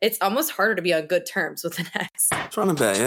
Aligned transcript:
it's 0.00 0.18
almost 0.20 0.50
harder 0.52 0.74
to 0.74 0.82
be 0.82 0.92
on 0.92 1.06
good 1.06 1.26
terms 1.26 1.64
with 1.64 1.78
an 1.78 1.86
ex. 1.94 2.28
Trying 2.50 2.68
to 2.68 2.74
bet, 2.74 2.96
yeah. 2.96 3.04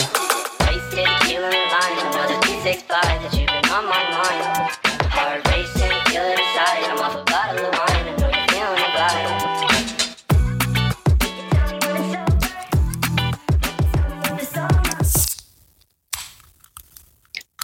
Wasted, 0.66 1.08
feeling 1.28 1.54
alive. 1.54 1.98
Another 2.14 2.40
265 2.42 2.88
that 2.90 3.34
you've 3.34 3.48
been 3.48 3.70
on 3.72 3.86
my 3.86 4.04
mind. 4.10 4.72
Heart 5.12 5.48
racing, 5.48 5.92
feel 6.12 6.24
it 6.24 6.40
inside. 6.40 6.84
I'm 6.90 6.98
off 7.00 7.16
a 7.16 7.24
bottle 7.24 7.66
of 7.66 7.74
wine. 7.74 8.08
I 8.08 8.16
know 8.18 8.30
you're 8.34 8.48
feeling 8.50 8.82
the 8.82 8.90
vibe. 8.98 9.58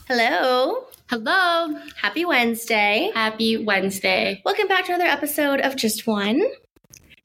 Hello. 0.07 0.85
Hello. 1.09 1.79
Happy 1.99 2.25
Wednesday. 2.25 3.09
Happy 3.13 3.57
Wednesday. 3.57 4.41
Welcome 4.45 4.67
back 4.67 4.85
to 4.85 4.93
another 4.93 5.09
episode 5.09 5.59
of 5.61 5.75
Just 5.75 6.05
One. 6.05 6.43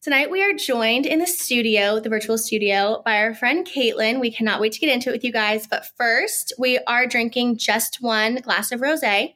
Tonight 0.01 0.31
we 0.31 0.45
are 0.45 0.53
joined 0.53 1.07
in 1.07 1.19
the 1.19 1.27
studio, 1.27 1.99
the 1.99 2.09
virtual 2.09 2.39
studio, 2.39 3.03
by 3.05 3.19
our 3.19 3.35
friend 3.35 3.67
Caitlin. 3.67 4.21
We 4.21 4.31
cannot 4.31 4.61
wait 4.61 4.71
to 4.75 4.79
get 4.79 4.91
into 4.91 5.09
it 5.09 5.13
with 5.13 5.25
you 5.25 5.33
guys. 5.33 5.67
But 5.67 5.87
first, 5.97 6.53
we 6.57 6.79
are 6.87 7.05
drinking 7.05 7.59
just 7.59 7.99
one 8.01 8.37
glass 8.37 8.71
of 8.71 8.81
rosé. 8.81 9.35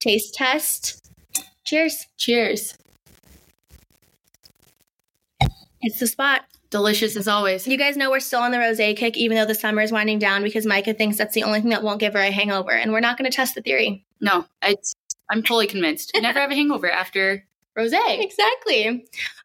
Taste 0.00 0.32
test. 0.32 1.06
Cheers. 1.64 2.06
Cheers. 2.16 2.78
It's 5.82 6.00
the 6.00 6.06
spot. 6.06 6.46
Delicious 6.70 7.14
as 7.14 7.28
always. 7.28 7.68
You 7.68 7.76
guys 7.76 7.98
know 7.98 8.10
we're 8.10 8.20
still 8.20 8.40
on 8.40 8.52
the 8.52 8.56
rosé 8.56 8.96
kick, 8.96 9.18
even 9.18 9.36
though 9.36 9.44
the 9.44 9.54
summer 9.54 9.82
is 9.82 9.92
winding 9.92 10.18
down, 10.18 10.42
because 10.42 10.64
Micah 10.64 10.94
thinks 10.94 11.18
that's 11.18 11.34
the 11.34 11.42
only 11.42 11.60
thing 11.60 11.70
that 11.70 11.82
won't 11.82 12.00
give 12.00 12.14
her 12.14 12.20
a 12.20 12.30
hangover. 12.30 12.72
And 12.72 12.90
we're 12.90 13.00
not 13.00 13.18
going 13.18 13.30
to 13.30 13.36
test 13.36 13.54
the 13.54 13.60
theory. 13.60 14.06
No, 14.18 14.46
I'm 14.62 15.42
fully 15.42 15.66
convinced. 15.66 16.12
Never 16.18 16.40
have 16.40 16.50
a 16.50 16.54
hangover 16.54 16.90
after 16.90 17.44
rosé. 17.76 17.98
Exactly. 18.22 18.86
All 18.88 18.96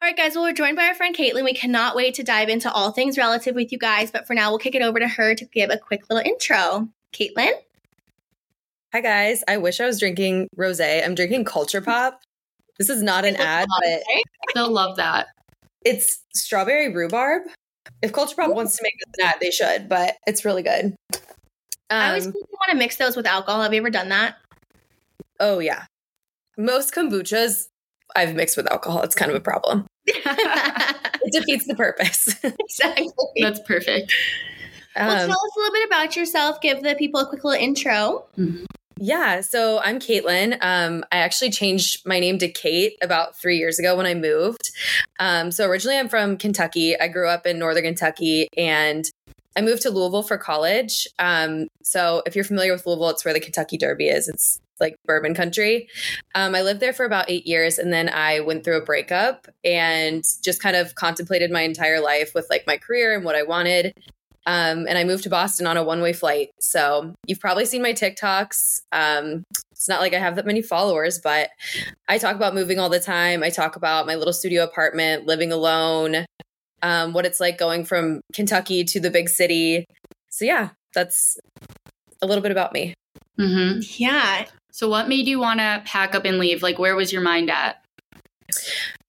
right, 0.02 0.16
guys. 0.18 0.36
Well, 0.36 0.44
we're 0.44 0.54
joined 0.54 0.76
by 0.76 0.86
our 0.88 0.94
friend 0.96 1.16
Caitlin. 1.16 1.44
We 1.44 1.54
cannot 1.54 1.96
wait 1.96 2.14
to 2.16 2.24
dive 2.24 2.50
into 2.50 2.72
all 2.72 2.92
things 2.92 3.18
relative 3.18 3.56
with 3.56 3.72
you 3.72 3.78
guys. 3.78 4.12
But 4.12 4.28
for 4.28 4.34
now, 4.34 4.50
we'll 4.50 4.60
kick 4.60 4.76
it 4.76 4.82
over 4.82 5.00
to 5.00 5.08
her 5.08 5.36
to 5.36 5.46
give 5.46 5.70
a 5.70 5.78
quick 5.78 6.04
little 6.10 6.26
intro. 6.30 6.90
Caitlin? 7.14 7.52
Hi 8.94 9.02
guys. 9.02 9.44
I 9.48 9.58
wish 9.58 9.80
I 9.82 9.86
was 9.86 10.00
drinking 10.00 10.48
rosé. 10.58 11.04
I'm 11.06 11.16
drinking 11.16 11.46
Culture 11.46 11.82
Pop. 11.82 12.22
This 12.80 12.90
is 12.90 13.02
not 13.02 13.26
an 13.26 13.36
ad, 13.36 13.68
but 13.82 14.02
They'll 14.56 14.72
love 14.72 14.98
that. 14.98 15.28
it's 15.84 16.22
strawberry 16.36 16.94
rhubarb. 16.94 17.44
If 18.02 18.14
Culture 18.14 18.36
Pop 18.36 18.54
wants 18.54 18.76
to 18.78 18.84
make 18.84 18.94
this 19.00 19.26
an 19.26 19.32
ad, 19.34 19.40
they 19.42 19.52
should, 19.52 19.90
but 19.90 20.16
it's 20.28 20.46
really 20.46 20.64
good. 20.64 20.96
I 21.90 22.10
always 22.10 22.28
Um, 22.28 22.34
think 22.34 22.46
you 22.50 22.58
want 22.60 22.72
to 22.72 22.78
mix 22.78 22.98
those 22.98 23.16
with 23.16 23.26
alcohol. 23.26 23.62
Have 23.64 23.74
you 23.74 23.80
ever 23.82 23.90
done 23.90 24.10
that? 24.10 24.36
oh 25.40 25.60
yeah. 25.60 25.86
Most 26.58 26.94
kombuchas 26.94 27.66
I've 28.18 28.36
mixed 28.36 28.58
with 28.58 28.70
alcohol. 28.72 29.02
It's 29.04 29.16
kind 29.16 29.32
of 29.32 29.38
a 29.38 29.42
problem. 29.42 29.88
It 31.30 31.34
defeats 31.34 31.68
the 31.68 31.76
purpose. 31.76 32.34
exactly. 32.44 33.08
That's 33.42 33.60
perfect. 33.60 34.14
well, 34.96 35.12
Um, 35.12 35.28
tell 35.28 35.32
us 35.38 35.52
a 35.56 35.60
little 35.60 35.74
bit 35.74 35.86
about 35.88 36.16
yourself. 36.16 36.62
Give 36.62 36.82
the 36.82 36.96
people 36.96 37.20
a 37.20 37.28
quick 37.28 37.44
little 37.44 37.62
intro. 37.62 38.26
Yeah, 38.98 39.42
so 39.42 39.80
I'm 39.84 40.00
Caitlin. 40.00 40.58
Um, 40.62 41.04
I 41.12 41.18
actually 41.18 41.52
changed 41.52 42.06
my 42.06 42.20
name 42.22 42.38
to 42.40 42.50
Kait 42.50 42.92
about 43.02 43.38
three 43.38 43.58
years 43.58 43.78
ago 43.78 43.98
when 43.98 44.06
I 44.06 44.14
moved. 44.14 44.72
Um, 45.20 45.52
so 45.52 45.68
originally 45.68 45.98
I'm 45.98 46.08
from 46.08 46.38
Kentucky. 46.38 46.98
I 46.98 47.10
grew 47.10 47.28
up 47.28 47.46
in 47.46 47.60
northern 47.60 47.84
Kentucky 47.84 48.48
and 48.56 49.04
I 49.58 49.62
moved 49.62 49.82
to 49.82 49.90
Louisville 49.90 50.24
for 50.24 50.38
college. 50.38 51.08
Um, 51.20 51.68
so 51.84 52.22
if 52.26 52.36
you're 52.36 52.46
familiar 52.46 52.72
with 52.72 52.86
Louisville, 52.86 53.10
it's 53.10 53.26
where 53.26 53.34
the 53.34 53.40
Kentucky 53.42 53.78
Derby 53.78 54.08
is. 54.08 54.28
It's 54.30 54.60
like 54.80 54.96
bourbon 55.06 55.34
country. 55.34 55.90
Um, 56.36 56.56
I 56.56 56.62
lived 56.62 56.80
there 56.80 56.94
for 56.94 57.06
about 57.06 57.30
eight 57.30 57.48
years 57.48 57.78
and 57.78 57.92
then 57.92 58.10
I 58.10 58.40
went 58.42 58.64
through 58.64 58.78
a 58.78 58.86
breakup 58.86 59.48
and 59.64 60.24
just 60.44 60.62
kind 60.62 60.76
of 60.76 60.96
contemplated 60.96 61.52
my 61.52 61.62
entire 61.62 62.00
life 62.00 62.34
with 62.34 62.48
like 62.50 62.66
my 62.68 62.78
career 62.78 63.16
and 63.16 63.26
what 63.26 63.36
I 63.36 63.44
wanted. 63.44 63.94
Um, 64.48 64.88
and 64.88 64.98
I 64.98 65.04
moved 65.04 65.24
to 65.24 65.30
Boston 65.30 65.68
on 65.68 65.76
a 65.76 65.84
one 65.84 66.02
way 66.02 66.14
flight. 66.14 66.52
So 66.60 67.14
you've 67.28 67.42
probably 67.42 67.66
seen 67.66 67.82
my 67.82 67.92
TikToks. 67.92 68.82
Um, 68.94 69.44
it's 69.72 69.90
not 69.90 70.00
like 70.00 70.14
I 70.14 70.20
have 70.20 70.38
that 70.38 70.46
many 70.46 70.62
followers, 70.62 71.20
but 71.20 71.50
I 72.08 72.18
talk 72.18 72.36
about 72.36 72.56
moving 72.56 72.80
all 72.80 72.90
the 72.90 73.00
time. 73.00 73.44
I 73.44 73.50
talk 73.50 73.76
about 73.76 74.08
my 74.08 74.16
little 74.16 74.32
studio 74.34 74.64
apartment, 74.64 75.26
living 75.26 75.52
alone, 75.52 76.26
um, 76.82 77.12
what 77.12 77.26
it's 77.26 77.42
like 77.42 77.58
going 77.58 77.84
from 77.84 78.22
Kentucky 78.34 78.86
to 78.86 79.02
the 79.02 79.12
big 79.12 79.28
city. 79.28 79.86
So, 80.30 80.46
yeah, 80.46 80.70
that's 80.94 81.38
a 82.22 82.26
little 82.26 82.42
bit 82.42 82.52
about 82.52 82.72
me. 82.72 82.94
hmm 83.38 83.80
Yeah. 83.98 84.46
So, 84.78 84.88
what 84.88 85.10
made 85.10 85.26
you 85.26 85.40
want 85.40 85.60
to 85.60 85.82
pack 85.86 86.14
up 86.14 86.24
and 86.24 86.38
leave? 86.38 86.62
Like, 86.62 86.78
where 86.78 86.96
was 86.96 87.12
your 87.12 87.24
mind 87.24 87.50
at? 87.50 87.84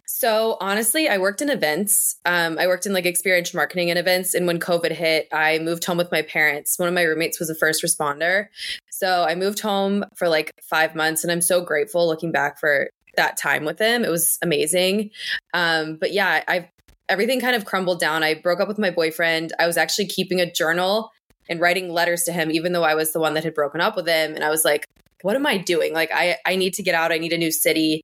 So 0.07 0.57
honestly, 0.63 1.11
I 1.11 1.19
worked 1.19 1.43
in 1.43 1.51
events. 1.51 2.17
Um, 2.25 2.59
I 2.59 2.67
worked 2.67 2.87
in 2.87 2.95
like 2.95 3.05
experiential 3.05 3.59
marketing 3.59 3.91
and 3.91 3.99
events. 3.99 4.33
And 4.33 4.47
when 4.47 4.61
COVID 4.61 4.93
hit, 4.93 5.29
I 5.31 5.59
moved 5.59 5.85
home 5.85 5.99
with 5.99 6.11
my 6.11 6.23
parents. 6.23 6.79
One 6.79 6.89
of 6.89 6.95
my 6.95 7.03
roommates 7.03 7.39
was 7.39 7.51
a 7.51 7.55
first 7.55 7.85
responder. 7.85 8.47
So 8.91 9.25
I 9.25 9.35
moved 9.35 9.61
home 9.61 10.07
for 10.17 10.27
like 10.27 10.55
five 10.63 10.95
months. 10.95 11.23
And 11.23 11.31
I'm 11.31 11.43
so 11.43 11.61
grateful 11.61 12.07
looking 12.07 12.33
back 12.33 12.59
for 12.59 12.89
that 13.17 13.37
time 13.37 13.67
with 13.67 13.79
him. 13.79 14.07
It 14.07 14.11
was 14.11 14.39
amazing. 14.41 15.11
Um, 15.53 15.97
but 15.97 16.15
yeah, 16.15 16.45
I've 16.49 16.69
everything 17.11 17.43
kind 17.43 17.55
of 17.55 17.67
crumbled 17.67 18.01
down. 18.01 18.23
I 18.23 18.33
broke 18.33 18.61
up 18.61 18.69
with 18.69 18.79
my 18.79 18.91
boyfriend. 18.91 19.53
I 19.59 19.67
was 19.67 19.77
actually 19.77 20.07
keeping 20.07 20.41
a 20.41 20.51
journal 20.51 21.13
and 21.47 21.61
writing 21.61 21.91
letters 21.91 22.23
to 22.23 22.33
him, 22.33 22.51
even 22.51 22.73
though 22.73 22.85
I 22.85 22.95
was 22.95 23.13
the 23.13 23.21
one 23.21 23.35
that 23.35 23.45
had 23.45 23.55
broken 23.55 23.83
up 23.83 23.97
with 23.97 24.09
him. 24.09 24.35
And 24.35 24.43
I 24.43 24.49
was 24.49 24.65
like, 24.65 24.87
what 25.23 25.37
am 25.37 25.47
I 25.47 25.59
doing? 25.59 25.93
Like, 25.93 26.11
I, 26.13 26.37
I 26.47 26.57
need 26.57 26.75
to 26.75 26.83
get 26.83 26.95
out. 26.95 27.13
I 27.13 27.19
need 27.19 27.33
a 27.33 27.39
new 27.39 27.51
city. 27.51 28.03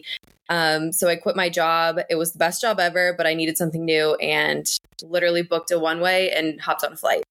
Um, 0.49 0.93
so 0.93 1.09
I 1.09 1.17
quit 1.17 1.37
my 1.37 1.49
job. 1.49 1.99
It 2.11 2.17
was 2.17 2.33
the 2.33 2.39
best 2.39 2.61
job 2.61 2.79
ever, 2.79 3.15
but 3.17 3.27
I 3.27 3.35
needed 3.35 3.57
something 3.57 3.85
new 3.85 4.15
and 4.17 4.67
literally 5.03 5.43
booked 5.43 5.71
a 5.71 5.79
one 5.79 6.01
way 6.01 6.31
and 6.31 6.61
hopped 6.61 6.85
on 6.85 6.93
a 6.93 6.97
flight. 6.97 7.23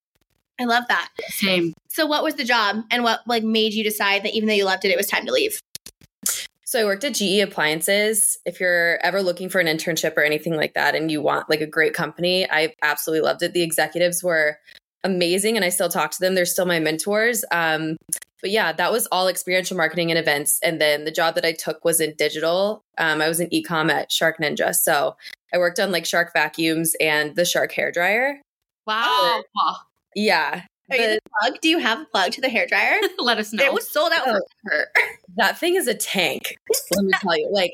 I 0.59 0.65
love 0.65 0.83
that. 0.87 1.09
Same. 1.29 1.73
So, 1.89 2.05
what 2.05 2.23
was 2.23 2.35
the 2.35 2.43
job 2.43 2.77
and 2.91 3.03
what 3.03 3.21
like 3.27 3.43
made 3.43 3.73
you 3.73 3.83
decide 3.83 4.23
that 4.23 4.33
even 4.33 4.47
though 4.47 4.55
you 4.55 4.65
loved 4.65 4.85
it, 4.85 4.91
it 4.91 4.97
was 4.97 5.07
time 5.07 5.25
to 5.25 5.31
leave? 5.31 5.59
So 6.73 6.81
I 6.81 6.85
worked 6.85 7.03
at 7.03 7.13
GE 7.13 7.39
Appliances. 7.39 8.39
If 8.47 8.59
you're 8.59 8.97
ever 9.03 9.21
looking 9.21 9.47
for 9.47 9.59
an 9.59 9.67
internship 9.67 10.17
or 10.17 10.23
anything 10.23 10.55
like 10.55 10.73
that 10.73 10.95
and 10.95 11.11
you 11.11 11.21
want 11.21 11.47
like 11.47 11.61
a 11.61 11.67
great 11.67 11.93
company, 11.93 12.49
I 12.49 12.73
absolutely 12.81 13.21
loved 13.21 13.43
it. 13.43 13.53
The 13.53 13.61
executives 13.61 14.23
were 14.23 14.57
amazing 15.03 15.55
and 15.55 15.63
I 15.63 15.69
still 15.69 15.89
talk 15.89 16.09
to 16.09 16.19
them. 16.19 16.33
They're 16.33 16.47
still 16.47 16.65
my 16.65 16.79
mentors. 16.79 17.45
Um, 17.51 17.97
but 18.43 18.51
yeah, 18.51 18.73
that 18.73 18.91
was 18.91 19.07
all 19.07 19.27
experiential 19.29 19.77
marketing 19.77 20.11
and 20.11 20.19
events. 20.19 20.59
And 20.61 20.79
then 20.79 21.05
the 21.05 21.11
job 21.11 21.33
that 21.35 21.45
I 21.45 21.53
took 21.53 21.83
was 21.85 21.99
in 22.01 22.13
digital. 22.17 22.83
Um, 22.97 23.21
I 23.21 23.29
was 23.29 23.39
in 23.39 23.49
ecom 23.51 23.89
at 23.89 24.11
Shark 24.11 24.37
Ninja. 24.37 24.75
So 24.75 25.15
I 25.53 25.57
worked 25.57 25.79
on 25.79 25.91
like 25.93 26.05
Shark 26.05 26.33
vacuums 26.33 26.93
and 26.99 27.35
the 27.37 27.45
Shark 27.45 27.71
hair 27.71 27.89
dryer. 27.91 28.41
Wow. 28.85 29.43
Yeah. 30.13 30.63
Are 30.91 30.97
you 30.97 31.01
The- 31.07 31.13
the 31.23 31.29
plug? 31.41 31.61
Do 31.61 31.69
you 31.69 31.77
have 31.79 32.01
a 32.01 32.05
plug 32.05 32.33
to 32.33 32.41
the 32.41 32.49
hair 32.49 32.67
dryer? 32.67 32.99
Let 33.17 33.37
us 33.37 33.53
know. 33.53 33.63
It 33.63 33.73
was 33.73 33.89
sold 33.89 34.11
out 34.13 34.27
Oh. 34.27 34.39
for 34.67 34.85
that 35.37 35.57
thing 35.57 35.75
is 35.75 35.87
a 35.87 35.93
tank. 35.95 36.57
Let 36.95 37.05
me 37.05 37.11
tell 37.21 37.37
you, 37.37 37.49
like 37.49 37.73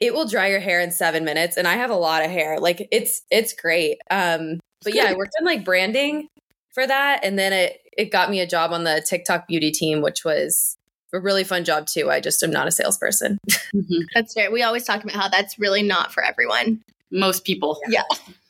it 0.00 0.14
will 0.14 0.26
dry 0.26 0.48
your 0.48 0.60
hair 0.60 0.80
in 0.80 0.90
seven 0.90 1.24
minutes, 1.24 1.56
and 1.56 1.66
I 1.68 1.74
have 1.74 1.90
a 1.90 1.96
lot 1.96 2.24
of 2.24 2.30
hair. 2.32 2.58
Like 2.58 2.88
it's 2.90 3.22
it's 3.30 3.52
great. 3.52 3.98
Um, 4.10 4.58
but 4.82 4.94
yeah, 4.94 5.04
I 5.04 5.14
worked 5.14 5.34
on 5.40 5.46
like 5.46 5.64
branding 5.64 6.28
for 6.78 6.86
that, 6.86 7.24
and 7.24 7.36
then 7.36 7.52
it 7.52 7.80
it 7.96 8.12
got 8.12 8.30
me 8.30 8.38
a 8.38 8.46
job 8.46 8.72
on 8.72 8.84
the 8.84 9.04
TikTok 9.04 9.48
beauty 9.48 9.72
team, 9.72 10.00
which 10.00 10.24
was 10.24 10.76
a 11.12 11.18
really 11.18 11.42
fun 11.42 11.64
job 11.64 11.86
too. 11.86 12.08
I 12.08 12.20
just 12.20 12.40
am 12.44 12.50
not 12.50 12.68
a 12.68 12.70
salesperson. 12.70 13.38
Mhm. 13.74 14.06
That's 14.14 14.32
fair. 14.32 14.50
We 14.50 14.62
always 14.62 14.84
talk 14.84 15.04
about 15.04 15.14
how 15.14 15.28
that's 15.28 15.58
really 15.58 15.82
not 15.82 16.10
for 16.10 16.24
everyone. 16.24 16.80
Most 17.10 17.44
people. 17.44 17.78
Yeah. 17.88 18.04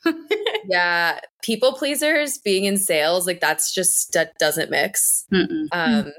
yeah, 0.65 1.19
people 1.41 1.73
pleasers, 1.73 2.37
being 2.37 2.63
in 2.63 2.77
sales, 2.77 3.27
like 3.27 3.41
that's 3.41 3.73
just 3.73 4.13
that 4.13 4.37
doesn't 4.39 4.71
mix. 4.71 5.25
Mm-mm. 5.33 5.67
Um, 5.73 6.13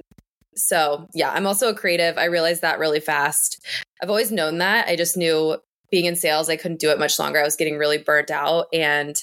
so 0.54 1.08
yeah, 1.14 1.30
I'm 1.30 1.46
also 1.46 1.70
a 1.70 1.74
creative. 1.74 2.18
I 2.18 2.24
realized 2.24 2.60
that 2.60 2.78
really 2.78 3.00
fast. 3.00 3.64
I've 4.02 4.10
always 4.10 4.30
known 4.30 4.58
that. 4.58 4.86
I 4.86 4.96
just 4.96 5.16
knew 5.16 5.56
being 5.90 6.04
in 6.04 6.16
sales, 6.16 6.50
I 6.50 6.56
couldn't 6.56 6.80
do 6.80 6.90
it 6.90 6.98
much 6.98 7.18
longer. 7.18 7.40
I 7.40 7.44
was 7.44 7.56
getting 7.56 7.78
really 7.78 7.98
burnt 7.98 8.30
out. 8.30 8.66
And 8.72 9.16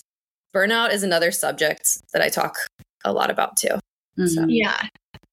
burnout 0.55 0.91
is 0.91 1.03
another 1.03 1.31
subject 1.31 1.99
that 2.13 2.23
I 2.23 2.29
talk 2.29 2.57
a 3.07 3.13
lot 3.13 3.29
about 3.29 3.57
too. 3.57 3.79
So- 4.17 4.41
Mhm. 4.41 4.45
Yeah. 4.49 4.87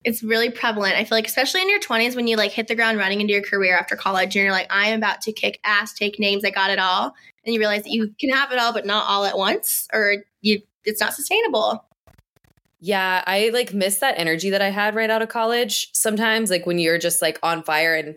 It's 0.05 0.23
really 0.23 0.51
prevalent. 0.51 0.97
I 0.97 1.05
feel 1.05 1.17
like, 1.17 1.27
especially 1.27 1.63
in 1.63 1.71
your 1.71 1.81
20s, 1.81 2.15
when 2.15 2.27
you 2.27 2.37
like 2.37 2.53
hit 2.53 2.69
the 2.69 2.75
ground 2.75 2.99
running 2.99 3.23
into 3.23 3.33
your 3.33 3.43
career 3.43 3.75
after 3.77 3.97
college 3.97 4.37
and 4.37 4.43
you're 4.45 4.53
like, 4.53 4.71
I 4.71 4.89
am 4.89 4.99
about 4.99 5.23
to 5.23 5.33
kick 5.33 5.59
ass, 5.65 5.95
take 5.95 6.19
names, 6.19 6.45
I 6.45 6.51
got 6.51 6.71
it 6.71 6.79
all. 6.79 7.15
And 7.47 7.55
you 7.55 7.59
realize 7.59 7.85
that 7.85 7.91
you 7.91 8.15
can 8.21 8.29
have 8.31 8.53
it 8.53 8.59
all, 8.59 8.73
but 8.75 8.85
not 8.85 9.07
all 9.09 9.25
at 9.25 9.39
once, 9.39 9.89
or 9.95 10.17
you 10.43 10.61
it's 10.85 11.01
not 11.01 11.15
sustainable. 11.15 11.83
Yeah, 12.81 13.25
I 13.27 13.49
like 13.55 13.73
miss 13.73 13.99
that 14.01 14.19
energy 14.19 14.51
that 14.51 14.61
I 14.61 14.69
had 14.69 14.95
right 14.95 15.09
out 15.09 15.23
of 15.23 15.31
college. 15.31 15.89
Sometimes, 15.95 16.51
like 16.51 16.67
when 16.67 16.79
you're 16.79 16.99
just 16.99 17.23
like 17.23 17.39
on 17.43 17.63
fire 17.63 17.95
and 17.95 18.15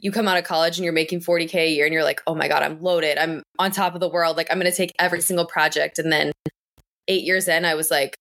you 0.00 0.10
come 0.10 0.26
out 0.26 0.38
of 0.38 0.44
college 0.44 0.78
and 0.78 0.84
you're 0.84 0.94
making 0.94 1.20
40K 1.20 1.54
a 1.54 1.68
year 1.70 1.84
and 1.84 1.92
you're 1.92 2.04
like, 2.04 2.22
oh 2.26 2.34
my 2.34 2.48
God, 2.48 2.62
I'm 2.62 2.80
loaded. 2.80 3.18
I'm 3.18 3.42
on 3.58 3.72
top 3.72 3.94
of 3.94 4.00
the 4.00 4.08
world. 4.08 4.38
Like, 4.38 4.46
I'm 4.50 4.58
going 4.58 4.70
to 4.70 4.76
take 4.76 4.94
every 4.98 5.20
single 5.20 5.44
project. 5.44 5.98
And 5.98 6.10
then 6.10 6.32
eight 7.08 7.24
years 7.24 7.46
in, 7.48 7.66
I 7.66 7.74
was 7.74 7.90
like, 7.90 8.16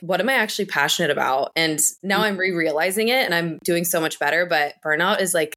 what 0.00 0.20
am 0.20 0.28
I 0.28 0.34
actually 0.34 0.66
passionate 0.66 1.10
about? 1.10 1.52
And 1.56 1.80
now 2.02 2.22
I'm 2.22 2.36
re 2.36 2.52
realizing 2.52 3.08
it 3.08 3.24
and 3.24 3.34
I'm 3.34 3.58
doing 3.64 3.84
so 3.84 4.00
much 4.00 4.18
better. 4.18 4.46
But 4.46 4.74
burnout 4.84 5.20
is 5.20 5.34
like 5.34 5.54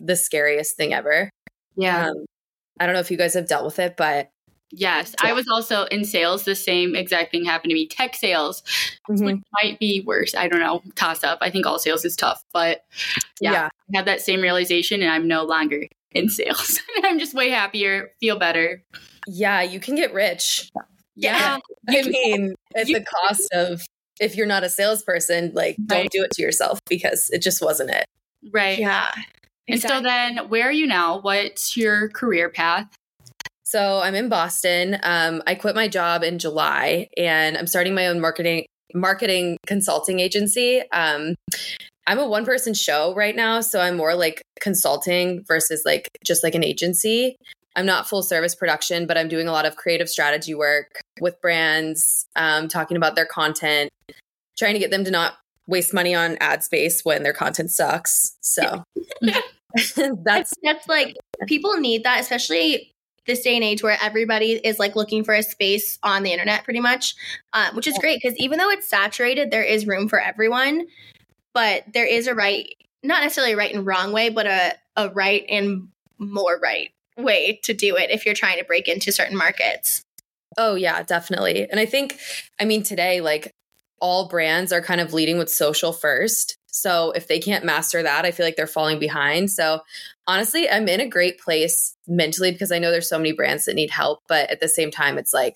the 0.00 0.16
scariest 0.16 0.76
thing 0.76 0.92
ever. 0.94 1.30
Yeah. 1.76 2.08
Um, 2.08 2.24
I 2.80 2.86
don't 2.86 2.94
know 2.94 3.00
if 3.00 3.10
you 3.10 3.16
guys 3.16 3.34
have 3.34 3.46
dealt 3.48 3.64
with 3.64 3.78
it, 3.78 3.96
but 3.96 4.30
Yes, 4.76 5.14
I 5.22 5.34
was 5.34 5.46
also 5.52 5.84
in 5.84 6.04
sales. 6.04 6.44
The 6.44 6.56
same 6.56 6.96
exact 6.96 7.30
thing 7.30 7.44
happened 7.44 7.70
to 7.70 7.74
me. 7.74 7.86
Tech 7.86 8.16
sales, 8.16 8.64
Mhm. 9.08 9.24
which 9.24 9.36
might 9.62 9.78
be 9.78 10.02
worse. 10.04 10.34
I 10.34 10.48
don't 10.48 10.58
know. 10.58 10.82
Toss 10.96 11.22
up. 11.22 11.38
I 11.40 11.50
think 11.50 11.64
all 11.64 11.78
sales 11.78 12.04
is 12.04 12.16
tough, 12.16 12.42
but 12.52 12.84
yeah, 13.40 13.52
Yeah. 13.52 13.64
I 13.94 13.96
had 13.98 14.06
that 14.06 14.20
same 14.20 14.40
realization, 14.40 15.00
and 15.00 15.12
I'm 15.12 15.28
no 15.28 15.44
longer 15.44 15.86
in 16.10 16.28
sales. 16.28 16.80
I'm 17.04 17.20
just 17.20 17.34
way 17.34 17.50
happier, 17.50 18.10
feel 18.18 18.36
better. 18.36 18.82
Yeah, 19.28 19.62
you 19.62 19.78
can 19.78 19.94
get 19.94 20.12
rich. 20.12 20.72
Yeah, 21.16 21.58
I 21.88 22.02
mean, 22.02 22.54
at 22.76 22.88
you- 22.88 22.98
the 22.98 23.04
cost 23.04 23.48
of 23.52 23.82
if 24.20 24.36
you're 24.36 24.46
not 24.46 24.62
a 24.64 24.68
salesperson, 24.68 25.52
like 25.54 25.76
don't 25.86 26.10
do 26.10 26.22
it 26.22 26.30
to 26.32 26.42
yourself 26.42 26.78
because 26.88 27.30
it 27.30 27.42
just 27.42 27.60
wasn't 27.62 27.90
it. 27.90 28.04
right. 28.52 28.78
Yeah. 28.78 29.10
And 29.66 29.80
so 29.80 30.00
then, 30.02 30.50
where 30.50 30.68
are 30.68 30.72
you 30.72 30.86
now? 30.86 31.20
What's 31.20 31.74
your 31.76 32.10
career 32.10 32.50
path? 32.50 32.86
So 33.64 34.00
I'm 34.02 34.14
in 34.14 34.28
Boston. 34.28 34.98
Um, 35.02 35.42
I 35.46 35.54
quit 35.54 35.74
my 35.74 35.88
job 35.88 36.22
in 36.22 36.38
July, 36.38 37.08
and 37.16 37.56
I'm 37.56 37.66
starting 37.66 37.94
my 37.94 38.06
own 38.08 38.20
marketing 38.20 38.66
marketing 38.92 39.56
consulting 39.66 40.20
agency. 40.20 40.82
Um, 40.92 41.34
I'm 42.06 42.18
a 42.18 42.28
one 42.28 42.44
person 42.44 42.74
show 42.74 43.14
right 43.16 43.34
now, 43.34 43.62
so 43.62 43.80
I'm 43.80 43.96
more 43.96 44.14
like 44.14 44.42
consulting 44.60 45.42
versus 45.48 45.82
like 45.86 46.08
just 46.24 46.44
like 46.44 46.54
an 46.54 46.62
agency. 46.62 47.36
I'm 47.76 47.86
not 47.86 48.08
full 48.08 48.22
service 48.22 48.54
production, 48.54 49.06
but 49.06 49.18
I'm 49.18 49.28
doing 49.28 49.48
a 49.48 49.52
lot 49.52 49.66
of 49.66 49.76
creative 49.76 50.08
strategy 50.08 50.54
work 50.54 51.00
with 51.20 51.40
brands, 51.40 52.26
um, 52.36 52.68
talking 52.68 52.96
about 52.96 53.16
their 53.16 53.26
content, 53.26 53.90
trying 54.56 54.74
to 54.74 54.78
get 54.78 54.90
them 54.90 55.04
to 55.04 55.10
not 55.10 55.34
waste 55.66 55.94
money 55.94 56.14
on 56.14 56.36
ad 56.40 56.62
space 56.62 57.04
when 57.04 57.22
their 57.22 57.32
content 57.32 57.70
sucks. 57.70 58.36
So 58.40 58.84
that's 59.96 60.52
That's, 60.62 60.88
like 60.88 61.16
people 61.46 61.76
need 61.78 62.04
that, 62.04 62.20
especially 62.20 62.92
this 63.26 63.40
day 63.40 63.54
and 63.54 63.64
age 63.64 63.82
where 63.82 63.96
everybody 64.02 64.52
is 64.52 64.78
like 64.78 64.94
looking 64.94 65.24
for 65.24 65.34
a 65.34 65.42
space 65.42 65.98
on 66.02 66.22
the 66.22 66.30
internet 66.32 66.62
pretty 66.64 66.80
much, 66.80 67.14
um, 67.54 67.74
which 67.74 67.86
is 67.86 67.96
great 67.98 68.20
because 68.22 68.38
even 68.38 68.58
though 68.58 68.70
it's 68.70 68.88
saturated, 68.88 69.50
there 69.50 69.64
is 69.64 69.86
room 69.86 70.08
for 70.08 70.20
everyone. 70.20 70.86
But 71.54 71.84
there 71.92 72.06
is 72.06 72.26
a 72.26 72.34
right, 72.34 72.68
not 73.02 73.22
necessarily 73.22 73.54
a 73.54 73.56
right 73.56 73.74
and 73.74 73.86
wrong 73.86 74.12
way, 74.12 74.28
but 74.28 74.46
a, 74.46 74.74
a 74.96 75.08
right 75.10 75.44
and 75.48 75.88
more 76.18 76.58
right 76.62 76.90
way 77.16 77.60
to 77.62 77.74
do 77.74 77.96
it 77.96 78.10
if 78.10 78.24
you're 78.26 78.34
trying 78.34 78.58
to 78.58 78.64
break 78.64 78.88
into 78.88 79.12
certain 79.12 79.36
markets. 79.36 80.02
Oh, 80.56 80.74
yeah, 80.74 81.02
definitely. 81.02 81.68
And 81.68 81.80
I 81.80 81.86
think, 81.86 82.18
I 82.60 82.64
mean, 82.64 82.82
today, 82.82 83.20
like 83.20 83.50
all 84.00 84.28
brands 84.28 84.72
are 84.72 84.82
kind 84.82 85.00
of 85.00 85.12
leading 85.12 85.38
with 85.38 85.50
social 85.50 85.92
first. 85.92 86.56
So 86.66 87.12
if 87.12 87.28
they 87.28 87.38
can't 87.38 87.64
master 87.64 88.02
that, 88.02 88.24
I 88.24 88.32
feel 88.32 88.44
like 88.44 88.56
they're 88.56 88.66
falling 88.66 88.98
behind. 88.98 89.50
So 89.50 89.80
honestly, 90.26 90.68
I'm 90.68 90.88
in 90.88 91.00
a 91.00 91.08
great 91.08 91.38
place 91.38 91.94
mentally 92.06 92.50
because 92.50 92.72
I 92.72 92.78
know 92.78 92.90
there's 92.90 93.08
so 93.08 93.18
many 93.18 93.32
brands 93.32 93.64
that 93.64 93.76
need 93.76 93.90
help. 93.90 94.20
But 94.28 94.50
at 94.50 94.60
the 94.60 94.68
same 94.68 94.90
time, 94.90 95.18
it's 95.18 95.32
like 95.32 95.54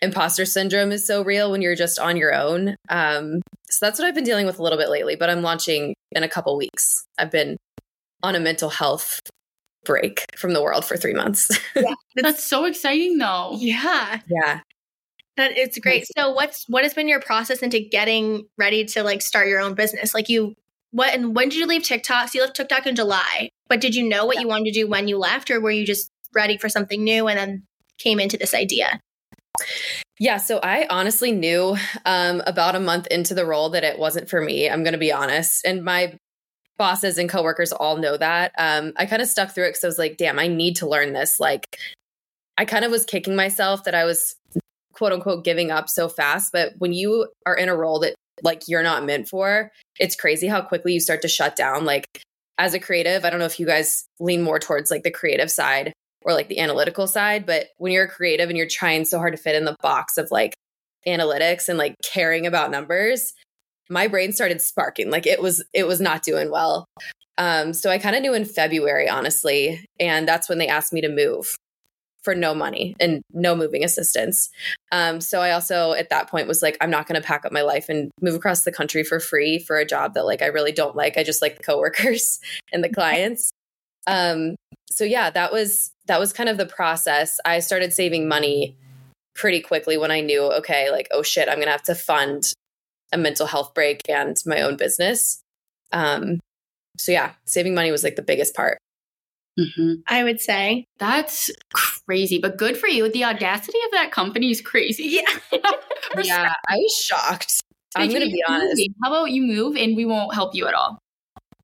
imposter 0.00 0.44
syndrome 0.44 0.92
is 0.92 1.06
so 1.06 1.22
real 1.22 1.50
when 1.50 1.62
you're 1.62 1.76
just 1.76 1.98
on 1.98 2.16
your 2.16 2.34
own. 2.34 2.76
Um, 2.88 3.42
so 3.68 3.84
that's 3.86 3.98
what 3.98 4.06
I've 4.06 4.14
been 4.14 4.24
dealing 4.24 4.46
with 4.46 4.58
a 4.58 4.62
little 4.62 4.78
bit 4.78 4.88
lately. 4.88 5.16
But 5.16 5.30
I'm 5.30 5.42
launching 5.42 5.94
in 6.12 6.22
a 6.22 6.28
couple 6.28 6.56
weeks. 6.56 7.04
I've 7.18 7.30
been 7.30 7.56
on 8.22 8.34
a 8.34 8.40
mental 8.40 8.70
health 8.70 9.20
break 9.86 10.24
from 10.36 10.52
the 10.52 10.62
world 10.62 10.84
for 10.84 10.96
three 10.96 11.14
months. 11.14 11.50
That's 12.16 12.44
so 12.44 12.64
exciting, 12.64 13.18
though. 13.18 13.56
Yeah. 13.58 14.20
yeah. 14.26 14.60
That 15.36 15.52
it's 15.52 15.78
great. 15.78 16.06
So 16.16 16.32
what's 16.32 16.64
what 16.68 16.82
has 16.82 16.94
been 16.94 17.08
your 17.08 17.20
process 17.20 17.62
into 17.62 17.78
getting 17.78 18.46
ready 18.56 18.84
to 18.86 19.02
like 19.02 19.20
start 19.22 19.48
your 19.48 19.60
own 19.60 19.74
business? 19.74 20.14
Like 20.14 20.28
you 20.28 20.54
what 20.92 21.12
and 21.12 21.36
when 21.36 21.50
did 21.50 21.58
you 21.58 21.66
leave 21.66 21.82
TikTok? 21.82 22.28
So 22.28 22.38
you 22.38 22.44
left 22.44 22.56
TikTok 22.56 22.86
in 22.86 22.96
July. 22.96 23.50
But 23.68 23.80
did 23.80 23.94
you 23.94 24.08
know 24.08 24.24
what 24.24 24.40
you 24.40 24.48
wanted 24.48 24.72
to 24.72 24.80
do 24.80 24.88
when 24.88 25.08
you 25.08 25.18
left 25.18 25.50
or 25.50 25.60
were 25.60 25.70
you 25.70 25.84
just 25.84 26.10
ready 26.34 26.56
for 26.56 26.68
something 26.68 27.04
new 27.04 27.28
and 27.28 27.38
then 27.38 27.62
came 27.98 28.18
into 28.18 28.38
this 28.38 28.54
idea? 28.54 29.00
Yeah, 30.18 30.38
so 30.38 30.60
I 30.62 30.86
honestly 30.88 31.32
knew 31.32 31.76
um, 32.06 32.42
about 32.46 32.74
a 32.74 32.80
month 32.80 33.06
into 33.08 33.34
the 33.34 33.44
role 33.44 33.70
that 33.70 33.84
it 33.84 33.98
wasn't 33.98 34.30
for 34.30 34.40
me. 34.40 34.68
I'm 34.68 34.82
going 34.82 34.92
to 34.92 34.98
be 34.98 35.12
honest. 35.12 35.66
And 35.66 35.84
my 35.84 36.18
bosses 36.78 37.18
and 37.18 37.28
coworkers 37.28 37.72
all 37.72 37.96
know 37.96 38.16
that. 38.16 38.52
Um, 38.58 38.92
I 38.96 39.06
kind 39.06 39.22
of 39.22 39.28
stuck 39.28 39.50
through 39.50 39.64
it 39.64 39.70
because 39.70 39.84
I 39.84 39.88
was 39.88 39.98
like, 39.98 40.16
damn, 40.16 40.38
I 40.38 40.48
need 40.48 40.76
to 40.76 40.88
learn 40.88 41.12
this. 41.12 41.40
Like, 41.40 41.78
I 42.58 42.64
kind 42.64 42.84
of 42.84 42.90
was 42.90 43.04
kicking 43.04 43.36
myself 43.36 43.84
that 43.84 43.94
I 43.94 44.04
was 44.04 44.36
quote 44.92 45.12
unquote 45.12 45.44
giving 45.44 45.70
up 45.70 45.88
so 45.88 46.08
fast. 46.08 46.52
But 46.52 46.72
when 46.78 46.92
you 46.92 47.28
are 47.44 47.56
in 47.56 47.68
a 47.68 47.76
role 47.76 48.00
that 48.00 48.14
like 48.42 48.62
you're 48.66 48.82
not 48.82 49.04
meant 49.04 49.28
for, 49.28 49.70
it's 49.98 50.16
crazy 50.16 50.46
how 50.46 50.60
quickly 50.62 50.92
you 50.92 51.00
start 51.00 51.22
to 51.22 51.28
shut 51.28 51.56
down. 51.56 51.84
Like, 51.84 52.06
as 52.58 52.74
a 52.74 52.80
creative, 52.80 53.24
I 53.24 53.30
don't 53.30 53.38
know 53.38 53.46
if 53.46 53.60
you 53.60 53.66
guys 53.66 54.06
lean 54.18 54.42
more 54.42 54.58
towards 54.58 54.90
like 54.90 55.02
the 55.02 55.10
creative 55.10 55.50
side 55.50 55.92
or 56.22 56.32
like 56.32 56.48
the 56.48 56.58
analytical 56.58 57.06
side. 57.06 57.46
But 57.46 57.66
when 57.78 57.92
you're 57.92 58.04
a 58.04 58.08
creative 58.08 58.48
and 58.48 58.56
you're 58.56 58.66
trying 58.66 59.04
so 59.04 59.18
hard 59.18 59.34
to 59.34 59.42
fit 59.42 59.54
in 59.54 59.64
the 59.64 59.76
box 59.82 60.16
of 60.16 60.30
like 60.30 60.54
analytics 61.06 61.68
and 61.68 61.78
like 61.78 61.94
caring 62.02 62.46
about 62.46 62.70
numbers, 62.70 63.34
my 63.88 64.08
brain 64.08 64.32
started 64.32 64.60
sparking. 64.60 65.10
Like 65.10 65.26
it 65.26 65.40
was, 65.40 65.64
it 65.72 65.86
was 65.86 66.00
not 66.00 66.22
doing 66.22 66.50
well. 66.50 66.86
Um, 67.38 67.72
so 67.72 67.90
I 67.90 67.98
kind 67.98 68.16
of 68.16 68.22
knew 68.22 68.34
in 68.34 68.44
February, 68.44 69.08
honestly. 69.08 69.84
And 70.00 70.26
that's 70.26 70.48
when 70.48 70.58
they 70.58 70.68
asked 70.68 70.92
me 70.92 71.00
to 71.02 71.08
move 71.08 71.56
for 72.26 72.34
no 72.34 72.54
money 72.54 72.96
and 72.98 73.22
no 73.32 73.54
moving 73.54 73.84
assistance. 73.84 74.50
Um, 74.90 75.20
so 75.20 75.40
I 75.40 75.52
also 75.52 75.92
at 75.92 76.08
that 76.10 76.28
point 76.28 76.48
was 76.48 76.60
like, 76.60 76.76
I'm 76.80 76.90
not 76.90 77.06
going 77.06 77.20
to 77.20 77.24
pack 77.24 77.44
up 77.44 77.52
my 77.52 77.62
life 77.62 77.88
and 77.88 78.10
move 78.20 78.34
across 78.34 78.64
the 78.64 78.72
country 78.72 79.04
for 79.04 79.20
free 79.20 79.60
for 79.60 79.76
a 79.76 79.86
job 79.86 80.14
that 80.14 80.26
like 80.26 80.42
I 80.42 80.46
really 80.46 80.72
don't 80.72 80.96
like. 80.96 81.16
I 81.16 81.22
just 81.22 81.40
like 81.40 81.58
the 81.58 81.62
coworkers 81.62 82.40
and 82.72 82.82
the 82.82 82.88
clients. 82.88 83.52
Um, 84.08 84.56
so 84.90 85.04
yeah, 85.04 85.30
that 85.30 85.52
was 85.52 85.92
that 86.06 86.18
was 86.18 86.32
kind 86.32 86.48
of 86.48 86.56
the 86.56 86.66
process. 86.66 87.38
I 87.44 87.60
started 87.60 87.92
saving 87.92 88.26
money 88.26 88.76
pretty 89.36 89.60
quickly 89.60 89.96
when 89.96 90.10
I 90.10 90.20
knew, 90.20 90.42
okay, 90.42 90.90
like 90.90 91.06
oh 91.12 91.22
shit, 91.22 91.48
I'm 91.48 91.60
gonna 91.60 91.70
have 91.70 91.82
to 91.84 91.94
fund 91.94 92.52
a 93.12 93.18
mental 93.18 93.46
health 93.46 93.74
break 93.74 94.08
and 94.08 94.36
my 94.46 94.60
own 94.62 94.76
business. 94.76 95.40
Um, 95.92 96.40
so 96.98 97.12
yeah, 97.12 97.32
saving 97.44 97.74
money 97.74 97.90
was 97.90 98.02
like 98.04 98.16
the 98.16 98.22
biggest 98.22 98.54
part. 98.54 98.78
hmm 99.58 99.94
I 100.06 100.24
would 100.24 100.40
say. 100.40 100.86
That's 100.98 101.50
crazy, 102.06 102.38
but 102.38 102.56
good 102.56 102.76
for 102.76 102.88
you. 102.88 103.10
The 103.10 103.24
audacity 103.24 103.78
of 103.86 103.92
that 103.92 104.12
company 104.12 104.50
is 104.50 104.60
crazy. 104.60 105.20
Yeah. 105.52 105.60
Yeah, 106.22 106.52
I 106.68 106.76
was 106.76 106.94
shocked. 106.94 107.60
I'm 107.94 108.08
gonna 108.10 108.26
be 108.26 108.42
honest. 108.48 108.70
moving. 108.70 108.94
How 109.02 109.10
about 109.10 109.30
you 109.32 109.42
move 109.42 109.76
and 109.76 109.96
we 109.96 110.04
won't 110.04 110.34
help 110.34 110.54
you 110.54 110.66
at 110.66 110.74
all? 110.74 110.98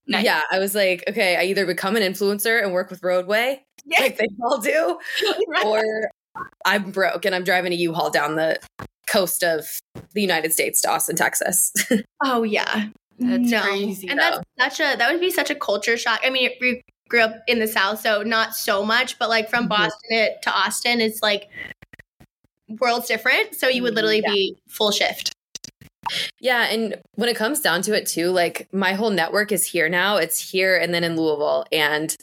Nice. 0.07 0.25
Yeah, 0.25 0.43
I 0.51 0.59
was 0.59 0.75
like, 0.75 1.05
okay, 1.09 1.37
I 1.37 1.45
either 1.45 1.65
become 1.65 1.95
an 1.97 2.03
influencer 2.03 2.63
and 2.63 2.73
work 2.73 2.91
with 2.91 3.03
Roadway, 3.03 3.63
like 4.01 4.19
they 4.19 4.27
all 4.43 4.59
do, 4.59 4.99
or 5.65 5.83
I'm 6.67 6.91
broke 6.91 7.25
and 7.25 7.35
I'm 7.35 7.45
driving 7.45 7.73
a 7.73 7.77
U-Haul 7.77 8.11
down 8.11 8.35
the 8.37 8.59
coast 9.13 9.43
of 9.45 9.79
the 10.15 10.21
United 10.23 10.53
States 10.53 10.81
to 10.83 10.91
Austin, 10.91 11.17
Texas. 11.17 11.73
Oh 12.25 12.43
yeah. 12.45 12.89
That's 13.19 13.51
no. 13.51 13.61
crazy, 13.63 14.09
And 14.09 14.19
that's 14.19 14.41
such 14.59 14.81
a 14.81 14.97
that 14.97 15.11
would 15.13 15.21
be 15.21 15.31
such 15.31 15.51
a 15.51 15.55
culture 15.55 15.97
shock. 15.97 16.21
I 16.25 16.31
mean, 16.31 16.51
we 16.61 16.83
grew 17.09 17.21
up 17.21 17.43
in 17.47 17.59
the 17.59 17.67
South, 17.69 18.01
so 18.01 18.23
not 18.23 18.55
so 18.55 18.85
much, 18.85 19.19
but 19.19 19.29
like 19.29 19.51
from 19.51 19.67
Mhm. 19.67 19.69
Boston 19.69 20.11
it- 20.13 20.43
to 20.43 20.51
Austin, 20.51 21.01
it's 21.01 21.23
like 21.23 21.49
worlds 22.81 23.07
different. 23.09 23.55
So 23.55 23.69
you 23.69 23.83
would 23.83 23.95
literally 23.95 24.23
Yeah. 24.25 24.33
be 24.33 24.57
full 24.69 24.91
shift. 24.93 25.33
yeah, 26.41 26.65
and 26.65 27.01
when 27.15 27.29
it 27.29 27.37
comes 27.37 27.61
down 27.61 27.81
to 27.83 27.95
it 27.97 28.07
too, 28.07 28.31
like 28.31 28.69
my 28.73 28.93
whole 28.95 29.11
network 29.11 29.53
is 29.53 29.67
here 29.67 29.89
now. 29.89 30.17
It's 30.17 30.51
here 30.51 30.77
and 30.77 30.93
then 30.93 31.05
in 31.05 31.17
Louisville. 31.17 31.65
And 31.71 32.15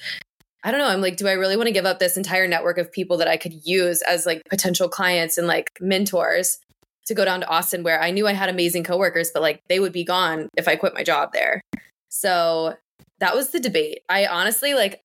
I 0.63 0.71
don't 0.71 0.79
know, 0.81 0.87
I'm 0.87 1.01
like, 1.01 1.15
do 1.17 1.27
I 1.27 1.31
really 1.33 1.55
want 1.55 1.67
to 1.67 1.73
give 1.73 1.85
up 1.85 1.99
this 1.99 2.17
entire 2.17 2.47
network 2.47 2.77
of 2.77 2.91
people 2.91 3.17
that 3.17 3.27
I 3.29 3.37
could 3.37 3.53
use 3.65 4.01
as 4.01 4.25
like 4.25 4.41
potential 4.49 4.89
clients 4.89 5.37
and 5.37 5.47
like 5.47 5.69
mentors 5.79 6.59
to 7.09 7.13
go 7.13 7.25
down 7.25 7.41
to 7.41 7.47
Austin 7.47 7.83
where 7.83 8.01
I 8.01 8.09
knew 8.11 8.25
I 8.27 8.33
had 8.33 8.49
amazing 8.49 8.83
coworkers, 8.85 9.29
but 9.33 9.41
like 9.43 9.61
they 9.67 9.79
would 9.79 9.91
be 9.93 10.03
gone 10.05 10.47
if 10.57 10.67
I 10.67 10.75
quit 10.77 10.93
my 10.95 11.03
job 11.03 11.33
there. 11.33 11.61
So 12.09 12.75
that 13.19 13.35
was 13.35 13.49
the 13.49 13.59
debate. 13.59 13.99
I 14.09 14.25
honestly 14.25 14.73
like 14.73 15.01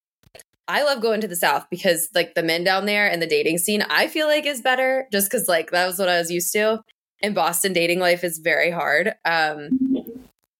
I 0.66 0.82
love 0.84 1.02
going 1.02 1.20
to 1.20 1.28
the 1.28 1.36
South 1.36 1.66
because 1.70 2.08
like 2.14 2.34
the 2.34 2.42
men 2.42 2.64
down 2.64 2.86
there 2.86 3.06
and 3.10 3.20
the 3.20 3.26
dating 3.26 3.58
scene, 3.58 3.82
I 3.90 4.06
feel 4.08 4.26
like 4.28 4.46
is 4.46 4.62
better 4.62 5.06
just 5.12 5.30
because 5.30 5.48
like 5.48 5.70
that 5.72 5.86
was 5.86 5.98
what 5.98 6.08
I 6.08 6.18
was 6.18 6.30
used 6.30 6.52
to. 6.54 6.80
In 7.20 7.34
Boston, 7.34 7.72
dating 7.72 7.98
life 8.00 8.24
is 8.24 8.38
very 8.38 8.70
hard. 8.70 9.14
Um 9.24 9.70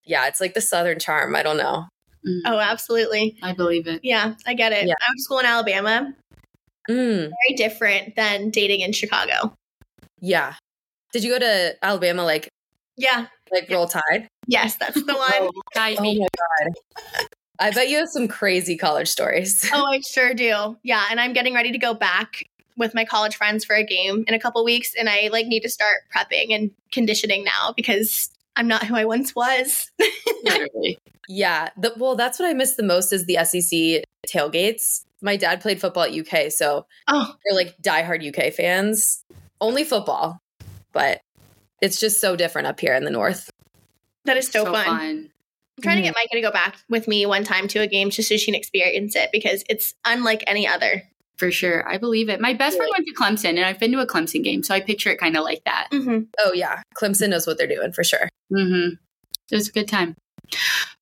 yeah, 0.05 0.27
it's 0.27 0.41
like 0.41 0.53
the 0.55 0.61
Southern 0.61 0.99
charm. 0.99 1.35
I 1.35 1.43
don't 1.43 1.57
know. 1.57 1.87
Mm, 2.27 2.41
Oh, 2.47 2.59
absolutely. 2.59 3.37
I 3.43 3.53
believe 3.55 3.87
it. 3.87 4.01
Yeah, 4.03 4.35
I 4.47 4.53
get 4.55 4.73
it. 4.73 4.87
Yeah. 4.87 4.95
I 5.01 5.09
went 5.09 5.17
to 5.19 5.23
school 5.23 5.39
in 5.39 5.47
Alabama. 5.47 6.13
Mm, 6.91 7.31
Very 7.31 7.57
different 7.57 8.15
than 8.17 8.51
dating 8.51 8.81
in 8.81 8.93
Chicago. 8.93 9.55
yeah. 10.21 10.55
Did 11.15 11.23
you 11.25 11.31
go 11.31 11.39
to 11.39 11.77
Alabama 11.83 12.25
like 12.25 12.49
Yeah. 12.97 13.27
like 13.53 13.71
roll 13.71 13.87
tide? 13.87 14.29
Yes, 14.49 14.75
that's 14.77 15.01
the 15.03 15.15
one. 15.15 15.31
Oh, 15.41 15.51
guide 15.75 15.97
Oh 16.01 16.03
my 16.03 16.27
god. 16.37 16.75
I 17.61 17.71
bet 17.71 17.89
you 17.89 17.99
have 17.99 18.09
some 18.09 18.27
crazy 18.27 18.77
college 18.77 19.07
stories. 19.09 19.71
oh, 19.73 19.87
I 19.91 20.01
sure 20.01 20.35
do. 20.35 20.77
Yeah, 20.83 21.05
and 21.11 21.21
I'm 21.21 21.33
getting 21.33 21.55
ready 21.55 21.71
to 21.71 21.79
go 21.79 21.95
back 21.95 22.45
with 22.77 22.95
my 22.97 23.05
college 23.05 23.37
friends 23.37 23.65
for 23.65 23.77
a 23.77 23.85
game 23.85 24.25
in 24.27 24.35
a 24.35 24.41
couple 24.41 24.65
weeks 24.65 24.93
and 24.99 25.09
I 25.09 25.29
like 25.31 25.47
need 25.47 25.61
to 25.61 25.69
start 25.69 25.99
prepping 26.15 26.53
and 26.53 26.73
conditioning 26.91 27.45
now 27.45 27.73
because 27.77 28.29
I'm 28.57 28.67
not 28.67 28.85
who 28.85 28.97
I 28.97 29.05
once 29.05 29.37
was. 29.37 29.93
Literally. 30.43 30.99
Yeah. 31.29 31.69
The, 31.77 31.93
well, 31.97 32.17
that's 32.17 32.41
what 32.41 32.49
I 32.49 32.55
miss 32.55 32.75
the 32.75 32.83
most 32.83 33.13
is 33.13 33.27
the 33.27 33.39
SEC 33.45 34.03
tailgates. 34.29 35.05
my 35.23 35.37
dad 35.37 35.61
played 35.61 35.81
football 35.81 36.03
at 36.03 36.13
UK, 36.13 36.51
so 36.51 36.87
Oh, 37.07 37.35
they're 37.45 37.57
like 37.57 37.77
diehard 37.81 38.27
UK 38.27 38.53
fans. 38.53 39.23
Only 39.61 39.85
football, 39.85 40.41
but 40.95 41.21
it's 41.83 42.01
just 42.01 42.21
so 42.21 42.37
different 42.37 42.67
up 42.69 42.81
here 42.81 42.95
in 42.95 43.05
the 43.05 43.11
north. 43.11 43.51
that 44.25 44.39
is 44.39 44.49
so, 44.49 44.65
fun. 44.65 44.89
I'm 45.77 45.83
trying 45.83 45.97
to 45.97 46.01
Mhm. 46.03 46.05
get 46.05 46.15
Micah 46.17 46.35
to 46.37 46.41
go 46.41 46.51
back 46.51 46.77
with 46.89 47.07
me 47.07 47.27
one 47.27 47.45
time 47.45 47.69
to 47.69 47.81
a 47.81 47.87
game 47.87 48.09
just 48.09 48.29
so 48.31 48.37
she 48.39 48.47
can 48.47 48.55
experience 48.55 49.15
it 49.17 49.29
because 49.33 49.63
it's 49.69 49.95
unlike 50.07 50.43
any 50.47 50.67
other. 50.67 51.03
For 51.37 51.51
sure. 51.51 51.87
I 51.87 51.99
believe 51.99 52.29
it. 52.31 52.41
My 52.41 52.55
best 52.55 52.77
friend 52.79 52.91
went 52.97 53.07
to 53.09 53.15
Clemson 53.15 53.51
and 53.57 53.65
I've 53.67 53.81
been 53.81 53.91
to 53.93 53.99
a 54.01 54.07
Clemson 54.07 54.43
game, 54.45 54.63
so 54.63 54.73
I 54.73 54.81
picture 54.81 55.11
it 55.11 55.19
kind 55.19 55.37
of 55.37 55.43
like 55.45 55.63
that. 55.65 55.89
Mm-hmm. 55.93 56.21
Oh 56.39 56.53
yeah, 56.55 56.81
Clemson 56.97 57.31
knows 57.31 57.47
what 57.47 57.59
they're 57.59 57.67
doing 57.67 57.93
for 57.93 58.05
sure. 58.05 58.29
Mm-hmm. 58.53 58.95
It 59.51 59.55
was 59.57 59.69
a 59.69 59.73
good 59.73 59.89
time. 59.89 60.17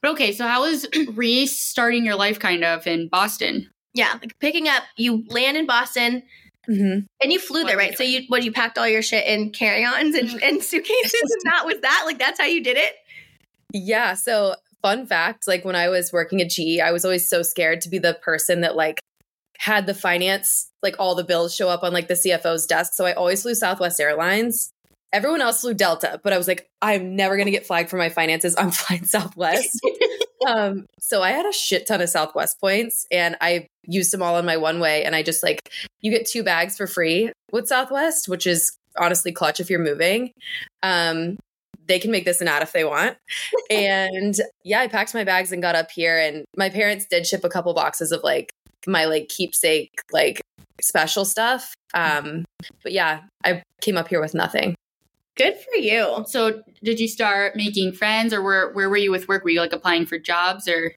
But 0.01 0.13
okay, 0.13 0.33
so 0.33 0.49
how 0.49 0.63
was 0.63 0.89
restarting 1.15 2.05
your 2.05 2.17
life 2.17 2.39
kind 2.41 2.65
of 2.65 2.87
in 2.87 3.09
Boston? 3.09 3.69
Yeah, 3.95 4.15
like 4.21 4.37
picking 4.41 4.69
up, 4.69 4.85
you 4.97 5.25
land 5.29 5.57
in 5.59 5.67
Boston 5.67 6.23
Mm-hmm. 6.69 7.01
and 7.21 7.33
you 7.33 7.41
flew 7.41 7.63
What 7.63 7.69
there, 7.69 7.77
right? 7.77 7.97
So 7.99 8.05
you 8.05 8.23
what 8.29 8.45
you 8.45 8.53
packed 8.53 8.79
all 8.79 8.87
your 8.87 9.03
shit 9.03 9.27
in 9.27 9.51
carry-ons 9.51 10.15
and, 10.15 10.31
and 10.43 10.63
suitcases, 10.63 11.13
and 11.13 11.53
that 11.53 11.67
was 11.67 11.81
that. 11.81 12.03
Like 12.07 12.19
that's 12.19 12.41
how 12.41 12.47
you 12.47 12.63
did 12.63 12.77
it. 12.77 12.95
Yeah. 13.73 14.15
So, 14.15 14.55
fun 14.81 15.07
fact 15.07 15.47
like 15.47 15.65
when 15.65 15.77
I 15.77 15.89
was 15.89 16.13
working 16.13 16.41
at 16.41 16.51
GE, 16.51 16.81
I 16.81 16.93
was 16.93 17.05
always 17.05 17.29
so 17.29 17.43
scared 17.43 17.81
to 17.83 17.89
be 17.89 17.99
the 17.99 18.15
person 18.15 18.61
that 18.61 18.77
like 18.77 19.01
had 19.59 19.87
the 19.87 19.95
finance, 19.95 20.71
like 20.83 20.97
all 20.99 21.15
the 21.15 21.25
bills 21.25 21.55
show 21.55 21.69
up 21.69 21.83
on 21.83 21.93
like 21.93 22.09
the 22.09 22.15
CFO's 22.15 22.67
desk. 22.67 22.95
So, 22.95 23.07
I 23.07 23.13
always 23.13 23.43
flew 23.43 23.55
Southwest 23.55 24.01
Airlines. 24.01 24.71
Everyone 25.13 25.43
else 25.43 25.61
flew 25.61 25.75
Delta, 25.75 26.21
but 26.23 26.33
I 26.33 26.39
was 26.39 26.49
like, 26.49 26.71
I'm 26.81 27.17
never 27.17 27.37
going 27.37 27.47
to 27.47 27.53
get 27.53 27.67
flagged 27.67 27.91
for 27.91 27.99
my 27.99 28.09
finances. 28.09 28.55
I'm 28.57 28.71
flying 28.73 29.05
Southwest. 29.05 29.81
um, 30.47 30.87
so 30.99 31.23
I 31.23 31.31
had 31.31 31.47
a 31.47 31.53
shit 31.53 31.87
ton 31.87 32.01
of 32.01 32.09
Southwest 32.09 32.61
points 32.61 33.07
and 33.11 33.37
I 33.41 33.67
used 33.85 34.13
them 34.13 34.23
all 34.23 34.37
on 34.37 34.47
my 34.47 34.57
one 34.57 34.81
way. 34.81 35.05
And 35.05 35.15
I 35.15 35.23
just 35.23 35.43
like, 35.43 35.71
you 36.01 36.11
get 36.11 36.27
two 36.27 36.43
bags 36.43 36.77
for 36.77 36.87
free 36.87 37.33
with 37.51 37.69
Southwest, 37.69 38.29
which 38.29 38.47
is 38.47 38.77
honestly 38.99 39.33
clutch 39.33 39.61
if 39.61 39.71
you're 39.71 39.79
moving. 39.79 40.33
Um, 40.83 41.39
they 41.87 41.99
can 41.99 42.11
make 42.11 42.25
this 42.25 42.41
an 42.41 42.49
ad 42.49 42.63
if 42.63 42.73
they 42.73 42.85
want. 42.85 43.17
and 43.71 44.35
yeah, 44.65 44.81
I 44.81 44.89
packed 44.89 45.15
my 45.15 45.25
bags 45.25 45.53
and 45.53 45.63
got 45.63 45.75
up 45.75 45.91
here. 45.91 46.19
And 46.19 46.45
my 46.57 46.69
parents 46.69 47.07
did 47.11 47.27
ship 47.27 47.45
a 47.45 47.49
couple 47.49 47.75
boxes 47.75 48.13
of 48.13 48.23
like 48.23 48.53
my 48.87 49.05
like 49.05 49.29
keepsake, 49.29 49.91
like 50.13 50.41
special 50.81 51.25
stuff. 51.25 51.75
Um, 51.95 52.45
but 52.83 52.93
yeah, 52.93 53.21
I 53.45 53.63
came 53.81 53.97
up 53.97 54.09
here 54.09 54.21
with 54.21 54.35
nothing. 54.35 54.75
Good 55.37 55.55
for 55.57 55.77
you. 55.77 56.25
So 56.27 56.63
did 56.83 57.01
you 57.01 57.09
start 57.09 57.57
making 57.57 57.93
friends 57.93 58.33
or 58.33 58.43
where 58.43 58.73
where 58.73 58.91
were 58.91 58.97
you 58.97 59.11
with 59.11 59.29
work? 59.29 59.45
Were 59.45 59.51
you 59.51 59.61
like 59.61 59.73
applying 59.73 60.07
for 60.07 60.19
jobs 60.19 60.69
or 60.69 60.93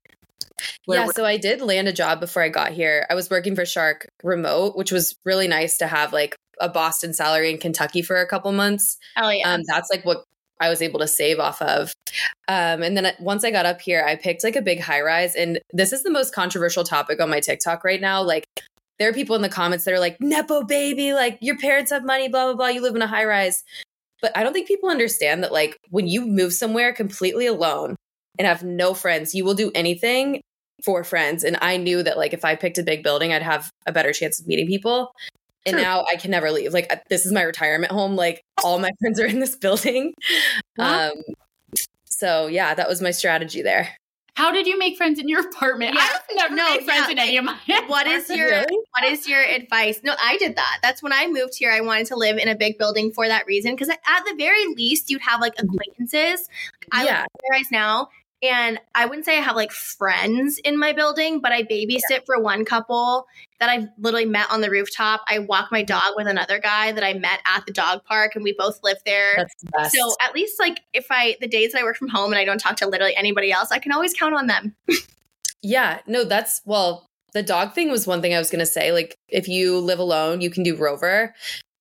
yeah, 0.87 1.05
were- 1.05 1.13
so 1.13 1.25
I 1.25 1.37
did 1.37 1.61
land 1.61 1.87
a 1.87 1.93
job 1.93 2.19
before 2.19 2.43
I 2.43 2.49
got 2.49 2.71
here. 2.71 3.05
I 3.09 3.15
was 3.15 3.29
working 3.29 3.55
for 3.55 3.65
Shark 3.65 4.07
remote, 4.23 4.77
which 4.77 4.91
was 4.91 5.15
really 5.25 5.47
nice 5.47 5.77
to 5.77 5.87
have 5.87 6.13
like 6.13 6.35
a 6.59 6.69
Boston 6.69 7.13
salary 7.13 7.51
in 7.51 7.57
Kentucky 7.57 8.01
for 8.01 8.17
a 8.17 8.27
couple 8.27 8.51
months. 8.51 8.97
Oh 9.17 9.29
yeah. 9.29 9.53
Um, 9.53 9.61
that's 9.67 9.89
like 9.89 10.05
what 10.05 10.23
I 10.59 10.69
was 10.69 10.81
able 10.81 10.99
to 10.99 11.07
save 11.07 11.39
off 11.39 11.61
of. 11.61 11.93
Um, 12.47 12.81
and 12.81 12.95
then 12.95 13.13
once 13.19 13.43
I 13.43 13.51
got 13.51 13.65
up 13.65 13.81
here, 13.81 14.05
I 14.07 14.15
picked 14.15 14.43
like 14.43 14.55
a 14.55 14.61
big 14.61 14.79
high 14.79 15.01
rise. 15.01 15.35
And 15.35 15.59
this 15.73 15.91
is 15.91 16.03
the 16.03 16.11
most 16.11 16.33
controversial 16.33 16.83
topic 16.83 17.21
on 17.21 17.29
my 17.29 17.39
TikTok 17.39 17.83
right 17.83 17.99
now. 17.99 18.21
Like, 18.23 18.45
there 18.97 19.09
are 19.09 19.13
people 19.13 19.35
in 19.35 19.41
the 19.41 19.49
comments 19.49 19.83
that 19.83 19.93
are 19.93 19.99
like, 19.99 20.21
Nepo 20.21 20.63
baby, 20.63 21.13
like 21.13 21.37
your 21.41 21.57
parents 21.57 21.91
have 21.91 22.05
money, 22.05 22.29
blah, 22.29 22.45
blah, 22.45 22.55
blah. 22.55 22.67
You 22.67 22.81
live 22.81 22.95
in 22.95 23.01
a 23.01 23.07
high 23.07 23.25
rise. 23.25 23.63
But 24.25 24.35
I 24.35 24.41
don't 24.41 24.53
think 24.53 24.67
people 24.67 24.89
understand 24.89 25.43
that, 25.43 25.51
like, 25.51 25.77
when 25.91 26.07
you 26.07 26.25
move 26.25 26.51
somewhere 26.51 26.91
completely 26.91 27.45
alone 27.45 27.95
and 28.39 28.47
have 28.47 28.63
no 28.63 28.95
friends, 28.95 29.35
you 29.35 29.45
will 29.45 29.53
do 29.53 29.71
anything 29.75 30.41
for 30.83 31.03
friends. 31.03 31.43
And 31.43 31.59
I 31.61 31.77
knew 31.77 32.01
that, 32.01 32.17
like, 32.17 32.33
if 32.33 32.43
I 32.43 32.55
picked 32.55 32.79
a 32.79 32.83
big 32.83 33.03
building, 33.03 33.31
I'd 33.31 33.43
have 33.43 33.69
a 33.85 33.91
better 33.91 34.13
chance 34.13 34.39
of 34.39 34.47
meeting 34.47 34.65
people. 34.65 35.11
And 35.63 35.77
now 35.77 36.05
I 36.11 36.15
can 36.15 36.31
never 36.31 36.49
leave. 36.49 36.73
Like, 36.73 36.91
uh, 36.91 36.95
this 37.07 37.27
is 37.27 37.31
my 37.31 37.43
retirement 37.43 37.91
home. 37.91 38.15
Like, 38.15 38.41
all 38.63 38.79
my 38.79 38.89
friends 38.99 39.19
are 39.19 39.27
in 39.27 39.41
this 39.41 39.55
building. 39.55 40.15
Wow. 40.75 41.09
Um, 41.09 41.21
so, 42.05 42.47
yeah, 42.47 42.73
that 42.73 42.89
was 42.89 43.03
my 43.03 43.11
strategy 43.11 43.61
there. 43.61 43.95
How 44.35 44.51
did 44.51 44.67
you 44.67 44.77
make 44.77 44.97
friends 44.97 45.19
in 45.19 45.27
your 45.27 45.47
apartment? 45.47 45.95
Yeah. 45.95 46.07
I've 46.11 46.35
never 46.35 46.55
No, 46.55 46.69
made 46.75 46.83
friends 46.83 47.05
yeah. 47.07 47.11
in 47.11 47.19
any 47.19 47.37
of 47.37 47.45
my 47.45 47.57
what 47.87 48.05
is 48.07 48.29
your 48.29 48.49
Really? 48.49 48.77
what 48.91 49.03
is 49.05 49.27
your 49.27 49.41
advice? 49.41 50.01
No, 50.03 50.13
I 50.21 50.37
did 50.37 50.55
that. 50.55 50.79
That's 50.83 51.01
when 51.01 51.13
I 51.13 51.27
moved 51.27 51.55
here. 51.57 51.71
I 51.71 51.81
wanted 51.81 52.07
to 52.07 52.15
live 52.15 52.37
in 52.37 52.47
a 52.47 52.55
big 52.55 52.77
building 52.77 53.11
for 53.11 53.27
that 53.27 53.45
reason 53.47 53.71
because 53.71 53.89
at 53.89 53.99
the 54.25 54.35
very 54.37 54.65
least 54.75 55.09
you'd 55.09 55.21
have 55.21 55.41
like 55.41 55.53
acquaintances. 55.57 56.47
I 56.91 57.01
live 57.03 57.09
Yeah. 57.11 57.19
in 57.21 57.25
high 57.51 57.57
rise 57.57 57.71
now, 57.71 58.09
and 58.41 58.79
I 58.93 59.05
wouldn't 59.05 59.25
say 59.25 59.37
I 59.37 59.41
have 59.41 59.55
like 59.55 59.71
friends 59.71 60.59
in 60.59 60.77
my 60.77 60.93
building, 60.93 61.39
but 61.39 61.51
I 61.51 61.63
babysit 61.63 62.25
for 62.25 62.39
one 62.39 62.65
couple 62.65 63.27
that 63.59 63.69
I've 63.69 63.87
literally 63.97 64.25
met 64.25 64.51
on 64.51 64.61
the 64.61 64.69
rooftop. 64.69 65.21
I 65.27 65.39
walk 65.39 65.69
my 65.71 65.81
dog 65.81 66.13
with 66.15 66.27
another 66.27 66.59
guy 66.59 66.91
that 66.91 67.03
I 67.03 67.13
met 67.13 67.39
at 67.45 67.65
the 67.65 67.73
dog 67.73 68.03
park, 68.03 68.35
and 68.35 68.43
we 68.43 68.53
both 68.57 68.79
live 68.83 68.97
there. 69.05 69.35
That's 69.37 69.55
the 69.61 69.71
best. 69.71 69.95
so 69.95 70.15
at 70.21 70.35
least 70.35 70.59
like 70.59 70.81
if 70.93 71.07
I 71.09 71.37
the 71.39 71.47
days 71.47 71.71
that 71.71 71.81
I 71.81 71.83
work 71.83 71.97
from 71.97 72.09
home 72.09 72.31
and 72.31 72.39
I 72.39 72.45
don't 72.45 72.59
talk 72.59 72.77
to 72.77 72.87
literally 72.87 73.15
anybody 73.15 73.51
else, 73.51 73.71
I 73.71 73.79
can 73.79 73.91
always 73.91 74.13
count 74.13 74.35
on 74.35 74.47
them. 74.47 74.75
Yeah, 75.65 76.01
no, 76.05 76.25
that's 76.25 76.61
well, 76.63 77.07
the 77.33 77.41
dog 77.41 77.73
thing 77.73 77.89
was 77.89 78.05
one 78.05 78.21
thing 78.21 78.35
I 78.35 78.37
was 78.37 78.51
going 78.51 78.59
to 78.59 78.67
say. 78.67 78.91
Like, 78.91 79.17
if 79.29 79.47
you 79.47 79.79
live 79.79 79.97
alone, 79.97 80.41
you 80.41 80.51
can 80.51 80.61
do 80.61 80.75
Rover. 80.75 81.33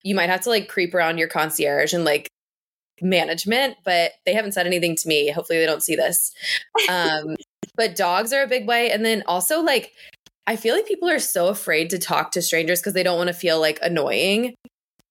You 0.03 0.15
might 0.15 0.31
have 0.31 0.41
to 0.43 0.49
like 0.49 0.69
creep 0.69 0.95
around 0.95 1.19
your 1.19 1.29
concierge 1.29 1.93
and 1.93 2.03
like 2.03 2.31
management, 3.01 3.77
but 3.85 4.13
they 4.25 4.35
haven't 4.35 4.53
said 4.53 4.67
anything 4.67 4.97
to 4.97 5.09
me. 5.09 5.31
Hopefully, 5.31 5.59
they 5.59 5.67
don't 5.67 5.83
see 5.83 5.97
this. 5.97 6.33
Um, 6.89 7.37
but 7.77 7.97
dogs 7.97 8.33
are 8.33 8.43
a 8.43 8.49
big 8.49 8.67
way. 8.67 8.91
And 8.91 9.05
then 9.05 9.23
also, 9.27 9.61
like, 9.61 9.93
I 10.47 10.57
feel 10.57 10.75
like 10.75 10.87
people 10.87 11.09
are 11.09 11.19
so 11.19 11.49
afraid 11.49 11.91
to 11.91 11.99
talk 11.99 12.33
to 12.33 12.43
strangers 12.43 12.81
because 12.81 12.93
they 12.93 13.03
don't 13.03 13.19
want 13.19 13.29
to 13.29 13.35
feel 13.35 13.61
like 13.61 13.79
annoying. 13.83 14.55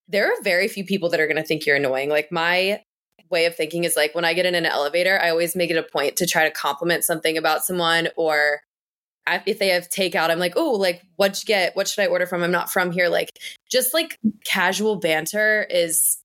There 0.07 0.27
are 0.27 0.41
very 0.43 0.67
few 0.67 0.85
people 0.85 1.09
that 1.09 1.19
are 1.19 1.27
going 1.27 1.37
to 1.37 1.43
think 1.43 1.65
you're 1.65 1.75
annoying. 1.75 2.09
Like, 2.09 2.31
my 2.31 2.81
way 3.29 3.45
of 3.45 3.55
thinking 3.55 3.83
is 3.83 3.95
like 3.95 4.13
when 4.13 4.25
I 4.25 4.33
get 4.33 4.45
in 4.45 4.55
an 4.55 4.65
elevator, 4.65 5.19
I 5.19 5.29
always 5.29 5.55
make 5.55 5.71
it 5.71 5.77
a 5.77 5.83
point 5.83 6.17
to 6.17 6.27
try 6.27 6.43
to 6.43 6.51
compliment 6.51 7.03
something 7.03 7.37
about 7.37 7.65
someone 7.65 8.09
or 8.15 8.61
I- 9.25 9.43
if 9.45 9.59
they 9.59 9.69
have 9.69 9.89
takeout, 9.89 10.29
I'm 10.29 10.39
like, 10.39 10.53
oh, 10.55 10.71
like, 10.71 11.01
what'd 11.15 11.41
you 11.41 11.45
get? 11.45 11.75
What 11.75 11.87
should 11.87 12.03
I 12.03 12.07
order 12.07 12.25
from? 12.25 12.43
I'm 12.43 12.51
not 12.51 12.69
from 12.69 12.91
here. 12.91 13.07
Like, 13.09 13.29
just 13.71 13.93
like 13.93 14.19
casual 14.45 14.97
banter 14.97 15.65
is 15.69 16.17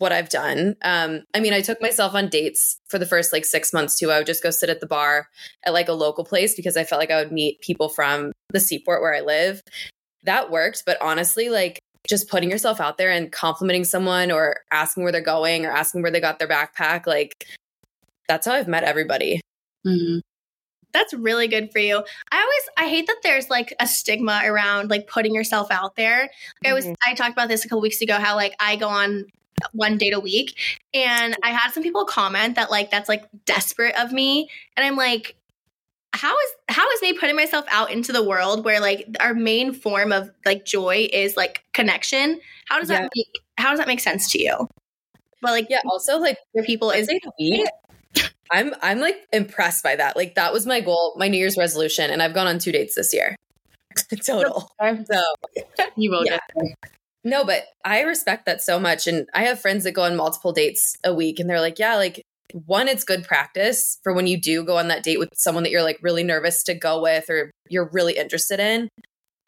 what 0.00 0.12
I've 0.12 0.28
done. 0.28 0.76
Um, 0.82 1.22
I 1.34 1.40
mean, 1.40 1.52
I 1.52 1.60
took 1.60 1.80
myself 1.80 2.14
on 2.14 2.28
dates 2.28 2.78
for 2.88 2.98
the 2.98 3.06
first 3.06 3.32
like 3.32 3.44
six 3.44 3.72
months 3.72 3.98
too. 3.98 4.10
I 4.10 4.18
would 4.18 4.26
just 4.26 4.42
go 4.42 4.50
sit 4.50 4.70
at 4.70 4.80
the 4.80 4.86
bar 4.86 5.28
at 5.64 5.72
like 5.72 5.88
a 5.88 5.92
local 5.92 6.24
place 6.24 6.54
because 6.54 6.76
I 6.76 6.84
felt 6.84 7.00
like 7.00 7.10
I 7.10 7.22
would 7.22 7.32
meet 7.32 7.60
people 7.60 7.88
from 7.88 8.32
the 8.52 8.60
seaport 8.60 9.02
where 9.02 9.14
I 9.14 9.20
live. 9.20 9.62
That 10.24 10.50
worked. 10.50 10.84
But 10.86 11.00
honestly, 11.00 11.48
like, 11.48 11.78
just 12.08 12.28
putting 12.30 12.50
yourself 12.50 12.80
out 12.80 12.96
there 12.98 13.10
and 13.10 13.30
complimenting 13.30 13.84
someone 13.84 14.30
or 14.30 14.56
asking 14.72 15.02
where 15.02 15.12
they're 15.12 15.20
going 15.20 15.66
or 15.66 15.70
asking 15.70 16.02
where 16.02 16.10
they 16.10 16.20
got 16.20 16.38
their 16.38 16.48
backpack, 16.48 17.06
like, 17.06 17.46
that's 18.28 18.46
how 18.46 18.54
I've 18.54 18.68
met 18.68 18.84
everybody. 18.84 19.40
Mhm. 19.86 20.20
That's 20.92 21.14
really 21.14 21.46
good 21.48 21.70
for 21.72 21.78
you. 21.78 22.02
I 22.32 22.40
always 22.40 22.62
I 22.76 22.88
hate 22.88 23.06
that 23.06 23.18
there's 23.22 23.48
like 23.50 23.74
a 23.80 23.86
stigma 23.86 24.40
around 24.44 24.90
like 24.90 25.06
putting 25.06 25.34
yourself 25.34 25.68
out 25.70 25.94
there. 25.96 26.28
I 26.64 26.72
was 26.72 26.84
Mhm. 26.86 26.94
I 27.06 27.14
talked 27.14 27.32
about 27.32 27.48
this 27.48 27.64
a 27.64 27.68
couple 27.68 27.80
weeks 27.82 28.00
ago 28.02 28.14
how 28.14 28.34
like 28.36 28.54
I 28.60 28.76
go 28.76 28.88
on 28.88 29.26
one 29.72 29.98
date 29.98 30.12
a 30.14 30.20
week 30.20 30.56
and 30.94 31.36
I 31.42 31.50
had 31.50 31.70
some 31.72 31.82
people 31.82 32.04
comment 32.04 32.56
that 32.56 32.70
like 32.70 32.90
that's 32.90 33.08
like 33.08 33.24
desperate 33.46 33.94
of 34.00 34.12
me 34.12 34.48
and 34.76 34.84
I'm 34.86 34.96
like 34.96 35.36
how 36.12 36.34
is 36.34 36.50
how 36.68 36.88
is 36.90 37.02
me 37.02 37.12
putting 37.12 37.36
myself 37.36 37.64
out 37.70 37.90
into 37.90 38.12
the 38.12 38.22
world 38.22 38.64
where 38.64 38.80
like 38.80 39.06
our 39.20 39.34
main 39.34 39.72
form 39.72 40.12
of 40.12 40.30
like 40.44 40.64
joy 40.64 41.08
is 41.12 41.36
like 41.36 41.62
connection? 41.72 42.40
How 42.68 42.80
does 42.80 42.90
Yeah. 42.90 43.02
that 43.02 43.10
make 43.14 43.28
how 43.58 43.70
does 43.70 43.78
that 43.78 43.86
make 43.88 44.00
sense 44.00 44.30
to 44.32 44.42
you? 44.42 44.68
But 45.40 45.52
like 45.52 45.66
Yeah. 45.70 45.80
Also, 45.88 46.18
like, 46.18 46.38
other 46.56 46.64
people 46.66 46.90
is. 46.90 47.08
I'm 48.50 48.74
I'm 48.82 48.98
like 48.98 49.24
impressed 49.32 49.84
by 49.84 49.94
that. 49.96 50.16
Like 50.16 50.34
that 50.34 50.52
was 50.52 50.66
my 50.66 50.80
goal, 50.80 51.14
my 51.16 51.28
New 51.28 51.38
Year's 51.38 51.56
resolution, 51.56 52.10
and 52.10 52.20
I've 52.20 52.34
gone 52.34 52.48
on 52.48 52.58
two 52.58 52.72
dates 52.72 52.96
this 52.96 53.14
year 53.14 53.36
total. 54.26 54.68
So 54.80 55.22
You 55.96 56.10
will 56.10 56.26
Yeah. 56.26 56.38
Get 57.24 57.30
there. 57.30 57.38
no, 57.38 57.44
but 57.44 57.64
I 57.84 58.02
respect 58.02 58.46
that 58.46 58.62
so 58.62 58.78
much, 58.78 59.06
and 59.06 59.28
I 59.34 59.44
have 59.44 59.60
friends 59.60 59.84
that 59.84 59.92
go 59.92 60.02
on 60.02 60.16
multiple 60.16 60.52
dates 60.52 60.96
a 61.04 61.14
week, 61.14 61.38
and 61.40 61.48
they're 61.48 61.60
like, 61.60 61.78
yeah, 61.78 61.96
like 61.96 62.22
one, 62.66 62.88
it's 62.88 63.04
good 63.04 63.24
practice 63.24 63.98
for 64.02 64.12
when 64.12 64.26
you 64.26 64.40
do 64.40 64.64
go 64.64 64.76
on 64.76 64.88
that 64.88 65.04
date 65.04 65.18
with 65.18 65.30
someone 65.34 65.62
that 65.64 65.70
you're 65.70 65.82
like 65.84 65.98
really 66.02 66.24
nervous 66.24 66.64
to 66.64 66.74
go 66.74 67.00
with 67.00 67.30
or 67.30 67.50
you're 67.68 67.88
really 67.92 68.16
interested 68.16 68.58
in. 68.58 68.88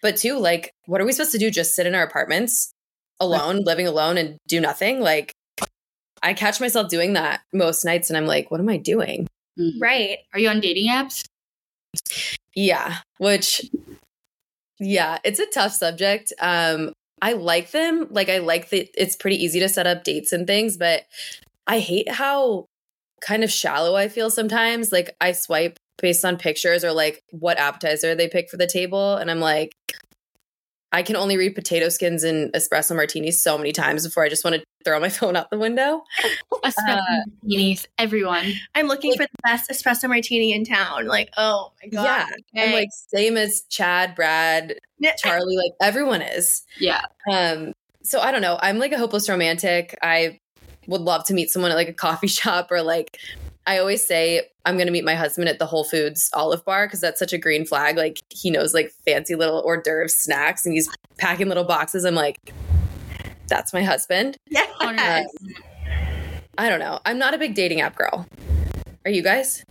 But 0.02 0.16
two, 0.16 0.38
like, 0.38 0.70
what 0.86 1.00
are 1.00 1.04
we 1.04 1.12
supposed 1.12 1.32
to 1.32 1.38
do? 1.38 1.50
Just 1.50 1.74
sit 1.74 1.86
in 1.86 1.94
our 1.94 2.04
apartments 2.04 2.72
alone, 3.20 3.62
living 3.64 3.86
alone, 3.86 4.18
and 4.18 4.36
do 4.48 4.60
nothing? 4.60 5.00
Like, 5.00 5.32
I 6.22 6.34
catch 6.34 6.60
myself 6.60 6.88
doing 6.88 7.14
that 7.14 7.40
most 7.52 7.84
nights, 7.84 8.08
and 8.10 8.16
I'm 8.16 8.26
like, 8.26 8.50
what 8.50 8.60
am 8.60 8.68
I 8.68 8.76
doing? 8.76 9.26
Mhm. 9.58 9.80
right. 9.80 10.18
Are 10.32 10.38
you 10.40 10.48
on 10.48 10.60
dating 10.60 10.88
apps? 10.88 11.24
Yeah, 12.54 12.98
which 13.18 13.62
yeah, 14.78 15.18
it's 15.24 15.38
a 15.38 15.46
tough 15.46 15.72
subject. 15.72 16.32
Um 16.40 16.92
I 17.22 17.34
like 17.34 17.70
them. 17.70 18.08
Like 18.10 18.28
I 18.28 18.38
like 18.38 18.68
that 18.70 18.90
it's 19.00 19.16
pretty 19.16 19.42
easy 19.42 19.60
to 19.60 19.68
set 19.68 19.86
up 19.86 20.02
dates 20.02 20.32
and 20.32 20.46
things, 20.46 20.76
but 20.76 21.04
I 21.68 21.78
hate 21.78 22.10
how 22.10 22.66
kind 23.20 23.44
of 23.44 23.50
shallow 23.50 23.94
I 23.94 24.08
feel 24.08 24.28
sometimes. 24.28 24.90
Like 24.90 25.14
I 25.20 25.30
swipe 25.30 25.78
based 25.98 26.24
on 26.24 26.36
pictures 26.36 26.84
or 26.84 26.92
like 26.92 27.22
what 27.30 27.58
appetizer 27.58 28.16
they 28.16 28.28
pick 28.28 28.50
for 28.50 28.56
the 28.56 28.66
table. 28.66 29.16
And 29.16 29.30
I'm 29.30 29.38
like, 29.38 29.72
I 30.92 31.02
can 31.02 31.16
only 31.16 31.36
read 31.36 31.54
potato 31.54 31.88
skins 31.88 32.22
and 32.22 32.52
espresso 32.52 32.94
martinis 32.94 33.42
so 33.42 33.56
many 33.56 33.72
times 33.72 34.04
before 34.04 34.24
I 34.24 34.28
just 34.28 34.44
want 34.44 34.56
to 34.56 34.64
throw 34.84 35.00
my 35.00 35.08
phone 35.10 35.36
out 35.36 35.50
the 35.50 35.58
window. 35.58 36.02
Espresso 36.64 36.98
Uh, 36.98 37.00
martinis, 37.42 37.86
everyone. 37.98 38.52
I'm 38.74 38.86
looking 38.86 39.12
for 39.14 39.24
the 39.24 39.28
best 39.42 39.70
espresso 39.70 40.08
martini 40.08 40.52
in 40.52 40.64
town. 40.64 41.06
Like, 41.06 41.30
oh 41.36 41.72
my 41.82 41.88
god. 41.88 42.28
Yeah. 42.52 42.64
I'm 42.64 42.72
like, 42.72 42.88
same 42.92 43.36
as 43.36 43.62
Chad, 43.68 44.14
Brad, 44.14 44.74
Charlie, 45.18 45.56
like 45.56 45.72
everyone 45.80 46.22
is. 46.22 46.62
Yeah. 46.78 47.02
Um, 47.30 47.72
so 48.02 48.20
I 48.20 48.30
don't 48.30 48.42
know. 48.42 48.58
I'm 48.60 48.78
like 48.78 48.92
a 48.92 48.98
hopeless 48.98 49.28
romantic. 49.28 49.98
I 50.02 50.40
would 50.86 51.00
love 51.00 51.24
to 51.24 51.34
meet 51.34 51.50
someone 51.50 51.70
at 51.70 51.76
like 51.76 51.88
a 51.88 51.94
coffee 51.94 52.26
shop 52.28 52.70
or 52.70 52.82
like 52.82 53.18
I 53.66 53.78
always 53.78 54.04
say 54.04 54.48
I'm 54.64 54.76
going 54.76 54.86
to 54.86 54.92
meet 54.92 55.04
my 55.04 55.14
husband 55.14 55.48
at 55.48 55.58
the 55.58 55.66
Whole 55.66 55.84
Foods 55.84 56.30
Olive 56.34 56.64
Bar 56.64 56.86
because 56.86 57.00
that's 57.00 57.18
such 57.18 57.32
a 57.32 57.38
green 57.38 57.64
flag. 57.64 57.96
Like 57.96 58.20
he 58.28 58.50
knows 58.50 58.74
like 58.74 58.92
fancy 59.04 59.34
little 59.34 59.62
hors 59.64 59.82
d'oeuvres 59.82 60.14
snacks 60.14 60.66
and 60.66 60.74
he's 60.74 60.88
packing 61.18 61.48
little 61.48 61.64
boxes. 61.64 62.04
I'm 62.04 62.14
like, 62.14 62.36
that's 63.48 63.72
my 63.72 63.82
husband. 63.82 64.36
Yes. 64.48 64.68
Uh, 64.80 65.22
I 66.58 66.68
don't 66.68 66.80
know. 66.80 67.00
I'm 67.04 67.18
not 67.18 67.34
a 67.34 67.38
big 67.38 67.54
dating 67.54 67.80
app 67.80 67.96
girl. 67.96 68.26
Are 69.04 69.10
you 69.10 69.22
guys? 69.22 69.64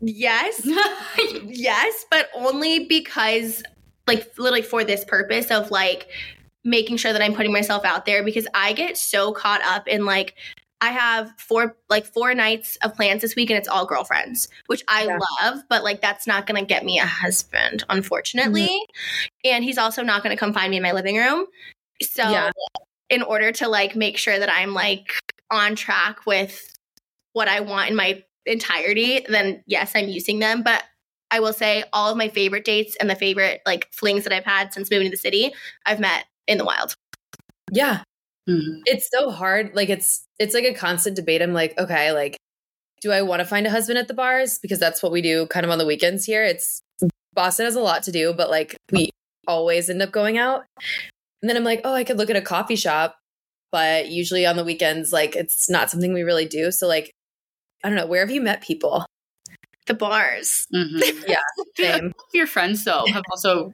Yes. 0.00 0.62
yes, 1.44 2.06
but 2.10 2.28
only 2.34 2.86
because 2.86 3.62
like 4.06 4.26
literally 4.38 4.62
for 4.62 4.84
this 4.84 5.04
purpose 5.04 5.50
of 5.50 5.70
like 5.70 6.08
making 6.64 6.96
sure 6.96 7.12
that 7.12 7.22
I'm 7.22 7.34
putting 7.34 7.52
myself 7.52 7.84
out 7.84 8.06
there 8.06 8.24
because 8.24 8.46
I 8.54 8.72
get 8.72 8.96
so 8.96 9.32
caught 9.32 9.62
up 9.62 9.86
in 9.86 10.04
like 10.04 10.34
I 10.80 10.90
have 10.90 11.32
four 11.38 11.76
like 11.88 12.06
four 12.06 12.34
nights 12.34 12.76
of 12.82 12.94
plans 12.94 13.22
this 13.22 13.34
week 13.34 13.50
and 13.50 13.58
it's 13.58 13.68
all 13.68 13.84
girlfriends, 13.84 14.48
which 14.66 14.84
I 14.88 15.04
Yeah. 15.04 15.18
love, 15.42 15.64
but 15.68 15.82
like 15.82 16.00
that's 16.00 16.26
not 16.26 16.46
going 16.46 16.60
to 16.60 16.66
get 16.66 16.84
me 16.84 16.98
a 16.98 17.06
husband, 17.06 17.84
unfortunately. 17.88 18.68
Mm-hmm. 18.68 19.48
And 19.52 19.64
he's 19.64 19.78
also 19.78 20.02
not 20.02 20.22
going 20.22 20.34
to 20.34 20.38
come 20.38 20.52
find 20.52 20.70
me 20.70 20.76
in 20.76 20.82
my 20.82 20.92
living 20.92 21.16
room. 21.16 21.46
So 22.02 22.22
Yeah. 22.22 22.50
in 23.10 23.22
order 23.22 23.50
to 23.52 23.68
like 23.68 23.96
make 23.96 24.18
sure 24.18 24.38
that 24.38 24.50
I'm 24.50 24.72
like 24.72 25.10
on 25.50 25.74
track 25.74 26.26
with 26.26 26.72
what 27.32 27.48
I 27.48 27.60
want 27.60 27.90
in 27.90 27.96
my 27.96 28.22
entirety, 28.46 29.26
then 29.28 29.64
yes, 29.66 29.92
I'm 29.94 30.08
using 30.08 30.38
them. 30.38 30.62
But 30.62 30.84
I 31.30 31.40
will 31.40 31.52
say 31.52 31.84
all 31.92 32.10
of 32.10 32.16
my 32.16 32.28
favorite 32.28 32.64
dates 32.64 32.96
and 33.00 33.10
the 33.10 33.14
favorite 33.16 33.60
like 33.66 33.88
flings 33.92 34.24
that 34.24 34.32
I've 34.32 34.44
had 34.44 34.72
since 34.72 34.90
moving 34.90 35.08
to 35.08 35.10
the 35.10 35.16
city, 35.16 35.52
I've 35.84 36.00
met 36.00 36.24
in 36.46 36.56
the 36.56 36.64
wild. 36.64 36.94
Yeah. 37.70 38.02
Mhm. 38.48 38.80
It's 38.86 39.08
so 39.10 39.30
hard. 39.30 39.74
Like 39.74 39.88
it's 39.90 40.24
it's 40.38 40.54
like 40.54 40.64
a 40.64 40.74
constant 40.74 41.16
debate. 41.16 41.42
I'm 41.42 41.52
like, 41.52 41.78
okay, 41.78 42.12
like 42.12 42.36
do 43.00 43.12
I 43.12 43.22
want 43.22 43.40
to 43.40 43.44
find 43.46 43.66
a 43.66 43.70
husband 43.70 43.98
at 43.98 44.08
the 44.08 44.14
bars 44.14 44.58
because 44.58 44.78
that's 44.80 45.02
what 45.02 45.12
we 45.12 45.22
do 45.22 45.46
kind 45.46 45.64
of 45.64 45.70
on 45.70 45.78
the 45.78 45.86
weekends 45.86 46.24
here. 46.24 46.44
It's 46.44 46.80
Boston 47.34 47.66
has 47.66 47.76
a 47.76 47.80
lot 47.80 48.02
to 48.04 48.12
do, 48.12 48.32
but 48.32 48.50
like 48.50 48.76
we 48.90 49.10
always 49.46 49.88
end 49.90 50.02
up 50.02 50.10
going 50.10 50.38
out. 50.38 50.64
And 51.42 51.48
then 51.48 51.56
I'm 51.56 51.64
like, 51.64 51.82
oh, 51.84 51.94
I 51.94 52.04
could 52.04 52.18
look 52.18 52.30
at 52.30 52.36
a 52.36 52.40
coffee 52.42 52.74
shop, 52.76 53.16
but 53.70 54.08
usually 54.08 54.46
on 54.46 54.56
the 54.56 54.64
weekends 54.64 55.12
like 55.12 55.36
it's 55.36 55.68
not 55.70 55.90
something 55.90 56.12
we 56.12 56.22
really 56.22 56.46
do. 56.46 56.72
So 56.72 56.88
like 56.88 57.12
I 57.84 57.88
don't 57.88 57.96
know, 57.96 58.06
where 58.06 58.20
have 58.20 58.30
you 58.30 58.40
met 58.40 58.62
people? 58.62 59.06
The 59.86 59.94
bars. 59.94 60.66
Mhm. 60.74 61.02
Same. 61.76 62.12
Your 62.34 62.46
friends 62.46 62.84
though 62.84 63.04
have 63.12 63.22
also 63.30 63.72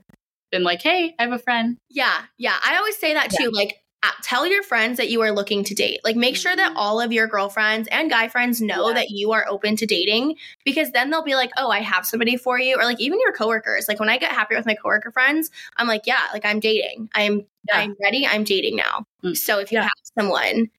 been 0.52 0.62
like, 0.62 0.82
"Hey, 0.82 1.14
I 1.18 1.22
have 1.22 1.32
a 1.32 1.38
friend." 1.38 1.76
Yeah, 1.90 2.22
yeah. 2.38 2.56
I 2.64 2.76
always 2.76 2.96
say 2.98 3.14
that 3.14 3.30
too. 3.30 3.50
Like, 3.52 3.74
tell 4.22 4.46
your 4.46 4.62
friends 4.62 4.96
that 4.98 5.10
you 5.10 5.20
are 5.22 5.32
looking 5.32 5.64
to 5.64 5.74
date. 5.74 6.00
Like, 6.04 6.16
make 6.16 6.36
sure 6.36 6.54
that 6.54 6.72
Mhm. 6.72 6.76
all 6.76 7.00
of 7.00 7.12
your 7.12 7.26
girlfriends 7.26 7.88
and 7.90 8.10
guy 8.10 8.28
friends 8.28 8.60
know 8.60 8.88
Yeah. 8.88 8.94
that 8.94 9.10
you 9.10 9.32
are 9.32 9.46
open 9.48 9.76
to 9.76 9.86
dating 9.86 10.36
because 10.64 10.90
then 10.92 11.10
they'll 11.10 11.22
be 11.22 11.34
like, 11.34 11.50
oh, 11.56 11.70
I 11.70 11.80
have 11.80 12.06
somebody 12.06 12.36
for 12.36 12.58
you. 12.58 12.76
Or 12.76 12.84
like, 12.84 13.00
even 13.00 13.18
your 13.20 13.32
coworkers. 13.32 13.86
Like, 13.88 14.00
when 14.00 14.08
I 14.08 14.18
get 14.18 14.32
happier 14.32 14.58
with 14.58 14.66
my 14.66 14.74
coworker 14.74 15.10
friends, 15.12 15.50
I'm 15.76 15.86
like, 15.88 16.02
yeah, 16.06 16.20
like 16.32 16.44
I'm 16.44 16.60
dating. 16.60 17.08
I'm 17.14 17.46
Yeah. 17.68 17.78
I'm 17.78 17.96
ready. 18.02 18.26
I'm 18.26 18.44
dating 18.44 18.76
now. 18.76 19.06
Mm. 19.24 19.36
So 19.36 19.58
if 19.58 19.72
you 19.72 19.78
Yeah. 19.78 19.84
have 19.84 19.90
someone, 20.18 20.70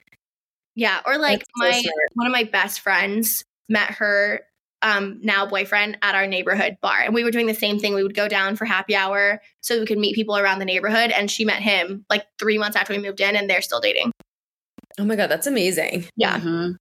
yeah. 0.75 1.01
Or 1.05 1.17
like 1.17 1.39
That's 1.39 1.51
my 1.57 1.71
smart. 1.81 1.95
one 2.15 2.27
of 2.27 2.33
my 2.33 2.43
best 2.43 2.81
friends 2.81 3.43
met 3.69 3.91
her 3.91 4.41
um 4.81 5.19
now 5.21 5.45
boyfriend 5.45 5.97
at 6.01 6.15
our 6.15 6.27
neighborhood 6.27 6.77
bar 6.81 6.99
and 7.03 7.13
we 7.13 7.23
were 7.23 7.31
doing 7.31 7.45
the 7.47 7.53
same 7.53 7.79
thing 7.79 7.93
we 7.93 8.03
would 8.03 8.15
go 8.15 8.27
down 8.27 8.55
for 8.55 8.65
happy 8.65 8.95
hour 8.95 9.41
so 9.61 9.79
we 9.79 9.85
could 9.85 9.97
meet 9.97 10.15
people 10.15 10.37
around 10.37 10.59
the 10.59 10.65
neighborhood 10.65 11.11
and 11.11 11.31
she 11.31 11.45
met 11.45 11.61
him 11.61 12.05
like 12.09 12.23
three 12.39 12.57
months 12.57 12.75
after 12.75 12.93
we 12.93 12.99
moved 12.99 13.21
in 13.21 13.35
and 13.35 13.49
they're 13.49 13.61
still 13.61 13.79
dating 13.79 14.11
Oh 14.97 15.03
my 15.05 15.15
god, 15.17 15.27
that's 15.27 15.47
amazing. 15.47 16.05
yeah 16.15 16.39
Mhm. 16.39 16.75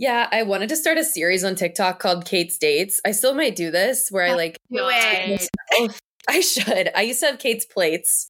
Yeah, 0.00 0.28
I 0.30 0.44
wanted 0.44 0.68
to 0.68 0.76
start 0.76 0.96
a 0.98 1.02
series 1.02 1.42
on 1.42 1.56
TikTok 1.56 1.98
called 1.98 2.24
Kait's 2.24 2.56
Dates. 2.56 3.00
I 3.04 3.10
still 3.10 3.34
might 3.34 3.56
do 3.56 3.72
this 3.72 4.10
where 4.10 4.24
I 4.24 4.34
like 4.34 4.56
Do 4.70 4.86
it. 4.88 5.48
God. 5.76 5.94
I 6.28 6.38
should. 6.40 6.90
I 6.94 7.02
used 7.02 7.18
to 7.20 7.26
have 7.26 7.38
Kait's 7.40 7.66
plates. 7.66 8.28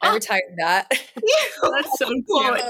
I 0.00 0.10
Oh. 0.10 0.14
retired 0.14 0.42
that. 0.58 0.86
That's 0.92 1.98
so 1.98 2.06
cute. 2.28 2.62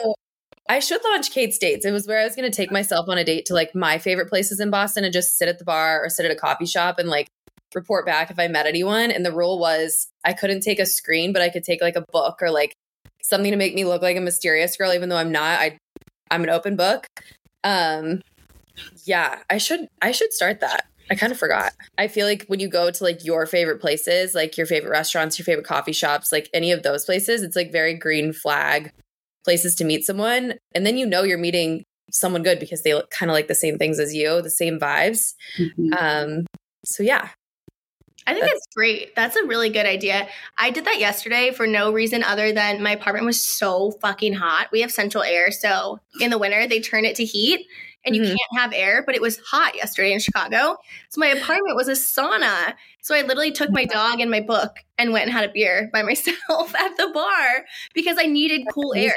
I 0.68 0.80
should 0.80 1.02
launch 1.02 1.30
Kait's 1.30 1.58
Dates. 1.58 1.86
It 1.86 1.92
was 1.92 2.06
where 2.06 2.18
I 2.18 2.24
was 2.24 2.36
going 2.36 2.50
to 2.50 2.54
take 2.54 2.70
myself 2.70 3.08
on 3.08 3.16
a 3.16 3.24
date 3.24 3.46
to 3.46 3.54
like 3.54 3.74
my 3.74 3.98
favorite 3.98 4.28
places 4.28 4.60
in 4.60 4.70
Boston 4.70 5.04
and 5.04 5.12
just 5.12 5.38
sit 5.38 5.48
at 5.48 5.58
the 5.58 5.64
bar 5.64 6.04
or 6.04 6.10
sit 6.10 6.26
at 6.26 6.30
a 6.30 6.36
coffee 6.36 6.66
shop 6.66 6.98
and 6.98 7.08
like 7.08 7.28
report 7.74 8.04
back 8.04 8.30
if 8.30 8.38
I 8.38 8.48
met 8.48 8.66
anyone. 8.66 9.10
And 9.10 9.24
the 9.24 9.32
rule 9.32 9.58
was 9.58 10.08
I 10.24 10.34
couldn't 10.34 10.60
take 10.60 10.78
a 10.78 10.86
screen, 10.86 11.32
but 11.32 11.40
I 11.40 11.48
could 11.48 11.64
take 11.64 11.80
like 11.80 11.96
a 11.96 12.04
book 12.12 12.38
or 12.42 12.50
like 12.50 12.74
something 13.22 13.50
to 13.50 13.56
make 13.56 13.74
me 13.74 13.86
look 13.86 14.02
like 14.02 14.16
a 14.16 14.20
mysterious 14.20 14.76
girl, 14.76 14.92
even 14.92 15.08
though 15.08 15.16
I'm 15.16 15.32
not. 15.32 15.58
I 15.58 15.78
I'm 16.30 16.44
an 16.44 16.50
open 16.50 16.76
book. 16.76 17.06
Um, 17.64 18.20
yeah, 19.04 19.38
I 19.48 19.56
should 19.56 19.88
I 20.02 20.12
should 20.12 20.34
start 20.34 20.60
that. 20.60 20.84
I 21.10 21.14
kind 21.14 21.32
of 21.32 21.38
forgot. 21.38 21.72
I 21.96 22.08
feel 22.08 22.26
like 22.26 22.44
when 22.48 22.60
you 22.60 22.68
go 22.68 22.90
to 22.90 23.04
like 23.04 23.24
your 23.24 23.46
favorite 23.46 23.80
places, 23.80 24.34
like 24.34 24.58
your 24.58 24.66
favorite 24.66 24.90
restaurants, 24.90 25.38
your 25.38 25.46
favorite 25.46 25.66
coffee 25.66 25.92
shops, 25.92 26.30
like 26.30 26.50
any 26.52 26.70
of 26.72 26.82
those 26.82 27.06
places, 27.06 27.42
it's 27.42 27.56
like 27.56 27.72
very 27.72 27.94
green 27.94 28.34
flag 28.34 28.92
places 29.48 29.74
to 29.76 29.84
meet 29.84 30.04
someone. 30.04 30.54
And 30.74 30.84
then 30.84 30.96
you 30.98 31.06
know 31.06 31.22
you're 31.22 31.38
meeting 31.48 31.84
someone 32.10 32.42
good 32.42 32.58
because 32.60 32.82
they 32.82 32.92
kind 33.10 33.30
of 33.30 33.34
like 33.34 33.48
the 33.48 33.54
same 33.54 33.78
things 33.78 33.98
as 33.98 34.14
you, 34.14 34.40
the 34.42 34.50
same 34.50 34.78
vibes. 34.78 35.34
Mhm. 35.58 35.92
Um, 36.00 36.46
so 36.84 37.02
yeah. 37.02 37.28
i 38.26 38.32
think 38.34 38.44
that's 38.44 38.66
great 38.76 39.14
that's 39.16 39.36
a 39.36 39.44
really 39.46 39.70
good 39.70 39.86
idea 39.86 40.28
i 40.58 40.70
did 40.70 40.84
that 40.84 40.98
yesterday 41.00 41.50
for 41.50 41.66
no 41.66 41.84
reason 41.92 42.22
other 42.22 42.52
than 42.52 42.82
my 42.82 42.92
apartment 42.92 43.24
was 43.26 43.40
so 43.40 43.90
fucking 44.02 44.34
hot 44.34 44.68
we 44.70 44.80
have 44.82 44.90
central 44.92 45.24
air 45.24 45.50
so 45.50 45.98
in 46.20 46.30
the 46.30 46.38
winter 46.38 46.66
they 46.66 46.80
turn 46.80 47.04
it 47.06 47.16
to 47.16 47.24
heat 47.24 47.60
and 48.04 48.14
you 48.14 48.22
Mhm. 48.22 48.26
can't 48.36 48.54
have 48.62 48.72
air 48.74 49.02
but 49.06 49.14
it 49.14 49.22
was 49.22 49.38
hot 49.52 49.74
yesterday 49.76 50.12
in 50.12 50.20
chicago 50.20 50.76
so 51.08 51.16
my 51.24 51.28
apartment 51.28 51.74
was 51.80 51.88
a 51.88 51.92
sauna 51.92 52.74
so 53.02 53.14
i 53.14 53.22
literally 53.22 53.50
took 53.60 53.70
my 53.70 53.86
dog 53.86 54.20
and 54.20 54.30
my 54.30 54.40
book 54.40 54.72
and 54.98 55.12
went 55.12 55.24
and 55.26 55.32
had 55.32 55.48
a 55.48 55.52
beer 55.52 55.88
by 55.92 56.02
myself 56.10 56.74
at 56.84 56.96
the 56.98 57.08
bar 57.14 57.64
because 57.94 58.18
i 58.20 58.26
needed 58.26 58.60
cool 58.74 58.92
air 58.94 59.14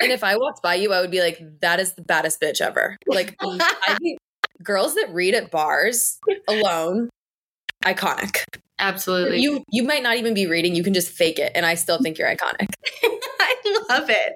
And 0.00 0.12
if 0.12 0.22
I 0.22 0.36
walked 0.36 0.62
by 0.62 0.76
you, 0.76 0.92
I 0.92 1.00
would 1.00 1.10
be 1.10 1.20
like, 1.20 1.40
that 1.60 1.80
is 1.80 1.94
the 1.94 2.02
baddest 2.02 2.40
bitch 2.40 2.60
ever. 2.60 2.96
Like 3.06 3.34
I 3.40 3.96
think 4.00 4.18
girls 4.62 4.94
that 4.94 5.08
read 5.12 5.34
at 5.34 5.50
bars 5.50 6.18
alone, 6.48 7.08
iconic. 7.84 8.44
Absolutely. 8.78 9.40
You 9.40 9.64
you 9.72 9.82
might 9.82 10.02
not 10.04 10.16
even 10.18 10.34
be 10.34 10.46
reading, 10.46 10.74
you 10.76 10.84
can 10.84 10.94
just 10.94 11.10
fake 11.10 11.38
it. 11.40 11.50
And 11.54 11.66
I 11.66 11.74
still 11.74 11.98
think 11.98 12.16
you're 12.18 12.28
iconic. 12.28 12.68
I 13.02 13.84
love 13.88 14.08
it. 14.08 14.34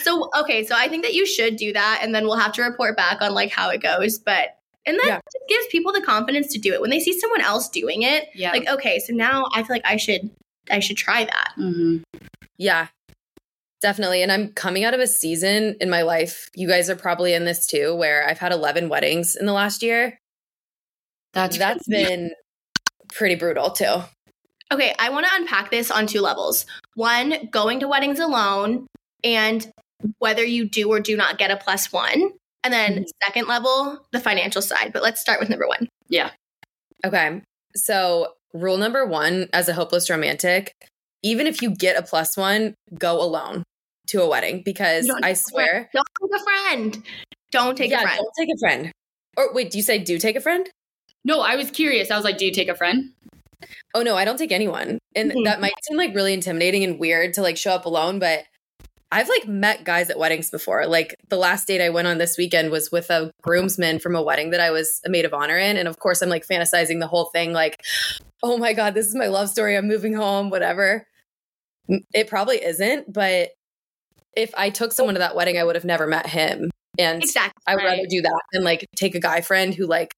So 0.00 0.30
okay, 0.40 0.64
so 0.64 0.74
I 0.76 0.88
think 0.88 1.02
that 1.04 1.12
you 1.14 1.26
should 1.26 1.56
do 1.56 1.72
that, 1.74 2.00
and 2.02 2.14
then 2.14 2.24
we'll 2.24 2.38
have 2.38 2.52
to 2.54 2.62
report 2.62 2.96
back 2.96 3.20
on 3.20 3.34
like 3.34 3.50
how 3.52 3.68
it 3.70 3.82
goes. 3.82 4.18
But 4.18 4.56
and 4.86 4.96
that 4.98 5.04
Yeah. 5.06 5.20
just 5.32 5.48
gives 5.48 5.66
people 5.70 5.92
the 5.92 6.00
confidence 6.00 6.52
to 6.54 6.58
do 6.58 6.72
it 6.72 6.80
when 6.80 6.88
they 6.90 7.00
see 7.00 7.18
someone 7.20 7.42
else 7.42 7.68
doing 7.68 8.02
it. 8.02 8.28
yeah. 8.34 8.50
Like 8.52 8.66
okay, 8.66 8.98
so 8.98 9.12
now 9.12 9.44
I 9.52 9.62
feel 9.62 9.76
like 9.76 9.84
I 9.86 9.96
should 9.96 10.30
I 10.70 10.78
should 10.80 10.96
try 10.96 11.24
that. 11.24 11.52
Mhm. 11.58 12.02
Yeah, 12.56 12.86
definitely. 13.82 14.22
And 14.22 14.32
I'm 14.32 14.52
coming 14.52 14.84
out 14.84 14.94
of 14.94 15.00
a 15.00 15.06
season 15.06 15.76
in 15.80 15.90
my 15.90 16.02
life. 16.02 16.48
You 16.54 16.66
guys 16.66 16.88
are 16.88 16.96
probably 16.96 17.34
in 17.34 17.44
this 17.44 17.66
too, 17.66 17.94
where 17.94 18.26
I've 18.26 18.38
had 18.38 18.52
11 18.52 18.88
weddings 18.88 19.36
in 19.36 19.44
the 19.44 19.52
last 19.52 19.82
year. 19.82 20.18
That's 21.34 21.58
That's 21.58 21.86
been 21.86 22.30
pretty 23.08 23.34
brutal 23.34 23.70
too. 23.70 24.02
Okay, 24.72 24.94
I 24.98 25.10
want 25.10 25.26
to 25.26 25.32
unpack 25.34 25.70
this 25.70 25.90
on 25.90 26.06
two 26.06 26.20
levels. 26.20 26.64
One, 26.94 27.48
going 27.50 27.80
to 27.80 27.88
weddings 27.88 28.20
alone, 28.20 28.86
and 29.22 29.70
whether 30.18 30.44
you 30.44 30.66
do 30.68 30.88
or 30.88 31.00
do 31.00 31.16
not 31.16 31.36
get 31.36 31.50
a 31.50 31.56
plus 31.56 31.92
one. 31.92 32.30
And 32.64 32.72
then 32.72 33.00
Mhm. 33.00 33.06
second 33.24 33.48
level, 33.48 34.06
the 34.12 34.20
financial 34.20 34.62
side. 34.62 34.92
But 34.92 35.02
let's 35.02 35.20
start 35.20 35.40
with 35.40 35.50
number 35.50 35.66
one. 35.66 35.88
Yeah. 36.08 36.30
Okay. 37.04 37.42
So, 37.74 38.34
rule 38.54 38.76
number 38.76 39.04
one 39.04 39.48
as 39.52 39.68
a 39.68 39.74
hopeless 39.74 40.08
romantic, 40.08 40.72
even 41.22 41.46
if 41.46 41.60
you 41.60 41.74
get 41.74 41.96
a 41.96 42.02
plus 42.02 42.36
one, 42.36 42.74
go 42.98 43.20
alone 43.20 43.64
to 44.08 44.22
a 44.22 44.28
wedding 44.28 44.62
because 44.64 45.10
I 45.22 45.32
swear. 45.34 45.88
Don't 45.92 46.06
take 46.20 46.40
a 46.40 46.44
friend. 46.44 47.02
Don't 47.50 47.76
take 47.76 47.90
yeah, 47.90 48.00
a 48.00 48.02
friend. 48.02 48.18
don't 48.18 48.46
take 48.46 48.54
a 48.54 48.58
friend. 48.58 48.92
Or 49.36 49.52
wait, 49.54 49.70
do 49.70 49.78
you 49.78 49.82
say 49.84 49.98
do 49.98 50.18
take 50.18 50.36
a 50.36 50.40
friend? 50.40 50.68
No, 51.24 51.40
I 51.40 51.56
was 51.56 51.70
curious. 51.70 52.10
I 52.10 52.16
was 52.16 52.24
like, 52.24 52.36
"Do 52.38 52.44
you 52.44 52.52
take 52.52 52.68
a 52.68 52.74
friend?" 52.74 53.12
Oh 53.94 54.02
no, 54.02 54.16
I 54.16 54.24
don't 54.24 54.38
take 54.38 54.52
anyone. 54.52 54.98
And 55.14 55.30
Mhm. 55.32 55.44
that 55.44 55.60
might 55.60 55.72
seem 55.84 55.96
like 55.96 56.14
really 56.14 56.32
intimidating 56.32 56.82
and 56.82 56.98
weird 56.98 57.34
to 57.34 57.42
like 57.42 57.56
show 57.56 57.70
up 57.72 57.86
alone, 57.86 58.18
but 58.18 58.44
I've 59.12 59.28
like 59.28 59.46
met 59.46 59.84
guys 59.84 60.08
at 60.10 60.18
weddings 60.18 60.50
before. 60.50 60.86
Like 60.86 61.14
the 61.28 61.36
last 61.36 61.66
date 61.68 61.82
I 61.82 61.90
went 61.90 62.08
on 62.08 62.16
this 62.18 62.36
weekend 62.38 62.70
was 62.70 62.90
with 62.90 63.10
a 63.10 63.30
groomsman 63.42 63.98
from 64.00 64.16
a 64.16 64.22
wedding 64.22 64.50
that 64.50 64.60
I 64.60 64.70
was 64.70 65.00
a 65.06 65.10
maid 65.10 65.26
of 65.26 65.34
honor 65.34 65.58
in. 65.58 65.76
And 65.76 65.86
of 65.86 65.98
course, 65.98 66.22
I'm 66.22 66.30
like 66.30 66.46
fantasizing 66.46 66.98
the 66.98 67.06
whole 67.06 67.26
thing 67.26 67.52
like, 67.52 67.82
oh 68.42 68.56
my 68.56 68.72
God, 68.72 68.94
this 68.94 69.06
is 69.06 69.14
my 69.14 69.26
love 69.26 69.50
story. 69.50 69.76
I'm 69.76 69.86
moving 69.86 70.14
home, 70.14 70.48
whatever. 70.48 71.06
It 72.14 72.26
probably 72.26 72.64
isn't. 72.64 73.12
But 73.12 73.50
if 74.36 74.52
I 74.56 74.70
took 74.70 74.92
someone 74.92 75.14
to 75.14 75.18
that 75.20 75.34
wedding, 75.36 75.58
I 75.58 75.64
would 75.64 75.74
have 75.76 75.84
never 75.84 76.06
met 76.06 76.26
him. 76.26 76.70
And 76.98 77.22
Exactly. 77.22 77.62
I 77.66 77.74
would 77.74 77.84
rather 77.84 78.06
do 78.08 78.22
that 78.22 78.40
than 78.52 78.64
like 78.64 78.86
take 78.96 79.14
a 79.14 79.20
guy 79.20 79.40
friend 79.40 79.74
who 79.74 79.86
like 79.86 80.12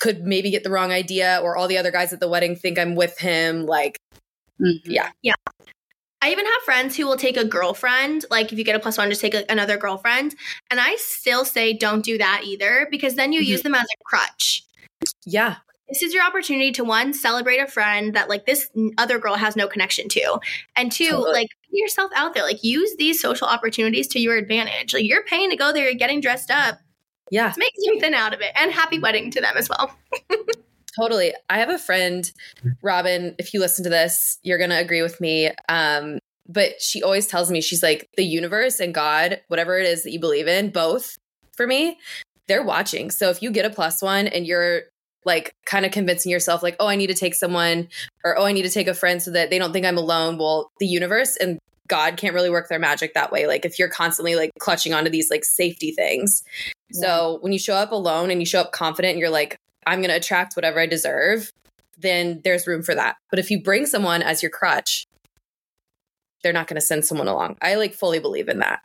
could 0.00 0.24
maybe 0.24 0.50
get 0.50 0.64
the 0.64 0.70
wrong 0.70 0.92
idea 0.92 1.40
or 1.42 1.56
all 1.56 1.68
the 1.68 1.76
other 1.78 1.90
guys 1.90 2.12
at 2.12 2.20
the 2.20 2.28
wedding 2.28 2.56
think 2.56 2.78
I'm 2.78 2.94
with 2.94 3.18
him. 3.18 3.66
Like, 3.66 3.98
Mhm. 4.60 4.80
Yeah. 4.84 5.34
I 6.22 6.30
even 6.32 6.44
have 6.44 6.62
friends 6.64 6.96
who 6.96 7.06
will 7.06 7.16
take 7.16 7.38
a 7.38 7.44
girlfriend. 7.46 8.26
Like 8.30 8.52
if 8.52 8.58
you 8.58 8.64
get 8.64 8.76
a 8.76 8.78
plus 8.78 8.98
one, 8.98 9.08
just 9.08 9.22
take 9.22 9.34
a, 9.34 9.44
another 9.48 9.78
girlfriend. 9.78 10.34
And 10.70 10.78
I 10.78 10.96
still 10.96 11.44
say 11.46 11.72
don't 11.72 12.04
do 12.04 12.18
that 12.18 12.42
either 12.44 12.86
because 12.90 13.14
then 13.14 13.32
you 13.32 13.40
Mhm. 13.40 13.46
use 13.46 13.62
them 13.62 13.74
as 13.74 13.84
a 13.84 14.04
crutch. 14.04 14.64
yeah, 15.24 15.56
This 15.90 16.02
is 16.02 16.14
your 16.14 16.24
opportunity 16.24 16.72
to 16.72 16.84
one 16.84 17.12
celebrate 17.12 17.58
a 17.58 17.66
friend 17.66 18.14
that 18.14 18.28
like 18.28 18.46
this 18.46 18.70
other 18.96 19.18
girl 19.18 19.34
has 19.34 19.56
no 19.56 19.66
connection 19.66 20.08
to, 20.10 20.38
and 20.76 20.90
two 20.90 21.08
Totally. 21.08 21.32
like 21.32 21.48
put 21.68 21.76
yourself 21.78 22.10
out 22.14 22.34
there. 22.34 22.44
Like 22.44 22.62
use 22.62 22.96
these 22.96 23.20
social 23.20 23.46
opportunities 23.48 24.06
to 24.08 24.20
your 24.20 24.36
advantage. 24.36 24.94
Like 24.94 25.04
you're 25.04 25.24
paying 25.24 25.50
to 25.50 25.56
go 25.56 25.72
there, 25.72 25.84
you're 25.84 25.94
getting 25.94 26.20
dressed 26.20 26.50
up. 26.50 26.78
yeah. 27.30 27.46
Let's 27.46 27.58
make 27.58 27.72
something 27.86 28.14
out 28.14 28.32
of 28.34 28.40
it. 28.40 28.52
And 28.56 28.70
happy 28.72 28.98
wedding 28.98 29.30
to 29.32 29.40
them 29.40 29.56
as 29.56 29.68
well. 29.68 29.94
Totally. 30.98 31.32
I 31.48 31.58
have 31.58 31.70
a 31.70 31.78
friend, 31.78 32.30
Robin, 32.82 33.34
if 33.38 33.54
you 33.54 33.60
listen 33.60 33.84
to 33.84 33.90
this, 33.90 34.38
you're 34.42 34.58
going 34.58 34.70
to 34.70 34.78
agree 34.78 35.02
with 35.02 35.20
me. 35.20 35.50
Um, 35.68 36.18
but 36.48 36.82
she 36.82 37.00
always 37.02 37.28
tells 37.28 37.50
me, 37.50 37.60
she's 37.60 37.82
like, 37.82 38.08
the 38.16 38.24
universe 38.24 38.80
and 38.80 38.92
God, 38.92 39.40
whatever 39.46 39.78
it 39.78 39.86
is 39.86 40.02
that 40.02 40.10
you 40.10 40.18
believe 40.18 40.48
in, 40.48 40.70
both 40.70 41.16
for 41.56 41.64
me, 41.66 41.96
they're 42.48 42.64
watching. 42.64 43.12
So 43.12 43.30
if 43.30 43.40
you 43.40 43.52
get 43.52 43.64
a 43.64 43.70
plus 43.70 44.02
one 44.02 44.26
and 44.26 44.44
you're 44.44 44.82
like 45.24 45.54
kind 45.66 45.84
of 45.84 45.92
convincing 45.92 46.32
yourself, 46.32 46.62
like, 46.62 46.76
oh, 46.80 46.86
I 46.86 46.96
need 46.96 47.08
to 47.08 47.14
take 47.14 47.34
someone 47.34 47.88
or 48.24 48.38
oh, 48.38 48.44
I 48.44 48.52
need 48.52 48.62
to 48.62 48.70
take 48.70 48.88
a 48.88 48.94
friend 48.94 49.22
so 49.22 49.30
that 49.32 49.50
they 49.50 49.58
don't 49.58 49.72
think 49.72 49.86
I'm 49.86 49.98
alone, 49.98 50.38
well, 50.38 50.70
the 50.78 50.86
universe 50.86 51.36
and 51.36 51.58
God 51.88 52.16
can't 52.16 52.34
really 52.34 52.50
work 52.50 52.68
their 52.68 52.78
magic 52.78 53.14
that 53.14 53.32
way. 53.32 53.46
Like 53.46 53.64
if 53.64 53.78
you're 53.78 53.88
constantly 53.88 54.36
like 54.36 54.52
clutching 54.60 54.94
onto 54.94 55.10
these 55.10 55.30
like 55.30 55.44
safety 55.44 55.90
things. 55.90 56.42
So 56.92 57.38
when 57.40 57.52
you 57.52 57.58
show 57.58 57.74
up 57.74 57.92
alone 57.92 58.30
and 58.30 58.40
you 58.40 58.46
show 58.46 58.60
up 58.60 58.72
confident 58.72 59.12
and 59.12 59.20
you're 59.20 59.30
like, 59.30 59.58
I'm 59.86 59.98
going 60.00 60.10
to 60.10 60.16
attract 60.16 60.54
whatever 60.54 60.80
I 60.80 60.86
deserve, 60.86 61.50
then 61.98 62.40
there's 62.44 62.66
room 62.66 62.82
for 62.82 62.94
that. 62.94 63.16
But 63.28 63.38
if 63.38 63.50
you 63.50 63.62
bring 63.62 63.86
someone 63.86 64.22
as 64.22 64.42
your 64.42 64.50
crutch, 64.50 65.06
they're 66.42 66.52
not 66.52 66.68
going 66.68 66.80
to 66.80 66.86
send 66.86 67.04
someone 67.04 67.28
along. 67.28 67.56
I 67.60 67.74
like 67.74 67.94
fully 67.94 68.18
believe 68.18 68.48
in 68.48 68.60
that. 68.60 68.80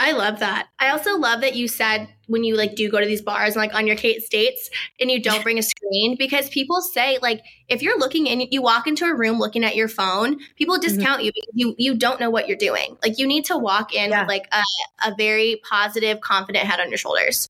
I 0.00 0.12
love 0.12 0.38
that. 0.38 0.68
I 0.78 0.90
also 0.90 1.18
love 1.18 1.40
that 1.40 1.56
you 1.56 1.66
said 1.66 2.08
when 2.28 2.44
you 2.44 2.56
like 2.56 2.76
do 2.76 2.88
go 2.88 3.00
to 3.00 3.06
these 3.06 3.20
bars 3.20 3.56
and 3.56 3.56
like 3.56 3.74
on 3.74 3.86
your 3.86 3.96
Kait's 3.96 4.28
Dates 4.28 4.70
and 5.00 5.10
you 5.10 5.20
don't 5.20 5.42
bring 5.42 5.58
a 5.58 5.62
screen 5.62 6.14
because 6.16 6.48
people 6.50 6.80
say 6.80 7.18
like 7.20 7.40
if 7.68 7.82
you're 7.82 7.98
looking 7.98 8.28
and 8.28 8.44
you 8.50 8.62
walk 8.62 8.86
into 8.86 9.04
a 9.04 9.14
room 9.14 9.38
looking 9.38 9.64
at 9.64 9.74
your 9.74 9.88
phone, 9.88 10.38
people 10.54 10.76
mm-hmm. 10.76 10.82
discount 10.82 11.24
you 11.24 11.32
because 11.34 11.50
you 11.52 11.74
you 11.78 11.96
don't 11.96 12.20
know 12.20 12.30
what 12.30 12.46
you're 12.46 12.56
doing. 12.56 12.96
Like 13.02 13.18
you 13.18 13.26
need 13.26 13.44
to 13.46 13.58
walk 13.58 13.92
in 13.92 14.10
Yeah. 14.10 14.20
with 14.20 14.28
like 14.28 14.46
a, 14.52 14.62
a 15.08 15.14
very 15.16 15.60
positive, 15.68 16.20
confident 16.20 16.64
head 16.64 16.78
on 16.78 16.90
your 16.90 16.98
shoulders. 16.98 17.48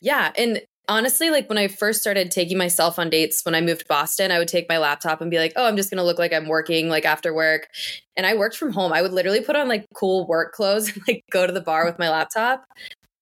Yeah. 0.00 0.32
And 0.36 0.62
honestly, 0.88 1.30
like 1.30 1.48
when 1.48 1.58
I 1.58 1.68
first 1.68 2.00
started 2.00 2.30
taking 2.30 2.58
myself 2.58 2.98
on 2.98 3.10
dates 3.10 3.44
when 3.44 3.54
I 3.54 3.60
moved 3.60 3.80
to 3.80 3.86
Boston, 3.86 4.30
I 4.30 4.38
would 4.38 4.48
take 4.48 4.68
my 4.68 4.78
laptop 4.78 5.20
and 5.20 5.30
be 5.30 5.38
like, 5.38 5.52
oh, 5.54 5.66
I'm 5.66 5.76
just 5.76 5.90
going 5.90 5.98
to 5.98 6.04
look 6.04 6.18
like 6.18 6.32
I'm 6.32 6.48
working 6.48 6.88
like 6.88 7.04
after 7.04 7.34
work. 7.34 7.68
And 8.16 8.26
I 8.26 8.34
worked 8.34 8.56
from 8.56 8.72
home. 8.72 8.92
I 8.92 9.02
would 9.02 9.12
literally 9.12 9.42
put 9.42 9.54
on 9.54 9.68
like 9.68 9.86
cool 9.94 10.26
work 10.26 10.52
clothes 10.52 10.90
and 10.92 11.02
like 11.06 11.24
go 11.30 11.46
to 11.46 11.52
the 11.52 11.60
bar 11.60 11.84
with 11.84 11.98
my 11.98 12.08
laptop, 12.08 12.64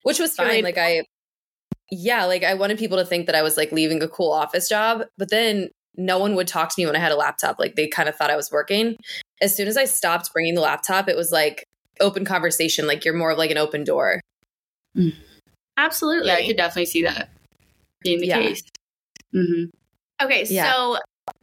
which 0.02 0.18
was 0.18 0.34
fine. 0.34 0.62
Like 0.62 0.78
I, 0.78 1.02
yeah, 1.90 2.24
like 2.24 2.44
I 2.44 2.54
wanted 2.54 2.78
people 2.78 2.98
to 2.98 3.04
think 3.04 3.26
that 3.26 3.34
I 3.34 3.42
was 3.42 3.56
like 3.56 3.72
leaving 3.72 4.02
a 4.02 4.08
cool 4.08 4.32
office 4.32 4.68
job, 4.68 5.02
but 5.18 5.30
then 5.30 5.70
no 5.96 6.18
one 6.18 6.34
would 6.36 6.48
talk 6.48 6.68
to 6.68 6.80
me 6.80 6.86
when 6.86 6.96
I 6.96 7.00
had 7.00 7.12
a 7.12 7.16
laptop. 7.16 7.58
Like 7.58 7.74
they 7.74 7.88
kind 7.88 8.08
of 8.08 8.14
thought 8.14 8.30
I 8.30 8.36
was 8.36 8.50
working. 8.52 8.96
As 9.42 9.54
soon 9.54 9.68
as 9.68 9.76
I 9.76 9.84
stopped 9.84 10.32
bringing 10.32 10.54
the 10.54 10.60
laptop, 10.60 11.08
it 11.08 11.16
was 11.16 11.32
like 11.32 11.64
open 12.00 12.24
conversation. 12.24 12.86
Like 12.86 13.04
you're 13.04 13.14
more 13.14 13.30
of 13.32 13.38
like 13.38 13.50
an 13.50 13.58
open 13.58 13.84
door. 13.84 14.20
Mm. 14.96 15.14
Absolutely. 15.76 16.28
Yeah, 16.28 16.36
I 16.36 16.46
could 16.46 16.56
definitely 16.56 16.86
see 16.86 17.02
that 17.02 17.28
being 18.06 18.20
the 18.20 18.26
Yeah. 18.28 18.40
case. 18.42 18.62
hmm 19.32 19.64
Okay, 20.22 20.44
Yeah. 20.48 20.72
so 20.72 20.98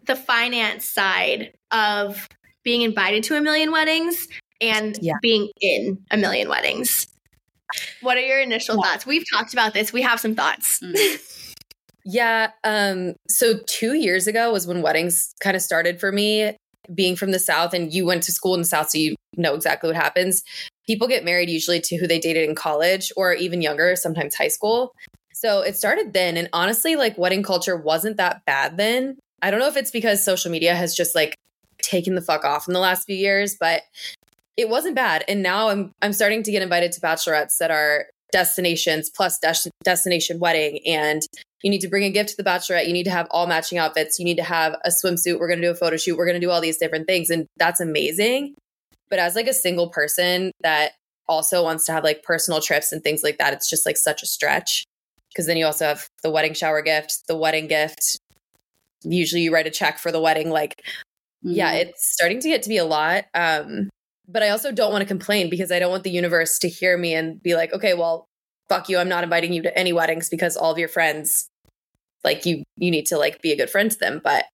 the 0.06 0.16
finance 0.16 0.86
side 0.86 1.54
of 1.72 2.28
being 2.64 2.82
invited 2.82 3.24
to 3.26 3.36
a 3.36 3.42
million 3.42 3.72
weddings 3.72 4.28
and 4.62 4.98
Yeah. 5.02 5.14
being 5.22 5.50
in 5.62 5.98
a 6.10 6.18
million 6.18 6.50
weddings. 6.50 7.08
What 8.02 8.18
are 8.18 8.22
your 8.22 8.40
initial 8.40 8.82
thoughts? 8.82 9.06
We've 9.06 9.24
talked 9.32 9.54
about 9.54 9.74
this. 9.74 9.92
We 9.94 10.02
have 10.02 10.20
some 10.20 10.36
thoughts. 10.36 10.82
Yeah. 12.06 12.52
Um, 12.64 13.16
so 13.30 13.60
two 13.66 13.94
years 13.94 14.28
ago 14.28 14.52
was 14.52 14.68
when 14.68 14.82
weddings 14.82 15.34
kind 15.42 15.56
of 15.56 15.62
started 15.62 16.00
for 16.00 16.12
me. 16.12 16.56
Being 16.94 17.16
from 17.16 17.32
the 17.32 17.40
South 17.40 17.74
and 17.74 17.94
you 17.94 18.06
went 18.06 18.24
to 18.24 18.34
school 18.34 18.56
in 18.56 18.60
the 18.60 18.68
South, 18.68 18.90
so 18.90 18.98
you 18.98 19.16
know 19.38 19.56
exactly 19.56 19.88
what 19.88 19.96
happens. 19.96 20.44
People 20.86 21.08
get 21.08 21.24
married 21.24 21.50
usually 21.50 21.80
to 21.80 21.96
who 21.96 22.08
they 22.08 22.20
dated 22.20 22.48
in 22.50 22.56
college 22.56 23.10
or 23.16 23.32
even 23.34 23.62
younger, 23.62 23.96
sometimes 23.96 24.36
high 24.36 24.50
school. 24.50 24.92
So 25.44 25.62
it 25.62 25.76
started 25.76 26.14
then. 26.14 26.38
And 26.38 26.48
honestly, 26.54 26.96
like 26.96 27.18
wedding 27.18 27.44
culture 27.44 27.76
wasn't 27.76 28.18
that 28.18 28.46
bad 28.46 28.78
then. 28.78 29.18
I 29.42 29.52
don't 29.52 29.60
know 29.60 29.68
if 29.68 29.76
it's 29.76 29.92
because 29.92 30.24
social 30.24 30.50
media 30.50 30.74
has 30.74 30.96
just 30.96 31.16
like 31.16 31.36
taken 31.82 32.16
the 32.16 32.22
fuck 32.22 32.46
off 32.46 32.68
in 32.68 32.74
the 32.74 32.80
last 32.80 33.06
few 33.06 33.16
years, 33.16 33.58
but 33.60 33.82
it 34.56 34.70
wasn't 34.70 34.96
bad. 34.96 35.26
And 35.28 35.44
now 35.44 35.68
I'm 35.68 35.92
I'm 36.02 36.14
starting 36.14 36.44
to 36.44 36.52
get 36.52 36.62
invited 36.62 36.94
to 36.94 37.02
bachelorettes 37.02 37.58
that 37.60 37.72
are 37.72 38.06
destinations 38.32 39.10
plus 39.10 39.38
des- 39.40 39.70
destination 39.84 40.40
wedding 40.40 40.80
and 40.88 41.22
you 41.62 41.70
need 41.70 41.82
to 41.82 41.88
bring 41.88 42.04
a 42.04 42.10
gift 42.10 42.30
to 42.30 42.38
the 42.38 42.44
bachelorette. 42.44 42.88
You 42.88 42.94
need 42.94 43.04
to 43.04 43.12
have 43.12 43.28
all 43.30 43.46
matching 43.46 43.78
outfits. 43.78 44.20
You 44.20 44.26
need 44.26 44.38
to 44.38 44.44
have 44.44 44.76
a 44.86 44.90
swimsuit. 44.90 45.40
We're 45.40 45.48
going 45.48 45.62
to 45.62 45.68
do 45.68 45.72
a 45.72 45.76
photo 45.76 45.98
shoot. 45.98 46.18
We're 46.18 46.26
going 46.26 46.40
to 46.40 46.46
do 46.46 46.52
all 46.52 46.62
these 46.62 46.78
different 46.78 47.08
things. 47.08 47.30
And 47.30 47.48
that's 47.58 47.80
amazing. 47.80 48.56
But 49.10 49.20
as 49.20 49.36
like 49.36 49.48
a 49.48 49.54
single 49.54 49.90
person 49.90 50.52
that 50.62 50.92
also 51.28 51.64
wants 51.64 51.86
to 51.86 51.94
have 51.94 52.04
like 52.04 52.24
personal 52.24 52.60
trips 52.60 52.92
and 52.92 53.04
things 53.04 53.24
like 53.24 53.38
that, 53.38 53.54
it's 53.54 53.70
just 53.70 53.86
like 53.86 53.98
such 53.98 54.24
a 54.24 54.26
stretch. 54.26 54.86
Because 55.34 55.48
then 55.48 55.58
you 55.58 55.66
also 55.66 55.86
have 55.86 56.08
the 56.22 56.30
wedding 56.30 56.54
shower 56.54 56.82
gift, 56.82 57.24
the 57.28 57.36
wedding 57.38 57.68
gift. 57.68 58.20
Usually 59.04 59.42
you 59.42 59.54
write 59.54 59.68
a 59.68 59.72
check 59.72 59.98
for 59.98 60.12
the 60.12 60.22
wedding. 60.22 60.50
Like, 60.50 60.84
yeah, 61.42 61.74
it's 61.74 62.14
starting 62.14 62.40
to 62.40 62.48
get 62.48 62.64
to 62.64 62.70
be 62.70 62.78
a 62.78 62.86
lot. 62.86 63.26
Um, 63.34 63.90
but 64.28 64.44
I 64.44 64.50
also 64.50 64.72
don't 64.72 64.92
want 64.92 65.02
to 65.02 65.08
complain 65.08 65.50
because 65.50 65.72
I 65.72 65.80
don't 65.80 65.92
want 65.92 66.04
the 66.04 66.12
universe 66.12 66.58
to 66.60 66.70
hear 66.70 66.98
me 66.98 67.14
and 67.14 67.42
be 67.42 67.56
like, 67.56 67.74
okay, 67.74 67.94
well, 67.94 68.28
fuck 68.70 68.88
you. 68.90 68.98
I'm 68.98 69.10
not 69.10 69.24
inviting 69.24 69.52
you 69.54 69.62
to 69.64 69.78
any 69.78 69.92
weddings 69.92 70.30
because 70.30 70.56
all 70.56 70.72
of 70.72 70.78
your 70.78 70.88
friends, 70.88 71.48
like 72.24 72.46
you, 72.46 72.64
you 72.78 72.92
need 72.92 73.08
to 73.08 73.18
like 73.18 73.42
be 73.42 73.52
a 73.52 73.58
good 73.58 73.70
friend 73.70 73.92
to 73.92 73.98
them. 74.00 74.22
But 74.24 74.46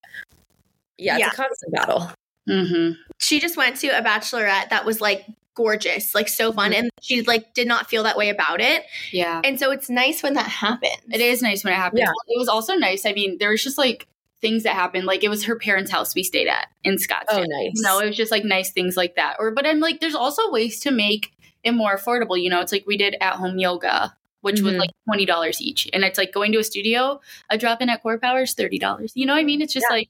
yeah, 0.97 1.15
it's 1.17 1.19
Yeah. 1.21 1.27
a 1.31 1.35
constant 1.35 1.73
battle. 1.73 2.11
hmm 2.47 2.91
She 3.19 3.39
just 3.39 3.57
went 3.57 3.75
to 3.77 3.87
a 3.89 4.01
bachelorette 4.01 4.69
that 4.69 4.85
was 4.85 4.99
like 5.01 5.25
gorgeous, 5.59 6.15
like 6.15 6.29
so 6.29 6.53
fun. 6.53 6.71
And 6.71 6.89
she 7.01 7.21
like 7.23 7.53
did 7.53 7.67
not 7.67 7.89
feel 7.89 8.03
that 8.03 8.15
way 8.15 8.29
about 8.29 8.61
it. 8.61 8.83
Yeah. 9.11 9.41
And 9.43 9.59
so 9.59 9.71
it's 9.71 9.89
nice 9.89 10.23
when 10.23 10.35
that 10.35 10.47
happens. 10.47 10.95
It 11.11 11.19
is 11.19 11.41
nice 11.41 11.65
when 11.65 11.73
it 11.73 11.75
happens. 11.75 11.99
Yeah. 11.99 12.11
It 12.27 12.39
was 12.39 12.47
also 12.47 12.75
nice. 12.75 13.05
I 13.05 13.11
mean, 13.11 13.37
there 13.39 13.49
was 13.51 13.61
just 13.61 13.77
like 13.77 14.07
things 14.39 14.63
that 14.63 14.73
happened. 14.73 15.05
Like 15.05 15.21
it 15.21 15.27
was 15.29 15.43
her 15.43 15.57
parents' 15.57 15.91
house 15.91 16.15
we 16.15 16.23
stayed 16.23 16.47
at 16.47 16.67
in 16.85 16.95
Scottsdale. 16.95 17.25
Oh, 17.31 17.43
nice. 17.45 17.73
No, 17.75 17.99
it 17.99 18.07
was 18.07 18.15
just 18.15 18.31
like 18.31 18.45
nice 18.45 18.71
things 18.71 18.95
like 18.95 19.17
that. 19.17 19.35
Or, 19.37 19.51
but 19.51 19.65
I'm 19.67 19.81
like, 19.81 19.99
there's 19.99 20.15
also 20.15 20.49
ways 20.49 20.79
to 20.79 20.91
make 20.91 21.33
it 21.65 21.73
more 21.73 21.97
affordable. 21.97 22.41
You 22.41 22.49
know, 22.49 22.61
it's 22.61 22.71
like 22.71 22.85
we 22.87 22.95
did 22.95 23.17
at 23.19 23.33
home 23.33 23.59
yoga, 23.59 24.15
which 24.39 24.61
was 24.61 24.75
Mhm. 24.75 24.79
like 24.79 24.91
twenty 25.05 25.25
dollars 25.25 25.59
each, 25.61 25.89
and 25.91 26.05
it's 26.05 26.17
like 26.17 26.31
going 26.31 26.53
to 26.53 26.59
a 26.59 26.63
studio. 26.63 27.19
A 27.49 27.57
drop 27.57 27.81
in 27.81 27.89
at 27.89 28.01
Core 28.01 28.17
Power 28.17 28.43
is 28.43 28.53
thirty 28.53 28.79
dollars. 28.79 29.11
You 29.13 29.25
know 29.25 29.33
what 29.33 29.41
I 29.41 29.43
mean? 29.43 29.61
It's 29.61 29.73
just 29.73 29.85
Yeah. 29.89 29.97
like 29.97 30.09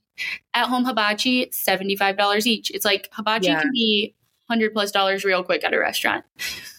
at 0.54 0.66
home 0.68 0.84
hibachi, 0.84 1.48
seventy 1.50 1.96
five 1.96 2.16
dollars 2.16 2.46
each. 2.46 2.70
It's 2.70 2.84
like 2.84 3.08
hibachi 3.10 3.48
Yeah. 3.48 3.62
can 3.62 3.72
be 3.72 4.14
hundred 4.50 4.72
plus 4.72 4.90
dollars 4.90 5.24
real 5.24 5.42
quick 5.44 5.64
at 5.64 5.72
a 5.72 5.78
restaurant. 5.78 6.24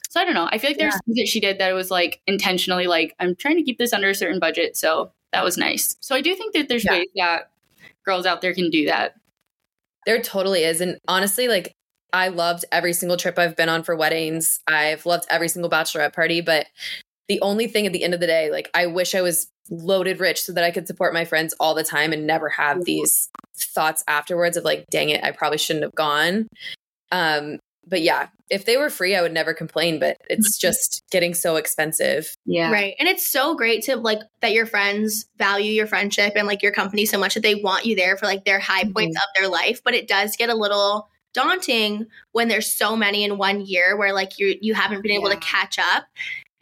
So 0.10 0.20
I 0.20 0.26
don't 0.26 0.34
know. 0.34 0.50
I 0.52 0.58
feel 0.58 0.72
like 0.72 0.78
there's 0.78 0.94
Yeah. 0.94 1.00
things 1.06 1.18
that 1.18 1.28
she 1.28 1.40
did 1.40 1.58
that 1.60 1.72
it 1.72 1.74
was 1.74 1.90
like 1.90 2.22
intentionally 2.28 2.86
like 2.86 3.16
I'm 3.20 3.34
trying 3.34 3.56
to 3.56 3.64
keep 3.64 3.78
this 3.78 3.94
under 3.94 4.10
a 4.10 4.16
certain 4.16 4.40
budget. 4.40 4.76
So 4.76 5.14
that 5.32 5.44
was 5.44 5.58
nice. 5.58 5.96
So 6.02 6.16
I 6.16 6.22
do 6.22 6.36
think 6.36 6.54
that 6.54 6.68
there's 6.68 6.84
Yeah. 6.84 6.92
ways 6.92 7.08
that 7.16 7.50
girls 8.06 8.26
out 8.26 8.42
there 8.42 8.54
can 8.54 8.70
do 8.70 8.86
that. 8.88 9.16
There 10.06 10.22
totally 10.22 10.64
is. 10.64 10.82
And 10.82 10.98
honestly, 11.08 11.48
like 11.48 11.72
I 12.12 12.28
loved 12.28 12.66
every 12.74 12.92
single 12.92 13.16
trip 13.16 13.40
I've 13.40 13.56
been 13.56 13.70
on 13.70 13.84
for 13.84 13.96
weddings. 13.96 14.60
I've 14.68 15.06
loved 15.06 15.26
every 15.30 15.48
single 15.48 15.72
bachelorette 15.72 16.14
party. 16.14 16.42
But 16.42 16.68
the 17.30 17.40
only 17.40 17.68
thing 17.68 17.88
at 17.88 17.94
the 17.94 18.04
end 18.04 18.14
of 18.14 18.20
the 18.20 18.28
day, 18.28 18.52
like 18.52 18.70
I 18.74 18.88
wish 18.88 19.16
I 19.16 19.22
was 19.22 19.48
loaded 19.70 20.20
rich 20.20 20.42
so 20.42 20.52
that 20.52 20.66
I 20.66 20.72
could 20.72 20.88
support 20.88 21.14
my 21.14 21.24
friends 21.24 21.54
all 21.58 21.74
the 21.74 21.86
time 21.86 22.12
and 22.12 22.28
never 22.28 22.50
have 22.50 22.78
mm-hmm. 22.78 22.84
these 22.84 23.30
thoughts 23.56 24.04
afterwards 24.10 24.58
of 24.58 24.66
like, 24.66 24.86
dang 24.92 25.10
it, 25.10 25.24
I 25.24 25.32
probably 25.32 25.58
shouldn't 25.58 25.84
have 25.84 25.96
gone. 25.96 26.50
Um, 27.12 27.60
but 27.88 28.02
yeah, 28.02 28.28
if 28.50 28.66
they 28.66 28.78
were 28.78 28.90
free, 28.90 29.16
I 29.16 29.22
would 29.22 29.34
never 29.34 29.54
complain. 29.54 30.00
But 30.00 30.18
it's 30.30 30.58
mm-hmm. 30.58 30.68
just 30.68 31.04
getting 31.12 31.34
so 31.34 31.56
expensive. 31.56 32.36
Yeah. 32.46 32.72
Right. 32.72 32.96
And 33.00 33.08
it's 33.08 33.30
so 33.30 33.56
great 33.56 33.84
to 33.86 33.96
like 33.96 34.20
that 34.42 34.54
your 34.54 34.66
friends 34.66 35.26
value 35.38 35.72
your 35.72 35.88
friendship 35.88 36.34
and 36.36 36.48
like 36.48 36.62
your 36.62 36.72
company 36.72 37.06
so 37.06 37.18
much 37.18 37.34
that 37.34 37.44
they 37.44 37.56
want 37.56 37.86
you 37.86 37.96
there 37.96 38.18
for 38.18 38.26
like 38.26 38.46
their 38.46 38.60
high 38.60 38.84
mm-hmm. 38.84 38.94
points 38.94 39.18
of 39.18 39.30
their 39.38 39.50
life. 39.50 39.82
But 39.84 39.94
it 39.94 40.08
does 40.08 40.36
get 40.36 40.50
a 40.50 40.56
little 40.56 41.10
daunting 41.34 42.08
when 42.34 42.50
there's 42.50 42.70
so 42.70 42.96
many 42.96 43.24
in 43.24 43.38
one 43.38 43.62
year 43.62 43.98
where 43.98 44.14
like 44.14 44.38
you 44.38 44.58
you 44.62 44.74
haven't 44.74 45.02
been 45.02 45.12
able 45.12 45.30
Yeah. 45.30 45.36
to 45.36 45.42
catch 45.42 45.80
up. 45.80 46.06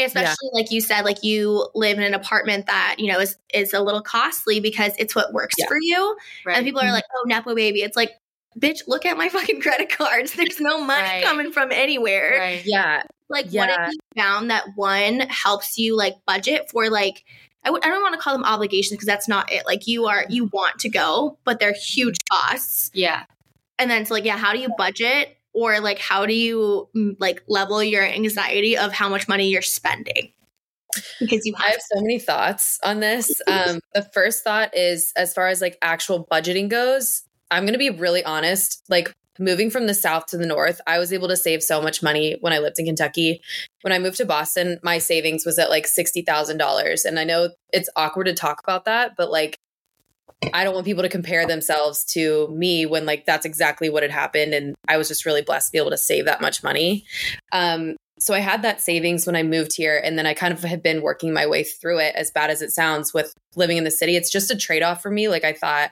Especially 0.02 0.50
like 0.54 0.72
you 0.72 0.80
said, 0.80 1.04
like 1.04 1.26
you 1.26 1.68
live 1.76 1.98
in 1.98 2.06
an 2.06 2.14
apartment 2.14 2.68
that, 2.68 2.96
you 3.00 3.12
know, 3.12 3.20
is 3.20 3.36
is 3.54 3.74
a 3.74 3.82
little 3.82 4.02
costly 4.02 4.62
because 4.62 4.94
it's 4.98 5.14
what 5.14 5.34
works 5.34 5.56
Yeah. 5.58 5.68
for 5.68 5.78
you. 5.82 6.16
Right. 6.46 6.56
And 6.56 6.66
people 6.66 6.80
are 6.80 6.86
mm-hmm. 6.86 6.94
like, 6.94 7.04
oh, 7.18 7.24
Nepo 7.26 7.54
baby. 7.54 7.82
It's 7.82 7.98
like, 7.98 8.12
bitch, 8.58 8.80
look 8.88 9.06
at 9.06 9.18
my 9.18 9.30
fucking 9.30 9.62
credit 9.62 9.90
cards. 9.90 10.34
There's 10.34 10.60
no 10.60 10.82
money 10.84 11.02
Right. 11.02 11.24
coming 11.24 11.52
from 11.52 11.72
anywhere. 11.72 12.36
right. 12.40 12.62
Yeah. 12.66 13.04
Like, 13.30 13.46
what 13.46 13.54
Yeah. 13.70 13.88
if 13.88 13.94
you 13.94 14.00
found 14.22 14.50
that 14.52 14.66
one 14.76 15.20
helps 15.22 15.78
you 15.78 15.96
like 15.96 16.16
budget 16.26 16.70
for 16.72 16.90
like, 16.90 17.24
I 17.64 17.68
w- 17.68 17.82
I 17.84 17.90
don't 17.90 18.02
want 18.02 18.14
to 18.16 18.20
call 18.20 18.34
them 18.34 18.46
obligations 18.46 18.92
because 18.98 19.06
that's 19.06 19.28
not 19.28 19.52
it. 19.52 19.66
Like, 19.68 19.86
you 19.86 20.08
are, 20.08 20.26
you 20.30 20.46
want 20.54 20.80
to 20.80 20.90
go, 20.90 21.38
but 21.44 21.60
they're 21.60 21.74
huge 21.74 22.16
costs. 22.32 22.90
Yeah. 22.94 23.26
And 23.78 23.92
then 23.92 24.02
it's 24.02 24.10
like, 24.12 24.26
yeah, 24.26 24.38
how 24.38 24.54
do 24.54 24.60
you 24.60 24.70
budget? 24.78 25.36
Or 25.54 25.80
like, 25.80 26.00
how 26.00 26.26
do 26.26 26.34
you 26.34 26.90
mm, 26.96 27.16
like 27.20 27.44
level 27.48 27.84
your 27.84 28.04
anxiety 28.04 28.78
of 28.78 28.94
how 28.94 29.10
much 29.10 29.28
money 29.28 29.50
you're 29.50 29.62
spending? 29.62 30.32
Because 31.20 31.46
you 31.46 31.54
I 31.58 31.64
have 31.64 31.72
have 31.74 31.82
so 31.82 32.02
many 32.02 32.18
thoughts 32.20 32.80
on 32.84 33.00
this. 33.00 33.40
Um, 33.48 33.80
the 33.94 34.04
first 34.14 34.44
thought 34.44 34.76
is 34.76 35.12
as 35.16 35.34
far 35.34 35.48
as 35.48 35.62
like 35.62 35.78
actual 35.82 36.26
budgeting 36.32 36.68
goes, 36.70 37.24
I'm 37.52 37.64
going 37.64 37.74
to 37.74 37.80
be 37.80 37.90
really 37.90 38.24
honest. 38.24 38.84
Like 38.90 39.14
moving 39.40 39.70
from 39.70 39.88
the 39.88 39.94
south 39.94 40.28
to 40.28 40.38
the 40.38 40.46
north, 40.46 40.82
I 40.86 41.00
was 41.00 41.14
able 41.14 41.28
to 41.30 41.38
save 41.38 41.64
so 41.64 41.82
much 41.82 42.04
money 42.04 42.38
when 42.42 42.54
I 42.54 42.60
lived 42.60 42.78
in 42.80 42.86
Kentucky. 42.86 43.42
When 43.82 43.94
I 43.94 44.00
moved 44.00 44.18
to 44.18 44.26
Boston, 44.26 44.80
my 44.84 44.98
savings 44.98 45.46
was 45.46 45.58
at 45.58 45.70
like 45.70 45.86
$60,000. 45.86 47.06
And 47.06 47.20
I 47.20 47.24
know 47.24 47.50
it's 47.72 47.90
awkward 47.96 48.26
to 48.26 48.34
talk 48.34 48.60
about 48.64 48.86
that, 48.86 49.14
but 49.18 49.32
like, 49.32 49.58
I 50.54 50.64
don't 50.64 50.74
want 50.74 50.86
people 50.86 51.04
to 51.04 51.10
compare 51.10 51.46
themselves 51.46 52.06
to 52.14 52.48
me 52.50 52.86
when 52.86 53.06
like 53.06 53.26
that's 53.26 53.46
exactly 53.46 53.90
what 53.90 54.04
had 54.04 54.12
happened. 54.12 54.54
And 54.54 54.76
I 54.88 54.98
was 54.98 55.10
just 55.10 55.26
really 55.26 55.42
blessed 55.42 55.68
to 55.68 55.72
be 55.74 55.78
able 55.78 55.90
to 55.90 55.98
save 55.98 56.26
that 56.26 56.42
much 56.42 56.64
money. 56.64 57.06
Um, 57.52 57.98
so 58.20 58.34
I 58.34 58.40
had 58.40 58.64
that 58.64 58.82
savings 58.82 59.26
when 59.26 59.38
I 59.38 59.44
moved 59.44 59.74
here, 59.76 59.98
and 59.98 60.18
then 60.18 60.26
I 60.26 60.34
kind 60.34 60.54
of 60.54 60.62
have 60.64 60.84
been 60.84 61.02
working 61.02 61.34
my 61.34 61.48
way 61.48 61.64
through 61.64 62.00
it. 62.00 62.14
As 62.16 62.32
bad 62.32 62.50
as 62.50 62.62
it 62.62 62.72
sounds, 62.72 63.14
with 63.14 63.34
living 63.56 63.78
in 63.78 63.86
the 63.86 63.92
city, 63.92 64.18
it's 64.18 64.30
just 64.30 64.52
a 64.52 64.58
trade 64.58 64.84
off 64.84 65.02
for 65.02 65.10
me. 65.10 65.30
Like 65.30 65.46
I 65.46 65.54
thought, 65.54 65.92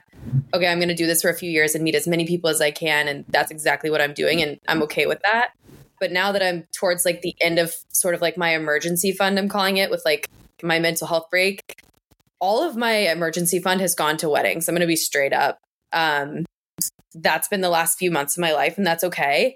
okay, 0.54 0.68
I'm 0.68 0.78
going 0.78 0.90
to 0.90 0.96
do 0.96 1.08
this 1.08 1.22
for 1.22 1.30
a 1.30 1.34
few 1.34 1.50
years 1.50 1.74
and 1.74 1.86
meet 1.86 1.96
as 1.96 2.06
many 2.06 2.28
people 2.28 2.50
as 2.50 2.60
I 2.60 2.72
can, 2.72 3.08
and 3.08 3.24
that's 3.30 3.50
exactly 3.50 3.90
what 3.90 4.02
I'm 4.02 4.14
doing, 4.14 4.42
and 4.42 4.60
I'm 4.68 4.84
okay 4.84 5.06
with 5.06 5.22
that. 5.24 5.52
But 6.02 6.12
now 6.12 6.34
that 6.34 6.44
I'm 6.44 6.68
towards 6.74 7.06
like 7.06 7.22
the 7.22 7.34
end 7.40 7.60
of 7.60 7.74
sort 7.94 8.14
of 8.14 8.22
like 8.22 8.38
my 8.38 8.54
emergency 8.54 9.14
fund, 9.14 9.40
I'm 9.40 9.50
calling 9.50 9.78
it 9.78 9.90
with 9.90 10.04
like 10.04 10.28
my 10.62 10.80
mental 10.80 11.08
health 11.08 11.30
break, 11.32 11.62
all 12.40 12.62
of 12.62 12.76
my 12.76 12.92
emergency 12.92 13.60
fund 13.60 13.80
has 13.80 13.96
gone 13.96 14.18
to 14.18 14.30
weddings. 14.30 14.68
I'm 14.68 14.76
going 14.76 14.82
to 14.82 14.88
be 14.88 14.98
straight 14.98 15.34
up. 15.34 15.60
Um, 15.94 16.46
that's 17.16 17.48
been 17.48 17.62
the 17.62 17.70
last 17.70 17.98
few 17.98 18.12
months 18.12 18.38
of 18.38 18.42
my 18.42 18.52
life, 18.52 18.78
and 18.78 18.86
that's 18.86 19.06
okay 19.06 19.56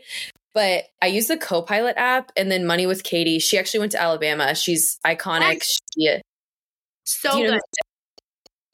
but 0.53 0.85
I 1.01 1.07
use 1.07 1.27
the 1.27 1.37
Copilot 1.37 1.95
app 1.97 2.31
and 2.35 2.51
then 2.51 2.65
Money 2.65 2.85
with 2.85 3.03
Katie. 3.03 3.39
She 3.39 3.57
actually 3.57 3.81
went 3.81 3.91
to 3.93 4.01
Alabama. 4.01 4.55
She's 4.55 4.99
iconic. 5.05 5.63
She, 5.97 6.09
uh, 6.09 6.19
so 7.05 7.37
you 7.37 7.45
know 7.45 7.51
good. 7.53 7.61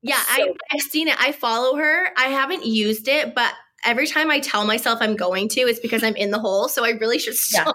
Yeah, 0.03 0.21
I, 0.29 0.37
So- 0.37 0.55
I've 0.71 0.81
seen 0.81 1.07
it. 1.07 1.15
I 1.19 1.31
follow 1.31 1.77
her. 1.77 2.09
I 2.17 2.25
haven't 2.25 2.65
used 2.65 3.07
it, 3.07 3.35
but 3.35 3.51
every 3.83 4.07
time 4.07 4.29
I 4.29 4.39
tell 4.39 4.65
myself 4.65 4.99
I'm 5.01 5.15
going 5.15 5.49
to, 5.49 5.61
it's 5.61 5.79
because 5.79 6.03
I'm 6.03 6.15
in 6.15 6.31
the 6.31 6.39
hole. 6.39 6.67
So 6.67 6.85
I 6.85 6.91
really 6.91 7.19
should 7.19 7.35
Yeah. 7.53 7.71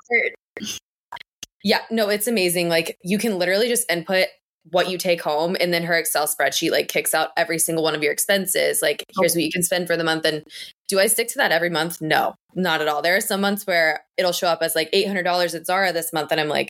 yeah, 1.62 1.80
no, 1.90 2.08
it's 2.08 2.26
amazing. 2.26 2.68
Like 2.68 2.98
you 3.02 3.18
can 3.18 3.38
literally 3.38 3.68
just 3.68 3.90
input 3.90 4.26
what 4.70 4.88
you 4.88 4.96
take 4.96 5.20
home 5.20 5.57
and 5.61 5.72
then 5.75 5.83
her 5.83 5.94
Excel 5.94 6.27
spreadsheet 6.27 6.70
like 6.70 6.88
kicks 6.88 7.14
out 7.14 7.31
every 7.37 7.59
single 7.59 7.83
one 7.83 7.94
of 7.94 8.03
your 8.03 8.12
expenses. 8.12 8.81
Like 8.81 9.05
here's 9.18 9.35
what 9.35 9.42
you 9.44 9.51
can 9.51 9.62
spend 9.62 9.87
for 9.87 9.96
the 9.96 10.05
month. 10.05 10.25
And 10.25 10.44
do 10.88 11.01
I 11.01 11.07
stick 11.09 11.29
to 11.29 11.38
that 11.38 11.53
every 11.53 11.70
month? 11.70 12.01
No, 12.01 12.35
not 12.55 12.81
at 12.81 12.88
all. 12.88 13.03
There 13.03 13.16
are 13.16 13.20
some 13.20 13.40
months 13.40 13.66
where 13.66 14.05
it'll 14.16 14.33
show 14.33 14.46
up 14.46 14.62
as 14.62 14.75
like 14.75 14.90
$800 14.92 15.55
at 15.55 15.66
Zara 15.66 15.92
this 15.92 16.12
month. 16.12 16.31
And 16.31 16.40
I'm 16.40 16.48
like, 16.48 16.68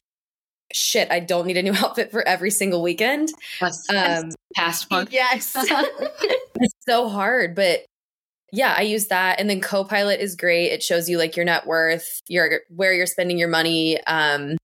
shit, 0.72 1.10
I 1.10 1.20
don't 1.20 1.46
need 1.46 1.58
a 1.58 1.62
new 1.62 1.74
outfit 1.76 2.10
for 2.10 2.26
every 2.26 2.50
single 2.50 2.82
weekend. 2.82 3.28
Plus, 3.58 3.86
Um, 3.90 4.30
past 4.54 4.90
month. 4.90 5.12
Yes. 5.12 5.54
it's 6.62 6.74
so 6.86 7.08
hard 7.08 7.54
but 7.54 7.80
yeah 8.52 8.74
i 8.76 8.82
use 8.82 9.06
that 9.06 9.40
and 9.40 9.48
then 9.48 9.60
copilot 9.60 10.20
is 10.20 10.36
great 10.36 10.66
it 10.66 10.82
shows 10.82 11.08
you 11.08 11.16
like 11.18 11.36
your 11.36 11.44
net 11.44 11.66
worth 11.66 12.20
your 12.28 12.60
where 12.68 12.92
you're 12.92 13.06
spending 13.06 13.38
your 13.38 13.48
money 13.48 13.98
um 14.04 14.56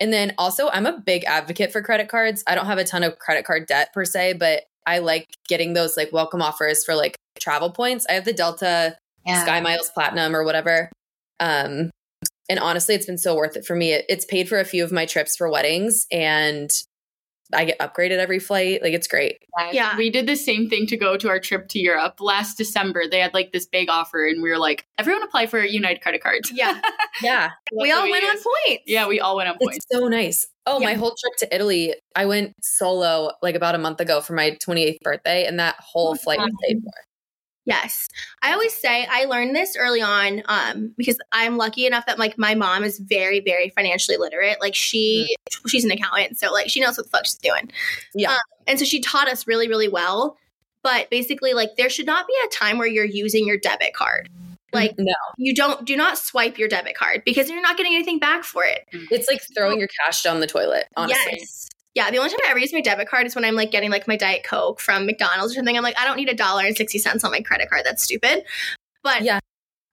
and 0.00 0.12
then 0.12 0.34
also 0.38 0.68
i'm 0.70 0.86
a 0.86 0.98
big 0.98 1.24
advocate 1.24 1.72
for 1.72 1.82
credit 1.82 2.08
cards. 2.08 2.42
I 2.46 2.54
don't 2.54 2.66
have 2.66 2.78
a 2.78 2.84
ton 2.84 3.02
of 3.02 3.18
credit 3.18 3.44
card 3.44 3.66
debt 3.66 3.92
per 3.92 4.04
se 4.04 4.34
but 4.34 4.62
i 4.86 4.98
like 4.98 5.26
getting 5.48 5.72
those 5.72 5.96
like 5.96 6.12
welcome 6.12 6.42
offers 6.42 6.84
for 6.84 6.94
like 6.94 7.16
travel 7.40 7.70
points. 7.70 8.06
I 8.08 8.12
have 8.12 8.24
the 8.24 8.32
delta 8.32 8.96
sky 9.26 9.60
miles 9.60 9.90
platinum 9.90 10.36
or 10.36 10.44
whatever. 10.44 10.90
Um 11.40 11.90
and 12.48 12.58
honestly 12.60 12.94
it's 12.94 13.06
been 13.06 13.18
so 13.18 13.34
worth 13.34 13.56
it 13.56 13.64
for 13.64 13.74
me. 13.74 13.92
It, 13.92 14.04
it's 14.08 14.24
paid 14.24 14.48
for 14.48 14.60
a 14.60 14.64
few 14.64 14.84
of 14.84 14.92
my 14.92 15.06
trips 15.06 15.36
for 15.36 15.50
weddings 15.50 16.06
and 16.12 16.70
i 17.52 17.64
get 17.64 17.78
upgraded 17.78 18.18
every 18.18 18.38
flight 18.38 18.82
like 18.82 18.94
it's 18.94 19.06
great 19.06 19.38
Yeah. 19.72 19.96
We 19.96 20.10
did 20.10 20.26
the 20.26 20.34
same 20.36 20.68
thing 20.68 20.86
to 20.88 20.96
go 20.96 21.16
to 21.16 21.28
our 21.28 21.38
trip 21.38 21.68
to 21.68 21.78
Europe 21.78 22.20
last 22.20 22.56
December. 22.58 23.04
They 23.08 23.20
had 23.20 23.32
like 23.34 23.52
this 23.52 23.66
big 23.66 23.88
offer, 23.88 24.26
and 24.26 24.42
we 24.42 24.50
were 24.50 24.58
like, 24.58 24.84
everyone 24.98 25.22
apply 25.22 25.46
for 25.46 25.60
United 25.64 26.00
credit 26.02 26.22
cards. 26.22 26.50
yeah. 26.54 26.80
yeah 27.22 27.50
We 27.72 27.92
all 27.92 28.02
what 28.02 28.10
went 28.10 28.24
on 28.24 28.32
used. 28.32 28.44
points. 28.66 28.82
Yeah, 28.86 29.06
we 29.06 29.20
all 29.20 29.36
went 29.36 29.48
on 29.48 29.56
points. 29.58 29.76
It's 29.76 29.86
so 29.92 30.08
nice. 30.08 30.46
Oh, 30.66 30.80
my 30.80 30.94
whole 30.94 31.14
trip 31.20 31.34
to 31.38 31.54
Italy, 31.54 31.94
I 32.16 32.26
went 32.26 32.54
solo 32.62 33.30
like 33.42 33.54
about 33.54 33.74
a 33.74 33.78
month 33.78 34.00
ago 34.00 34.20
for 34.20 34.32
my 34.34 34.56
28th 34.64 35.00
birthday, 35.02 35.46
and 35.46 35.58
that 35.60 35.76
whole 35.78 36.10
Oh, 36.10 36.14
flight 36.16 36.38
was 36.40 36.52
paid 36.66 36.78
for. 36.82 36.90
Yes. 37.66 38.08
I 38.42 38.52
always 38.52 38.74
say 38.74 39.06
I 39.10 39.24
learned 39.24 39.56
this 39.56 39.76
early 39.76 40.02
on 40.02 40.42
um, 40.46 40.92
because 40.98 41.18
I'm 41.32 41.56
lucky 41.56 41.86
enough 41.86 42.04
that 42.06 42.18
like 42.18 42.36
my 42.36 42.54
mom 42.54 42.84
is 42.84 42.98
very, 42.98 43.40
very 43.40 43.70
financially 43.70 44.18
literate. 44.18 44.60
Like 44.60 44.74
she 44.74 45.34
she's 45.66 45.84
an 45.84 45.90
accountant, 45.90 46.38
so 46.38 46.52
like 46.52 46.68
she 46.68 46.80
knows 46.80 46.98
what 46.98 47.04
the 47.06 47.10
fuck 47.10 47.24
she's 47.24 47.36
doing. 47.36 47.70
Yeah. 48.14 48.32
Um, 48.32 48.38
and 48.66 48.78
so 48.78 48.84
she 48.84 49.00
taught 49.00 49.28
us 49.28 49.46
really, 49.46 49.68
really 49.68 49.88
well. 49.88 50.36
But 50.82 51.08
basically, 51.08 51.54
like 51.54 51.70
there 51.76 51.88
should 51.88 52.06
not 52.06 52.26
be 52.26 52.34
a 52.44 52.48
time 52.50 52.76
where 52.76 52.86
you're 52.86 53.04
using 53.06 53.46
your 53.46 53.56
debit 53.56 53.94
card. 53.94 54.28
Like 54.74 54.94
no, 54.98 55.14
you 55.38 55.54
don't 55.54 55.86
do 55.86 55.96
not 55.96 56.18
swipe 56.18 56.58
your 56.58 56.68
debit 56.68 56.96
card 56.96 57.22
because 57.24 57.48
you're 57.48 57.62
not 57.62 57.76
getting 57.76 57.94
anything 57.94 58.18
back 58.18 58.44
for 58.44 58.64
it. 58.64 58.86
it's 59.10 59.28
like 59.28 59.40
throwing 59.56 59.78
your 59.78 59.88
cash 60.04 60.22
down 60.22 60.40
the 60.40 60.46
toilet, 60.46 60.86
honestly. 60.96 61.38
Yes. 61.38 61.63
Yeah, 61.94 62.10
the 62.10 62.18
only 62.18 62.30
time 62.30 62.40
I 62.44 62.50
ever 62.50 62.58
use 62.58 62.72
my 62.72 62.80
debit 62.80 63.08
card 63.08 63.26
is 63.26 63.34
when 63.36 63.44
I'm 63.44 63.54
like 63.54 63.70
getting 63.70 63.90
like 63.90 64.08
my 64.08 64.16
Diet 64.16 64.42
Coke 64.44 64.80
from 64.80 65.06
McDonald's 65.06 65.52
or 65.52 65.56
something. 65.56 65.76
I'm 65.76 65.82
like, 65.84 65.98
I 65.98 66.04
don't 66.04 66.16
need 66.16 66.28
a 66.28 66.34
dollar 66.34 66.64
and 66.64 66.76
60 66.76 66.98
cents 66.98 67.22
on 67.22 67.30
my 67.30 67.40
credit 67.40 67.70
card. 67.70 67.82
That's 67.84 68.02
stupid. 68.02 68.44
But 69.04 69.22
Yeah. 69.22 69.38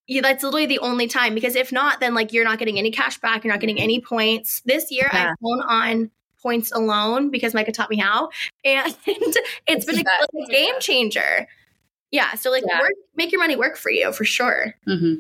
yeah, 0.08 0.22
that's 0.22 0.44
literally 0.44 0.66
the 0.66 0.80
only 0.80 1.08
time 1.08 1.36
because 1.36 1.56
if 1.56 1.72
not, 1.72 2.00
then 2.00 2.16
like 2.16 2.34
you're 2.34 2.44
not 2.44 2.58
getting 2.58 2.80
any 2.80 2.90
cash 2.92 3.20
back. 3.20 3.44
You're 3.44 3.54
not 3.54 3.60
getting 3.62 3.80
any 3.80 4.02
points. 4.02 4.62
This 4.66 4.92
year 4.92 5.10
Yeah. 5.14 5.32
I've 5.32 5.40
flown 5.40 5.62
on 5.62 6.12
points 6.42 6.72
alone 6.72 7.30
because 7.30 7.54
Micah 7.54 7.72
taught 7.72 7.92
me 7.92 7.98
how. 7.98 8.30
And 8.66 8.98
it's 9.68 9.86
been 9.86 10.00
a, 10.00 10.52
game 10.52 10.74
changer. 10.80 11.48
Yeah. 12.10 12.34
So 12.34 12.50
like 12.50 12.64
Yeah. 12.68 12.80
work, 12.80 12.94
make 13.16 13.32
your 13.32 13.40
money 13.42 13.56
work 13.56 13.78
for 13.78 13.92
you 13.92 14.12
for 14.12 14.26
sure. 14.26 14.74
hmm 14.86 15.16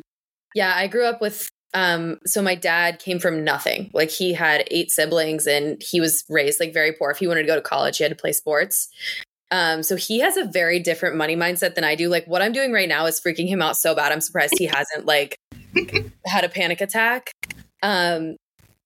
Yeah, 0.55 0.73
I 0.75 0.87
grew 0.87 1.05
up 1.05 1.21
with 1.21 1.47
um 1.73 2.17
so 2.25 2.41
my 2.41 2.55
dad 2.55 2.99
came 2.99 3.19
from 3.19 3.43
nothing. 3.43 3.89
Like 3.93 4.09
he 4.09 4.33
had 4.33 4.67
eight 4.71 4.91
siblings 4.91 5.47
and 5.47 5.81
he 5.81 6.01
was 6.01 6.23
raised 6.29 6.59
like 6.59 6.73
very 6.73 6.91
poor. 6.91 7.11
If 7.11 7.19
he 7.19 7.27
wanted 7.27 7.43
to 7.43 7.47
go 7.47 7.55
to 7.55 7.61
college, 7.61 7.97
he 7.97 8.03
had 8.03 8.11
to 8.11 8.21
play 8.21 8.33
sports. 8.33 8.89
Um 9.51 9.83
so 9.83 9.95
he 9.95 10.19
has 10.19 10.37
a 10.37 10.45
very 10.45 10.79
different 10.79 11.15
money 11.15 11.35
mindset 11.35 11.75
than 11.75 11.83
I 11.83 11.95
do. 11.95 12.09
Like 12.09 12.25
what 12.25 12.41
I'm 12.41 12.53
doing 12.53 12.71
right 12.71 12.89
now 12.89 13.05
is 13.05 13.21
freaking 13.21 13.47
him 13.47 13.61
out 13.61 13.77
so 13.77 13.95
bad. 13.95 14.11
I'm 14.11 14.21
surprised 14.21 14.55
he 14.57 14.65
hasn't 14.65 15.05
like 15.05 15.37
had 16.25 16.43
a 16.43 16.49
panic 16.49 16.81
attack. 16.81 17.31
Um 17.83 18.35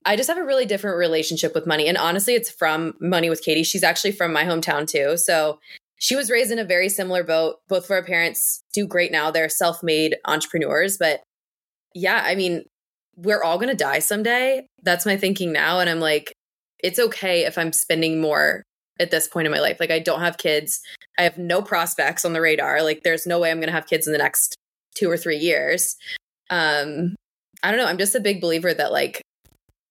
I 0.08 0.16
just 0.16 0.30
have 0.30 0.38
a 0.38 0.46
really 0.46 0.68
different 0.68 0.98
relationship 0.98 1.56
with 1.56 1.66
money 1.66 1.88
and 1.88 1.98
honestly 1.98 2.36
it's 2.36 2.52
from 2.52 2.94
Money 3.00 3.30
with 3.30 3.44
Katie. 3.44 3.64
She's 3.64 3.84
actually 3.84 4.12
from 4.12 4.32
my 4.32 4.44
hometown 4.44 4.88
too. 4.88 5.18
So 5.18 5.60
she 5.98 6.16
was 6.16 6.30
raised 6.30 6.52
in 6.52 6.60
a 6.60 6.66
very 6.66 6.90
similar 6.90 7.24
boat. 7.24 7.56
Both 7.68 7.86
of 7.86 7.92
our 7.92 8.04
parents 8.04 8.64
do 8.74 8.86
great 8.86 9.12
now. 9.12 9.32
They're 9.32 9.50
self-made 9.50 10.18
entrepreneurs, 10.26 10.98
but 11.00 11.22
yeah, 11.96 12.22
I 12.26 12.36
mean, 12.36 12.66
we're 13.16 13.44
all 13.44 13.58
going 13.58 13.70
to 13.70 13.76
die 13.76 14.00
someday. 14.00 14.66
That's 14.84 15.06
my 15.06 15.18
thinking 15.18 15.52
now. 15.52 15.80
And 15.80 15.90
I'm 15.90 16.00
like, 16.00 16.34
it's 16.80 17.00
okay 17.00 17.46
if 17.46 17.58
I'm 17.58 17.72
spending 17.74 18.20
more 18.22 18.64
at 19.00 19.12
this 19.12 19.28
point 19.28 19.46
in 19.46 19.52
my 19.52 19.60
life. 19.60 19.78
Like, 19.80 19.92
I 19.92 20.00
don't 20.00 20.22
have 20.22 20.38
kids. 20.38 20.82
I 21.18 21.24
have 21.24 21.38
no 21.38 21.62
prospects 21.62 22.26
on 22.26 22.34
the 22.34 22.42
radar. 22.42 22.82
Like, 22.84 23.04
there's 23.04 23.26
no 23.26 23.40
way 23.40 23.52
I'm 23.52 23.58
going 23.58 23.68
to 23.68 23.74
have 23.74 23.88
kids 23.88 24.08
in 24.08 24.14
the 24.14 24.20
next 24.20 24.56
two 24.96 25.10
or 25.10 25.18
three 25.18 25.38
years. 25.38 25.96
Um, 26.50 27.16
I 27.64 27.72
don't 27.72 27.80
know. 27.80 27.88
I'm 27.88 27.98
just 27.98 28.16
a 28.16 28.20
big 28.20 28.42
believer 28.42 28.74
that, 28.74 28.92
like, 28.92 29.22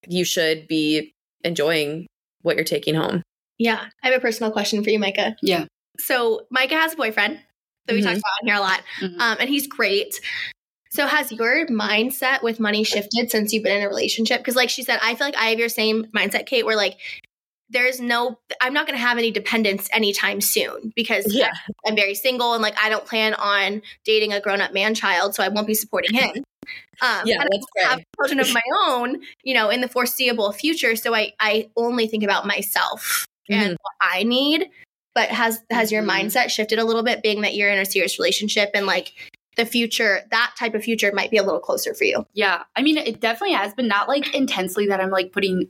you 0.07 0.25
should 0.25 0.67
be 0.69 1.13
enjoying 1.43 2.07
what 2.43 2.57
you're 2.57 2.65
taking 2.65 2.95
home. 2.95 3.23
Yeah. 3.59 3.87
I 4.03 4.09
have 4.09 4.17
a 4.17 4.21
personal 4.21 4.53
question 4.53 4.83
for 4.85 4.91
you, 4.91 4.99
Micah. 4.99 5.37
Yeah. 5.43 5.65
So 5.99 6.43
Micah 6.51 6.75
has 6.77 6.93
a 6.93 6.97
boyfriend 6.97 7.41
that 7.87 7.95
we 7.95 8.01
Mhm. 8.01 8.05
talked 8.05 8.19
about 8.19 8.43
on 8.43 8.47
here 8.47 8.57
a 8.57 8.61
lot. 8.61 8.83
Mhm. 9.01 9.21
um, 9.21 9.37
and 9.41 9.49
he's 9.49 9.67
great. 9.67 10.21
So 10.95 11.07
has 11.09 11.33
your 11.33 11.67
mindset 11.67 12.43
with 12.43 12.61
money 12.61 12.85
shifted 12.85 13.29
since 13.31 13.53
you've 13.53 13.65
been 13.65 13.79
in 13.79 13.83
a 13.83 13.89
relationship? 13.89 14.39
Because, 14.39 14.55
like 14.55 14.71
she 14.71 14.85
said, 14.85 15.01
I 15.03 15.17
feel 15.17 15.27
like 15.27 15.37
I 15.37 15.47
have 15.47 15.59
your 15.59 15.69
same 15.69 16.05
mindset, 16.17 16.47
Kait. 16.49 16.65
Where 16.65 16.77
like 16.77 16.99
there's 17.71 18.01
no, 18.01 18.39
I'm 18.61 18.73
not 18.73 18.87
going 18.87 18.97
to 18.97 19.05
have 19.05 19.19
any 19.19 19.33
dependence 19.33 19.89
anytime 19.93 20.41
soon 20.41 20.93
because 20.95 21.27
Yeah. 21.35 21.51
I'm 21.87 21.97
very 21.97 22.15
single 22.15 22.53
and 22.53 22.63
like 22.63 22.77
I 22.81 22.89
don't 22.91 23.05
plan 23.05 23.35
on 23.35 23.83
dating 24.05 24.33
a 24.33 24.41
grown 24.41 24.61
up 24.61 24.73
man 24.73 24.95
child, 24.95 25.35
so 25.35 25.43
I 25.43 25.49
won't 25.49 25.67
be 25.67 25.75
supporting 25.75 26.15
him. 26.15 26.45
Um, 27.01 27.27
Yeah, 27.27 27.41
and 27.41 27.49
let's 27.51 27.67
I 27.85 27.89
have 27.91 28.01
children 28.17 28.41
of 28.41 28.53
my 28.53 28.63
own, 28.87 29.21
you 29.43 29.55
know, 29.55 29.71
in 29.71 29.81
the 29.81 29.89
foreseeable 29.89 30.53
future. 30.53 30.95
So 30.95 31.15
I, 31.15 31.33
I 31.41 31.71
only 31.77 32.07
think 32.07 32.23
about 32.23 32.47
myself 32.47 33.27
and 33.51 33.73
Mhm. 33.73 33.77
what 33.81 33.93
I 34.01 34.23
need. 34.23 34.71
But 35.15 35.29
has 35.31 35.61
has 35.71 35.91
your 35.91 36.03
Mhm. 36.03 36.11
mindset 36.11 36.51
shifted 36.51 36.79
a 36.79 36.85
little 36.85 37.03
bit, 37.03 37.23
being 37.23 37.41
that 37.43 37.55
you're 37.55 37.71
in 37.71 37.79
a 37.79 37.85
serious 37.85 38.19
relationship 38.19 38.71
and 38.75 38.87
like 38.87 39.13
the 39.57 39.67
future, 39.67 40.21
that 40.31 40.55
type 40.59 40.75
of 40.75 40.83
future 40.83 41.11
might 41.13 41.31
be 41.31 41.37
a 41.37 41.43
little 41.43 41.61
closer 41.61 41.95
for 41.95 42.05
you? 42.05 42.27
Yeah. 42.33 42.63
I 42.77 42.83
mean, 42.83 42.97
it 42.97 43.21
definitely 43.21 43.55
has 43.55 43.75
been 43.75 43.89
not 43.89 44.09
like 44.09 44.35
intensely 44.35 44.87
that 44.87 45.01
I'm 45.01 45.11
like 45.11 45.33
putting 45.33 45.69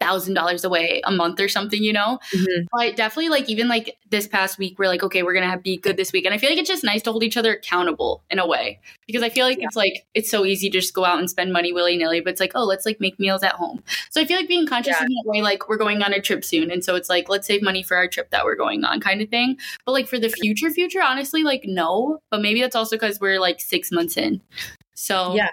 thousand 0.00 0.34
dollars 0.34 0.64
away 0.64 1.00
a 1.04 1.10
month 1.10 1.40
or 1.40 1.48
something, 1.48 1.82
you 1.82 1.92
know? 1.92 2.18
Mhm. 2.34 2.66
But 2.72 2.96
definitely 2.96 3.30
like 3.30 3.48
even 3.48 3.68
like 3.68 3.96
this 4.10 4.26
past 4.28 4.58
week, 4.58 4.78
we're 4.78 4.88
like, 4.88 5.02
okay, 5.02 5.22
we're 5.22 5.32
gonna 5.34 5.48
have 5.48 5.62
be 5.62 5.76
good 5.78 5.96
this 5.96 6.12
week. 6.12 6.24
And 6.26 6.34
I 6.34 6.38
feel 6.38 6.50
like 6.50 6.58
it's 6.58 6.68
just 6.68 6.84
nice 6.84 7.02
to 7.02 7.10
hold 7.12 7.22
each 7.22 7.36
other 7.36 7.54
accountable 7.54 8.22
in 8.30 8.38
a 8.38 8.46
way. 8.46 8.80
Because 9.06 9.22
I 9.22 9.30
feel 9.30 9.46
like 9.46 9.58
it's 9.60 9.76
like 9.76 10.04
it's 10.14 10.30
so 10.30 10.44
easy 10.44 10.68
to 10.68 10.78
just 10.80 10.92
go 10.94 11.04
out 11.04 11.18
and 11.18 11.30
spend 11.30 11.52
money 11.52 11.72
willy-nilly, 11.72 12.20
but 12.20 12.30
it's 12.30 12.40
like, 12.40 12.52
oh, 12.54 12.64
let's 12.64 12.84
like 12.84 13.00
make 13.00 13.18
meals 13.18 13.42
at 13.42 13.52
home. 13.52 13.82
So 14.10 14.20
I 14.20 14.24
feel 14.26 14.36
like 14.36 14.48
being 14.48 14.66
conscious 14.66 14.96
Yeah. 14.98 15.06
in 15.06 15.08
that 15.12 15.22
way, 15.24 15.40
like 15.42 15.68
we're 15.68 15.78
going 15.78 16.02
on 16.02 16.12
a 16.12 16.20
trip 16.20 16.44
soon. 16.44 16.70
And 16.70 16.84
so 16.84 16.96
it's 16.96 17.08
like, 17.08 17.28
let's 17.28 17.46
save 17.46 17.62
money 17.62 17.82
for 17.82 17.96
our 17.96 18.08
trip 18.08 18.30
that 18.30 18.44
we're 18.44 18.56
going 18.56 18.84
on 18.84 19.00
kind 19.00 19.22
of 19.22 19.28
thing. 19.30 19.56
But 19.86 19.92
like 19.92 20.06
for 20.08 20.18
the 20.18 20.28
future, 20.28 20.70
future, 20.70 21.02
honestly, 21.02 21.42
like 21.44 21.62
no. 21.64 22.20
But 22.30 22.42
maybe 22.42 22.60
that's 22.60 22.76
also 22.76 22.96
because 22.96 23.20
we're 23.20 23.40
like 23.40 23.60
six 23.60 23.90
months 23.90 24.16
in. 24.16 24.40
So 24.94 25.34
Yeah. 25.34 25.48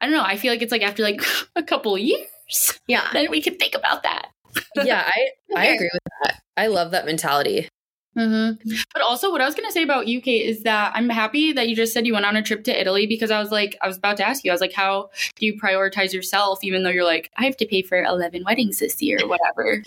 I 0.00 0.06
don't 0.06 0.14
know. 0.14 0.24
I 0.24 0.36
feel 0.36 0.52
like 0.52 0.60
it's 0.60 0.72
like 0.72 0.82
after 0.82 1.02
like 1.02 1.22
a 1.56 1.62
couple 1.62 1.96
years, 1.96 2.26
Yeah. 2.86 3.08
then 3.12 3.30
we 3.30 3.40
can 3.40 3.56
think 3.56 3.74
about 3.74 4.02
that. 4.02 4.28
yeah, 4.76 5.04
I 5.06 5.28
I 5.56 5.66
agree 5.74 5.90
with 5.92 6.12
that. 6.22 6.40
I 6.56 6.66
love 6.68 6.90
that 6.92 7.06
mentality. 7.06 7.68
Mm-hmm. 8.16 8.70
But 8.92 9.02
also, 9.02 9.32
what 9.32 9.40
I 9.40 9.46
was 9.46 9.56
going 9.56 9.68
to 9.68 9.72
say 9.72 9.82
about 9.82 10.06
UK 10.06 10.28
is 10.28 10.62
that 10.62 10.92
I'm 10.94 11.08
happy 11.08 11.52
that 11.52 11.68
you 11.68 11.74
just 11.74 11.92
said 11.92 12.06
you 12.06 12.12
went 12.12 12.26
on 12.26 12.36
a 12.36 12.42
trip 12.42 12.62
to 12.64 12.80
Italy 12.80 13.06
because 13.08 13.32
I 13.32 13.40
was 13.40 13.50
like, 13.50 13.76
I 13.82 13.88
was 13.88 13.96
about 13.96 14.16
to 14.18 14.26
ask 14.28 14.44
you, 14.44 14.52
I 14.52 14.54
was 14.54 14.60
like, 14.60 14.72
how 14.72 15.10
do 15.34 15.46
you 15.46 15.58
prioritize 15.60 16.12
yourself, 16.12 16.60
even 16.62 16.84
though 16.84 16.90
you're 16.90 17.02
like, 17.04 17.28
I 17.36 17.44
have 17.44 17.56
to 17.56 17.66
pay 17.66 17.82
for 17.82 18.00
11 18.00 18.44
weddings 18.46 18.78
this 18.78 19.02
year 19.02 19.18
or 19.20 19.28
whatever. 19.34 19.82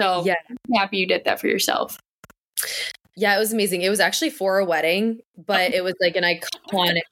So 0.00 0.24
Yeah. 0.24 0.34
I'm 0.50 0.56
happy 0.74 0.96
you 0.96 1.06
did 1.06 1.24
that 1.26 1.38
for 1.40 1.46
yourself. 1.46 1.96
Yeah, 3.16 3.36
it 3.36 3.38
was 3.38 3.52
amazing. 3.52 3.82
It 3.82 3.90
was 3.90 4.00
actually 4.00 4.30
for 4.30 4.58
a 4.58 4.64
wedding, 4.64 5.20
but 5.36 5.72
it 5.72 5.84
was 5.84 5.94
like 6.00 6.16
an 6.16 6.24
iconic 6.24 7.02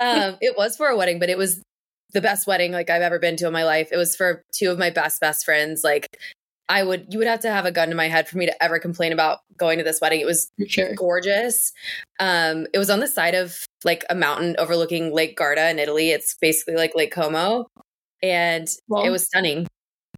um 0.00 0.36
it 0.40 0.56
was 0.56 0.76
for 0.76 0.88
a 0.88 0.96
wedding, 0.96 1.20
but 1.20 1.28
it 1.30 1.38
was 1.38 1.62
the 2.12 2.20
best 2.20 2.46
wedding 2.46 2.72
like 2.72 2.90
I've 2.90 3.02
ever 3.02 3.18
been 3.18 3.36
to 3.36 3.46
in 3.46 3.52
my 3.52 3.64
life. 3.64 3.88
It 3.92 3.96
was 3.96 4.16
for 4.16 4.42
two 4.52 4.70
of 4.70 4.78
my 4.78 4.90
best 4.90 5.20
best 5.20 5.44
friends. 5.44 5.82
Like 5.84 6.16
I 6.68 6.82
would 6.82 7.06
you 7.12 7.18
would 7.18 7.28
have 7.28 7.40
to 7.40 7.50
have 7.50 7.64
a 7.66 7.72
gun 7.72 7.90
to 7.90 7.94
my 7.94 8.08
head 8.08 8.28
for 8.28 8.38
me 8.38 8.46
to 8.46 8.62
ever 8.62 8.78
complain 8.78 9.12
about 9.12 9.38
going 9.56 9.78
to 9.78 9.84
this 9.84 10.00
wedding. 10.00 10.20
It 10.20 10.26
was 10.26 10.50
sure. 10.66 10.94
gorgeous. 10.94 11.72
Um 12.18 12.66
it 12.72 12.78
was 12.78 12.90
on 12.90 13.00
the 13.00 13.06
side 13.06 13.34
of 13.34 13.56
like 13.84 14.04
a 14.10 14.14
mountain 14.14 14.56
overlooking 14.58 15.12
Lake 15.12 15.36
Garda 15.36 15.68
in 15.70 15.78
Italy. 15.78 16.10
It's 16.10 16.36
basically 16.40 16.74
like 16.74 16.94
Lake 16.94 17.12
Como 17.12 17.66
and 18.22 18.68
Well, 18.88 19.04
it 19.04 19.10
was 19.10 19.26
stunning. 19.26 19.66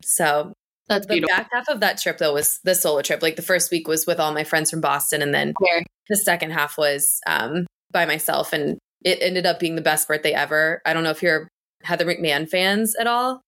So 0.02 0.52
that's 0.88 1.06
the 1.06 1.14
beautiful. 1.14 1.36
back 1.36 1.50
half 1.52 1.68
of 1.68 1.80
that 1.80 1.98
trip 1.98 2.18
though 2.18 2.34
was 2.34 2.60
the 2.64 2.74
solo 2.74 3.02
trip. 3.02 3.22
Like 3.22 3.36
the 3.36 3.42
first 3.42 3.70
week 3.70 3.88
was 3.88 4.06
with 4.06 4.20
all 4.20 4.32
my 4.32 4.44
friends 4.44 4.70
from 4.70 4.80
Boston 4.80 5.20
and 5.20 5.34
then 5.34 5.52
Fair. 5.62 5.84
the 6.08 6.16
second 6.16 6.50
half 6.52 6.78
was 6.78 7.20
um 7.26 7.66
by 7.90 8.06
myself 8.06 8.52
and 8.52 8.78
it 9.04 9.18
ended 9.20 9.46
up 9.46 9.60
being 9.60 9.76
the 9.76 9.82
best 9.82 10.08
birthday 10.08 10.32
ever. 10.32 10.80
I 10.86 10.92
don't 10.92 11.04
know 11.04 11.10
if 11.10 11.22
you're 11.22 11.48
Heather 11.88 12.04
McMahan 12.04 12.48
fans 12.48 12.94
at 13.00 13.06
all. 13.06 13.40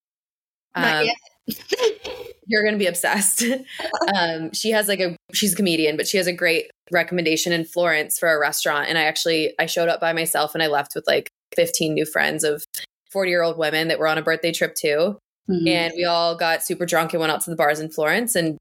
Um, 0.75 1.05
you're 2.47 2.63
gonna 2.63 2.77
be 2.77 2.87
obsessed. 2.87 3.43
um, 4.15 4.51
she 4.53 4.71
has 4.71 4.87
like 4.87 4.99
a 4.99 5.15
she's 5.33 5.53
a 5.53 5.55
comedian, 5.55 5.95
but 5.97 6.07
she 6.07 6.17
has 6.17 6.27
a 6.27 6.33
great 6.33 6.69
recommendation 6.91 7.53
in 7.53 7.63
Florence 7.65 8.17
for 8.19 8.29
a 8.33 8.39
restaurant. 8.39 8.89
And 8.89 8.97
I 8.97 9.03
actually 9.03 9.53
I 9.59 9.65
showed 9.67 9.89
up 9.89 10.01
by 10.01 10.11
myself 10.13 10.53
and 10.53 10.63
I 10.63 10.67
left 10.67 10.93
with 10.95 11.05
like 11.07 11.29
15 11.55 11.93
new 11.93 12.05
friends 12.05 12.43
of 12.43 12.63
40 13.11 13.29
year 13.29 13.41
old 13.43 13.57
women 13.57 13.87
that 13.89 13.99
were 13.99 14.07
on 14.07 14.17
a 14.17 14.21
birthday 14.21 14.51
trip 14.51 14.75
too. 14.75 15.17
Mhm. 15.49 15.67
And 15.67 15.93
we 15.95 16.05
all 16.05 16.35
got 16.35 16.63
super 16.63 16.85
drunk 16.85 17.13
and 17.13 17.19
went 17.19 17.31
out 17.31 17.41
to 17.41 17.49
the 17.49 17.55
bars 17.55 17.79
in 17.79 17.89
Florence 17.91 18.35
and 18.35 18.57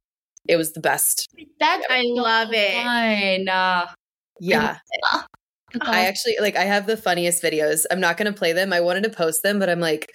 it 0.48 0.56
was 0.56 0.72
the 0.72 0.80
best. 0.80 1.26
that's 1.58 1.84
I 1.90 2.02
love 2.04 2.48
it. 2.52 2.72
fun. 2.72 3.48
Uh, 3.48 3.86
Yeah. 4.40 4.78
I 5.80 6.06
actually 6.06 6.36
like 6.40 6.56
I 6.56 6.64
have 6.64 6.86
the 6.86 6.96
funniest 6.96 7.42
videos. 7.42 7.84
I'm 7.90 8.00
not 8.00 8.16
gonna 8.16 8.32
play 8.32 8.52
them. 8.52 8.72
I 8.72 8.80
wanted 8.80 9.04
to 9.04 9.10
post 9.10 9.42
them, 9.42 9.58
but 9.58 9.68
I'm 9.68 9.80
like, 9.80 10.14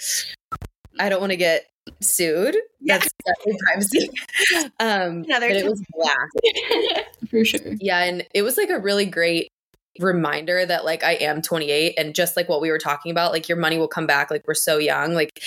I 1.00 1.10
don't 1.10 1.20
want 1.20 1.32
to 1.32 1.38
get 1.38 1.66
sued. 2.02 2.56
Yeah. 2.82 2.98
That's 2.98 3.10
definitely 3.26 3.60
privacy. 3.66 4.10
Um 4.80 5.24
Another 5.24 5.48
but 5.50 5.58
it 5.58 5.66
was 5.66 5.84
blast. 5.94 7.08
for 7.30 7.46
sure. 7.46 7.74
Yeah, 7.80 8.04
and 8.04 8.26
it 8.34 8.42
was 8.42 8.58
like 8.58 8.70
a 8.70 8.80
really 8.80 9.06
great 9.06 9.50
reminder 10.00 10.66
that 10.66 10.84
like 10.84 11.04
I 11.04 11.14
am 11.14 11.42
28 11.42 11.96
and 11.98 12.14
just 12.14 12.36
like 12.36 12.50
what 12.50 12.62
we 12.62 12.70
were 12.70 12.80
talking 12.80 13.12
about, 13.12 13.32
like 13.32 13.48
your 13.48 13.58
money 13.58 13.78
will 13.78 13.88
come 13.88 14.08
back. 14.08 14.30
Like 14.30 14.48
we're 14.48 14.54
so 14.54 14.78
young. 14.78 15.14
Like 15.14 15.42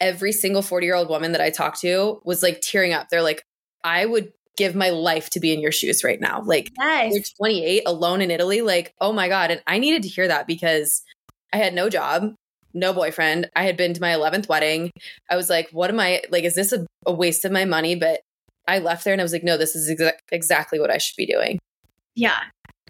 every 0.00 0.32
single 0.32 0.62
40 0.62 0.86
year 0.86 0.94
old 0.94 1.08
woman 1.08 1.32
that 1.32 1.40
I 1.40 1.50
talked 1.50 1.80
to 1.80 2.20
was 2.24 2.42
like 2.42 2.60
tearing 2.60 2.92
up. 2.92 3.08
They're 3.08 3.22
like, 3.22 3.42
I 3.82 4.06
would 4.06 4.32
give 4.56 4.74
my 4.74 4.90
life 4.90 5.30
to 5.30 5.40
be 5.40 5.52
in 5.52 5.60
your 5.60 5.72
shoes 5.72 6.04
right 6.04 6.20
now. 6.20 6.42
Like 6.44 6.70
Yes. 6.78 7.12
you're 7.14 7.22
28 7.38 7.82
alone 7.86 8.20
in 8.22 8.30
Italy. 8.30 8.60
Like, 8.60 8.94
oh 9.00 9.12
my 9.12 9.28
God. 9.28 9.50
And 9.50 9.62
I 9.66 9.78
needed 9.78 10.02
to 10.02 10.08
hear 10.08 10.28
that 10.28 10.46
because 10.46 11.02
I 11.52 11.56
had 11.56 11.74
no 11.74 11.88
job, 11.88 12.34
no 12.72 12.92
boyfriend. 12.92 13.50
I 13.56 13.64
had 13.64 13.76
been 13.76 13.94
to 13.94 14.00
my 14.00 14.10
11th 14.10 14.48
wedding. 14.48 14.90
I 15.30 15.36
was 15.36 15.50
like, 15.50 15.68
what 15.72 15.90
am 15.90 15.98
I 16.00 16.22
like? 16.30 16.44
Is 16.44 16.54
this 16.54 16.72
a, 16.72 16.86
a 17.06 17.12
waste 17.12 17.44
of 17.44 17.52
my 17.52 17.64
money? 17.64 17.94
But 17.96 18.20
I 18.68 18.78
left 18.78 19.04
there 19.04 19.12
and 19.12 19.20
I 19.20 19.24
was 19.24 19.32
like, 19.32 19.44
no, 19.44 19.56
this 19.56 19.74
is 19.76 19.90
exa- 19.90 20.12
exactly 20.32 20.78
what 20.80 20.90
I 20.90 20.98
should 20.98 21.16
be 21.16 21.26
doing. 21.26 21.58
Yeah. 22.14 22.38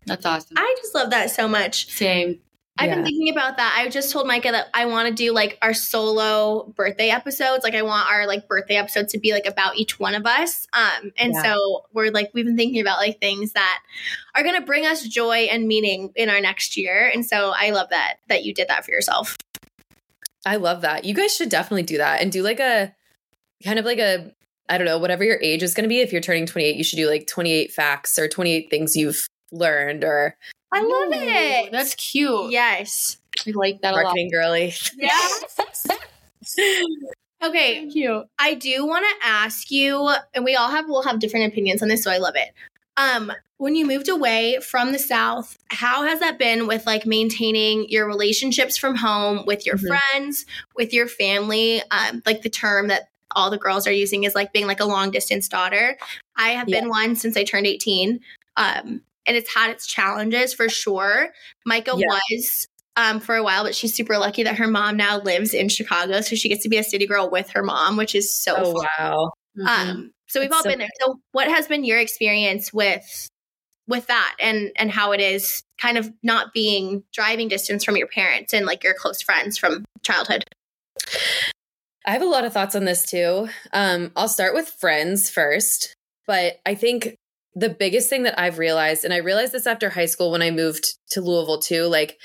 That's 0.07 0.27
awesome. 0.27 0.57
I 0.59 0.75
just 0.81 0.95
love 0.95 1.11
that 1.11 1.31
so 1.31 1.49
much. 1.49 1.89
Same. 1.91 2.41
I've 2.77 2.91
been 2.91 3.05
thinking 3.05 3.31
about 3.31 3.57
that. 3.59 3.77
I 3.79 3.89
just 3.89 4.11
told 4.11 4.27
Micah 4.27 4.51
that 4.51 4.67
I 4.75 4.87
want 4.87 5.09
to 5.09 5.15
do 5.15 5.33
like 5.33 5.59
our 5.63 5.73
solo 5.73 6.73
birthday 6.77 7.09
episodes. 7.11 7.63
Like 7.63 7.75
I 7.75 7.83
want 7.83 8.11
our 8.11 8.27
like 8.27 8.49
birthday 8.49 8.75
episodes 8.77 9.13
to 9.13 9.19
be 9.19 9.33
like 9.33 9.47
about 9.47 9.77
each 9.77 10.01
one 10.01 10.15
of 10.15 10.27
us. 10.27 10.67
Um 10.73 11.13
and 11.17 11.35
Yeah. 11.35 11.43
so 11.43 11.85
we're 11.93 12.11
like 12.11 12.31
we've 12.35 12.45
been 12.45 12.57
thinking 12.57 12.81
about 12.81 12.99
like 12.99 13.21
things 13.21 13.53
that 13.53 13.81
are 14.35 14.43
going 14.43 14.57
to 14.57 14.67
bring 14.67 14.87
us 14.87 15.07
joy 15.07 15.47
and 15.51 15.69
meaning 15.69 16.11
in 16.17 16.29
our 16.29 16.41
next 16.41 16.77
year. 16.77 17.09
And 17.15 17.25
so 17.25 17.53
I 17.55 17.71
love 17.71 17.91
that 17.91 18.17
that 18.29 18.45
you 18.45 18.53
did 18.53 18.67
that 18.69 18.85
for 18.85 18.91
yourself. 18.91 19.37
I 20.45 20.57
love 20.57 20.81
that. 20.81 21.05
You 21.05 21.15
guys 21.15 21.35
should 21.35 21.49
definitely 21.51 21.85
do 21.85 21.99
that 21.99 22.21
and 22.21 22.33
do 22.33 22.43
like 22.43 22.61
a 22.61 22.93
kind 23.63 23.79
of 23.79 23.85
like 23.85 23.99
a 24.01 24.33
I 24.69 24.79
don't 24.79 24.87
know, 24.87 24.99
whatever 24.99 25.23
your 25.23 25.39
age 25.43 25.63
is 25.63 25.75
going 25.75 25.85
to 25.85 25.89
be. 25.89 26.01
If 26.01 26.11
you're 26.11 26.23
turning 26.23 26.47
28, 26.47 26.75
you 26.77 26.85
should 26.85 26.97
do 26.97 27.09
like 27.09 27.27
28 27.27 27.71
facts 27.71 28.19
or 28.19 28.29
28 28.29 28.69
things 28.71 28.97
you've 28.97 29.29
learned 29.53 30.05
or 30.05 30.37
I 30.75 30.81
love 30.81 31.09
Ooh, 31.09 31.11
it. 31.13 31.73
That's 31.73 31.95
cute. 31.95 32.51
yes. 32.51 33.19
I 33.47 33.53
like 33.55 33.81
that 33.83 33.93
a 33.95 33.97
lot. 33.97 34.03
marketing 34.05 34.31
girly. 34.31 34.75
Yes. 34.97 35.45
okay, 37.43 37.75
Thank 37.77 37.95
you. 37.95 38.25
I 38.39 38.55
do 38.55 38.87
want 38.87 39.05
to 39.05 39.27
ask 39.27 39.71
you, 39.71 40.11
and 40.35 40.45
we 40.45 40.57
all 40.57 40.69
have 40.71 40.89
will 40.89 41.03
have 41.03 41.21
different 41.21 41.53
opinions 41.53 41.83
on 41.83 41.89
this, 41.89 42.03
so 42.03 42.11
I 42.11 42.19
love 42.19 42.35
it. 42.37 42.49
Um, 42.97 43.33
when 43.59 43.75
you 43.75 43.87
moved 43.87 44.09
away 44.09 44.59
from 44.61 44.93
the 44.93 44.99
South, 44.99 45.57
how 45.69 46.05
has 46.05 46.21
that 46.21 46.39
been 46.39 46.67
with 46.67 46.87
like 46.87 47.07
maintaining 47.07 47.89
your 47.89 48.07
relationships 48.07 48.77
from 48.77 48.95
home 48.97 49.45
with 49.47 49.65
your 49.67 49.77
Mhm. 49.77 49.89
friends, 49.89 50.47
with 50.77 50.93
your 50.93 51.09
family? 51.09 51.83
Um, 51.91 52.23
like 52.27 52.43
the 52.43 52.51
term 52.51 52.89
that 52.89 53.09
all 53.33 53.51
the 53.51 53.59
girls 53.59 53.87
are 53.87 53.93
using 53.93 54.25
is 54.25 54.35
like 54.35 54.53
being 54.53 54.67
like 54.67 54.81
a 54.81 54.85
long 54.85 55.11
distance 55.11 55.49
daughter. 55.49 55.97
I 56.37 56.51
have 56.51 56.67
been 56.69 56.89
one 56.89 57.17
since 57.17 57.37
I 57.37 57.43
turned 57.45 57.67
18. 57.67 58.21
Um, 58.57 59.03
and 59.27 59.37
it's 59.37 59.53
had 59.55 59.71
its 59.71 59.87
challenges 59.87 60.55
for 60.55 60.69
sure. 60.69 61.29
Micah 61.67 61.95
Yeah. 61.97 62.07
was 62.09 62.69
um, 62.97 63.19
for 63.21 63.35
a 63.35 63.43
while, 63.43 63.65
but 63.65 63.75
she's 63.75 63.95
super 63.95 64.19
lucky 64.19 64.45
that 64.45 64.57
her 64.57 64.69
mom 64.69 64.97
now 64.97 65.19
lives 65.21 65.53
in 65.53 65.69
Chicago, 65.69 66.21
so 66.21 66.37
she 66.37 66.49
gets 66.49 66.63
to 66.63 66.69
be 66.69 66.79
a 66.79 66.85
city 66.85 67.07
girl 67.07 67.29
with 67.29 67.51
her 67.51 67.63
mom, 67.63 67.97
which 67.97 68.15
is 68.15 68.37
so 68.37 68.55
Oh 68.57 68.73
fun. 68.73 68.87
wow. 68.99 69.31
Mhm. 69.59 69.67
Um, 69.69 70.11
so 70.29 70.41
we've 70.41 70.51
That's 70.51 70.59
all 70.59 70.63
so 70.65 70.71
been 70.71 70.79
there. 70.79 70.89
So 71.01 71.21
what 71.33 71.49
has 71.49 71.67
been 71.67 71.85
your 71.85 71.99
experience 71.99 72.73
with 72.73 73.29
with 73.87 74.07
that 74.07 74.35
and 74.41 74.71
and 74.77 74.91
how 74.91 75.13
it 75.13 75.21
is 75.21 75.63
kind 75.79 75.99
of 75.99 76.11
not 76.23 76.53
being 76.55 77.05
driving 77.13 77.49
distance 77.49 77.85
from 77.85 77.97
your 77.97 78.07
parents 78.07 78.55
and 78.55 78.65
like 78.65 78.83
your 78.83 78.95
close 78.95 79.21
friends 79.21 79.59
from 79.59 79.85
childhood? 80.03 80.45
I 82.07 82.13
have 82.13 82.23
a 82.23 82.27
lot 82.27 82.45
of 82.45 82.53
thoughts 82.53 82.75
on 82.75 82.85
this 82.85 83.07
too. 83.07 83.49
Um, 83.73 84.13
I'll 84.15 84.29
start 84.29 84.55
with 84.55 84.69
friends 84.69 85.31
first, 85.31 85.95
but 86.27 86.61
I 86.67 86.75
think 86.75 87.17
the 87.55 87.71
biggest 87.71 88.11
thing 88.11 88.25
that 88.25 88.39
I've 88.39 88.59
realized, 88.59 89.05
and 89.05 89.15
I 89.15 89.19
realized 89.19 89.53
this 89.53 89.67
after 89.67 89.91
high 89.91 90.07
school 90.07 90.31
when 90.31 90.43
I 90.43 90.51
moved 90.51 90.95
to 91.11 91.21
Louisville 91.21 91.61
too, 91.61 91.85
like 91.85 92.19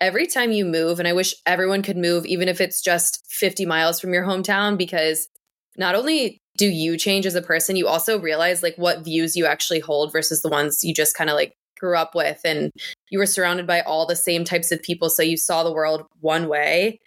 every 0.00 0.26
time 0.26 0.52
you 0.52 0.64
move, 0.64 0.98
and 0.98 1.08
I 1.08 1.12
wish 1.12 1.34
everyone 1.44 1.82
could 1.82 1.96
move, 1.96 2.26
even 2.26 2.48
if 2.48 2.60
it's 2.60 2.82
just 2.82 3.24
50 3.28 3.66
miles 3.66 4.00
from 4.00 4.12
your 4.12 4.24
hometown, 4.24 4.76
because 4.78 5.28
not 5.76 5.94
only 5.94 6.38
do 6.56 6.66
you 6.66 6.96
change 6.96 7.26
as 7.26 7.34
a 7.34 7.42
person, 7.42 7.76
you 7.76 7.86
also 7.86 8.18
realize 8.18 8.62
like 8.62 8.76
what 8.76 9.04
views 9.04 9.36
you 9.36 9.46
actually 9.46 9.80
hold 9.80 10.12
versus 10.12 10.42
the 10.42 10.48
ones 10.48 10.84
you 10.84 10.94
just 10.94 11.16
kind 11.16 11.28
of 11.28 11.36
like 11.36 11.54
grew 11.78 11.96
up 11.96 12.14
with. 12.14 12.40
And 12.44 12.70
you 13.10 13.18
were 13.18 13.26
surrounded 13.26 13.66
by 13.66 13.80
all 13.80 14.06
the 14.06 14.16
same 14.16 14.44
types 14.44 14.72
of 14.72 14.82
people. 14.82 15.10
So 15.10 15.22
you 15.22 15.36
saw 15.36 15.62
the 15.62 15.72
world 15.72 16.06
one 16.20 16.48
way 16.48 16.98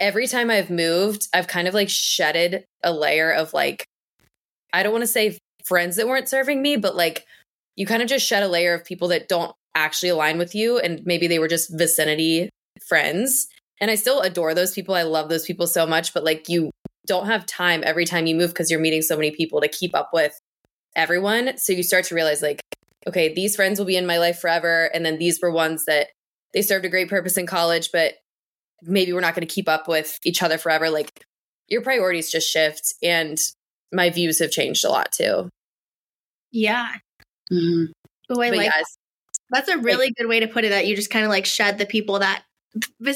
every 0.00 0.26
time 0.26 0.50
I've 0.50 0.70
moved, 0.70 1.28
I've 1.32 1.46
kind 1.46 1.68
of 1.68 1.74
like 1.74 1.90
shedded 1.90 2.64
a 2.82 2.92
layer 2.92 3.30
of 3.30 3.52
like, 3.52 3.84
I 4.72 4.82
don't 4.82 4.92
want 4.92 5.02
to 5.02 5.06
say 5.06 5.38
friends 5.64 5.96
that 5.96 6.08
weren't 6.08 6.28
serving 6.28 6.62
me, 6.62 6.76
but 6.76 6.96
like 6.96 7.26
you 7.76 7.86
kind 7.86 8.02
of 8.02 8.08
just 8.08 8.26
shed 8.26 8.42
a 8.42 8.48
layer 8.48 8.74
of 8.74 8.84
people 8.84 9.08
that 9.08 9.28
don't 9.28 9.52
actually 9.74 10.08
align 10.08 10.38
with 10.38 10.54
you 10.54 10.78
and 10.78 11.00
maybe 11.04 11.26
they 11.26 11.38
were 11.38 11.48
just 11.48 11.76
vicinity 11.76 12.50
friends. 12.86 13.48
And 13.80 13.90
I 13.90 13.94
still 13.94 14.20
adore 14.20 14.54
those 14.54 14.74
people. 14.74 14.94
I 14.94 15.02
love 15.02 15.28
those 15.28 15.46
people 15.46 15.66
so 15.66 15.86
much, 15.86 16.12
but 16.12 16.24
like 16.24 16.48
you 16.48 16.70
don't 17.06 17.26
have 17.26 17.46
time 17.46 17.82
every 17.84 18.04
time 18.04 18.26
you 18.26 18.36
move 18.36 18.50
because 18.50 18.70
you're 18.70 18.80
meeting 18.80 19.02
so 19.02 19.16
many 19.16 19.30
people 19.30 19.60
to 19.60 19.68
keep 19.68 19.94
up 19.94 20.10
with 20.12 20.38
everyone. 20.94 21.56
So 21.56 21.72
you 21.72 21.82
start 21.82 22.04
to 22.06 22.14
realize 22.14 22.42
like, 22.42 22.60
okay, 23.06 23.32
these 23.32 23.56
friends 23.56 23.78
will 23.78 23.86
be 23.86 23.96
in 23.96 24.06
my 24.06 24.18
life 24.18 24.38
forever. 24.38 24.90
And 24.92 25.04
then 25.04 25.18
these 25.18 25.40
were 25.40 25.50
ones 25.50 25.84
that 25.86 26.08
they 26.52 26.62
served 26.62 26.84
a 26.84 26.90
great 26.90 27.08
purpose 27.08 27.36
in 27.36 27.46
college, 27.46 27.90
but 27.92 28.14
maybe 28.82 29.12
we're 29.12 29.20
not 29.20 29.34
going 29.34 29.46
to 29.46 29.54
keep 29.54 29.68
up 29.68 29.88
with 29.88 30.18
each 30.24 30.42
other 30.42 30.58
forever. 30.58 30.90
Like 30.90 31.24
your 31.68 31.82
priorities 31.82 32.30
just 32.30 32.50
shift 32.50 32.94
and 33.02 33.38
my 33.92 34.10
views 34.10 34.38
have 34.38 34.50
changed 34.50 34.84
a 34.84 34.88
lot 34.90 35.12
too. 35.12 35.48
Yeah. 36.52 36.94
Mhm. 37.52 37.86
Oh, 38.30 38.40
I 38.40 38.50
But 38.50 38.58
like 38.58 38.70
yes, 38.74 38.96
that's 39.50 39.68
a 39.68 39.78
really 39.78 40.12
good 40.16 40.26
way 40.28 40.40
to 40.40 40.46
put 40.48 40.64
it. 40.64 40.70
That 40.70 40.86
you 40.86 40.96
just 40.96 41.10
kind 41.10 41.24
of 41.24 41.30
like 41.30 41.46
shed 41.46 41.78
the 41.78 41.86
people 41.86 42.18
that 42.20 42.44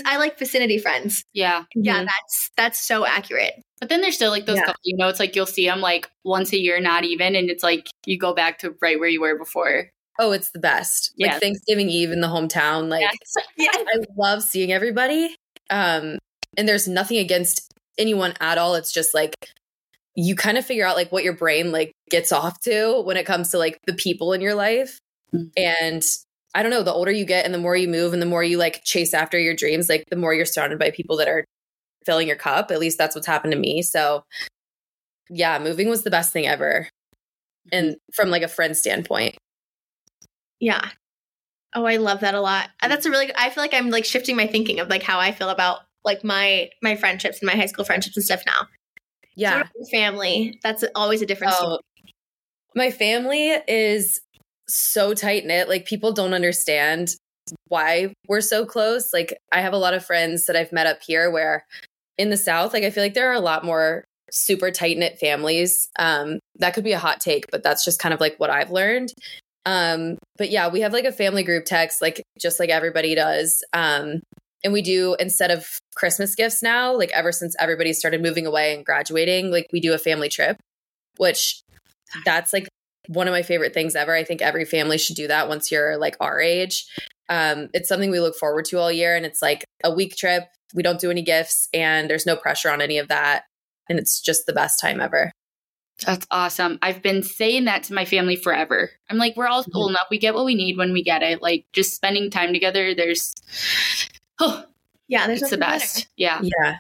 I 0.05 0.17
like 0.17 0.39
vicinity 0.39 0.79
friends. 0.79 1.23
Yeah. 1.33 1.65
Yeah, 1.77 2.01
Mhm. 2.03 2.07
that's 2.07 2.51
that's 2.57 2.81
so 2.81 3.07
accurate. 3.07 3.55
But 3.81 3.89
then 3.89 4.01
there's 4.01 4.17
still 4.17 4.31
like 4.31 4.47
those 4.47 4.57
Yeah. 4.57 4.65
couple, 4.67 4.81
you 4.85 4.97
know, 4.97 5.09
it's 5.09 5.21
like 5.21 5.37
you'll 5.37 5.47
see 5.47 5.67
them 5.67 5.81
like 5.81 6.09
once 6.25 6.53
a 6.53 6.59
year, 6.59 6.81
not 6.81 7.05
even. 7.05 7.37
And 7.37 7.51
it's 7.51 7.63
like 7.63 7.89
you 8.07 8.19
go 8.19 8.35
back 8.35 8.59
to 8.61 8.75
right 8.83 8.99
where 8.99 9.09
you 9.09 9.21
were 9.21 9.39
before. 9.39 9.91
oh, 10.21 10.31
it's 10.31 10.51
the 10.51 10.61
best. 10.61 11.13
Yes. 11.17 11.33
Like 11.35 11.43
Thanksgiving 11.43 11.91
Eve 11.91 12.13
in 12.13 12.21
the 12.21 12.29
hometown. 12.29 12.89
Like 12.89 13.05
I 13.61 13.97
love 14.17 14.43
seeing 14.45 14.71
everybody. 14.73 15.35
Um, 15.71 16.19
and 16.57 16.69
there's 16.69 16.87
nothing 16.87 17.19
against 17.19 17.73
anyone 17.99 18.33
at 18.41 18.57
all. 18.57 18.77
It's 18.77 18.93
just 18.93 19.13
like 19.13 19.35
you 20.17 20.37
kind 20.37 20.57
of 20.59 20.65
figure 20.65 20.87
out 20.87 20.97
like 20.97 21.11
what 21.11 21.25
your 21.25 21.33
brain 21.33 21.73
like 21.73 21.93
gets 22.11 22.33
off 22.33 22.61
to 22.61 23.03
when 23.05 23.17
it 23.17 23.27
comes 23.27 23.51
to 23.51 23.59
like 23.59 23.79
the 23.87 23.95
people 23.95 24.33
in 24.33 24.41
your 24.41 24.55
life. 24.55 24.99
Mhm. 25.35 25.51
And 25.57 26.05
I 26.55 26.63
don't 26.63 26.71
know, 26.71 26.85
the 26.85 26.93
older 26.93 27.11
you 27.11 27.25
get 27.25 27.45
and 27.45 27.53
the 27.53 27.59
more 27.59 27.77
you 27.77 27.89
move 27.89 28.13
and 28.13 28.23
the 28.23 28.27
more 28.27 28.45
you 28.45 28.59
like 28.59 28.85
chase 28.85 29.13
after 29.13 29.39
your 29.39 29.55
dreams, 29.57 29.89
like 29.89 30.05
the 30.11 30.17
more 30.17 30.33
you're 30.33 30.47
surrounded 30.47 30.79
by 30.79 30.91
people 30.93 31.17
that 31.17 31.29
are 31.29 31.45
filling 32.07 32.29
your 32.29 32.37
cup. 32.37 32.71
At 32.71 32.79
least 32.79 32.97
that's 32.99 33.15
what's 33.15 33.27
happened 33.27 33.53
to 33.53 33.59
me. 33.59 33.83
So 33.83 34.23
yeah, 35.31 35.59
moving 35.59 35.89
was 35.89 36.05
the 36.05 36.11
best 36.11 36.33
thing 36.33 36.47
ever. 36.47 36.89
And 37.73 37.97
from 38.13 38.31
like 38.31 38.43
a 38.43 38.49
friend 38.49 38.77
standpoint. 38.77 39.37
Yeah. 40.61 40.91
Oh, 41.75 41.87
I 41.87 41.97
love 41.97 42.21
that 42.21 42.35
a 42.35 42.41
lot. 42.41 42.71
That's 42.81 43.07
a 43.07 43.11
really 43.11 43.33
I 43.35 43.51
feel 43.51 43.65
like 43.65 43.75
I'm 43.75 43.91
like 43.91 44.05
shifting 44.05 44.37
my 44.37 44.47
thinking 44.47 44.79
of 44.79 44.89
like 44.89 45.03
how 45.03 45.19
I 45.19 45.33
feel 45.33 45.49
about 45.49 45.81
like 46.05 46.23
my 46.23 46.71
my 46.83 46.95
friendships 46.95 47.41
and 47.41 47.49
my 47.49 47.57
high 47.57 47.67
school 47.67 47.85
friendships 47.85 48.17
and 48.17 48.25
stuff 48.25 48.43
now. 48.47 48.69
Yeah. 49.37 49.65
Family. 49.93 50.59
That's 50.63 50.85
always 50.95 51.23
a 51.23 51.27
difference. 51.27 51.57
Oh, 51.61 51.81
my 52.75 52.91
family 52.91 53.51
is 53.69 54.21
so 54.69 55.15
tight 55.15 55.45
knit. 55.45 55.69
Like 55.69 55.87
people 55.87 56.13
don't 56.13 56.35
understand 56.35 57.15
why 57.69 58.13
we're 58.29 58.41
so 58.41 58.65
close. 58.65 59.13
Like 59.13 59.37
I 59.53 59.61
have 59.61 59.73
a 59.73 59.79
lot 59.79 59.95
of 59.95 60.05
friends 60.05 60.47
that 60.47 60.57
I've 60.57 60.73
met 60.73 60.87
up 60.87 61.03
here 61.03 61.31
where 61.31 61.65
in 62.17 62.31
the 62.31 62.37
South, 62.37 62.73
like 62.73 62.85
I 62.85 62.91
feel 62.91 63.03
like 63.03 63.15
there 63.15 63.31
are 63.31 63.35
a 63.35 63.41
lot 63.41 63.65
more 63.65 64.05
super 64.31 64.71
tight 64.71 64.97
knit 64.97 65.19
families. 65.19 65.89
Um, 65.99 66.39
that 66.59 66.75
could 66.75 66.85
be 66.85 66.93
a 66.93 66.99
hot 66.99 67.21
take, 67.21 67.51
but 67.51 67.63
that's 67.63 67.85
just 67.85 68.01
kind 68.01 68.15
of 68.15 68.21
like 68.21 68.37
what 68.39 68.51
I've 68.51 68.71
learned. 68.71 69.13
Um, 69.67 70.19
but 70.37 70.51
yeah, 70.51 70.69
we 70.69 70.81
have 70.81 70.93
like 70.93 71.05
a 71.05 71.13
family 71.13 71.43
group 71.43 71.65
text, 71.65 72.03
like 72.03 72.23
just 72.39 72.61
like 72.61 72.71
everybody 72.71 73.15
does. 73.15 73.65
Um, 73.73 74.21
and 74.65 74.73
we 74.73 74.83
do 74.83 75.15
instead 75.21 75.51
of 75.51 75.79
Christmas 75.95 76.35
gifts 76.35 76.63
now, 76.63 76.97
like 76.97 77.11
ever 77.13 77.31
since 77.31 77.55
everybody 77.61 77.93
started 77.93 78.23
moving 78.23 78.47
away 78.47 78.75
and 78.75 78.85
graduating, 78.85 79.51
like 79.51 79.69
we 79.73 79.81
do 79.81 79.93
a 79.93 79.99
family 79.99 80.29
trip, 80.29 80.57
which 81.19 81.63
that's 82.25 82.53
like 82.53 82.69
one 83.09 83.29
of 83.29 83.33
my 83.33 83.43
favorite 83.43 83.75
things 83.75 83.95
ever. 83.95 84.15
I 84.15 84.25
think 84.25 84.41
every 84.41 84.65
family 84.65 84.99
should 84.99 85.17
do 85.17 85.29
that 85.29 85.49
once 85.49 85.71
you're 85.71 85.99
like 85.99 86.17
our 86.21 86.41
age. 86.41 86.87
Um, 87.29 87.69
it's 87.73 87.89
something 87.89 88.11
we 88.11 88.21
look 88.21 88.37
forward 88.37 88.65
to 88.67 88.79
all 88.79 88.93
year, 88.93 89.17
and 89.17 89.25
it's 89.25 89.43
like 89.43 89.65
a 89.83 89.95
week 89.95 90.17
trip. 90.17 90.45
We 90.75 90.83
don't 90.83 91.01
do 91.01 91.11
any 91.11 91.23
gifts, 91.23 91.69
and 91.73 92.09
there's 92.09 92.27
no 92.27 92.37
pressure 92.37 92.71
on 92.71 92.81
any 92.81 92.99
of 92.99 93.09
that, 93.09 93.45
and 93.89 93.99
it's 93.99 94.21
just 94.21 94.47
the 94.47 94.53
best 94.53 94.81
time 94.81 95.01
ever. 95.01 95.31
That's 96.05 96.27
awesome. 96.31 96.79
I've 96.83 97.03
been 97.03 97.23
saying 97.23 97.67
that 97.67 97.85
to 97.85 97.95
my 97.95 98.05
family 98.05 98.37
forever. 98.37 98.91
I'm 99.09 99.17
like, 99.17 99.37
we're 99.37 99.47
all 99.47 99.65
old 99.75 99.91
enough. 99.91 100.09
We 100.11 100.19
get 100.19 100.35
what 100.35 100.45
we 100.45 100.55
need 100.55 100.77
when 100.77 100.93
we 100.93 101.05
get 101.05 101.23
it. 101.23 101.41
Like 101.41 101.67
just 101.73 101.95
spending 101.95 102.31
time 102.31 102.53
together. 102.53 102.95
There's, 102.95 103.33
oh, 104.41 104.65
yeah, 105.09 105.27
there's 105.27 105.43
it's 105.43 105.51
the 105.51 105.59
best. 105.59 105.95
better. 105.97 106.09
Yeah. 106.17 106.41
Yeah, 106.43 106.79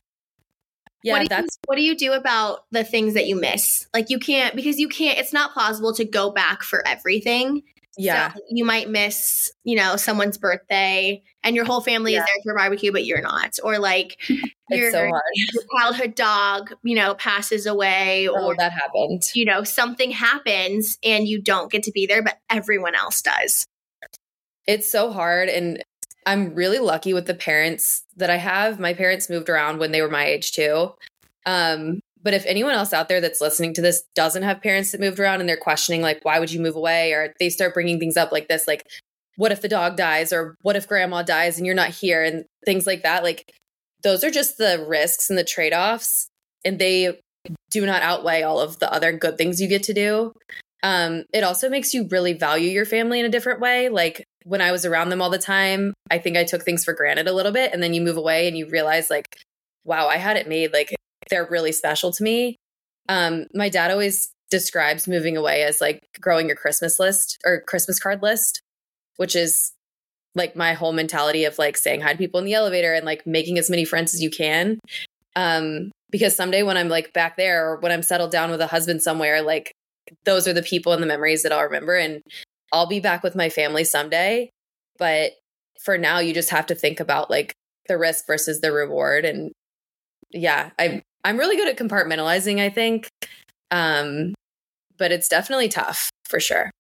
yeah, 1.02 1.12
what 1.12 1.18
do 1.18 1.22
you, 1.24 1.28
that's 1.28 1.58
what 1.66 1.76
do 1.76 1.82
you 1.82 1.96
do 1.96 2.12
about 2.12 2.60
the 2.70 2.82
things 2.84 3.12
that 3.14 3.26
you 3.26 3.36
miss? 3.36 3.86
Like 3.92 4.08
you 4.08 4.18
can't 4.18 4.56
because 4.56 4.78
you 4.78 4.88
can't. 4.88 5.18
It's 5.18 5.32
not 5.34 5.52
plausible 5.52 5.92
to 5.94 6.04
go 6.06 6.30
back 6.30 6.62
for 6.62 6.86
everything. 6.88 7.62
yeah, 7.98 8.32
So 8.32 8.40
you 8.48 8.64
might 8.64 8.88
miss, 8.88 9.52
you 9.64 9.76
know, 9.76 9.96
someone's 9.96 10.38
birthday 10.38 11.22
and 11.42 11.54
your 11.54 11.66
whole 11.66 11.82
family 11.82 12.14
Yeah. 12.14 12.20
is 12.20 12.24
there 12.24 12.42
for 12.42 12.52
a 12.52 12.56
barbecue, 12.56 12.90
but 12.90 13.04
you're 13.04 13.20
not. 13.20 13.58
Or 13.62 13.78
like 13.78 14.18
your, 14.70 14.90
so 14.90 15.02
your 15.04 15.22
childhood 15.78 16.14
dog, 16.14 16.74
you 16.82 16.96
know, 16.96 17.12
passes 17.14 17.66
away 17.66 18.26
Oh, 18.26 18.46
or, 18.46 18.56
that 18.56 18.72
happened. 18.72 19.24
you 19.34 19.44
know, 19.44 19.62
something 19.62 20.10
happens 20.10 20.96
and 21.04 21.28
you 21.28 21.42
don't 21.42 21.70
get 21.70 21.82
to 21.82 21.92
be 21.92 22.06
there, 22.06 22.22
but 22.22 22.38
everyone 22.48 22.94
else 22.94 23.20
does. 23.20 23.66
It's 24.66 24.90
so 24.90 25.12
hard. 25.12 25.50
And 25.50 25.84
I'm 26.26 26.54
really 26.54 26.78
lucky 26.78 27.12
with 27.12 27.26
the 27.26 27.34
parents 27.34 28.04
that 28.16 28.30
I 28.30 28.36
have. 28.36 28.80
My 28.80 28.94
parents 28.94 29.28
moved 29.28 29.48
around 29.48 29.78
when 29.78 29.92
they 29.92 30.02
were 30.02 30.10
my 30.10 30.24
age 30.24 30.52
too. 30.52 30.92
Um, 31.46 32.00
but 32.22 32.32
if 32.32 32.46
anyone 32.46 32.72
else 32.72 32.94
out 32.94 33.08
there 33.08 33.20
that's 33.20 33.42
listening 33.42 33.74
to 33.74 33.82
this 33.82 34.02
doesn't 34.14 34.42
have 34.44 34.62
parents 34.62 34.92
that 34.92 35.00
moved 35.00 35.20
around 35.20 35.40
and 35.40 35.48
they're 35.48 35.58
questioning, 35.58 36.00
like, 36.00 36.24
why 36.24 36.40
would 36.40 36.50
you 36.50 36.60
move 36.60 36.76
away? 36.76 37.12
Or 37.12 37.34
they 37.38 37.50
start 37.50 37.74
bringing 37.74 38.00
things 38.00 38.16
up 38.16 38.32
like 38.32 38.48
this, 38.48 38.66
like, 38.66 38.82
what 39.36 39.52
if 39.52 39.60
the 39.60 39.68
dog 39.68 39.96
dies? 39.96 40.32
Or 40.32 40.56
what 40.62 40.76
if 40.76 40.88
grandma 40.88 41.22
dies 41.22 41.58
and 41.58 41.66
you're 41.66 41.74
not 41.74 41.90
here? 41.90 42.24
And 42.24 42.44
things 42.64 42.86
like 42.86 43.02
that. 43.02 43.22
Like, 43.22 43.52
those 44.02 44.24
are 44.24 44.30
just 44.30 44.56
the 44.56 44.86
risks 44.88 45.28
and 45.28 45.38
the 45.38 45.44
trade 45.44 45.74
offs. 45.74 46.28
And 46.64 46.78
they 46.78 47.20
do 47.70 47.84
not 47.84 48.02
outweigh 48.02 48.42
all 48.42 48.58
of 48.58 48.78
the 48.78 48.90
other 48.90 49.12
good 49.12 49.36
things 49.36 49.60
you 49.60 49.68
get 49.68 49.82
to 49.84 49.92
do. 49.92 50.32
Um, 50.82 51.24
it 51.32 51.44
also 51.44 51.68
makes 51.68 51.92
you 51.92 52.06
really 52.10 52.32
value 52.34 52.70
your 52.70 52.86
family 52.86 53.20
in 53.20 53.26
a 53.26 53.30
different 53.30 53.60
way. 53.60 53.88
Like 53.90 54.24
when 54.44 54.60
I 54.60 54.72
was 54.72 54.84
around 54.84 55.08
them 55.08 55.20
all 55.20 55.30
the 55.30 55.38
time, 55.38 55.94
I 56.10 56.18
think 56.18 56.36
I 56.36 56.44
took 56.44 56.62
things 56.62 56.84
for 56.84 56.92
granted 56.92 57.26
a 57.26 57.32
little 57.32 57.52
bit. 57.52 57.72
And 57.72 57.82
then 57.82 57.94
you 57.94 58.00
move 58.00 58.16
away 58.16 58.46
and 58.46 58.56
you 58.56 58.68
realize, 58.68 59.10
like, 59.10 59.36
wow, 59.84 60.08
I 60.08 60.16
had 60.16 60.36
it 60.36 60.48
made. 60.48 60.72
Like 60.72 60.94
they're 61.30 61.46
really 61.50 61.72
special 61.72 62.12
to 62.12 62.22
me. 62.22 62.56
Um, 63.08 63.46
my 63.54 63.68
dad 63.68 63.90
always 63.90 64.30
describes 64.50 65.08
moving 65.08 65.36
away 65.36 65.62
as 65.62 65.80
like 65.80 66.00
growing 66.20 66.46
your 66.46 66.56
Christmas 66.56 66.98
list 66.98 67.38
or 67.44 67.60
Christmas 67.60 67.98
card 67.98 68.22
list, 68.22 68.60
which 69.16 69.36
is 69.36 69.72
like 70.34 70.56
my 70.56 70.72
whole 70.74 70.92
mentality 70.92 71.44
of 71.44 71.58
like 71.58 71.76
saying 71.76 72.00
hi 72.00 72.12
to 72.12 72.18
people 72.18 72.40
in 72.40 72.46
the 72.46 72.54
elevator 72.54 72.92
and 72.92 73.04
like 73.04 73.26
making 73.26 73.58
as 73.58 73.70
many 73.70 73.84
friends 73.84 74.14
as 74.14 74.22
you 74.22 74.30
can. 74.30 74.78
Um, 75.36 75.90
because 76.10 76.36
someday 76.36 76.62
when 76.62 76.76
I'm 76.76 76.88
like 76.88 77.12
back 77.12 77.36
there 77.36 77.68
or 77.68 77.76
when 77.80 77.92
I'm 77.92 78.02
settled 78.02 78.30
down 78.30 78.50
with 78.50 78.60
a 78.60 78.66
husband 78.66 79.02
somewhere, 79.02 79.42
like 79.42 79.72
those 80.24 80.46
are 80.46 80.52
the 80.52 80.62
people 80.62 80.92
and 80.92 81.02
the 81.02 81.06
memories 81.06 81.42
that 81.42 81.52
I'll 81.52 81.64
remember. 81.64 81.96
And 81.96 82.22
I'll 82.72 82.86
be 82.86 83.00
back 83.00 83.22
with 83.22 83.34
my 83.36 83.48
family 83.48 83.84
someday. 83.84 84.50
But 84.98 85.32
for 85.82 85.98
now, 85.98 86.18
you 86.18 86.32
just 86.34 86.50
have 86.50 86.66
to 86.66 86.74
think 86.74 87.00
about 87.00 87.30
like 87.30 87.52
the 87.88 87.98
risk 87.98 88.26
versus 88.26 88.60
the 88.60 88.72
reward. 88.72 89.24
And 89.24 89.52
yeah, 90.30 90.70
I'm 90.78 91.02
I'm 91.24 91.38
really 91.38 91.56
good 91.56 91.68
at 91.68 91.76
compartmentalizing, 91.78 92.60
I 92.60 92.68
think. 92.70 93.08
Um, 93.70 94.34
but 94.98 95.10
it's 95.12 95.28
definitely 95.28 95.68
tough 95.68 96.10
for 96.28 96.38
sure. 96.38 96.70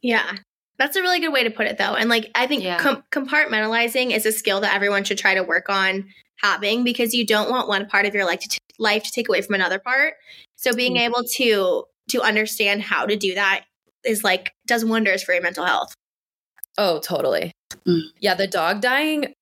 Yeah. 0.00 0.32
That's 0.78 0.96
a 0.96 1.02
really 1.02 1.20
good 1.20 1.32
way 1.32 1.44
to 1.44 1.50
put 1.50 1.66
it, 1.66 1.78
though. 1.78 1.94
And 1.94 2.08
like, 2.08 2.30
I 2.34 2.46
think 2.46 2.64
Yeah. 2.64 2.78
com- 2.78 3.04
compartmentalizing 3.12 4.10
is 4.10 4.26
a 4.26 4.32
skill 4.32 4.60
that 4.62 4.74
everyone 4.74 5.04
should 5.04 5.18
try 5.18 5.34
to 5.34 5.42
work 5.42 5.68
on 5.68 6.06
having 6.38 6.82
because 6.82 7.14
you 7.14 7.24
don't 7.26 7.50
want 7.50 7.68
one 7.68 7.86
part 7.86 8.06
of 8.06 8.14
your 8.14 8.24
life 8.24 8.40
to, 8.40 8.48
t- 8.48 8.58
life 8.78 9.04
to 9.04 9.10
take 9.12 9.28
away 9.28 9.42
from 9.42 9.54
another 9.54 9.78
part. 9.78 10.14
So 10.56 10.72
being 10.74 10.94
Mhm. 10.94 11.00
able 11.00 11.24
to 11.36 11.84
to 12.10 12.20
understand 12.22 12.82
how 12.82 13.06
to 13.06 13.14
do 13.16 13.34
that 13.34 13.64
is 14.04 14.24
like 14.24 14.52
does 14.66 14.84
wonders 14.84 15.22
for 15.22 15.32
your 15.32 15.42
mental 15.42 15.64
health. 15.64 15.94
Oh, 16.78 17.00
totally. 17.00 17.52
Mm. 17.86 18.02
Yeah, 18.20 18.34
the 18.34 18.46
dog 18.46 18.80
dying, 18.80 19.34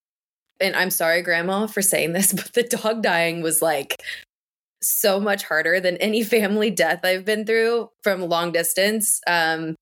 and 0.60 0.74
I'm 0.76 0.90
sorry, 0.90 1.22
Grandma, 1.22 1.66
for 1.66 1.82
saying 1.82 2.12
this, 2.12 2.32
but 2.32 2.52
the 2.54 2.62
dog 2.64 3.02
dying 3.02 3.42
was 3.42 3.62
like 3.62 3.96
so 4.82 5.20
much 5.20 5.44
harder 5.44 5.78
than 5.80 5.96
any 5.98 6.22
family 6.36 6.70
death 6.70 7.00
I've 7.04 7.24
been 7.24 7.44
through 7.46 7.88
from 8.02 8.22
long 8.22 8.52
distance. 8.52 9.20
Um, 9.26 9.76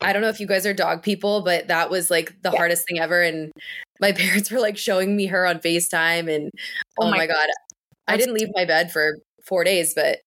I 0.00 0.12
don't 0.12 0.20
know 0.22 0.28
if 0.28 0.40
you 0.40 0.46
guys 0.46 0.66
are 0.66 0.74
dog 0.74 1.02
people, 1.02 1.42
but 1.42 1.68
that 1.68 1.88
was 1.90 2.10
like 2.10 2.30
the 2.42 2.50
Yeah. 2.50 2.58
hardest 2.58 2.86
thing 2.86 2.98
ever. 3.00 3.22
And 3.22 3.50
my 4.00 4.12
parents 4.12 4.50
were 4.50 4.60
like 4.60 4.76
showing 4.76 5.16
me 5.16 5.26
her 5.26 5.46
on 5.46 5.58
FaceTime, 5.58 6.34
and 6.34 6.50
oh, 6.98 7.06
Oh 7.06 7.10
my, 7.10 7.18
my- 7.18 7.26
God, 7.26 7.48
I 8.06 8.16
didn't 8.16 8.34
leave 8.34 8.48
my 8.54 8.64
bed 8.64 8.92
for 8.92 9.18
four 9.44 9.64
days, 9.64 9.94
but 9.94 10.18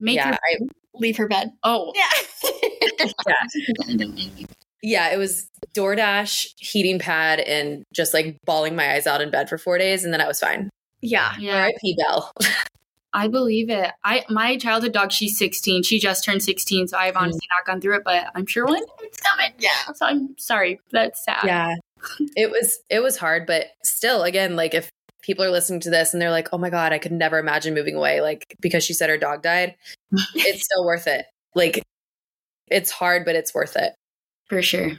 Make 0.00 0.16
yeah, 0.16 0.28
your, 0.30 0.34
I, 0.34 0.58
Leave 0.94 1.16
her 1.16 1.28
bed. 1.28 1.52
oh. 1.62 1.92
Yeah. 1.94 3.06
yeah, 3.26 4.06
yeah, 4.82 5.14
it 5.14 5.16
was 5.16 5.48
DoorDash, 5.74 6.54
heating 6.58 6.98
pad, 6.98 7.40
and 7.40 7.84
just 7.94 8.12
like 8.12 8.36
bawling 8.44 8.76
my 8.76 8.92
eyes 8.94 9.06
out 9.06 9.20
in 9.20 9.30
bed 9.30 9.48
for 9.48 9.56
four 9.58 9.78
days, 9.78 10.04
and 10.04 10.12
then 10.12 10.20
I 10.20 10.26
was 10.26 10.40
fine. 10.40 10.70
yeah. 11.00 11.34
Yeah. 11.38 11.62
R.I.P. 11.62 11.96
Bell. 11.96 12.32
I 13.14 13.28
believe 13.28 13.68
it. 13.68 13.90
I 14.04 14.24
my 14.30 14.56
childhood 14.56 14.92
dog, 14.92 15.12
she's 15.12 15.36
16. 15.36 15.82
She 15.82 15.98
just 15.98 16.24
turned 16.24 16.42
16, 16.42 16.88
so 16.88 16.96
I've 16.96 17.16
honestly 17.16 17.46
not 17.50 17.66
gone 17.66 17.80
through 17.80 17.96
it, 17.96 18.02
but 18.04 18.28
I'm 18.34 18.46
sure 18.46 18.64
one 18.64 18.82
it's 19.00 19.20
coming. 19.20 19.52
Yeah. 19.58 19.92
So 19.94 20.06
I'm 20.06 20.34
sorry. 20.38 20.80
That's 20.92 21.22
sad. 21.24 21.44
Yeah. 21.44 21.74
it 22.36 22.50
was 22.50 22.78
it 22.88 23.00
was 23.00 23.18
hard, 23.18 23.46
but 23.46 23.66
still 23.84 24.22
again, 24.22 24.56
like 24.56 24.74
if 24.74 24.90
people 25.22 25.44
are 25.44 25.50
listening 25.50 25.80
to 25.80 25.90
this 25.90 26.12
and 26.12 26.20
they're 26.20 26.30
like, 26.30 26.48
"Oh 26.52 26.58
my 26.58 26.70
god, 26.70 26.92
I 26.92 26.98
could 26.98 27.12
never 27.12 27.38
imagine 27.38 27.74
moving 27.74 27.94
away 27.94 28.20
like 28.20 28.56
because 28.60 28.84
she 28.84 28.92
said 28.92 29.08
her 29.10 29.18
dog 29.18 29.42
died." 29.42 29.76
it's 30.34 30.64
still 30.64 30.84
worth 30.84 31.06
it. 31.06 31.26
Like 31.54 31.82
it's 32.68 32.90
hard, 32.90 33.24
but 33.24 33.36
it's 33.36 33.54
worth 33.54 33.76
it. 33.76 33.94
For 34.48 34.62
sure. 34.62 34.92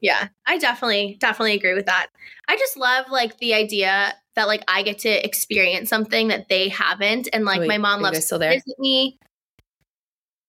Yeah, 0.00 0.28
I 0.46 0.58
definitely, 0.58 1.16
definitely 1.20 1.54
agree 1.54 1.74
with 1.74 1.86
that. 1.86 2.08
I 2.48 2.56
just 2.56 2.76
love 2.76 3.06
like 3.10 3.38
the 3.38 3.54
idea 3.54 4.14
that 4.34 4.48
like 4.48 4.64
I 4.66 4.82
get 4.82 4.98
to 5.00 5.24
experience 5.24 5.88
something 5.88 6.28
that 6.28 6.48
they 6.48 6.68
haven't. 6.68 7.28
And 7.32 7.44
like 7.44 7.60
Wait, 7.60 7.68
my 7.68 7.78
mom 7.78 8.00
loves 8.00 8.24
still 8.24 8.38
to 8.38 8.40
there? 8.40 8.52
visit 8.52 8.78
me 8.78 9.18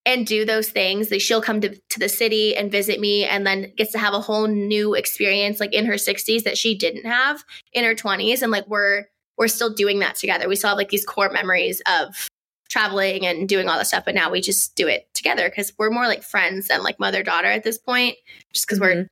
and 0.06 0.26
do 0.26 0.44
those 0.44 0.70
things. 0.70 1.12
Like 1.12 1.22
she'll 1.22 1.42
come 1.42 1.62
to, 1.62 1.70
to 1.70 2.00
the 2.00 2.10
city 2.10 2.56
and 2.56 2.72
visit 2.72 3.00
me 3.00 3.26
and 3.26 3.46
then 3.46 3.72
gets 3.78 3.92
to 3.94 4.00
have 4.00 4.14
a 4.14 4.20
whole 4.20 4.48
new 4.48 4.96
experience 4.96 5.60
like 5.60 5.74
in 5.74 5.86
her 5.86 5.94
60s 5.94 6.44
that 6.44 6.58
she 6.58 6.76
didn't 6.76 7.06
have 7.06 7.44
in 7.72 7.84
her 7.84 7.96
20s. 7.96 8.42
And 8.42 8.52
like 8.52 8.68
we're 8.68 9.06
we're 9.38 9.48
still 9.48 9.74
doing 9.74 10.00
that 10.00 10.16
together. 10.16 10.48
We 10.48 10.56
still 10.56 10.70
have 10.70 10.78
like 10.78 10.90
these 10.90 11.06
core 11.06 11.30
memories 11.32 11.82
of 11.88 12.30
traveling 12.70 13.26
and 13.26 13.48
doing 13.48 13.70
all 13.70 13.78
that 13.78 13.88
stuff, 13.88 14.06
but 14.06 14.16
now 14.16 14.32
we 14.32 14.42
just 14.42 14.76
do 14.76 14.88
it 14.88 15.08
together 15.14 15.50
because 15.50 15.74
we're 15.78 15.92
more 15.92 16.08
like 16.08 16.24
friends 16.24 16.68
than 16.68 16.84
like 16.84 17.00
mother 17.00 17.24
daughter 17.24 17.48
at 17.48 17.64
this 17.64 17.78
point. 17.78 18.16
Just 18.54 18.68
because 18.68 18.80
we're 18.80 18.96
Mhm. 18.96 19.08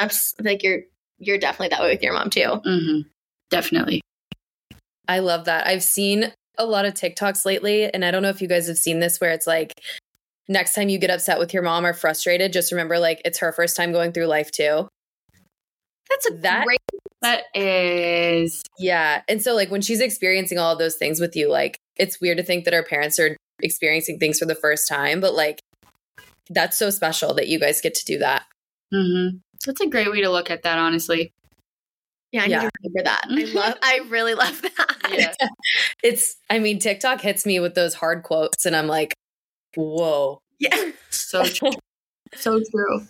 ups. 0.00 0.34
Like 0.40 0.62
you're 0.62 0.80
you're 1.18 1.38
definitely 1.38 1.68
that 1.68 1.80
way 1.80 1.90
with 1.92 2.02
your 2.02 2.12
mom 2.12 2.28
too. 2.30 2.60
hmm 2.64 3.00
Definitely. 3.50 4.00
I 5.06 5.20
love 5.20 5.44
that. 5.44 5.66
I've 5.66 5.82
seen 5.84 6.32
a 6.58 6.64
lot 6.64 6.86
of 6.86 6.94
TikToks 6.94 7.44
lately, 7.44 7.84
and 7.92 8.04
I 8.04 8.10
don't 8.10 8.22
know 8.22 8.30
if 8.30 8.40
you 8.42 8.48
guys 8.48 8.66
have 8.68 8.78
seen 8.78 8.98
this 9.00 9.20
where 9.20 9.30
it's 9.30 9.46
like 9.46 9.72
next 10.48 10.74
time 10.74 10.88
you 10.88 10.98
get 10.98 11.10
upset 11.10 11.38
with 11.38 11.54
your 11.54 11.62
mom 11.62 11.86
or 11.86 11.92
frustrated, 11.92 12.52
just 12.52 12.72
remember 12.72 12.98
like 12.98 13.20
it's 13.24 13.38
her 13.38 13.52
first 13.52 13.76
time 13.76 13.92
going 13.92 14.12
through 14.12 14.26
life 14.26 14.50
too. 14.50 14.88
That's 16.10 16.30
a 16.30 16.34
That- 16.38 16.64
great 16.64 16.78
That 17.22 17.44
is 17.54 18.62
Yeah. 18.78 19.22
And 19.28 19.42
so 19.42 19.54
like 19.54 19.70
when 19.70 19.80
she's 19.80 20.00
experiencing 20.00 20.58
all 20.58 20.72
of 20.72 20.78
those 20.78 20.96
things 20.96 21.20
with 21.20 21.34
you, 21.36 21.48
like 21.50 21.78
it's 21.96 22.20
weird 22.20 22.36
to 22.38 22.42
think 22.42 22.64
that 22.66 22.74
our 22.74 22.82
parents 22.84 23.18
are 23.18 23.36
experiencing 23.62 24.18
things 24.18 24.38
for 24.38 24.44
the 24.46 24.54
first 24.54 24.86
time, 24.88 25.20
but 25.20 25.34
like 25.34 25.60
that's 26.50 26.76
so 26.78 26.90
special 26.90 27.32
that 27.34 27.48
you 27.48 27.58
guys 27.58 27.80
get 27.80 27.94
to 27.94 28.04
do 28.04 28.18
that. 28.18 28.44
hmm 28.92 29.28
That's 29.64 29.80
a 29.80 29.86
great 29.86 30.10
way 30.10 30.20
to 30.20 30.28
look 30.30 30.50
at 30.50 30.62
that, 30.64 30.78
honestly. 30.78 31.32
yeah, 32.32 32.42
I 32.42 32.46
Yeah. 32.46 32.58
need 32.60 32.64
to 32.66 32.70
remember 32.82 33.02
that. 33.04 33.26
I 33.30 33.44
love 33.54 33.78
I 33.82 34.00
really 34.08 34.34
love 34.34 34.60
that. 34.62 34.96
Yeah. 35.16 35.32
It's 36.02 36.36
I 36.50 36.58
mean, 36.58 36.78
TikTok 36.78 37.20
hits 37.22 37.46
me 37.46 37.60
with 37.60 37.74
those 37.74 37.94
hard 37.94 38.22
quotes 38.24 38.66
and 38.66 38.74
I'm 38.76 38.86
like, 38.88 39.14
whoa. 39.76 40.40
Yeah. 40.58 40.90
So 41.10 41.44
true. 41.44 41.70
so 42.34 42.60
true. 42.70 43.06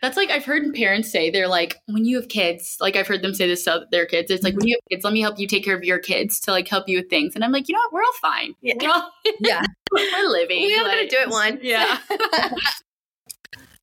That's 0.00 0.16
like 0.16 0.30
I've 0.30 0.44
heard 0.44 0.72
parents 0.74 1.10
say 1.10 1.30
they're 1.30 1.48
like 1.48 1.76
when 1.86 2.04
you 2.04 2.16
have 2.16 2.28
kids, 2.28 2.76
like 2.80 2.96
I've 2.96 3.06
heard 3.06 3.22
them 3.22 3.34
say 3.34 3.48
this 3.48 3.64
to 3.64 3.86
their 3.90 4.06
kids. 4.06 4.30
It's 4.30 4.42
like 4.42 4.54
when 4.54 4.60
mm-hmm. 4.60 4.68
you 4.68 4.76
have 4.76 4.90
kids, 4.90 5.04
let 5.04 5.12
me 5.12 5.20
help 5.20 5.38
you 5.38 5.46
take 5.46 5.64
care 5.64 5.76
of 5.76 5.84
your 5.84 5.98
kids 5.98 6.40
to 6.40 6.52
like 6.52 6.68
help 6.68 6.88
you 6.88 6.98
with 6.98 7.10
things. 7.10 7.34
And 7.34 7.44
I'm 7.44 7.52
like, 7.52 7.68
you 7.68 7.74
know 7.74 7.80
what? 7.80 7.92
We're 7.92 8.02
all 8.02 8.12
fine. 8.20 8.54
Yeah. 8.60 8.74
We're, 8.80 8.90
all, 8.90 9.10
Yeah. 9.40 9.62
we're 9.92 10.28
living. 10.28 10.62
We 10.62 10.78
all 10.78 10.84
gotta 10.84 11.08
do 11.08 11.16
it 11.18 11.30
once. 11.30 11.60
Yeah. 11.62 11.98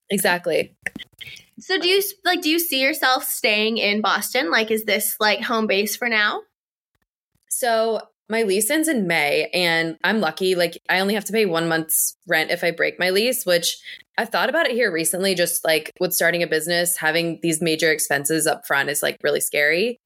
Exactly. 0.10 0.76
So 1.60 1.80
do 1.80 1.88
you 1.88 2.02
like 2.24 2.42
do 2.42 2.50
you 2.50 2.60
see 2.60 2.82
yourself 2.82 3.24
staying 3.24 3.78
in 3.78 4.02
Boston? 4.02 4.52
Like 4.52 4.72
is 4.72 4.86
this 4.86 5.16
like 5.20 5.42
home 5.42 5.68
base 5.68 5.96
for 5.96 6.10
now? 6.10 6.42
So 7.50 8.02
my 8.30 8.44
lease 8.44 8.70
ends 8.70 8.88
in 8.88 9.08
May, 9.08 9.50
and 9.54 9.98
I'm 10.04 10.20
lucky. 10.20 10.56
Like, 10.56 10.78
I 10.90 11.00
only 11.00 11.14
have 11.14 11.26
to 11.26 11.34
pay 11.34 11.46
one 11.46 11.68
month's 11.68 12.16
rent 12.28 12.52
if 12.52 12.64
I 12.64 12.72
break 12.72 13.00
my 13.00 13.12
lease, 13.12 13.46
which 13.46 13.78
I've 14.18 14.30
thought 14.30 14.50
about 14.50 14.66
it 14.66 14.74
here 14.74 14.92
recently. 14.92 15.36
Just 15.36 15.64
like 15.64 15.92
with 16.00 16.14
starting 16.14 16.42
a 16.42 16.48
business, 16.48 16.98
having 16.98 17.40
these 17.44 17.62
major 17.62 17.92
expenses 17.92 18.48
up 18.48 18.66
front 18.66 18.90
is 18.90 19.04
like 19.04 19.18
really 19.24 19.42
scary. 19.42 20.00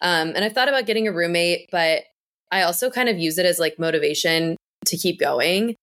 Um, 0.00 0.32
and 0.34 0.44
I've 0.44 0.52
thought 0.52 0.68
about 0.68 0.86
getting 0.86 1.08
a 1.08 1.12
roommate, 1.12 1.68
but 1.70 2.04
I 2.50 2.62
also 2.62 2.90
kind 2.90 3.08
of 3.08 3.18
use 3.18 3.38
it 3.38 3.46
as 3.46 3.58
like 3.58 3.78
motivation 3.78 4.56
to 4.86 4.96
keep 4.96 5.18
going. 5.18 5.74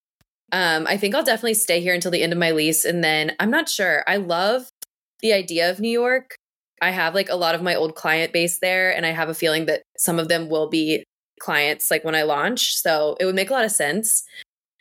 Um, 0.51 0.85
I 0.87 0.97
think 0.97 1.15
I'll 1.15 1.23
definitely 1.23 1.55
stay 1.55 1.81
here 1.81 1.93
until 1.93 2.11
the 2.11 2.21
end 2.21 2.31
of 2.31 2.39
my 2.39 2.51
lease. 2.51 2.85
And 2.85 3.03
then 3.03 3.35
I'm 3.39 3.49
not 3.49 3.69
sure. 3.69 4.03
I 4.07 4.17
love 4.17 4.69
the 5.21 5.33
idea 5.33 5.69
of 5.69 5.79
New 5.79 5.89
York. 5.89 6.35
I 6.81 6.91
have 6.91 7.15
like 7.15 7.29
a 7.29 7.35
lot 7.35 7.55
of 7.55 7.61
my 7.61 7.75
old 7.75 7.95
client 7.95 8.33
base 8.33 8.59
there, 8.59 8.95
and 8.95 9.05
I 9.05 9.11
have 9.11 9.29
a 9.29 9.33
feeling 9.33 9.65
that 9.67 9.83
some 9.97 10.19
of 10.19 10.27
them 10.27 10.49
will 10.49 10.69
be 10.69 11.03
clients 11.39 11.89
like 11.91 12.03
when 12.03 12.15
I 12.15 12.23
launch. 12.23 12.75
So 12.77 13.17
it 13.19 13.25
would 13.25 13.35
make 13.35 13.49
a 13.49 13.53
lot 13.53 13.65
of 13.65 13.71
sense. 13.71 14.23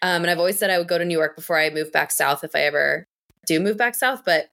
Um, 0.02 0.22
and 0.22 0.30
I've 0.30 0.38
always 0.38 0.58
said 0.58 0.70
I 0.70 0.78
would 0.78 0.88
go 0.88 0.98
to 0.98 1.04
New 1.04 1.16
York 1.16 1.36
before 1.36 1.58
I 1.58 1.70
move 1.70 1.92
back 1.92 2.10
south 2.10 2.42
if 2.44 2.54
I 2.56 2.60
ever 2.62 3.06
do 3.46 3.60
move 3.60 3.76
back 3.76 3.94
south. 3.94 4.22
But 4.24 4.48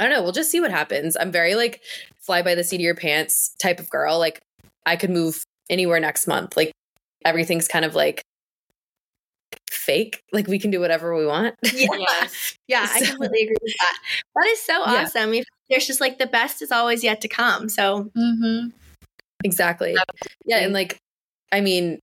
I 0.00 0.04
don't 0.04 0.12
know. 0.12 0.22
We'll 0.22 0.32
just 0.32 0.50
see 0.50 0.60
what 0.60 0.70
happens. 0.70 1.16
I'm 1.18 1.30
very 1.30 1.54
like 1.54 1.80
fly 2.20 2.42
by 2.42 2.54
the 2.54 2.64
seat 2.64 2.76
of 2.76 2.80
your 2.82 2.94
pants 2.94 3.54
type 3.58 3.78
of 3.78 3.90
girl. 3.90 4.18
Like 4.18 4.40
I 4.86 4.96
could 4.96 5.10
move 5.10 5.44
anywhere 5.70 6.00
next 6.00 6.26
month. 6.26 6.56
Like 6.56 6.72
everything's 7.24 7.68
kind 7.68 7.84
of 7.84 7.94
like 7.94 8.22
fake. 9.70 10.22
Like 10.32 10.46
we 10.46 10.58
can 10.58 10.70
do 10.70 10.80
whatever 10.80 11.14
we 11.16 11.26
want. 11.26 11.54
Yeah. 11.62 11.86
Yes. 11.98 12.56
Yeah, 12.66 12.88
I 12.90 13.04
completely 13.04 13.42
agree 13.42 13.56
with 13.60 13.74
that. 13.78 13.98
That 14.36 14.46
is 14.46 14.58
so 14.62 14.82
awesome. 14.82 15.34
If- 15.34 15.44
There's 15.68 15.86
just 15.86 16.00
like 16.00 16.18
the 16.18 16.26
best 16.26 16.62
is 16.62 16.72
always 16.72 17.04
yet 17.04 17.20
to 17.20 17.28
come. 17.28 17.68
So 17.68 18.10
Mm-hmm. 18.16 18.68
Exactly. 19.44 19.94
Yeah, 20.46 20.60
and 20.60 20.72
like, 20.72 20.96
I 21.54 21.60
mean, 21.60 22.00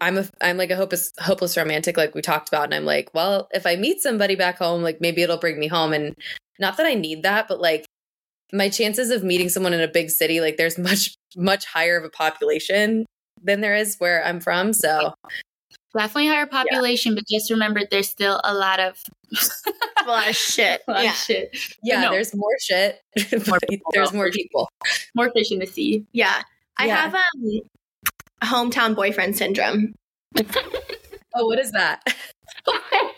I'm 0.00 0.18
a 0.18 0.28
I'm 0.40 0.56
like 0.56 0.70
a 0.70 0.76
hopeless 0.76 1.12
hopeless 1.18 1.56
romantic, 1.56 1.96
like 1.96 2.14
we 2.14 2.22
talked 2.22 2.48
about, 2.48 2.64
and 2.64 2.74
I'm 2.74 2.84
like, 2.84 3.10
well, 3.12 3.48
if 3.52 3.66
I 3.66 3.76
meet 3.76 4.00
somebody 4.00 4.36
back 4.36 4.58
home, 4.58 4.82
like 4.82 5.00
maybe 5.00 5.22
it'll 5.22 5.36
bring 5.38 5.58
me 5.58 5.66
home, 5.66 5.92
and 5.92 6.14
not 6.60 6.76
that 6.76 6.86
I 6.86 6.94
need 6.94 7.24
that, 7.24 7.48
but 7.48 7.60
like 7.60 7.84
my 8.52 8.68
chances 8.68 9.10
of 9.10 9.24
meeting 9.24 9.48
someone 9.48 9.72
in 9.72 9.80
a 9.80 9.88
big 9.88 10.10
city, 10.10 10.40
like 10.40 10.56
there's 10.58 10.78
much 10.90 11.14
much 11.36 11.66
higher 11.66 11.96
of 11.96 12.04
a 12.04 12.10
population 12.10 13.04
than 13.42 13.60
there 13.62 13.74
is 13.74 13.96
where 13.98 14.24
I'm 14.24 14.40
from, 14.40 14.72
so 14.72 15.12
Definitely 15.96 16.28
higher 16.28 16.46
population, 16.46 17.14
but 17.14 17.24
just 17.26 17.50
remember 17.50 17.80
there's 17.90 18.08
still 18.10 18.38
a 18.44 18.52
lot 18.52 18.80
of, 18.80 19.02
a 20.04 20.06
lot 20.06 20.28
of 20.28 20.36
shit. 20.36 20.82
a 20.88 20.92
lot 20.92 21.04
Yeah. 21.04 21.10
of 21.10 21.16
shit. 21.16 21.56
yeah, 21.82 22.02
no. 22.02 22.10
there's 22.10 22.34
more 22.34 22.54
shit, 22.60 23.00
More 23.48 23.58
people, 23.70 23.90
there's 23.94 24.12
more 24.12 24.30
people. 24.30 24.68
More 25.14 25.30
fish 25.30 25.50
in 25.50 25.58
the 25.58 25.66
sea. 25.66 26.04
Yeah. 26.12 26.42
I 26.78 26.86
Yeah. 26.88 26.96
have 26.96 27.14
um 27.14 27.60
hometown 28.42 28.94
boyfriend 28.94 29.36
syndrome. 29.36 29.94
Oh, 31.34 31.46
what 31.46 31.58
is 31.58 31.72
that? 31.72 32.02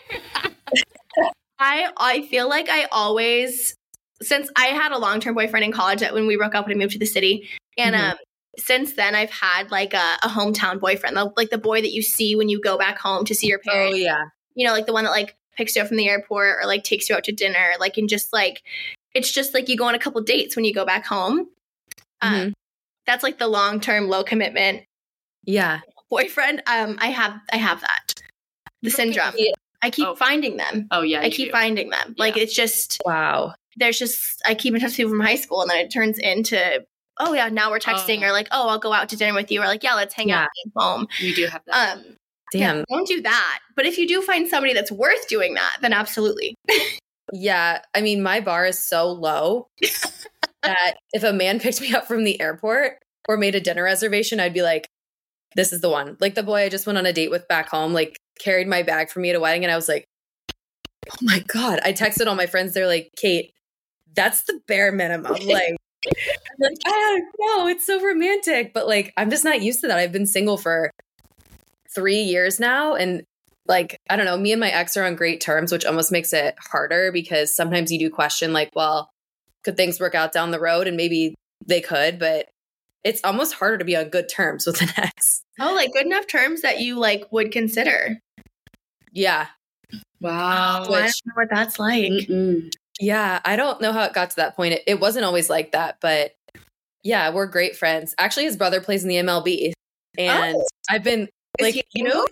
I 1.59 1.89
I 1.97 2.21
feel 2.27 2.47
like 2.47 2.69
I 2.69 2.85
always 2.91 3.75
since 4.21 4.49
I 4.55 4.67
had 4.67 4.91
a 4.91 4.97
long 4.97 5.19
term 5.19 5.35
boyfriend 5.35 5.65
in 5.65 5.71
college 5.71 5.99
that 5.99 6.13
when 6.13 6.27
we 6.27 6.37
broke 6.37 6.55
up 6.55 6.65
when 6.67 6.75
I 6.75 6.79
moved 6.79 6.93
to 6.93 6.99
the 6.99 7.05
city. 7.05 7.49
And 7.77 7.95
Mhm. 7.95 8.11
um 8.11 8.17
since 8.57 8.93
then 8.93 9.15
I've 9.15 9.29
had 9.29 9.71
like 9.71 9.93
a, 9.93 10.17
a 10.23 10.27
hometown 10.27 10.79
boyfriend, 10.79 11.15
the- 11.15 11.31
like 11.37 11.49
the 11.49 11.57
boy 11.57 11.81
that 11.81 11.91
you 11.93 12.01
see 12.01 12.35
when 12.35 12.49
you 12.49 12.59
go 12.59 12.77
back 12.77 12.97
home 12.97 13.23
to 13.25 13.35
see 13.35 13.47
your 13.47 13.59
parents. 13.59 13.95
Oh 13.95 13.97
yeah, 13.97 14.23
You 14.55 14.67
know, 14.67 14.73
like 14.73 14.85
the 14.85 14.91
one 14.93 15.05
that 15.05 15.11
like 15.11 15.35
picks 15.55 15.75
you 15.75 15.81
up 15.81 15.87
from 15.87 15.97
the 15.97 16.09
airport 16.09 16.57
or 16.61 16.65
like 16.67 16.83
takes 16.83 17.09
you 17.09 17.15
out 17.15 17.23
to 17.25 17.31
dinner, 17.31 17.73
like 17.79 17.97
and 17.97 18.09
just 18.09 18.33
like 18.33 18.61
it's 19.13 19.31
just 19.31 19.53
like 19.53 19.69
you 19.69 19.77
go 19.77 19.85
on 19.85 19.95
a 19.95 19.99
couple 19.99 20.21
dates 20.21 20.55
when 20.55 20.65
you 20.65 20.73
go 20.73 20.85
back 20.85 21.05
home. 21.05 21.47
Um, 22.21 22.33
Mhm. 22.33 22.53
that's 23.05 23.23
like 23.23 23.37
the 23.39 23.47
long 23.47 23.79
term 23.79 24.07
low 24.09 24.23
commitment 24.23 24.83
yeah. 25.43 25.79
boyfriend. 26.09 26.61
Um 26.67 26.97
I 26.99 27.07
have 27.07 27.33
I 27.51 27.57
have 27.57 27.81
that. 27.81 28.13
The 28.81 28.89
syndrome. 28.89 29.33
I 29.81 29.89
keep 29.89 30.07
Oh. 30.07 30.15
finding 30.15 30.57
them. 30.57 30.87
Oh 30.91 31.01
yeah, 31.01 31.21
I 31.21 31.29
keep 31.29 31.47
do. 31.49 31.51
finding 31.51 31.89
them. 31.89 32.15
Like 32.17 32.37
it's 32.37 32.53
just 32.53 33.01
Wow. 33.05 33.53
there's 33.77 33.97
just 33.99 34.41
I 34.45 34.55
keep 34.55 34.73
in 34.73 34.79
touch 34.81 34.89
with 34.91 34.97
people 34.97 35.11
from 35.11 35.19
high 35.21 35.35
school, 35.35 35.61
and 35.61 35.69
then 35.69 35.77
it 35.85 35.89
turns 35.91 36.17
into 36.19 36.83
oh 37.21 37.33
yeah, 37.33 37.49
now 37.49 37.69
we're 37.71 37.79
texting, 37.79 38.21
Oh. 38.23 38.27
or 38.27 38.31
like 38.31 38.47
oh 38.51 38.67
I'll 38.69 38.79
go 38.79 38.93
out 38.93 39.09
to 39.09 39.15
dinner 39.17 39.33
with 39.33 39.51
you, 39.51 39.61
or 39.61 39.65
like 39.65 39.83
yeah 39.83 39.95
let's 39.95 40.13
hang 40.13 40.29
Yeah. 40.29 40.41
out 40.43 40.49
at 40.65 40.71
home. 40.75 41.07
You 41.19 41.33
do 41.35 41.45
have 41.47 41.61
that. 41.67 41.97
Um, 41.97 42.03
Damn. 42.51 42.77
yeah, 42.79 42.83
don't 42.89 43.07
do 43.07 43.21
that. 43.21 43.59
But 43.75 43.85
if 43.85 43.97
you 43.97 44.07
do 44.07 44.21
find 44.21 44.47
somebody 44.47 44.73
that's 44.73 44.91
worth 44.91 45.27
doing 45.27 45.53
that, 45.53 45.77
then 45.81 45.93
absolutely. 45.93 46.55
Yeah, 47.31 47.81
I 47.93 48.01
mean, 48.01 48.23
my 48.23 48.39
bar 48.39 48.65
is 48.65 48.81
so 48.81 49.11
low 49.11 49.67
that 50.63 50.95
if 51.13 51.23
a 51.23 51.31
man 51.31 51.59
picked 51.59 51.79
me 51.79 51.93
up 51.93 52.07
from 52.07 52.23
the 52.23 52.41
airport 52.41 52.97
or 53.27 53.37
made 53.37 53.53
a 53.55 53.59
dinner 53.61 53.83
reservation, 53.83 54.39
I'd 54.39 54.53
be 54.53 54.63
like, 54.63 54.87
this 55.55 55.73
is 55.73 55.81
the 55.81 55.89
one. 55.89 56.17
Like 56.19 56.35
the 56.35 56.43
boy 56.43 56.63
I 56.63 56.69
just 56.69 56.85
went 56.85 56.97
on 56.97 57.05
a 57.05 57.13
date 57.13 57.31
with 57.31 57.47
back 57.47 57.69
home, 57.69 57.93
like 57.93 58.19
carried 58.39 58.67
my 58.67 58.83
bag 58.83 59.09
for 59.09 59.19
me 59.19 59.29
at 59.29 59.35
a 59.35 59.39
wedding, 59.39 59.63
and 59.63 59.71
I 59.71 59.75
was 59.75 59.89
like, 59.89 60.05
oh 61.11 61.17
my 61.21 61.39
God. 61.47 61.79
I 61.83 61.93
texted 61.93 62.27
all 62.27 62.35
my 62.35 62.45
friends. 62.45 62.73
They're 62.73 62.87
like, 62.87 63.11
Kait, 63.21 63.51
that's 64.15 64.43
the 64.43 64.59
bare 64.67 64.91
minimum. 64.91 65.35
Like, 65.45 65.75
I'm 66.05 66.59
like, 66.59 66.77
I 66.85 66.89
don't 66.89 67.25
know. 67.39 67.67
It's 67.67 67.85
so 67.85 68.01
romantic. 68.01 68.73
But 68.73 68.87
like, 68.87 69.11
I'm 69.17 69.29
just 69.29 69.43
not 69.43 69.61
used 69.61 69.81
to 69.81 69.87
that. 69.87 69.97
I've 69.97 70.13
been 70.13 70.25
single 70.25 70.57
for 70.57 70.91
three 71.93 72.21
years 72.21 72.59
now. 72.59 72.95
And 72.95 73.23
like, 73.67 73.97
I 74.09 74.15
don't 74.15 74.25
know, 74.25 74.37
me 74.37 74.53
and 74.53 74.61
my 74.61 74.69
ex 74.69 74.95
are 74.95 75.03
on 75.03 75.15
great 75.15 75.41
terms, 75.41 75.71
which 75.71 75.85
almost 75.85 76.11
makes 76.11 76.31
it 76.31 76.55
harder 76.71 77.11
because 77.11 77.55
sometimes 77.55 77.91
you 77.91 77.99
do 77.99 78.09
question, 78.09 78.53
like, 78.53 78.71
well, 78.75 79.09
could 79.63 79.75
things 79.75 79.99
work 79.99 80.15
out 80.15 80.31
down 80.31 80.51
the 80.51 80.59
road? 80.59 80.87
And 80.87 80.95
maybe 80.95 81.35
they 81.65 81.81
could, 81.81 82.17
but 82.17 82.47
it's 83.03 83.21
almost 83.23 83.53
harder 83.53 83.77
to 83.77 83.85
be 83.85 83.95
on 83.95 84.09
good 84.09 84.29
terms 84.29 84.65
with 84.65 84.81
an 84.81 84.89
ex. 84.97 85.43
Oh, 85.59 85.73
like 85.73 85.91
good 85.93 86.05
enough 86.05 86.27
terms 86.27 86.61
that 86.61 86.79
you 86.79 86.97
like 86.97 87.25
would 87.31 87.51
consider. 87.51 88.19
Yeah. 89.11 89.47
Wow. 90.21 90.83
I 90.83 90.85
don't 90.85 90.91
know 91.25 91.33
what 91.35 91.49
that's 91.49 91.79
like. 91.79 92.11
Mm-mm. 92.11 92.73
Yeah. 92.99 93.39
I 93.45 93.55
don't 93.55 93.81
know 93.81 93.93
how 93.93 94.03
it 94.03 94.13
got 94.13 94.29
to 94.31 94.35
that 94.37 94.55
point. 94.55 94.73
It, 94.73 94.83
it 94.87 94.99
wasn't 94.99 95.25
always 95.25 95.49
like 95.49 95.71
that, 95.71 95.97
but 96.01 96.33
yeah, 97.03 97.33
we're 97.33 97.47
great 97.47 97.75
friends. 97.77 98.13
Actually, 98.17 98.43
his 98.43 98.57
brother 98.57 98.81
plays 98.81 99.03
in 99.03 99.09
the 99.09 99.15
MLB. 99.15 99.71
And 100.17 100.55
Oh. 100.57 100.65
I've 100.89 101.03
been 101.03 101.29
like, 101.61 101.75
you 101.93 102.03
know, 102.03 102.27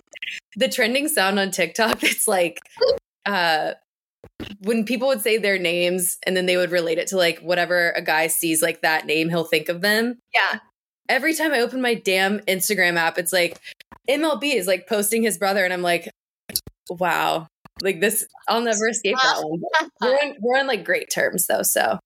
the 0.56 0.68
trending 0.68 1.08
sound 1.08 1.38
on 1.38 1.50
TikTok, 1.50 2.02
it's 2.04 2.28
like 2.28 2.60
uh 3.26 3.72
when 4.60 4.84
people 4.84 5.08
would 5.08 5.20
say 5.20 5.38
their 5.38 5.58
names 5.58 6.18
and 6.26 6.36
then 6.36 6.46
they 6.46 6.56
would 6.56 6.70
relate 6.70 6.98
it 6.98 7.08
to 7.08 7.16
like 7.16 7.38
whatever 7.40 7.90
a 7.92 8.02
guy 8.02 8.26
sees 8.26 8.62
like 8.62 8.82
that 8.82 9.06
name, 9.06 9.28
he'll 9.28 9.44
think 9.44 9.68
of 9.68 9.80
them. 9.80 10.18
Yeah. 10.34 10.60
Every 11.08 11.34
time 11.34 11.52
I 11.52 11.60
open 11.60 11.80
my 11.80 11.94
damn 11.94 12.40
Instagram 12.40 12.96
app, 12.96 13.18
it's 13.18 13.32
like 13.32 13.58
MLB 14.10 14.54
is 14.54 14.66
like 14.66 14.86
posting 14.86 15.22
his 15.22 15.38
brother, 15.38 15.64
and 15.64 15.72
I'm 15.72 15.82
like, 15.82 16.10
wow, 16.90 17.46
like 17.82 18.00
this, 18.00 18.26
I'll 18.46 18.60
never 18.60 18.88
escape 18.88 19.16
that 19.22 19.40
one. 19.42 19.60
We're 20.02 20.14
on, 20.16 20.36
we're 20.40 20.58
on 20.58 20.66
like 20.66 20.84
great 20.84 21.10
terms 21.10 21.46
though, 21.46 21.62
so 21.62 21.98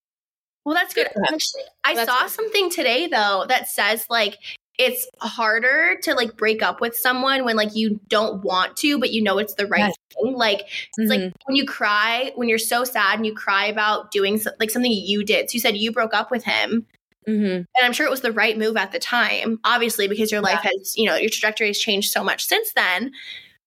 Well, 0.64 0.74
that's 0.74 0.94
good. 0.94 1.08
Yeah. 1.16 1.22
Actually, 1.32 1.62
I 1.84 1.94
That's 1.94 2.10
saw 2.10 2.20
good. 2.22 2.30
something 2.30 2.70
today 2.70 3.06
though 3.08 3.44
that 3.48 3.68
says 3.68 4.06
like 4.08 4.38
it's 4.82 5.06
harder 5.20 5.96
to 6.02 6.14
like 6.14 6.36
break 6.36 6.62
up 6.62 6.80
with 6.80 6.96
someone 6.96 7.44
when 7.44 7.56
like 7.56 7.74
you 7.74 8.00
don't 8.08 8.42
want 8.42 8.76
to, 8.78 8.98
but 8.98 9.12
you 9.12 9.22
know 9.22 9.38
it's 9.38 9.54
the 9.54 9.66
right 9.66 9.86
Yes. 9.86 9.96
thing. 10.20 10.34
Like 10.34 10.62
it's 10.98 11.08
like 11.10 11.20
Mhm. 11.20 11.32
when 11.46 11.56
you 11.56 11.64
cry, 11.64 12.32
when 12.34 12.48
you're 12.48 12.58
so 12.58 12.84
sad 12.84 13.16
and 13.18 13.24
you 13.26 13.34
cry 13.34 13.66
about 13.66 14.10
doing 14.10 14.38
so, 14.38 14.50
like 14.58 14.70
something 14.70 14.90
you 14.92 15.24
did. 15.24 15.48
So 15.50 15.54
you 15.54 15.60
said 15.60 15.76
you 15.76 15.92
broke 15.92 16.14
up 16.14 16.30
with 16.30 16.44
him, 16.44 16.86
Mhm. 17.28 17.54
and 17.56 17.66
I'm 17.82 17.92
sure 17.92 18.06
it 18.06 18.10
was 18.10 18.22
the 18.22 18.32
right 18.32 18.58
move 18.58 18.76
at 18.76 18.90
the 18.92 18.98
time, 18.98 19.60
obviously 19.64 20.08
because 20.08 20.32
your 20.32 20.40
life 20.40 20.60
has 20.60 20.96
you 20.96 21.06
know 21.06 21.14
your 21.16 21.30
trajectory 21.30 21.68
has 21.68 21.78
changed 21.78 22.10
so 22.10 22.24
much 22.24 22.44
since 22.46 22.72
then. 22.74 23.12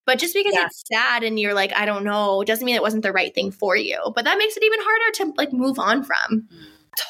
But 0.06 0.20
just 0.20 0.34
because 0.36 0.54
Yeah. 0.54 0.68
it's 0.68 0.84
sad 0.94 1.24
and 1.24 1.40
you're 1.40 1.56
like, 1.56 1.74
I 1.76 1.86
don't 1.86 2.04
know, 2.04 2.44
doesn't 2.44 2.64
mean 2.66 2.76
it 2.76 2.82
wasn't 2.84 3.02
the 3.04 3.12
right 3.12 3.34
thing 3.34 3.52
for 3.52 3.76
you. 3.76 4.00
But 4.16 4.26
that 4.26 4.38
makes 4.38 4.56
it 4.56 4.64
even 4.64 4.80
harder 4.82 5.12
to 5.18 5.34
like 5.38 5.52
move 5.54 5.80
on 5.80 6.04
from. 6.04 6.48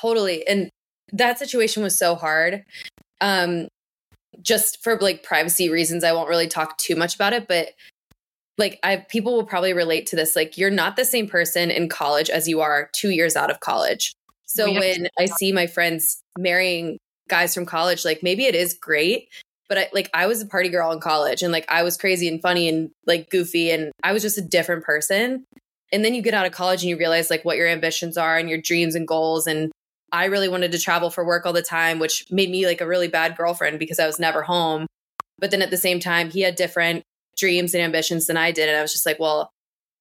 totally. 0.02 0.48
And 0.48 0.70
that 1.12 1.38
situation 1.38 1.84
was 1.84 1.98
so 1.98 2.16
hard. 2.16 2.64
Um, 3.22 3.68
just 4.42 4.84
for 4.84 4.98
like 4.98 5.24
privacy 5.24 5.70
reasons, 5.70 6.04
I 6.04 6.14
won't 6.14 6.30
really 6.30 6.48
talk 6.48 6.78
too 6.78 6.96
much 6.96 7.16
about 7.16 7.34
it, 7.34 7.48
but 7.48 7.70
like 8.58 8.80
I 8.84 8.98
people 8.98 9.34
will 9.34 9.46
probably 9.46 9.74
relate 9.74 10.08
to 10.08 10.16
this. 10.16 10.36
Like 10.36 10.58
you're 10.58 10.70
not 10.70 10.96
the 10.96 11.06
same 11.06 11.28
person 11.28 11.72
in 11.72 11.90
college 11.90 12.30
as 12.30 12.48
you 12.48 12.62
are 12.62 12.90
two 12.94 13.10
years 13.10 13.36
out 13.36 13.52
of 13.52 13.60
college. 13.60 14.14
So 14.46 14.72
when 14.72 15.08
I 15.20 15.26
see 15.26 15.52
my 15.52 15.68
friends 15.68 16.22
marrying 16.38 16.98
guys 17.28 17.54
from 17.54 17.66
college, 17.66 18.06
like 18.06 18.24
maybe 18.24 18.46
it 18.46 18.56
is 18.56 18.74
great, 18.74 19.28
but 19.68 19.78
I 19.78 19.90
like 19.94 20.10
I 20.14 20.28
was 20.28 20.42
a 20.42 20.46
party 20.46 20.70
girl 20.70 20.92
in 20.92 21.00
college 21.00 21.42
and 21.42 21.52
like 21.52 21.66
I 21.70 21.84
was 21.84 21.98
crazy 21.98 22.28
and 22.28 22.42
funny 22.42 22.70
and 22.70 22.92
like 23.06 23.30
goofy 23.30 23.72
and 23.72 23.92
I 24.04 24.14
was 24.14 24.22
just 24.22 24.38
a 24.38 24.42
different 24.42 24.84
person. 24.84 25.44
And 25.92 26.04
then 26.04 26.14
you 26.14 26.22
get 26.22 26.34
out 26.34 26.46
of 26.46 26.52
college 26.52 26.82
and 26.82 26.90
you 26.90 26.98
realize 26.98 27.30
like 27.30 27.46
what 27.46 27.58
your 27.58 27.68
ambitions 27.68 28.18
are 28.18 28.38
and 28.38 28.50
your 28.50 28.60
dreams 28.60 28.96
and 28.96 29.08
goals 29.08 29.48
and 29.48 29.72
I 30.16 30.26
really 30.26 30.48
wanted 30.48 30.72
to 30.72 30.80
travel 30.80 31.10
for 31.10 31.26
work 31.26 31.46
all 31.46 31.54
the 31.54 31.62
time, 31.62 32.00
which 32.00 32.26
made 32.32 32.50
me 32.50 32.66
like 32.66 32.80
a 32.80 32.88
really 32.88 33.10
bad 33.10 33.36
girlfriend 33.36 33.80
because 33.80 34.00
I 34.00 34.08
was 34.08 34.20
never 34.20 34.42
home. 34.42 34.88
But 35.38 35.52
then 35.52 35.62
at 35.62 35.72
the 35.72 35.78
same 35.78 36.00
time, 36.00 36.30
he 36.30 36.42
had 36.42 36.56
different 36.56 37.04
dreams 37.38 37.74
and 37.74 37.84
ambitions 37.84 38.26
than 38.26 38.38
I 38.38 38.52
did. 38.52 38.70
And 38.70 38.78
I 38.78 38.82
was 38.82 38.94
just 38.94 39.06
like, 39.06 39.20
well, 39.20 39.50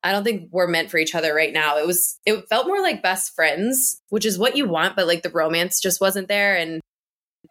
I 0.04 0.12
don't 0.12 0.22
think 0.22 0.50
we're 0.52 0.68
meant 0.68 0.90
for 0.90 0.98
each 0.98 1.14
other 1.16 1.34
right 1.34 1.52
now. 1.52 1.78
It 1.78 1.86
was, 1.86 2.18
it 2.24 2.48
felt 2.48 2.68
more 2.68 2.80
like 2.80 3.02
best 3.02 3.34
friends, 3.34 4.00
which 4.10 4.24
is 4.24 4.38
what 4.38 4.56
you 4.56 4.68
want, 4.68 4.94
but 4.94 5.08
like 5.08 5.22
the 5.22 5.30
romance 5.30 5.80
just 5.80 6.00
wasn't 6.00 6.28
there. 6.28 6.56
And 6.56 6.80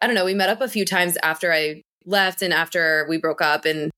I 0.00 0.06
don't 0.06 0.14
know, 0.14 0.24
we 0.24 0.34
met 0.34 0.48
up 0.48 0.62
a 0.62 0.68
few 0.68 0.86
times 0.86 1.18
after 1.22 1.52
I 1.52 1.82
left 2.06 2.40
and 2.40 2.54
after 2.54 3.06
we 3.08 3.18
broke 3.18 3.42
up, 3.42 3.66
and 3.66 3.90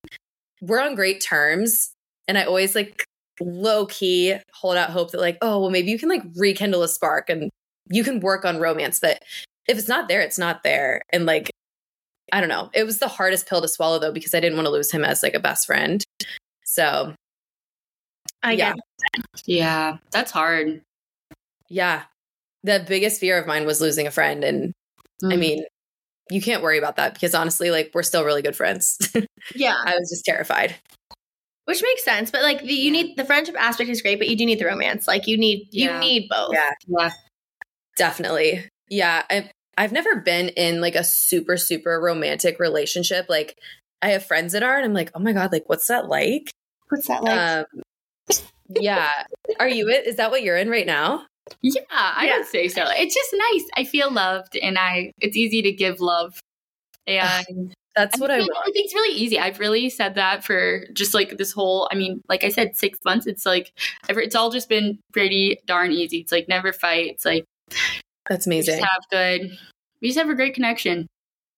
we're 0.61 0.81
on 0.81 0.95
great 0.97 1.21
terms. 1.21 1.93
And 2.27 2.37
I 2.37 2.45
always 2.45 2.75
like 2.75 3.05
low 3.41 3.87
key 3.87 4.35
hold 4.55 4.77
out 4.77 4.91
hope 4.91 5.13
that, 5.13 5.21
like, 5.21 5.39
oh, 5.41 5.61
well, 5.61 5.71
maybe 5.71 5.91
you 5.91 5.99
can 5.99 6.09
like 6.09 6.23
rekindle 6.35 6.83
a 6.83 6.89
spark 6.89 7.31
and 7.31 7.51
you 7.89 8.05
can 8.05 8.21
work 8.21 8.45
on 8.45 8.59
romance. 8.59 8.99
But 9.01 9.23
if 9.69 9.79
it's 9.79 9.89
not 9.89 10.09
there, 10.09 10.21
it's 10.21 10.39
not 10.39 10.63
there. 10.63 11.03
And 11.11 11.27
like, 11.27 11.51
I 12.33 12.41
don't 12.41 12.49
know. 12.49 12.71
It 12.75 12.85
was 12.85 12.99
the 12.99 13.09
hardest 13.09 13.49
pill 13.49 13.61
to 13.63 13.69
swallow 13.69 13.99
though, 13.99 14.13
because 14.13 14.35
I 14.35 14.41
didn't 14.41 14.57
want 14.57 14.67
to 14.67 14.73
lose 14.73 14.91
him 14.91 15.05
as 15.05 15.23
like 15.23 15.35
a 15.35 15.41
best 15.41 15.67
friend. 15.67 16.03
So 16.65 17.15
I 18.43 18.53
Yeah. 18.53 18.73
get 18.75 19.23
Yeah, 19.47 19.97
that's 20.11 20.31
hard. 20.31 20.83
yeah, 21.69 22.05
the 22.63 22.85
biggest 22.87 23.21
fear 23.21 23.39
of 23.39 23.47
mine 23.47 23.67
was 23.67 23.81
losing 23.81 24.07
a 24.07 24.11
friend. 24.11 24.43
And 24.45 24.73
I 25.23 25.27
Mm. 25.35 25.39
mean, 25.39 25.65
you 26.31 26.41
can't 26.43 26.63
worry 26.63 26.79
about 26.79 26.97
that 26.97 27.15
because 27.15 27.35
honestly, 27.35 27.71
like 27.71 27.91
we're 27.95 28.03
still 28.03 28.25
really 28.25 28.43
good 28.43 28.57
friends. 28.57 28.99
yeah. 29.55 29.77
I 29.85 29.97
was 29.97 30.11
just 30.11 30.25
terrified. 30.25 30.75
Which 31.67 31.83
makes 31.83 32.05
sense, 32.05 32.31
but 32.31 32.43
like 32.43 32.61
the, 32.63 32.73
you 32.73 32.91
need 32.93 33.17
the 33.17 33.25
friendship 33.25 33.57
aspect 33.59 33.91
is 33.91 34.01
great, 34.03 34.19
but 34.19 34.29
you 34.29 34.37
do 34.37 34.47
need 34.47 34.61
the 34.61 34.67
romance. 34.67 35.09
Like 35.09 35.27
you 35.27 35.37
need 35.39 35.69
you 35.73 35.87
Yeah. 35.91 35.99
need 36.01 36.29
both. 36.29 36.53
Yeah. 36.55 36.71
yeah. 36.87 37.11
Definitely. 37.97 38.69
Yeah. 38.89 39.25
I, 39.31 39.51
I've 39.79 39.93
never 39.93 40.17
been 40.17 40.51
in 40.51 40.81
like 40.81 40.95
a 40.95 41.05
super, 41.05 41.57
super 41.57 42.01
romantic 42.01 42.59
relationship. 42.59 43.27
Like 43.29 43.59
I 44.03 44.11
have 44.11 44.25
friends 44.25 44.53
that 44.53 44.63
are, 44.63 44.77
and 44.77 44.85
I'm 44.85 44.95
like, 44.95 45.11
oh 45.15 45.21
my 45.21 45.33
God, 45.33 45.53
like 45.53 45.65
what's 45.67 45.87
that 45.89 46.09
like? 46.09 46.51
What's 46.89 47.09
that 47.09 47.23
like? 47.23 47.67
Um, 47.67 48.37
yeah. 48.69 49.11
Are 49.59 49.69
you 49.69 49.89
it? 49.89 50.07
Is 50.07 50.17
that 50.17 50.31
what 50.31 50.43
you're 50.43 50.57
in 50.57 50.69
right 50.71 50.87
now? 50.87 51.27
Yeah, 51.63 51.81
I 51.93 52.27
Yeah. 52.27 52.39
would 52.39 52.47
say 52.47 52.69
so. 52.69 52.85
It's 52.89 53.15
just 53.15 53.33
nice. 53.33 53.69
I 53.77 53.85
feel 53.85 54.11
loved, 54.13 54.57
and 54.57 54.77
I. 54.79 55.13
It's 55.21 55.37
easy 55.37 55.63
to 55.63 55.73
give 55.73 56.01
love, 56.01 56.41
and 57.07 57.73
That's 57.95 58.19
what 58.19 58.31
I 58.31 58.39
think 58.39 58.53
want. 58.53 58.73
It's 58.75 58.93
really 58.95 59.15
easy. 59.17 59.39
I've 59.39 59.61
really 59.61 59.89
said 59.89 60.17
that 60.17 60.45
for 60.45 60.85
just 60.93 61.15
like 61.15 61.37
this 61.39 61.53
whole. 61.53 61.89
I 61.93 61.95
mean, 61.95 62.21
like 62.29 62.43
I 62.43 62.49
said, 62.49 62.77
six 62.77 62.99
months. 63.05 63.27
It's 63.29 63.47
like 63.47 63.73
ever. 64.09 64.21
It's 64.21 64.35
all 64.35 64.51
just 64.51 64.69
been 64.69 64.99
pretty 65.13 65.61
darn 65.67 65.93
easy. 65.93 66.19
It's 66.19 66.33
like 66.33 66.49
never 66.49 66.73
fight. 66.73 67.07
It's 67.07 67.25
like 67.25 67.45
That's 68.29 68.47
we 68.47 68.57
just 68.59 68.69
amazing. 68.69 68.85
have 68.85 69.03
good. 69.11 69.59
We 70.03 70.09
just 70.09 70.19
have 70.19 70.29
a 70.31 70.35
great 70.35 70.55
connection. 70.55 71.07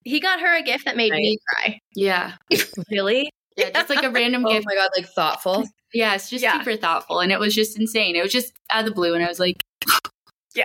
he 0.05 0.21
got 0.21 0.41
her 0.41 0.57
a 0.57 0.63
gift 0.63 0.85
that 0.85 0.97
made 0.97 1.11
Right. 1.13 1.21
me 1.21 1.39
cry. 1.55 1.79
Yeah, 1.95 2.35
Really? 2.91 3.31
yeah. 3.57 3.71
Just 3.71 3.91
like 3.91 4.03
a 4.05 4.11
random 4.11 4.45
Oh 4.47 4.53
gift. 4.53 4.67
my 4.67 4.75
God, 4.75 4.91
like 4.97 5.07
thoughtful. 5.09 5.65
Yeah, 5.93 6.15
it's 6.15 6.29
just 6.31 6.43
Yeah. 6.43 6.59
super 6.59 6.77
thoughtful, 6.77 7.21
and 7.21 7.33
it 7.33 7.39
was 7.41 7.55
just 7.55 7.79
insane. 7.79 8.17
It 8.17 8.23
was 8.23 8.33
just 8.33 8.53
out 8.71 8.81
of 8.81 8.87
the 8.87 8.93
blue, 8.93 9.15
and 9.15 9.25
I 9.25 9.29
was 9.29 9.41
like, 9.41 9.57
Yeah. 10.55 10.65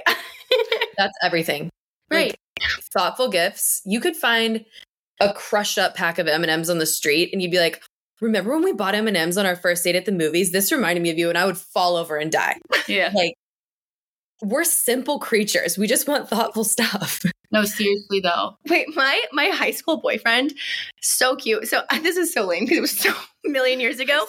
That's 0.98 1.18
everything. 1.24 1.70
right. 2.12 2.28
Like, 2.60 2.70
thoughtful 2.94 3.30
gifts. 3.30 3.82
You 3.86 4.00
could 4.00 4.16
find 4.16 4.66
a 5.20 5.34
crushed 5.34 5.78
up 5.78 5.96
pack 5.96 6.20
of 6.20 6.28
M&Ms 6.28 6.70
on 6.70 6.78
the 6.80 6.86
street 6.86 7.30
and 7.34 7.42
you'd 7.42 7.52
be 7.52 7.60
like, 7.60 7.82
"Remember 8.22 8.52
when 8.54 8.64
we 8.64 8.74
bought 8.74 8.96
M&Ms 8.96 9.38
on 9.38 9.46
our 9.46 9.56
first 9.56 9.84
date 9.84 9.96
at 9.96 10.06
the 10.06 10.12
movies? 10.12 10.52
This 10.52 10.72
reminded 10.72 11.02
me 11.02 11.10
of 11.10 11.18
you." 11.18 11.30
And 11.30 11.38
I 11.38 11.46
would 11.46 11.58
fall 11.58 11.96
over 11.96 12.18
and 12.18 12.32
die. 12.32 12.58
yeah. 12.88 13.12
Like 13.14 13.34
we're 14.44 14.64
simple 14.66 15.20
creatures. 15.20 15.78
We 15.78 15.88
just 15.88 16.08
want 16.08 16.30
thoughtful 16.30 16.64
stuff. 16.64 17.22
No, 17.52 17.66
seriously 17.66 18.20
though. 18.20 18.58
Wait, 18.68 18.88
my 18.96 19.22
my 19.32 19.50
high 19.50 19.70
school 19.70 19.98
boyfriend, 19.98 20.56
so 21.04 21.36
cute. 21.36 21.68
So 21.68 21.84
this 22.02 22.18
is 22.18 22.34
so 22.34 22.48
lame 22.48 22.64
because 22.64 22.80
it 22.80 22.82
was 22.82 22.98
so 23.00 23.12
a 23.12 23.16
million 23.50 23.80
years 23.80 24.00
ago, 24.00 24.26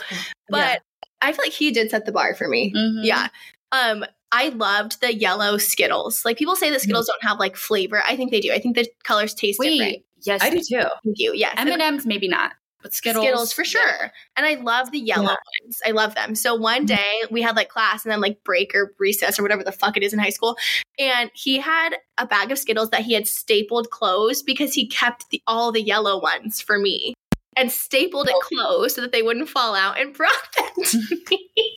but 0.50 0.58
Yeah. 0.58 0.76
I 1.22 1.32
feel 1.32 1.42
like 1.42 1.52
he 1.52 1.70
did 1.70 1.88
set 1.88 2.04
the 2.04 2.12
bar 2.12 2.34
for 2.34 2.48
me. 2.48 2.70
Mhm. 2.76 3.00
Yeah. 3.02 3.28
Um, 3.72 4.04
I 4.30 4.50
loved 4.50 5.00
the 5.00 5.14
yellow 5.14 5.56
Skittles. 5.56 6.26
Like 6.26 6.36
people 6.36 6.54
say 6.54 6.70
the 6.70 6.78
Skittles 6.78 7.06
don't 7.06 7.26
have 7.26 7.38
like 7.38 7.56
flavor. 7.56 8.02
I 8.06 8.14
think 8.14 8.30
they 8.30 8.42
do. 8.42 8.52
I 8.52 8.58
think 8.58 8.76
the 8.76 8.86
colors 9.04 9.32
taste 9.32 9.58
different. 9.58 9.80
Wait. 9.80 10.04
Yes, 10.26 10.42
I 10.42 10.50
do 10.50 10.58
too. 10.58 10.82
Thank 11.02 11.16
you. 11.18 11.32
Yes. 11.34 11.54
M 11.56 11.68
and 11.68 11.80
M's 11.80 12.04
maybe 12.04 12.28
not, 12.28 12.52
but 12.84 12.92
Skittles. 12.94 13.24
Skittles 13.24 13.52
for 13.52 13.64
sure. 13.64 14.12
And 14.36 14.44
I 14.46 14.54
love 14.54 14.92
the 14.92 14.98
yellow 15.00 15.22
Yeah. 15.30 15.36
ones. 15.64 15.80
I 15.84 15.90
love 15.90 16.14
them. 16.14 16.34
So 16.36 16.54
one 16.54 16.86
Mm-hmm. 16.86 16.94
day 16.94 17.22
we 17.30 17.40
had 17.42 17.56
like 17.56 17.68
class 17.70 18.04
and 18.04 18.12
then 18.12 18.20
like 18.20 18.44
break 18.44 18.74
or 18.74 18.94
recess 19.00 19.38
or 19.38 19.42
whatever 19.42 19.64
the 19.64 19.72
fuck 19.72 19.96
it 19.96 20.02
is 20.02 20.12
in 20.12 20.18
high 20.18 20.28
school. 20.30 20.56
And 20.98 21.30
he 21.34 21.58
had 21.58 21.96
a 22.18 22.26
bag 22.26 22.52
of 22.52 22.58
Skittles 22.58 22.90
that 22.90 23.00
he 23.00 23.14
had 23.14 23.26
stapled 23.26 23.90
closed 23.90 24.44
because 24.46 24.74
he 24.74 24.86
kept 24.86 25.30
the, 25.30 25.42
all 25.46 25.72
the 25.72 25.82
yellow 25.82 26.20
ones 26.20 26.60
for 26.60 26.78
me 26.78 27.14
and 27.56 27.72
stapled 27.72 28.28
it 28.28 28.34
closed 28.42 28.94
so 28.96 29.00
that 29.00 29.12
they 29.12 29.22
wouldn't 29.22 29.48
fall 29.48 29.74
out 29.74 29.98
and 29.98 30.12
brought 30.12 30.30
them 30.56 30.84
to 30.84 30.98
me. 31.30 31.76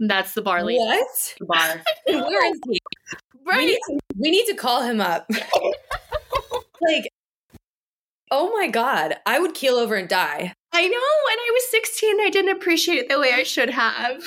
That's 0.00 0.32
the 0.34 0.42
barley 0.42 0.76
What? 0.78 1.34
bar. 1.42 1.82
Where 2.06 2.50
is 2.52 2.60
he? 2.70 2.80
We 3.44 3.52
Right. 3.52 3.66
need, 3.66 3.78
to, 3.88 3.98
we 4.18 4.30
need 4.30 4.46
to 4.46 4.54
call 4.54 4.82
him 4.82 5.00
up. 5.00 5.28
like, 6.80 7.08
oh 8.36 8.52
my 8.54 8.68
God, 8.68 9.16
I 9.24 9.38
would 9.38 9.54
keel 9.54 9.74
over 9.76 9.94
and 9.94 10.08
die. 10.08 10.52
I 10.72 10.82
know. 10.82 10.88
When 10.88 11.38
I 11.38 11.50
was 11.52 11.70
16 11.70 12.20
I 12.20 12.30
didn't 12.30 12.56
appreciate 12.56 12.98
it 12.98 13.08
the 13.08 13.18
way 13.18 13.32
I 13.32 13.42
should 13.42 13.70
have. 13.70 14.22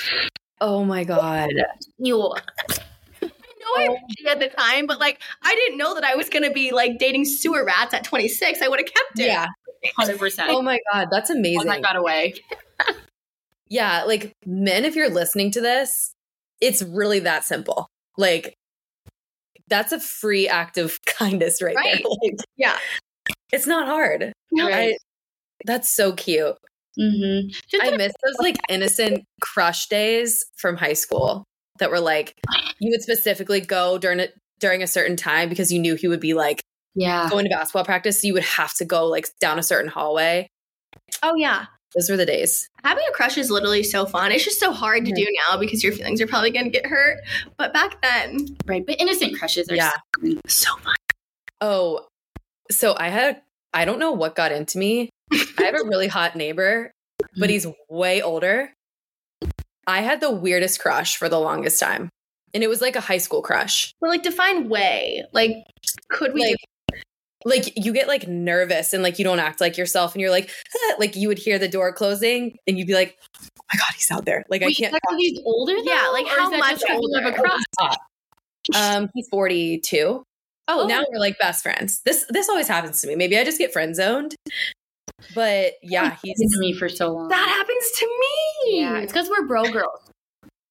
Oh 0.60 0.84
my 0.84 1.04
God. 1.04 1.52
You. 2.00 2.20
I 2.22 3.26
know 3.26 3.76
I 3.78 3.88
oh. 3.90 3.98
it 4.10 4.28
at 4.28 4.40
the 4.40 4.48
time, 4.48 4.88
but 4.88 5.00
like 5.00 5.22
I 5.44 5.54
didn't 5.54 5.78
know 5.78 5.94
that 5.96 6.04
I 6.04 6.16
was 6.16 6.30
going 6.30 6.44
to 6.44 6.52
be 6.52 6.72
like 6.72 6.98
dating 6.98 7.26
sewer 7.26 7.64
rats 7.64 7.94
at 7.94 8.04
26. 8.04 8.62
I 8.62 8.68
would 8.68 8.80
have 8.80 8.88
kept 8.88 9.20
it. 9.20 9.28
Yeah. 9.28 9.48
Hundred 9.96 10.20
percent. 10.20 10.50
Oh 10.52 10.62
my 10.62 10.80
God. 10.92 11.08
That's 11.12 11.30
amazing. 11.30 11.68
That 11.68 11.82
got 11.82 11.96
away. 11.96 12.34
Yeah, 13.70 14.04
like 14.06 14.36
men, 14.46 14.84
if 14.84 14.96
you're 14.96 15.10
listening 15.10 15.52
to 15.52 15.62
this, 15.62 16.16
it's 16.60 16.82
really 16.82 17.20
that 17.20 17.44
simple. 17.44 17.88
Like, 18.18 18.56
that's 19.68 19.92
a 19.92 20.00
free 20.00 20.48
act 20.48 20.78
of 20.78 21.00
kindness 21.06 21.62
right, 21.62 21.76
Right. 21.76 22.04
there. 22.04 22.12
Like, 22.24 22.40
Yeah. 22.58 22.78
It's 23.52 23.68
not 23.68 23.88
hard. 23.88 24.34
Right. 24.58 24.94
I, 24.94 24.98
that's 25.66 25.90
so 25.90 26.14
cute. 26.14 26.56
Mm-hmm. 27.00 27.82
I 27.82 27.96
miss 27.96 28.14
those 28.24 28.36
like 28.40 28.58
innocent 28.68 29.24
crush 29.42 29.88
days 29.88 30.46
from 30.58 30.76
high 30.76 30.94
school 30.94 31.46
that 31.80 31.90
were 31.90 32.00
like 32.00 32.36
you 32.80 32.92
would 32.92 33.02
specifically 33.02 33.62
go 33.62 33.98
during 33.98 34.20
it 34.20 34.34
during 34.60 34.84
a 34.84 34.88
certain 34.88 35.16
time 35.16 35.48
because 35.48 35.72
you 35.72 35.80
knew 35.80 35.96
he 35.96 36.08
would 36.08 36.20
be 36.20 36.34
like 36.34 36.62
yeah. 36.96 37.30
going 37.30 37.46
to 37.46 37.50
basketball 37.50 37.86
practice. 37.86 38.22
So 38.22 38.28
you 38.28 38.34
would 38.34 38.44
have 38.44 38.74
to 38.76 38.86
go 38.86 39.06
like 39.06 39.28
down 39.40 39.60
a 39.60 39.64
certain 39.64 39.90
hallway. 39.90 40.50
Oh 41.24 41.36
yeah. 41.36 41.66
Those 41.96 42.10
were 42.10 42.18
the 42.18 42.26
days. 42.26 42.70
Having 42.84 43.06
a 43.10 43.14
crush 43.14 43.38
is 43.38 43.50
literally 43.50 43.84
so 43.84 44.06
fun. 44.06 44.32
It's 44.32 44.44
just 44.44 44.60
so 44.60 44.72
hard 44.72 45.06
to 45.06 45.12
do 45.12 45.26
now 45.48 45.58
because 45.58 45.84
your 45.84 45.92
feelings 45.92 46.22
are 46.22 46.28
probably 46.28 46.52
going 46.52 46.66
to 46.66 46.72
get 46.72 46.86
hurt. 46.86 47.18
But 47.58 47.74
back 47.74 48.00
then, 48.04 48.58
Right. 48.68 48.86
But 48.86 49.02
innocent 49.02 49.38
crushes 49.40 49.70
are 49.70 49.76
Yeah. 49.76 49.92
so 50.48 50.76
fun. 50.78 50.96
Oh, 51.62 52.06
so 52.72 52.96
I 52.98 53.10
had 53.10 53.42
I 53.74 53.86
don't 53.86 54.00
know 54.00 54.12
what 54.12 54.36
got 54.36 54.52
into 54.52 54.78
me. 54.78 55.10
I 55.32 55.64
have 55.64 55.76
a 55.76 55.84
really 55.88 56.08
hot 56.18 56.36
neighbor, 56.36 56.92
but 57.38 57.50
he's 57.50 57.68
way 57.90 58.22
older. 58.22 58.74
I 59.88 60.02
had 60.02 60.22
the 60.22 60.32
weirdest 60.32 60.80
crush 60.80 61.18
for 61.18 61.30
the 61.30 61.40
longest 61.40 61.80
time. 61.80 62.10
And 62.54 62.64
it 62.64 62.68
was 62.68 62.82
like 62.82 62.96
a 62.96 63.02
high 63.02 63.18
school 63.20 63.42
crush. 63.42 63.94
But 64.02 64.10
like 64.10 64.24
define 64.24 64.70
way. 64.70 65.24
Like 65.34 65.52
could 66.10 66.34
we 66.34 66.42
Like 66.42 66.58
like 67.46 67.74
you 67.86 67.94
get 67.94 68.08
like 68.08 68.28
nervous 68.28 68.92
and 68.92 69.02
like 69.02 69.18
you 69.18 69.24
don't 69.24 69.40
act 69.40 69.62
like 69.62 69.78
yourself 69.78 70.14
and 70.14 70.22
you're 70.22 70.30
like 70.32 70.50
like 71.00 71.16
you 71.16 71.28
would 71.30 71.38
hear 71.38 71.58
the 71.58 71.70
door 71.70 71.94
closing 71.94 72.58
and 72.68 72.78
you'd 72.78 72.88
be 72.88 72.94
like, 72.94 73.18
"Oh 73.42 73.48
my 73.74 73.78
god, 73.78 73.94
he's 73.96 74.12
out 74.12 74.26
there." 74.26 74.44
Like 74.50 74.62
I 74.62 74.66
can't 74.74 74.80
is 74.80 74.92
that 74.92 75.02
'cause 75.08 75.18
he's 75.20 75.40
older? 75.46 75.76
Yeah, 75.84 76.10
like, 76.12 76.28
how 76.28 76.50
much 76.50 76.72
just 76.72 76.88
'cause 76.88 77.00
you 77.02 77.16
have 77.16 77.26
older? 77.26 77.38
a 77.38 77.42
crush? 77.42 77.96
um 78.76 79.10
he's 79.14 79.28
42. 79.30 80.24
Oh, 80.72 80.86
now 80.88 81.02
oh. 81.02 81.06
we're 81.12 81.20
like 81.20 81.38
best 81.40 81.64
friends. 81.64 82.02
This 82.06 82.26
this 82.30 82.48
always 82.48 82.68
happens 82.68 83.02
to 83.02 83.08
me. 83.08 83.16
Maybe 83.16 83.38
I 83.38 83.44
just 83.44 83.58
get 83.58 83.74
friend 83.74 83.96
zoned. 83.96 84.36
But 85.36 85.74
yeah, 85.82 86.16
he's 86.24 86.40
been 86.40 86.50
to 86.52 86.60
me 86.60 86.74
for 86.74 86.88
so 86.88 87.12
long. 87.12 87.28
that 87.30 87.50
happens 87.50 87.92
to 88.00 88.06
me. 88.06 88.80
yeah, 88.80 88.98
it's 89.00 89.12
because 89.12 89.30
we're 89.30 89.48
bro 89.48 89.64
girls. 89.72 90.00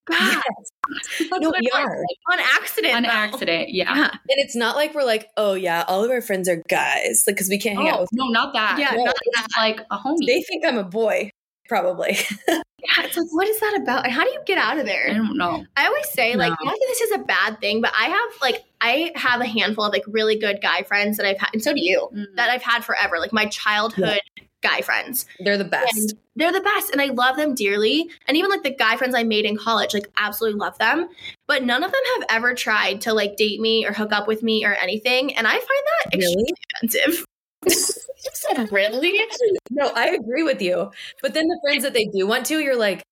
God, 0.09 0.42
no, 1.32 1.53
we 1.61 1.68
are. 1.74 2.03
on 2.32 2.38
accident. 2.40 2.94
On 2.96 3.03
though. 3.03 3.09
accident, 3.11 3.68
yeah. 3.70 3.94
Yeah. 3.94 4.05
And 4.11 4.20
it's 4.38 4.57
not 4.57 4.74
like 4.74 4.94
we're 4.94 5.05
like, 5.05 5.28
oh 5.36 5.53
yeah, 5.55 5.84
all 5.86 6.03
of 6.03 6.11
our 6.11 6.22
friends 6.22 6.49
are 6.49 6.62
guys, 6.68 7.24
like 7.26 7.36
because 7.36 7.49
we 7.51 7.59
can't 7.59 7.76
hang 7.76 7.88
out 7.90 7.99
Oh, 7.99 8.01
with. 8.03 8.11
no, 8.14 8.28
not 8.28 8.55
that. 8.55 8.78
Yeah, 8.78 8.92
No, 8.92 9.05
not 9.05 9.14
it's 9.20 9.57
like 9.59 9.80
a 9.90 9.99
homie. 9.99 10.26
They 10.26 10.40
think 10.42 10.64
I'm 10.64 10.78
a 10.78 10.84
boy, 10.84 11.30
probably. 11.69 12.16
Yeah, 12.81 13.05
it's 13.07 13.16
like, 13.16 13.27
what 13.33 13.49
is 13.49 13.59
that 13.59 13.81
about? 13.83 14.05
And 14.05 14.12
how 14.14 14.23
do 14.23 14.31
you 14.31 14.39
get 14.47 14.57
out 14.57 14.79
of 14.79 14.87
there? 14.87 15.09
I 15.11 15.14
don't 15.14 15.37
know. 15.37 15.66
I 15.77 15.87
always 15.87 16.09
say, 16.11 16.37
like, 16.37 16.51
No. 16.51 16.57
not 16.71 16.75
that 16.79 16.87
this 16.89 17.01
is 17.01 17.11
a 17.11 17.19
bad 17.19 17.61
thing, 17.61 17.81
but 17.81 17.93
I 17.99 18.05
have 18.05 18.31
like 18.41 18.64
I 18.81 19.11
have 19.16 19.41
a 19.41 19.47
handful 19.47 19.85
of 19.85 19.93
like 19.93 20.05
really 20.07 20.39
good 20.39 20.61
guy 20.62 20.85
friends 20.85 21.16
that 21.16 21.27
I've 21.27 21.39
had, 21.39 21.51
and 21.53 21.62
so 21.62 21.75
do 21.75 21.81
you, 21.83 22.09
Mm. 22.14 22.37
that 22.37 22.51
I've 22.51 22.62
had 22.62 22.85
forever. 22.85 23.19
Like 23.19 23.33
my 23.33 23.47
childhood 23.47 24.21
guy 24.62 24.81
friends. 24.81 25.27
They're 25.41 25.59
the 25.59 25.64
best. 25.64 25.97
And 25.97 26.12
they're 26.37 26.53
the 26.53 26.61
best 26.61 26.91
and 26.93 27.03
I 27.03 27.07
love 27.07 27.37
them 27.37 27.55
dearly. 27.55 28.09
And 28.29 28.37
even 28.37 28.49
like 28.49 28.62
the 28.62 28.75
guy 28.75 28.97
friends 28.97 29.14
I 29.14 29.25
made 29.25 29.45
in 29.45 29.57
college, 29.57 29.93
like 29.93 30.09
absolutely 30.16 30.59
love 30.61 30.79
them. 30.79 31.09
But 31.49 31.64
none 31.64 31.83
of 31.83 31.91
them 31.91 32.01
have 32.16 32.27
ever 32.31 32.55
tried 32.55 33.01
to 33.03 33.12
like 33.12 33.37
date 33.37 33.61
me 33.61 33.87
or 33.87 33.93
hook 33.93 34.12
up 34.12 34.29
with 34.29 34.43
me 34.45 34.64
or 34.64 34.75
anything. 34.75 35.35
And 35.35 35.47
I 35.49 35.53
find 35.53 35.64
that 36.12 37.25
extremely 38.27 38.64
offensive. 38.66 38.73
really? 38.73 39.59
No, 39.71 39.91
I 39.95 40.09
agree 40.09 40.43
with 40.43 40.61
you. 40.62 40.91
But 41.23 41.35
then 41.35 41.47
the 41.49 41.61
friends 41.64 41.83
that 41.85 41.95
they 41.95 42.07
do 42.07 42.27
want 42.27 42.47
to, 42.47 42.59
you're 42.59 42.77
like, 42.77 43.03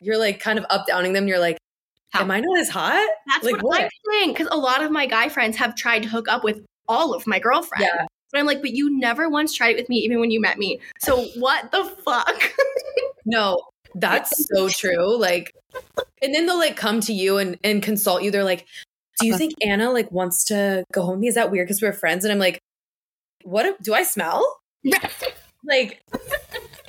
you're 0.00 0.18
like 0.18 0.40
kind 0.40 0.58
of 0.58 0.66
up 0.70 0.86
downing 0.86 1.12
them. 1.12 1.28
You're 1.28 1.38
like, 1.38 1.58
How? 2.10 2.20
am 2.22 2.30
I 2.30 2.40
not 2.40 2.58
as 2.58 2.68
hot? 2.68 3.08
That's 3.26 3.44
Like 3.44 3.62
what, 3.62 3.80
I'm 3.80 3.84
what? 3.84 4.12
saying. 4.12 4.32
Because 4.32 4.48
a 4.50 4.58
lot 4.58 4.82
of 4.82 4.90
my 4.90 5.06
guy 5.06 5.28
friends 5.28 5.56
have 5.56 5.74
tried 5.74 6.02
to 6.02 6.08
hook 6.08 6.28
up 6.28 6.44
with 6.44 6.64
all 6.88 7.14
of 7.14 7.26
my 7.26 7.38
girlfriends. 7.38 7.88
Yeah. 7.92 8.06
But 8.32 8.40
I'm 8.40 8.46
like, 8.46 8.60
but 8.60 8.72
you 8.72 8.98
never 8.98 9.28
once 9.28 9.54
tried 9.54 9.70
it 9.70 9.76
with 9.76 9.88
me, 9.88 9.98
even 9.98 10.18
when 10.18 10.30
you 10.30 10.40
met 10.40 10.58
me. 10.58 10.80
So 10.98 11.24
what 11.36 11.70
the 11.72 11.84
fuck? 11.84 12.52
No, 13.26 13.58
that's 13.94 14.46
so 14.54 14.68
true. 14.68 15.16
Like, 15.16 15.50
and 16.20 16.34
then 16.34 16.44
they'll 16.44 16.58
like 16.58 16.76
come 16.76 17.00
to 17.00 17.12
you 17.12 17.38
and, 17.38 17.58
and 17.64 17.82
consult 17.82 18.22
you. 18.22 18.30
They're 18.30 18.44
like, 18.44 18.66
do 19.18 19.26
you 19.26 19.32
uh-huh. 19.32 19.38
think 19.38 19.54
Anna 19.62 19.90
like 19.90 20.10
wants 20.12 20.44
to 20.44 20.84
go 20.92 21.02
home? 21.02 21.12
with 21.12 21.20
me? 21.20 21.28
Is 21.28 21.34
that 21.36 21.50
weird? 21.50 21.66
Because 21.66 21.80
we're 21.80 21.92
friends. 21.92 22.24
And 22.24 22.32
I'm 22.32 22.38
like, 22.38 22.60
what 23.44 23.80
do 23.82 23.94
I 23.94 24.02
smell? 24.02 24.44
Like, 25.66 26.02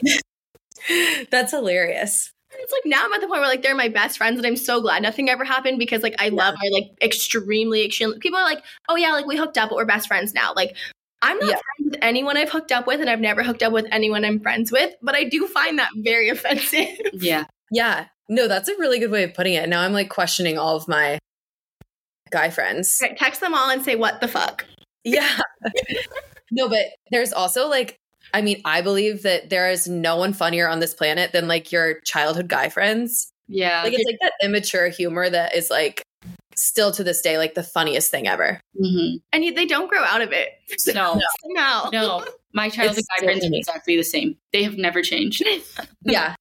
that's 1.32 1.52
hilarious. 1.52 2.32
It's 2.52 2.72
like 2.74 2.82
now 2.86 3.06
I'm 3.06 3.14
at 3.14 3.22
the 3.22 3.28
point 3.28 3.40
where 3.40 3.48
like 3.50 3.62
they're 3.64 3.76
my 3.76 3.88
best 3.90 4.18
friends 4.18 4.38
and 4.38 4.46
I'm 4.46 4.56
so 4.58 4.82
glad 4.82 5.02
nothing 5.02 5.30
ever 5.30 5.44
happened 5.46 5.80
because 5.80 6.04
like 6.04 6.16
I 6.20 6.28
love 6.30 6.56
my 6.62 6.70
like 6.74 6.92
extremely 7.02 7.86
extremely 7.86 8.20
people 8.20 8.38
are 8.40 8.44
like, 8.46 8.64
oh 8.90 8.96
yeah, 8.96 9.12
like 9.12 9.26
we 9.26 9.36
hooked 9.38 9.58
up 9.58 9.70
but 9.70 9.76
we're 9.78 9.86
best 9.86 10.08
friends 10.08 10.34
now. 10.34 10.54
Like 10.56 10.76
I'm 11.22 11.38
not 11.40 11.50
Yeah. 11.52 11.56
friends 11.56 11.92
with 11.92 12.00
anyone 12.02 12.36
I've 12.38 12.50
hooked 12.50 12.72
up 12.72 12.86
with 12.88 13.02
and 13.02 13.10
I've 13.10 13.20
never 13.20 13.44
hooked 13.44 13.64
up 13.64 13.74
with 13.74 13.86
anyone 13.92 14.24
I'm 14.26 14.40
friends 14.42 14.72
with, 14.72 14.94
but 15.02 15.16
I 15.16 15.24
do 15.24 15.48
find 15.48 15.80
that 15.80 15.90
very 15.98 16.28
offensive. 16.36 17.00
Yeah. 17.14 17.46
Yeah. 17.72 18.08
No, 18.30 18.48
that's 18.48 18.70
a 18.70 18.78
really 18.78 19.00
good 19.00 19.12
way 19.12 19.24
of 19.24 19.34
putting 19.34 19.54
it. 19.54 19.70
Now 19.70 19.82
I'm 19.82 19.94
like 19.94 20.10
questioning 20.10 20.58
all 20.58 20.76
of 20.76 20.88
my 20.88 21.18
guy 22.30 22.50
friends. 22.50 23.00
Right, 23.02 23.18
Text 23.18 23.42
them 23.42 23.54
all 23.54 23.70
and 23.70 23.84
say 23.84 23.96
what 23.96 24.20
the 24.22 24.28
fuck. 24.28 24.66
Yeah. 25.06 25.40
No, 26.52 26.70
but 26.70 26.86
there's 27.12 27.34
also 27.34 27.68
like, 27.68 27.98
I 28.34 28.42
mean, 28.42 28.62
I 28.66 28.82
believe 28.82 29.24
that 29.24 29.50
there 29.50 29.70
is 29.70 29.88
no 29.88 30.18
one 30.18 30.34
funnier 30.34 30.68
on 30.68 30.80
this 30.80 30.94
planet 30.94 31.32
than 31.32 31.48
like 31.48 31.72
your 31.72 32.00
childhood 32.02 32.48
guy 32.48 32.70
friends. 32.70 33.30
Yeah. 33.48 33.84
Like, 33.84 33.94
it's 33.94 34.04
like 34.06 34.18
that 34.22 34.34
immature 34.44 34.88
humor 34.90 35.30
that 35.30 35.56
is 35.56 35.70
like 35.70 36.02
still 36.56 36.92
to 36.94 37.04
this 37.04 37.22
day, 37.22 37.38
like 37.38 37.54
the 37.54 37.64
funniest 37.64 38.10
thing 38.10 38.28
ever. 38.28 38.60
Mhm. 38.82 39.22
And 39.32 39.56
they 39.56 39.66
don't 39.66 39.90
grow 39.90 40.04
out 40.04 40.22
of 40.22 40.32
it. 40.32 40.50
No, 40.94 41.20
Somehow. 41.44 41.90
no. 41.92 42.26
My 42.54 42.70
childhood 42.70 43.00
It's 43.00 43.08
guy 43.20 43.26
friends 43.26 43.46
are 43.46 43.50
exactly 43.54 43.98
the 43.98 44.04
same. 44.04 44.38
They 44.54 44.64
have 44.64 44.78
never 44.78 45.02
changed. 45.02 45.44
Yeah. 46.04 46.36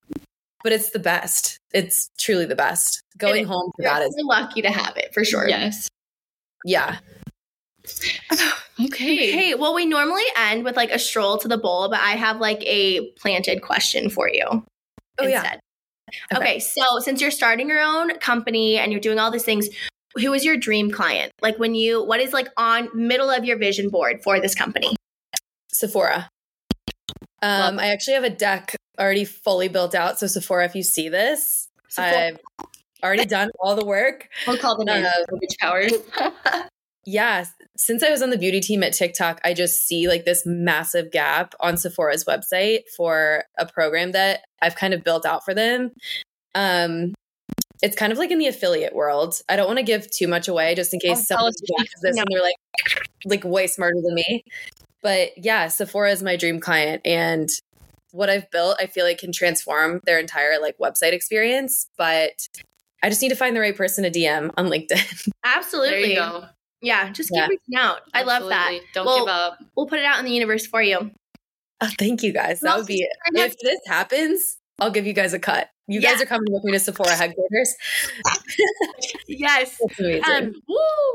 But 0.63 0.73
it's 0.73 0.91
the 0.91 0.99
best. 0.99 1.59
It's 1.75 2.09
truly 2.19 2.47
the 2.47 2.57
best. 2.57 3.03
Going 3.19 3.45
home 3.45 3.71
for 3.77 3.83
that 3.83 4.01
is, 4.01 4.15
lucky 4.25 4.63
to 4.63 4.71
have 4.71 4.97
it 4.97 5.13
for 5.13 5.23
sure. 5.25 5.47
yes. 5.47 5.89
yeah. 6.65 6.99
Okay. 8.81 9.31
Hey, 9.31 9.55
well, 9.55 9.73
we 9.73 9.87
normally 9.87 10.25
end 10.37 10.65
with 10.65 10.77
like 10.77 10.91
a 10.91 10.99
stroll 10.99 11.39
to 11.39 11.47
the 11.47 11.57
bowl, 11.57 11.89
but 11.89 12.01
I 12.01 12.13
have 12.13 12.41
like 12.41 12.61
a 12.65 13.09
planted 13.13 13.63
question 13.63 14.11
for 14.11 14.29
you. 14.29 14.45
Oh, 15.19 15.27
yeah. 15.27 15.59
Okay. 16.33 16.41
Okay. 16.41 16.59
so 16.59 16.83
since 16.99 17.21
you're 17.21 17.31
starting 17.31 17.69
your 17.69 17.81
own 17.81 18.19
company 18.19 18.77
and 18.77 18.91
you're 18.91 19.01
doing 19.01 19.21
all 19.21 19.31
these 19.31 19.45
things, 19.45 19.69
who 20.17 20.33
is 20.33 20.45
your 20.45 20.57
dream 20.57 20.91
client? 20.91 21.31
Like 21.41 21.57
when 21.61 21.77
you, 21.77 22.05
what 22.05 22.19
is 22.19 22.33
like 22.33 22.49
on 22.57 22.89
middle 22.95 23.31
of 23.31 23.45
your 23.45 23.59
vision 23.59 23.91
board 23.91 24.25
for 24.25 24.41
this 24.41 24.57
company? 24.57 24.97
Sephora. 25.73 26.29
Um, 27.43 27.79
I 27.79 27.93
actually 27.93 28.15
have 28.15 28.25
a 28.25 28.31
deck 28.31 28.75
already 28.99 29.25
fully 29.25 29.69
built 29.69 29.95
out. 29.95 30.19
So 30.19 30.27
Sephora, 30.27 30.65
if 30.65 30.75
you 30.75 30.83
see 30.83 31.09
this, 31.09 31.69
Sephora. 31.89 32.33
I've 32.59 32.67
already 33.05 33.27
done 33.27 33.51
all 33.61 33.77
the 33.77 33.85
work. 33.85 34.29
We'll 34.49 34.59
call 34.59 34.77
them 34.77 34.89
in. 34.89 35.07
Uh, 35.07 35.13
Witch 35.31 35.57
powers. 35.61 35.93
Yeah, 37.07 37.45
since 37.77 38.03
I 38.03 38.11
was 38.11 38.23
on 38.23 38.31
the 38.31 38.39
beauty 38.39 38.61
team 38.61 38.83
at 38.83 38.93
TikTok, 38.93 39.41
I 39.45 39.53
just 39.55 39.87
see 39.87 40.09
like 40.09 40.25
this 40.25 40.45
massive 40.47 41.11
gap 41.11 41.55
on 41.61 41.77
Sephora's 41.77 42.25
website 42.25 42.83
for 42.97 43.45
a 43.59 43.67
program 43.67 44.13
that 44.13 44.43
I've 44.63 44.77
kind 44.77 44.95
of 44.95 45.03
built 45.03 45.27
out 45.27 45.45
for 45.45 45.55
them. 45.55 45.91
Um, 46.55 47.15
it's 47.83 47.97
kind 47.97 48.13
of 48.13 48.19
like 48.19 48.31
in 48.31 48.39
the 48.39 48.47
affiliate 48.47 48.95
world. 48.95 49.41
I 49.49 49.57
don't 49.57 49.67
want 49.67 49.79
to 49.79 49.85
give 49.85 50.09
too 50.11 50.29
much 50.29 50.47
away 50.49 50.75
just 50.75 50.95
in 50.95 51.01
Oh, 51.05 51.09
case 51.09 51.27
tell 51.27 51.39
someone 51.39 51.51
us. 51.51 51.63
watches 51.69 52.01
this 52.03 52.17
and 52.17 52.27
they're 52.31 52.43
like, 52.43 52.55
like 53.25 53.45
way 53.45 53.67
smarter 53.67 54.01
than 54.03 54.15
me. 54.15 54.45
But 55.03 55.33
yeah, 55.37 55.69
Sephora 55.69 56.13
is 56.13 56.23
my 56.23 56.37
dream 56.37 56.61
client, 56.61 57.03
and 57.05 57.51
what 58.13 58.31
I've 58.31 58.51
built, 58.51 58.77
I 58.81 58.87
feel 58.87 59.05
like 59.05 59.19
can 59.19 59.33
transform 59.33 60.01
their 60.07 60.19
entire 60.19 60.59
like 60.63 60.79
website 60.79 61.13
experience. 61.13 61.89
But 61.99 62.49
I 63.03 63.11
just 63.11 63.21
need 63.21 63.29
to 63.29 63.37
find 63.37 63.55
the 63.55 63.61
right 63.61 63.77
person 63.77 64.05
to 64.05 64.11
DM 64.11 64.51
on 64.57 64.67
LinkedIn. 64.69 65.29
Absolutely. 65.45 66.17
There 66.85 66.95
you 66.97 67.03
go. 67.03 67.07
Yeah, 67.07 67.13
just 67.13 67.31
keep 67.31 67.37
Yeah. 67.37 67.47
reaching 67.49 67.77
out. 67.77 68.01
I 68.13 68.23
love 68.23 68.49
that. 68.49 68.79
Don't 68.93 69.07
Well, 69.07 69.21
give 69.21 69.29
up. 69.29 69.59
We'll 69.77 69.87
put 69.87 69.99
it 69.99 70.05
out 70.05 70.19
in 70.19 70.25
the 70.25 70.33
universe 70.33 70.67
for 70.67 70.83
you. 70.83 71.11
Oh, 71.81 71.91
thank 71.99 72.23
you 72.23 72.33
guys. 72.33 72.61
That 72.61 72.77
would 72.77 72.87
be 72.87 73.03
it. 73.03 73.11
if 73.35 73.57
this 73.59 73.81
happens, 73.87 74.59
I'll 74.81 74.91
give 74.91 75.07
you 75.07 75.13
guys 75.13 75.33
a 75.35 75.39
cut. 75.39 75.69
You 75.87 76.01
guys 76.01 76.23
are 76.23 76.25
coming 76.27 76.51
with 76.51 76.65
me 76.65 76.73
to 76.73 76.81
Sephora 76.81 77.15
headquarters. 77.15 77.75
Yes. 79.27 79.79
Amazing. 79.99 80.25
Um, 80.25 80.55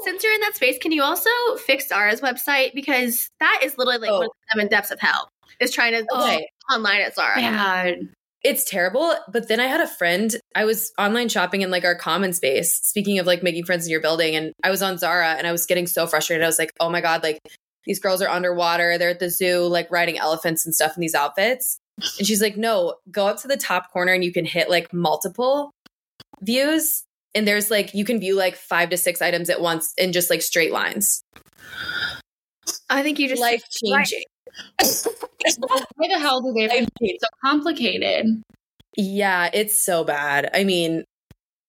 since 0.03 0.24
you're 0.24 0.34
in 0.34 0.41
that 0.41 0.55
space, 0.55 0.78
can 0.80 0.91
you 0.91 1.01
also 1.03 1.30
fix 1.65 1.88
Zara's 1.88 2.22
website? 2.22 2.74
Because 2.74 3.30
that 3.39 3.61
is 3.63 3.78
literally 3.78 3.99
like 3.99 4.09
Oh. 4.11 4.17
one 4.20 4.26
of 4.26 4.32
the 4.32 4.47
seven 4.53 4.67
depths 4.70 4.91
of 4.91 4.99
hell. 4.99 5.30
Is 5.59 5.72
trying 5.72 5.93
to 5.93 6.05
okay. 6.15 6.47
online 6.72 7.01
at 7.01 7.15
Zara. 7.15 7.36
Bad. 7.36 8.09
It's 8.44 8.64
terrible. 8.64 9.16
But 9.32 9.48
then 9.50 9.60
I 9.60 9.66
had 9.68 9.82
a 9.82 9.88
friend, 9.88 10.34
I 10.56 10.66
was 10.66 10.92
online 10.98 11.30
shopping 11.30 11.62
in 11.62 11.72
like 11.72 11.84
our 11.84 11.96
common 11.96 12.32
space, 12.34 12.76
speaking 12.76 13.20
of 13.20 13.26
like 13.26 13.44
making 13.44 13.66
friends 13.66 13.86
in 13.86 13.92
your 13.92 14.02
building. 14.02 14.36
And 14.36 14.54
I 14.64 14.70
was 14.70 14.82
on 14.82 14.98
Zara 14.98 15.32
and 15.32 15.46
I 15.46 15.52
was 15.52 15.66
getting 15.66 15.88
so 15.88 16.08
frustrated. 16.08 16.44
I 16.44 16.48
was 16.48 16.60
like, 16.60 16.72
oh 16.80 16.90
my 16.90 17.02
God, 17.02 17.22
like 17.22 17.40
these 17.86 18.00
girls 18.00 18.22
are 18.22 18.30
underwater. 18.30 18.98
They're 18.98 19.10
at 19.10 19.20
the 19.20 19.30
zoo, 19.30 19.64
like 19.64 19.92
riding 19.92 20.18
elephants 20.18 20.66
and 20.66 20.74
stuff 20.74 20.96
in 20.96 21.02
these 21.02 21.16
outfits. 21.16 21.80
And 22.18 22.26
she's 22.26 22.42
like, 22.42 22.56
no, 22.56 22.96
go 23.12 23.28
up 23.28 23.42
to 23.42 23.48
the 23.50 23.58
top 23.58 23.92
corner 23.92 24.14
and 24.14 24.24
you 24.24 24.32
can 24.32 24.46
hit 24.46 24.70
like 24.70 24.94
multiple 24.94 25.72
views. 26.42 27.04
and 27.36 27.48
there's 27.48 27.70
like 27.70 27.94
you 27.94 28.06
can 28.06 28.20
view 28.20 28.36
like 28.36 28.56
five 28.56 28.90
to 28.90 28.98
six 28.98 29.22
items 29.22 29.50
at 29.50 29.62
once 29.62 29.94
in 29.98 30.12
just 30.12 30.30
like 30.30 30.42
straight 30.42 30.72
lines. 30.72 31.22
I 32.90 33.04
think 33.04 33.20
you 33.20 33.28
just 33.28 33.42
Life 33.42 33.64
changing. 33.70 34.24
Why 34.80 36.07
the 36.07 36.20
hell 36.20 36.41
do 36.41 36.53
they 36.53 36.68
make 36.68 36.89
it 37.01 37.22
so 37.22 37.28
complicated? 37.43 38.43
Yeah, 38.95 39.49
it's 39.53 39.84
so 39.84 40.03
bad. 40.03 40.49
I 40.53 40.64
mean, 40.64 41.05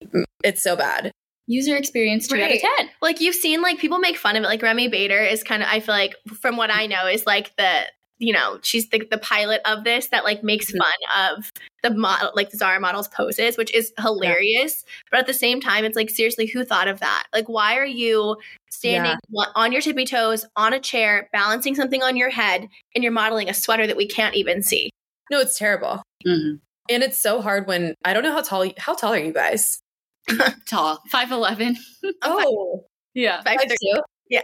mm, 0.03 0.23
it's 0.43 0.61
so 0.61 0.75
bad. 0.75 1.11
User 1.47 1.75
experience 1.75 2.27
two 2.27 2.41
out 2.41 2.51
of 2.51 2.59
ten. 2.59 2.89
like 3.01 3.19
you've 3.19 3.35
seen 3.35 3.61
like 3.61 3.79
people 3.79 3.99
make 3.99 4.17
fun 4.17 4.35
of 4.35 4.43
it. 4.43 4.47
Like 4.47 4.61
Remi 4.61 4.87
Bader 4.87 5.19
is 5.19 5.43
kind 5.43 5.61
of 5.61 5.69
I 5.69 5.79
feel 5.79 5.95
like 5.95 6.15
from 6.39 6.55
what 6.55 6.71
I 6.71 6.87
know 6.87 7.07
is 7.07 7.25
like 7.25 7.55
the 7.57 7.81
you 8.21 8.31
know 8.31 8.59
she's 8.63 8.87
the 8.89 9.03
the 9.11 9.17
pilot 9.17 9.59
of 9.65 9.83
this 9.83 10.07
that 10.07 10.23
like 10.23 10.43
makes 10.43 10.71
Mhm. 10.71 10.77
fun 10.77 11.35
of 11.37 11.51
the 11.83 11.89
model 11.89 12.31
like 12.35 12.51
the 12.51 12.57
Zara 12.57 12.79
models 12.79 13.07
poses, 13.09 13.57
which 13.57 13.73
is 13.73 13.91
hilarious. 13.99 14.85
But 15.09 15.19
at 15.21 15.27
the 15.27 15.33
same 15.33 15.59
time, 15.59 15.83
it's 15.83 15.95
like 15.95 16.09
seriously, 16.09 16.45
who 16.45 16.63
thought 16.63 16.87
of 16.87 16.99
that? 17.01 17.25
Like, 17.33 17.49
why 17.49 17.75
are 17.77 17.85
you 17.85 18.37
standing 18.69 19.17
wa- 19.31 19.47
on 19.55 19.71
your 19.71 19.81
tippy 19.81 20.05
toes 20.05 20.45
on 20.55 20.71
a 20.73 20.79
chair, 20.79 21.27
balancing 21.33 21.75
something 21.75 22.03
on 22.03 22.15
your 22.15 22.29
head, 22.29 22.67
and 22.95 23.03
you're 23.03 23.11
modeling 23.11 23.49
a 23.49 23.53
sweater 23.53 23.87
that 23.87 23.97
we 23.97 24.07
can't 24.07 24.35
even 24.35 24.61
see? 24.61 24.91
No, 25.31 25.39
it's 25.39 25.57
terrible. 25.57 26.03
Mhm. 26.25 26.59
And 26.89 27.03
it's 27.03 27.19
so 27.19 27.41
hard 27.41 27.67
when 27.67 27.95
I 28.05 28.13
don't 28.13 28.23
know 28.23 28.31
how 28.33 28.41
tall 28.41 28.65
how 28.77 28.93
tall 28.95 29.13
are 29.13 29.17
you 29.17 29.33
guys? 29.33 29.79
Tall, 30.67 31.01
five 31.09 31.31
eleven. 31.31 31.75
Oh, 32.21 32.85
Yeah, 33.15 33.37
Five 33.41 33.57
five 33.59 33.67
thirty. 33.69 33.75
two. 33.81 34.01
Yeah. 34.29 34.41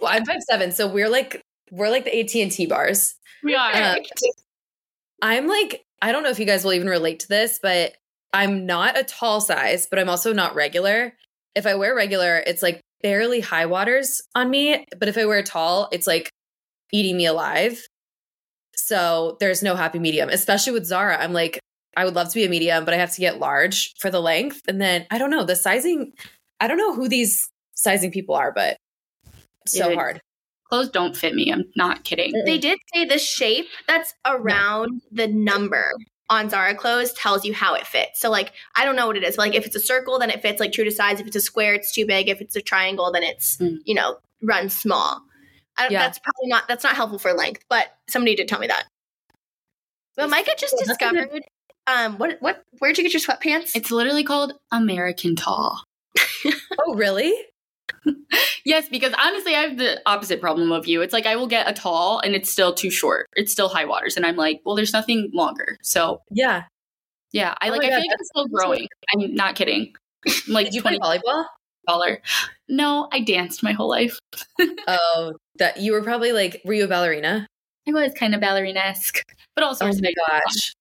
Well, 0.00 0.10
I'm 0.12 0.24
five 0.24 0.40
seven, 0.50 0.72
so 0.72 0.86
we're 0.86 1.08
like 1.08 1.40
we're 1.70 1.90
like 1.90 2.04
the 2.04 2.18
AT 2.18 2.34
and 2.34 2.52
T 2.52 2.66
bars. 2.66 3.14
we 3.42 3.54
are. 3.54 3.72
Uh, 3.72 3.96
I'm 5.22 5.46
like 5.46 5.84
I 6.02 6.12
don't 6.12 6.22
know 6.22 6.30
if 6.30 6.38
you 6.38 6.46
guys 6.46 6.64
will 6.64 6.74
even 6.74 6.88
relate 6.88 7.20
to 7.20 7.28
this, 7.28 7.58
but 7.62 7.94
I'm 8.32 8.66
not 8.66 8.98
a 8.98 9.04
tall 9.04 9.40
size, 9.40 9.86
but 9.88 9.98
I'm 9.98 10.08
also 10.08 10.32
not 10.32 10.54
regular. 10.54 11.14
If 11.54 11.66
I 11.66 11.74
wear 11.74 11.94
regular, 11.94 12.42
it's 12.46 12.62
like 12.62 12.80
barely 13.02 13.40
high 13.40 13.66
waters 13.66 14.22
on 14.34 14.50
me, 14.50 14.84
but 14.98 15.08
if 15.08 15.16
I 15.16 15.24
wear 15.24 15.42
tall, 15.42 15.88
it's 15.92 16.06
like 16.06 16.30
eating 16.92 17.16
me 17.16 17.26
alive. 17.26 17.80
So 18.76 19.36
there's 19.40 19.62
no 19.62 19.74
happy 19.74 19.98
medium, 19.98 20.28
especially 20.28 20.74
with 20.74 20.84
Zara. 20.84 21.16
I'm 21.16 21.32
like, 21.32 21.58
I 21.96 22.04
would 22.04 22.14
love 22.14 22.28
to 22.28 22.34
be 22.34 22.44
a 22.44 22.48
medium, 22.50 22.84
but 22.84 22.92
I 22.92 22.98
have 22.98 23.14
to 23.14 23.20
get 23.20 23.38
large 23.38 23.94
for 23.98 24.10
the 24.10 24.20
length. 24.20 24.60
And 24.68 24.80
then 24.80 25.06
I 25.10 25.16
don't 25.16 25.30
know, 25.30 25.44
the 25.44 25.56
sizing, 25.56 26.12
I 26.60 26.68
don't 26.68 26.76
know 26.76 26.94
who 26.94 27.08
these 27.08 27.48
sizing 27.74 28.10
people 28.10 28.34
are, 28.34 28.52
but 28.52 28.76
so 29.66 29.88
Dude. 29.88 29.96
hard. 29.96 30.20
Clothes 30.68 30.88
don't 30.88 31.16
fit 31.16 31.34
me. 31.34 31.52
I'm 31.52 31.64
not 31.76 32.04
kidding. 32.04 32.32
They 32.44 32.58
did 32.58 32.78
say 32.92 33.04
the 33.04 33.18
shape 33.18 33.66
that's 33.86 34.14
around 34.24 35.02
the 35.12 35.26
number 35.28 35.92
on 36.28 36.50
Zara 36.50 36.74
clothes 36.74 37.12
tells 37.12 37.44
you 37.44 37.54
how 37.54 37.74
it 37.74 37.86
fits. 37.86 38.20
So 38.20 38.30
like 38.30 38.52
I 38.74 38.84
don't 38.84 38.96
know 38.96 39.06
what 39.06 39.16
it 39.16 39.22
is. 39.22 39.36
But, 39.36 39.42
like 39.46 39.54
if 39.54 39.64
it's 39.66 39.76
a 39.76 39.80
circle, 39.80 40.18
then 40.18 40.28
it 40.30 40.42
fits 40.42 40.58
like 40.58 40.72
true 40.72 40.82
to 40.84 40.90
size. 40.90 41.20
If 41.20 41.26
it's 41.28 41.36
a 41.36 41.40
square, 41.40 41.74
it's 41.74 41.92
too 41.92 42.04
big. 42.06 42.28
If 42.28 42.40
it's 42.40 42.56
a 42.56 42.60
triangle, 42.62 43.12
then 43.12 43.22
it's 43.22 43.58
Mm. 43.58 43.78
you 43.84 43.94
know 43.94 44.18
run 44.42 44.68
small. 44.68 45.22
I 45.78 45.82
don't, 45.84 45.92
Yeah. 45.92 46.00
That's 46.00 46.18
probably 46.18 46.48
not 46.48 46.66
that's 46.66 46.82
not 46.82 46.96
helpful 46.96 47.18
for 47.20 47.32
length. 47.32 47.64
But 47.68 47.88
somebody 48.08 48.34
did 48.34 48.48
tell 48.48 48.58
me 48.58 48.66
that. 48.66 48.86
But 50.16 50.30
Micah 50.30 50.50
just 50.58 50.74
Well, 50.74 50.84
that's 50.86 50.98
good- 50.98 51.12
discovered. 51.14 51.42
Um, 51.86 52.18
what 52.18 52.38
what? 52.40 52.62
Where'd 52.80 52.98
you 52.98 53.04
get 53.04 53.12
your 53.12 53.20
sweatpants? 53.20 53.76
It's 53.76 53.92
literally 53.92 54.24
called 54.24 54.54
American 54.72 55.36
Tall. 55.36 55.82
Oh, 56.88 56.94
really? 56.94 57.32
Yes, 58.64 58.88
because 58.88 59.12
honestly, 59.22 59.54
I 59.54 59.60
have 59.62 59.78
the 59.78 60.00
opposite 60.06 60.40
problem 60.40 60.72
of 60.72 60.86
you. 60.86 61.00
It's 61.00 61.12
like 61.12 61.26
I 61.26 61.36
will 61.36 61.46
get 61.46 61.68
a 61.68 61.72
tall 61.72 62.18
and 62.20 62.34
it's 62.34 62.50
still 62.50 62.74
too 62.74 62.90
short. 62.90 63.28
It's 63.36 63.52
still 63.52 63.68
high 63.68 63.84
waters, 63.84 64.16
and 64.16 64.26
I'm 64.26 64.36
like, 64.36 64.60
well, 64.64 64.74
there's 64.74 64.92
nothing 64.92 65.30
longer. 65.32 65.76
So 65.82 66.22
Yeah. 66.30 66.64
yeah, 67.32 67.54
I 67.60 67.68
Oh 67.68 67.72
like. 67.72 67.82
I 67.84 67.90
God, 67.90 68.00
feel 68.02 68.10
like 68.10 68.18
I'm 68.18 68.24
still 68.24 68.48
growing. 68.48 68.88
I'm 69.14 69.34
not 69.34 69.54
kidding. 69.56 69.94
I'm 70.26 70.32
like 70.52 70.66
Did 70.66 70.74
you 70.74 70.82
play 70.82 70.98
volleyball? 70.98 71.44
dollar. 71.86 72.20
No, 72.68 73.08
I 73.12 73.20
danced 73.20 73.62
my 73.62 73.72
whole 73.72 73.88
life. 73.88 74.18
Oh, 74.88 75.32
that 75.58 75.80
you 75.80 75.92
were 75.92 76.02
probably 76.02 76.32
like, 76.32 76.60
were 76.64 76.74
you 76.74 76.84
a 76.84 76.88
ballerina? 76.88 77.46
I 77.88 77.92
was 77.92 78.12
kind 78.14 78.34
of 78.34 78.40
ballerina 78.40 78.80
esque, 78.80 79.22
but 79.54 79.64
also 79.64 79.86
Oh 79.86 79.92
my 80.00 80.12
gosh. 80.28 80.74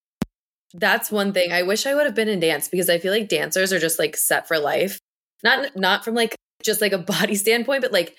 That's 0.74 1.12
one 1.12 1.34
thing. 1.34 1.52
I 1.52 1.64
wish 1.64 1.86
I 1.86 1.96
would 1.96 2.06
have 2.06 2.16
been 2.16 2.28
in 2.28 2.40
dance 2.40 2.68
because 2.68 2.90
I 2.90 2.98
feel 2.98 3.14
like 3.14 3.30
dancers 3.30 3.72
are 3.72 3.80
just 3.80 4.00
like 4.00 4.18
set 4.18 4.48
for 4.48 4.60
life. 4.60 5.00
Not 5.44 5.76
not 5.76 6.04
from 6.04 6.16
like 6.16 6.36
just 6.66 6.82
like 6.82 6.92
a 6.94 6.98
body 6.98 7.36
standpoint, 7.36 7.82
but 7.82 7.92
like 7.94 8.16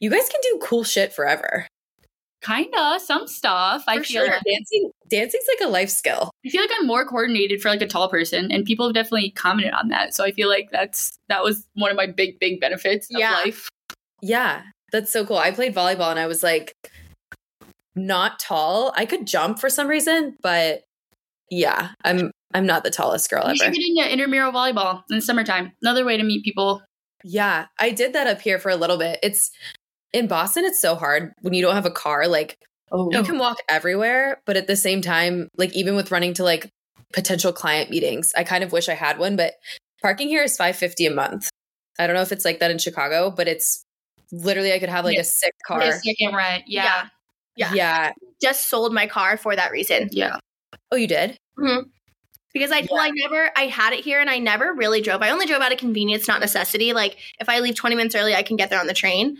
you 0.00 0.10
guys 0.10 0.28
can 0.28 0.40
do 0.42 0.58
cool 0.62 0.84
shit 0.84 1.12
forever. 1.12 1.66
kinda 2.44 3.00
some 3.04 3.26
stuff. 3.26 3.82
I 3.88 3.96
feel 3.96 4.24
sure. 4.24 4.28
like 4.28 4.42
Dancing 4.46 4.90
dancing's 5.08 5.44
like 5.58 5.66
a 5.68 5.70
life 5.70 5.90
skill. 5.90 6.30
I 6.46 6.50
feel 6.50 6.60
like 6.60 6.70
I'm 6.78 6.86
more 6.86 7.04
coordinated 7.04 7.60
for 7.60 7.68
like 7.68 7.82
a 7.82 7.86
tall 7.88 8.08
person, 8.08 8.52
and 8.52 8.64
people 8.64 8.86
have 8.86 8.94
definitely 8.94 9.30
commented 9.32 9.72
on 9.74 9.88
that. 9.88 10.14
So 10.14 10.24
I 10.24 10.30
feel 10.30 10.48
like 10.48 10.68
that's 10.70 11.18
that 11.28 11.42
was 11.42 11.66
one 11.74 11.90
of 11.90 11.96
my 11.96 12.06
big 12.06 12.38
big 12.38 12.60
benefits 12.60 13.08
of 13.12 13.18
Yeah. 13.18 13.32
life. 13.32 13.68
Yeah. 14.22 14.62
That's 14.92 15.12
so 15.12 15.26
cool. 15.26 15.36
I 15.38 15.50
played 15.50 15.74
volleyball 15.74 16.10
and 16.10 16.18
I 16.18 16.26
was 16.28 16.42
like 16.44 16.72
not 17.96 18.38
tall. 18.38 18.92
I 18.96 19.04
could 19.04 19.26
jump 19.26 19.58
for 19.58 19.68
some 19.68 19.88
reason, 19.88 20.36
but 20.42 20.82
yeah, 21.50 21.90
I'm 22.04 22.30
I'm 22.54 22.66
not 22.66 22.84
the 22.84 22.90
tallest 22.90 23.28
girl 23.30 23.48
You 23.48 23.56
should 23.56 23.66
ever. 23.66 23.74
get 23.74 23.84
into 23.88 24.12
intramural 24.12 24.52
volleyball 24.52 25.02
in 25.10 25.16
the 25.16 25.22
summertime. 25.22 25.72
Another 25.82 26.04
way 26.04 26.16
to 26.16 26.22
meet 26.22 26.44
people. 26.44 26.82
Yeah, 27.24 27.66
I 27.78 27.90
did 27.90 28.12
that 28.12 28.26
up 28.26 28.40
here 28.40 28.58
for 28.58 28.70
a 28.70 28.76
little 28.76 28.98
bit. 28.98 29.18
It's 29.22 29.50
in 30.12 30.26
Boston, 30.26 30.64
it's 30.64 30.80
so 30.80 30.94
hard 30.94 31.32
when 31.42 31.52
you 31.54 31.62
don't 31.62 31.74
have 31.74 31.86
a 31.86 31.90
car. 31.90 32.26
Like, 32.28 32.58
Oh, 32.90 33.10
you 33.12 33.18
oh. 33.18 33.22
can 33.24 33.38
walk 33.38 33.58
everywhere, 33.68 34.40
but 34.46 34.56
at 34.56 34.66
the 34.66 34.76
same 34.76 35.02
time, 35.02 35.48
like, 35.58 35.74
even 35.76 35.94
with 35.94 36.10
running 36.10 36.32
to 36.34 36.44
like 36.44 36.70
potential 37.12 37.52
client 37.52 37.90
meetings, 37.90 38.32
I 38.36 38.44
kind 38.44 38.64
of 38.64 38.72
wish 38.72 38.88
I 38.88 38.94
had 38.94 39.18
one. 39.18 39.36
But 39.36 39.54
parking 40.00 40.28
here 40.28 40.42
is 40.42 40.56
five 40.56 40.76
fifty 40.76 41.04
a 41.04 41.10
month. 41.14 41.50
I 41.98 42.06
don't 42.06 42.16
know 42.16 42.22
if 42.22 42.32
it's 42.32 42.44
like 42.46 42.60
that 42.60 42.70
in 42.70 42.78
Chicago, 42.78 43.30
but 43.30 43.46
it's 43.48 43.84
literally 44.32 44.72
I 44.72 44.78
could 44.78 44.88
have 44.88 45.04
like 45.04 45.16
Yeah. 45.16 45.20
a 45.22 45.24
sick 45.24 45.52
car. 45.66 45.80
a 45.82 45.92
second 45.92 46.34
rent. 46.34 46.64
Yeah. 46.66 47.08
Yeah. 47.56 47.74
yeah. 47.74 48.12
just 48.40 48.68
sold 48.70 48.94
my 48.94 49.06
car 49.06 49.36
for 49.36 49.54
that 49.54 49.70
reason. 49.72 50.08
Yeah. 50.12 50.38
Oh, 50.90 50.96
you 50.96 51.08
did? 51.08 51.38
Mm-hmm. 51.58 51.88
Because 52.54 52.70
I 52.72 52.86
well, 52.90 53.00
I 53.00 53.10
never 53.10 53.50
I 53.56 53.62
had 53.66 53.92
it 53.92 54.04
here 54.04 54.20
and 54.20 54.30
I 54.30 54.38
never 54.38 54.72
really 54.72 55.00
drove. 55.02 55.22
I 55.22 55.30
only 55.30 55.46
drove 55.46 55.60
out 55.60 55.72
of 55.72 55.78
convenience, 55.78 56.26
not 56.26 56.40
necessity. 56.40 56.92
Like 56.92 57.16
if 57.40 57.48
I 57.48 57.60
leave 57.60 57.74
20 57.74 57.94
minutes 57.94 58.14
early, 58.14 58.34
I 58.34 58.42
can 58.42 58.56
get 58.56 58.70
there 58.70 58.80
on 58.80 58.86
the 58.86 58.94
train. 58.94 59.36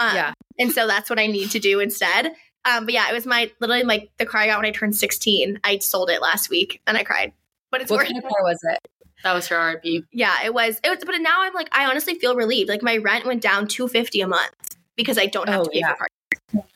Um, 0.00 0.14
Yeah. 0.14 0.32
And 0.58 0.72
so 0.72 0.86
that's 0.86 1.10
what 1.10 1.18
I 1.18 1.26
need 1.26 1.50
to 1.50 1.58
do 1.58 1.80
instead. 1.80 2.32
Um, 2.64 2.84
but 2.86 2.94
yeah, 2.94 3.10
it 3.10 3.12
was 3.12 3.26
my 3.26 3.50
literally 3.60 3.82
like 3.82 4.10
the 4.18 4.24
car 4.26 4.40
I 4.42 4.46
got 4.46 4.58
when 4.58 4.66
I 4.66 4.70
turned 4.70 4.96
16. 4.96 5.60
I 5.64 5.78
sold 5.78 6.10
it 6.10 6.22
last 6.22 6.48
week 6.48 6.80
and 6.86 6.96
I 6.96 7.02
cried. 7.04 7.32
But 7.70 7.80
it's 7.82 7.90
What 7.90 7.98
worth 7.98 8.06
kind 8.06 8.18
it. 8.18 8.24
of 8.24 8.30
car 8.30 8.42
was 8.44 8.58
it? 8.62 8.78
That 9.24 9.32
was 9.34 9.48
her 9.48 9.56
RP. 9.56 10.04
Yeah, 10.12 10.34
it 10.44 10.54
was. 10.54 10.80
It 10.84 10.88
was. 10.90 10.98
But 11.04 11.16
now 11.20 11.42
I'm 11.42 11.54
like, 11.54 11.68
I 11.72 11.86
honestly 11.86 12.14
feel 12.14 12.36
relieved. 12.36 12.68
Like 12.68 12.82
my 12.82 12.98
rent 12.98 13.26
went 13.26 13.42
down 13.42 13.66
250 13.68 14.20
a 14.20 14.28
month 14.28 14.52
because 14.96 15.18
I 15.18 15.26
don't 15.26 15.48
have 15.48 15.62
Oh, 15.62 15.64
to 15.64 15.70
pay 15.70 15.78
yeah. 15.80 15.94
for 15.94 16.06
parking. 16.52 16.68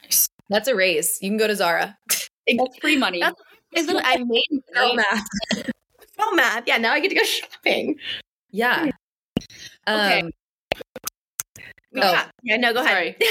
That's 0.49 0.67
a 0.67 0.75
raise. 0.75 1.19
You 1.23 1.31
can 1.31 1.37
go 1.37 1.47
to 1.47 1.55
Zara. 1.55 1.97
That's 2.09 2.79
free 2.81 2.97
money. 2.97 3.21
That's- 3.21 3.41
It's 3.73 3.87
literally- 3.87 4.05
I 4.05 4.17
made 4.25 4.63
Girl 4.75 4.95
money. 4.95 4.97
math. 4.97 5.27
Girl 6.19 6.33
math. 6.35 6.65
Yeah, 6.67 6.79
now 6.79 6.93
I 6.93 7.01
get 7.01 7.11
to 7.11 7.15
go 7.15 7.23
shopping. 7.25 7.97
Yeah. 8.51 8.91
Okay. 9.89 10.21
Um, 10.21 10.31
Go 11.95 12.03
Oh. 12.03 12.13
ahead. 12.13 12.31
Yeah, 12.43 12.57
no, 12.59 12.73
go 12.75 12.81
ahead. 12.85 13.17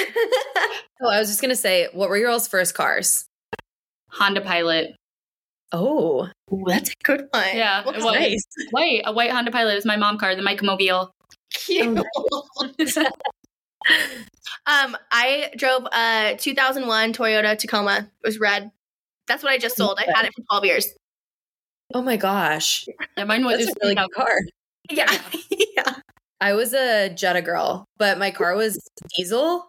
oh, 1.02 1.10
I 1.10 1.20
was 1.20 1.28
just 1.30 1.42
gonna 1.42 1.56
say, 1.56 1.88
what 1.94 2.10
were 2.10 2.18
your 2.18 2.30
all's 2.30 2.48
first 2.48 2.74
cars? 2.74 3.26
Honda 4.10 4.42
Pilot. 4.42 4.96
Oh, 5.72 6.28
Ooh, 6.52 6.64
that's 6.66 6.90
a 6.90 6.94
good 7.04 7.28
one. 7.32 7.44
Yeah, 7.54 7.84
What 7.86 7.96
it 7.98 8.02
color? 8.02 8.20
was. 8.20 8.48
White, 8.72 9.02
a 9.06 9.12
white 9.14 9.32
Honda 9.32 9.52
Pilot 9.52 9.76
is 9.78 9.86
my 9.86 9.96
mom 9.98 10.18
car, 10.18 10.34
the 10.36 10.42
Micromobile. 10.42 11.10
Cute. 11.54 11.98
um, 14.66 14.98
I 15.12 15.52
drove 15.56 15.86
a 15.94 16.36
2001 16.40 17.14
Toyota 17.14 17.58
Tacoma. 17.58 17.98
It 18.00 18.28
was 18.28 18.40
red. 18.40 18.72
That's 19.28 19.44
what 19.44 19.52
I 19.52 19.58
just 19.58 19.76
sold. 19.76 20.00
I 20.00 20.12
had 20.16 20.26
it 20.26 20.32
for 20.36 20.44
12 20.60 20.66
years. 20.66 20.88
oh 21.94 22.02
my 22.02 22.18
gosh, 22.18 22.86
Yeah, 23.18 23.24
mine 23.24 23.46
was 23.46 23.60
that's 23.60 23.70
a 23.70 23.74
really 23.82 23.96
good 23.96 24.12
car. 24.16 24.36
Yeah. 24.90 25.22
yeah. 25.50 25.96
I 26.40 26.54
was 26.54 26.74
a 26.74 27.10
Jetta 27.10 27.42
girl, 27.42 27.86
but 27.98 28.18
my 28.20 28.32
car 28.32 28.56
was 28.56 28.80
diesel 29.16 29.68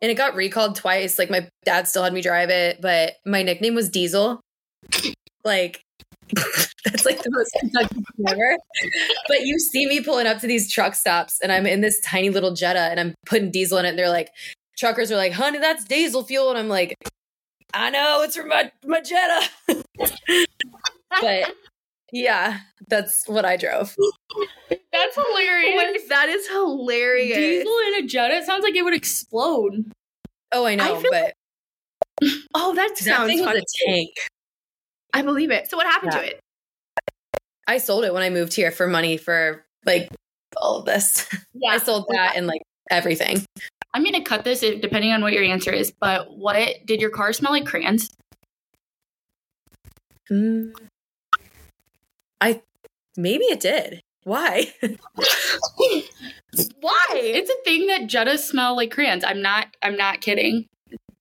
and 0.00 0.10
it 0.10 0.14
got 0.14 0.34
recalled 0.34 0.76
twice. 0.76 1.18
Like 1.18 1.30
my 1.30 1.48
dad 1.64 1.86
still 1.86 2.02
had 2.02 2.12
me 2.12 2.22
drive 2.22 2.50
it, 2.50 2.80
but 2.80 3.14
my 3.26 3.42
nickname 3.42 3.74
was 3.74 3.88
Diesel. 3.88 4.40
Like 5.44 5.80
that's 6.34 7.04
like 7.04 7.22
the 7.22 7.30
most 7.30 7.50
Kentucky 7.58 8.02
ever. 8.26 8.56
But 9.28 9.42
you 9.42 9.58
see 9.58 9.86
me 9.86 10.00
pulling 10.00 10.26
up 10.26 10.38
to 10.40 10.46
these 10.46 10.70
truck 10.72 10.94
stops 10.94 11.38
and 11.42 11.52
I'm 11.52 11.66
in 11.66 11.80
this 11.80 12.00
tiny 12.00 12.30
little 12.30 12.54
Jetta 12.54 12.80
and 12.80 13.00
I'm 13.00 13.14
putting 13.26 13.50
diesel 13.50 13.78
in 13.78 13.84
it 13.84 13.90
and 13.90 13.98
they're 13.98 14.08
like 14.08 14.30
truckers 14.78 15.10
are 15.10 15.16
like, 15.16 15.32
honey, 15.32 15.58
that's 15.58 15.84
diesel 15.84 16.22
fuel. 16.22 16.50
And 16.50 16.58
I'm 16.58 16.68
like, 16.68 16.94
I 17.74 17.90
know, 17.90 18.22
it's 18.22 18.36
from 18.36 18.48
my, 18.48 18.72
my 18.84 19.00
Jetta. 19.00 19.48
but 21.20 21.54
yeah, 22.12 22.60
that's 22.88 23.28
what 23.28 23.44
I 23.44 23.56
drove. 23.56 23.94
That's 24.70 25.14
hilarious. 25.14 26.08
that 26.08 26.28
is 26.28 26.48
hilarious. 26.48 27.36
Diesel 27.36 27.78
in 27.88 28.04
a 28.04 28.06
Jetta. 28.06 28.34
It 28.36 28.44
sounds 28.44 28.64
like 28.64 28.74
it 28.74 28.82
would 28.82 28.94
explode. 28.94 29.90
Oh, 30.52 30.64
I 30.64 30.74
know, 30.76 31.00
feel 31.00 31.10
but 31.10 31.34
Oh, 32.54 32.74
that 32.74 32.88
that 32.88 32.98
sounds 32.98 33.28
thing 33.28 33.40
was 33.44 33.56
a 33.62 33.86
tank. 33.86 34.10
I 35.12 35.22
believe 35.22 35.50
it. 35.50 35.70
So 35.70 35.76
what 35.76 35.86
happened 35.86 36.12
Yeah. 36.14 36.20
to 36.20 36.26
it? 36.26 36.40
I 37.66 37.78
sold 37.78 38.04
it 38.04 38.14
when 38.14 38.22
I 38.22 38.30
moved 38.30 38.54
here 38.54 38.70
for 38.70 38.86
money 38.86 39.16
for 39.18 39.64
like 39.84 40.08
all 40.56 40.78
of 40.78 40.84
this. 40.86 41.28
Yeah. 41.54 41.72
I 41.72 41.78
sold 41.78 42.06
that 42.10 42.34
and 42.36 42.46
like 42.46 42.62
everything. 42.90 43.44
I'm 43.98 44.04
gonna 44.04 44.22
cut 44.22 44.44
this 44.44 44.60
depending 44.60 45.10
on 45.10 45.22
what 45.22 45.32
your 45.32 45.42
answer 45.42 45.72
is. 45.72 45.90
But 45.90 46.28
what 46.38 46.86
did 46.86 47.00
your 47.00 47.10
car 47.10 47.32
smell 47.32 47.50
like? 47.50 47.66
Crayons? 47.66 48.08
Mm. 50.30 50.70
I 52.40 52.62
maybe 53.16 53.42
it 53.46 53.58
did. 53.58 54.00
Why? 54.22 54.72
Why? 56.80 57.06
It's 57.12 57.50
a 57.50 57.64
thing 57.64 57.88
that 57.88 58.02
Jettas 58.02 58.38
smell 58.38 58.76
like 58.76 58.92
crayons. 58.92 59.24
I'm 59.24 59.42
not. 59.42 59.66
I'm 59.82 59.96
not 59.96 60.20
kidding. 60.20 60.66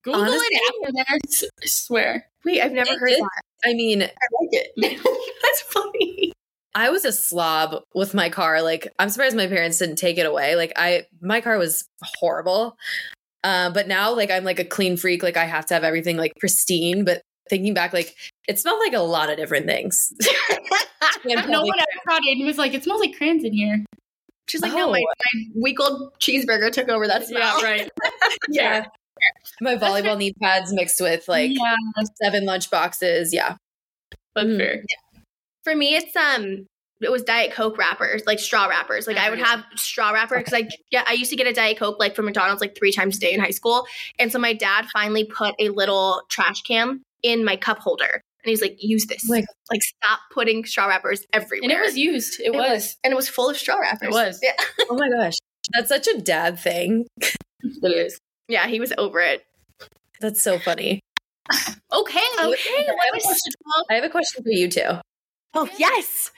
Google 0.03 0.21
Honestly- 0.21 0.45
it 0.51 0.73
after 0.85 0.91
this. 1.25 1.43
I 1.63 1.65
swear. 1.65 2.27
Wait, 2.45 2.61
I've 2.61 2.73
never 2.73 2.91
It 2.91 2.99
heard 2.99 3.09
did. 3.09 3.21
that. 3.23 3.41
I 3.65 3.73
mean, 3.73 4.03
I 4.03 4.05
like 4.05 4.49
it. 4.51 4.71
That's 5.41 5.61
funny. 5.63 6.31
I 6.77 6.91
was 6.91 7.05
a 7.05 7.11
slob 7.11 7.81
with 7.95 8.13
my 8.13 8.29
car. 8.29 8.61
Like, 8.61 8.87
I'm 8.99 9.09
surprised 9.09 9.35
my 9.35 9.47
parents 9.47 9.79
didn't 9.79 9.95
take 9.95 10.19
it 10.19 10.27
away. 10.27 10.55
Like, 10.55 10.73
I 10.75 11.05
my 11.21 11.41
car 11.41 11.57
was 11.57 11.83
horrible. 12.03 12.77
Uh, 13.43 13.71
but 13.71 13.87
now, 13.87 14.13
like, 14.15 14.29
I'm 14.29 14.43
like 14.43 14.59
a 14.59 14.63
clean 14.63 14.95
freak. 14.95 15.23
Like, 15.23 15.37
I 15.37 15.45
have 15.45 15.65
to 15.67 15.73
have 15.73 15.83
everything 15.83 16.17
like 16.17 16.33
pristine. 16.39 17.03
But 17.03 17.23
thinking 17.49 17.73
back, 17.73 17.93
like, 17.93 18.13
it 18.47 18.59
smelled 18.59 18.79
like 18.79 18.93
a 18.93 18.99
lot 18.99 19.31
of 19.31 19.37
different 19.37 19.65
things. 19.65 20.13
No 21.25 21.61
one 21.61 21.79
ever 21.79 22.19
in 22.29 22.37
and 22.37 22.45
was 22.45 22.57
like, 22.59 22.73
"It 22.73 22.83
smells 22.83 22.99
like 23.01 23.15
crayons 23.17 23.43
in 23.43 23.53
here." 23.53 23.83
She's 24.47 24.61
like, 24.61 24.73
no, 24.73 24.91
my, 24.91 24.99
Oh. 25.01 25.13
my 25.33 25.61
week 25.61 25.79
old 25.79 26.13
cheeseburger 26.19 26.71
took 26.71 26.89
over 26.89 27.07
that 27.07 27.25
smell. 27.27 27.59
Yeah, 27.61 27.65
right. 27.67 27.91
yeah. 28.49 28.85
My 29.61 29.75
volleyball 29.75 30.17
knee 30.17 30.33
pads 30.41 30.71
mixed 30.73 31.01
with 31.01 31.27
like 31.27 31.51
yeah, 31.53 31.75
seven 32.21 32.45
lunch 32.45 32.69
boxes. 32.71 33.33
Yeah. 33.33 33.55
that's 34.35 34.47
Mm. 34.47 34.57
fair. 34.57 34.83
For 35.67 35.75
me, 35.75 35.95
it's 35.95 36.15
um, 36.15 36.65
it 37.01 37.11
was 37.11 37.23
Diet 37.23 37.51
Coke 37.51 37.77
wrappers, 37.77 38.23
like 38.25 38.39
straw 38.39 38.67
wrappers. 38.67 39.05
Like 39.05 39.17
I 39.17 39.29
would 39.29 39.39
have 39.39 39.65
straw 39.75 40.11
wrapper 40.11 40.37
because 40.37 40.53
I 40.53 40.69
yeah, 40.91 41.03
I 41.05 41.11
used 41.11 41.29
to 41.31 41.35
get 41.35 41.45
a 41.45 41.51
Diet 41.51 41.77
Coke 41.77 41.99
like 41.99 42.15
from 42.15 42.23
McDonald's 42.23 42.61
like 42.61 42.73
three 42.77 42.93
times 42.93 43.17
a 43.17 43.19
day 43.19 43.33
in 43.33 43.41
high 43.41 43.49
school, 43.49 43.85
and 44.17 44.31
so 44.31 44.39
my 44.39 44.53
dad 44.53 44.85
finally 44.93 45.25
put 45.25 45.55
a 45.59 45.67
little 45.67 46.21
trash 46.29 46.61
can 46.61 47.01
in 47.21 47.43
my 47.43 47.57
cup 47.57 47.79
holder, 47.79 48.13
and 48.13 48.49
he's 48.49 48.61
like, 48.61 48.81
use 48.81 49.07
this. 49.07 49.27
Like, 49.27 49.43
like 49.69 49.81
stop 49.83 50.19
putting 50.33 50.63
straw 50.63 50.85
wrappers 50.85 51.25
everywhere. 51.33 51.69
And 51.69 51.77
it 51.77 51.81
was 51.85 51.97
used. 51.97 52.39
It, 52.39 52.45
It 52.45 52.53
was. 52.53 52.95
and 53.03 53.11
it 53.11 53.17
was 53.17 53.27
full 53.27 53.49
of 53.49 53.57
straw 53.57 53.75
wrappers. 53.77 54.07
It 54.07 54.11
was. 54.11 54.39
Yeah, 54.41 54.53
Oh 54.89 54.95
my 54.95 55.09
gosh. 55.09 55.33
That's 55.73 55.89
such 55.89 56.07
a 56.07 56.21
dad 56.21 56.59
thing. 56.59 57.07
It 57.61 57.91
is. 57.91 58.19
yeah, 58.47 58.67
he 58.67 58.79
was 58.79 58.93
over 58.97 59.19
it. 59.19 59.43
That's 60.21 60.41
so 60.41 60.59
funny. 60.59 61.01
Okay. 61.91 62.19
Okay, 62.39 62.39
I 62.39 62.45
have 62.45 63.15
a 63.15 63.21
question. 63.21 63.53
I 63.89 63.93
have 63.95 64.03
a 64.03 64.09
question 64.09 64.43
for 64.43 64.49
you 64.49 64.69
too. 64.69 64.99
Oh 65.59 65.67
yes. 65.79 66.29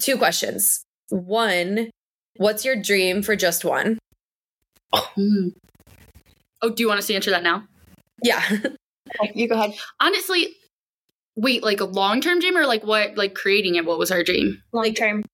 Two 0.00 0.16
questions. 0.16 0.82
One, 1.10 1.90
what's 2.38 2.64
your 2.64 2.74
dream 2.74 3.22
for 3.22 3.36
just 3.36 3.64
one? 3.64 3.98
Hmm. 4.92 5.50
Oh, 6.60 6.70
do 6.70 6.82
you 6.82 6.88
want 6.88 6.98
us 6.98 7.06
to 7.06 7.14
answer 7.14 7.30
that 7.30 7.44
now? 7.44 7.64
Yeah. 8.22 8.42
You 9.34 9.48
go 9.48 9.54
ahead. 9.54 9.74
Honestly, 10.00 10.48
wait, 11.36 11.62
like 11.62 11.80
a 11.80 11.84
long 11.84 12.20
term 12.20 12.40
dream 12.40 12.56
or 12.56 12.66
like 12.66 12.84
what? 12.84 13.16
Like 13.16 13.34
creating 13.34 13.76
it? 13.76 13.86
What 13.86 13.98
was 13.98 14.10
our 14.10 14.22
dream? 14.22 14.60
Long 14.72 14.92
term. 14.92 15.24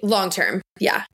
Long 0.00 0.30
term. 0.30 0.62
Yeah. 0.78 1.04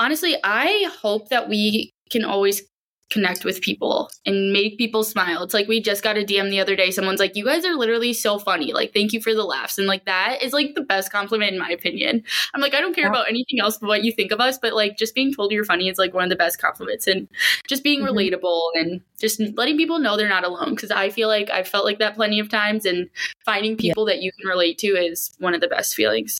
honestly, 0.00 0.36
I 0.42 0.90
hope 1.02 1.28
that 1.28 1.48
we 1.48 1.90
can 2.10 2.24
always 2.24 2.62
connect 3.10 3.44
with 3.44 3.60
people 3.60 4.10
and 4.24 4.52
make 4.54 4.78
people 4.78 5.04
smile. 5.04 5.42
It's 5.42 5.52
like 5.52 5.68
we 5.68 5.82
just 5.82 6.02
got 6.02 6.16
a 6.16 6.24
DM 6.24 6.48
the 6.50 6.60
other 6.60 6.74
day. 6.74 6.90
Someone's 6.90 7.20
like, 7.20 7.36
"You 7.36 7.44
guys 7.44 7.64
are 7.64 7.74
literally 7.74 8.14
so 8.14 8.38
funny. 8.38 8.72
Like, 8.72 8.94
thank 8.94 9.12
you 9.12 9.20
for 9.20 9.34
the 9.34 9.44
laughs." 9.44 9.76
And 9.76 9.86
like 9.86 10.06
that 10.06 10.42
is 10.42 10.54
like 10.54 10.74
the 10.74 10.80
best 10.80 11.12
compliment 11.12 11.52
in 11.52 11.58
my 11.58 11.68
opinion. 11.70 12.22
I'm 12.54 12.60
like, 12.62 12.72
I 12.74 12.80
don't 12.80 12.94
care 12.94 13.04
Yeah. 13.04 13.10
about 13.10 13.28
anything 13.28 13.60
else 13.60 13.76
but 13.76 13.88
what 13.88 14.02
you 14.04 14.12
think 14.12 14.32
of 14.32 14.40
us, 14.40 14.56
but 14.58 14.72
like 14.72 14.96
just 14.96 15.14
being 15.14 15.34
told 15.34 15.52
you're 15.52 15.64
funny 15.64 15.88
is 15.90 15.98
like 15.98 16.14
one 16.14 16.24
of 16.24 16.30
the 16.30 16.36
best 16.36 16.58
compliments 16.58 17.06
and 17.06 17.28
just 17.68 17.82
being 17.84 18.00
Mhm. 18.00 18.08
relatable 18.08 18.62
and 18.74 19.02
just 19.20 19.40
letting 19.56 19.76
people 19.76 19.98
know 19.98 20.16
they're 20.16 20.28
not 20.28 20.44
alone 20.44 20.74
because 20.74 20.90
I 20.90 21.10
feel 21.10 21.28
like 21.28 21.50
I've 21.50 21.68
felt 21.68 21.84
like 21.84 21.98
that 21.98 22.14
plenty 22.14 22.40
of 22.40 22.48
times 22.48 22.86
and 22.86 23.10
finding 23.44 23.72
Yeah. 23.72 23.76
people 23.92 24.06
that 24.06 24.22
you 24.22 24.32
can 24.32 24.48
relate 24.48 24.78
to 24.78 24.86
is 24.88 25.32
one 25.38 25.54
of 25.54 25.60
the 25.60 25.68
best 25.68 25.94
feelings. 25.94 26.38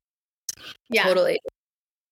Yeah. 0.88 1.04
Totally. 1.04 1.38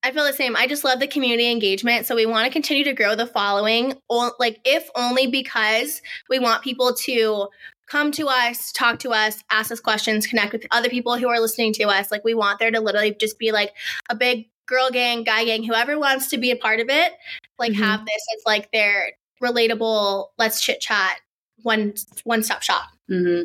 I 0.03 0.13
feel 0.13 0.25
the 0.25 0.33
same. 0.33 0.57
I 0.57 0.67
just 0.67 0.85
love 0.85 0.99
the 0.99 1.07
community 1.07 1.51
engagement. 1.51 2.07
So 2.07 2.15
we 2.15 2.25
want 2.27 2.47
to 2.47 2.53
continue 2.53 2.85
to 2.85 2.95
grow 2.95 3.15
the 3.15 3.27
following, 3.27 3.95
like 4.09 4.61
if 4.65 4.89
only 4.95 5.27
because 5.27 6.01
we 6.29 6.39
want 6.39 6.63
people 6.63 6.95
to 6.95 7.49
come 7.87 8.13
to 8.13 8.29
us, 8.29 8.73
talk 8.73 9.01
to 9.01 9.11
us, 9.11 9.43
ask 9.51 9.71
us 9.71 9.81
questions, 9.81 10.27
connect 10.27 10.53
with 10.53 10.67
other 10.71 10.89
people 10.89 11.17
who 11.17 11.29
are 11.29 11.41
listening 11.41 11.73
to 11.75 11.85
us. 11.85 12.11
Like 12.11 12.25
we 12.25 12.35
want 12.35 12.59
there 12.59 12.71
to 12.71 12.81
literally 12.81 13.15
just 13.15 13.39
be 13.39 13.53
like 13.53 13.73
a 14.09 14.15
big 14.15 14.49
girl 14.67 14.91
gang, 14.91 15.25
guy 15.25 15.45
gang, 15.45 15.65
whoever 15.65 15.99
wants 15.99 16.29
to 16.29 16.39
be 16.39 16.51
a 16.51 16.57
part 16.57 16.81
of 16.81 16.89
it, 16.89 17.13
like 17.59 17.73
Mhm. 17.73 17.77
have 17.77 18.07
this 18.07 18.25
as 18.37 18.43
like 18.47 18.71
their 18.73 19.13
relatable, 19.43 20.29
let's 20.39 20.63
chit 20.63 20.81
chat, 20.81 21.19
one 21.63 21.95
one 22.25 22.43
stop 22.43 22.63
shop. 22.63 22.89
hmm 23.09 23.43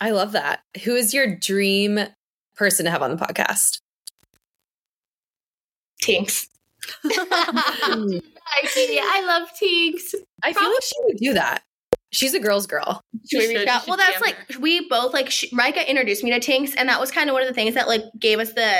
I 0.00 0.10
love 0.10 0.32
that. 0.32 0.62
Who 0.84 0.94
is 0.94 1.14
your 1.14 1.36
dream 1.36 2.00
person 2.56 2.84
to 2.84 2.90
have 2.90 3.00
on 3.00 3.10
the 3.10 3.16
podcast? 3.16 3.78
Tinx. 6.06 6.46
I 7.04 8.20
I 9.02 9.24
love 9.26 9.48
Tinx. 9.60 10.14
I 10.42 10.52
feel 10.52 10.68
like 10.68 10.82
she 10.82 10.94
would 11.04 11.16
do 11.16 11.34
that. 11.34 11.62
She's 12.12 12.34
a 12.34 12.38
girl's 12.40 12.66
girl. 12.66 13.00
Should 13.30 13.38
we 13.38 13.46
should- 13.46 13.56
reach 13.60 13.68
out? 13.68 13.86
Well, 13.86 13.96
that's 13.96 14.20
like 14.20 14.36
her. 14.52 14.58
we 14.60 14.88
both 14.88 15.12
like 15.12 15.30
sh- 15.30 15.52
Rika 15.52 15.88
introduced 15.88 16.22
me 16.24 16.30
to 16.38 16.40
Tinx, 16.40 16.74
and 16.76 16.88
that 16.88 17.00
was 17.00 17.10
kind 17.10 17.28
of 17.28 17.34
one 17.34 17.42
of 17.42 17.48
the 17.48 17.54
things 17.54 17.74
that 17.74 17.88
like 17.88 18.02
gave 18.18 18.38
us 18.38 18.52
the 18.52 18.74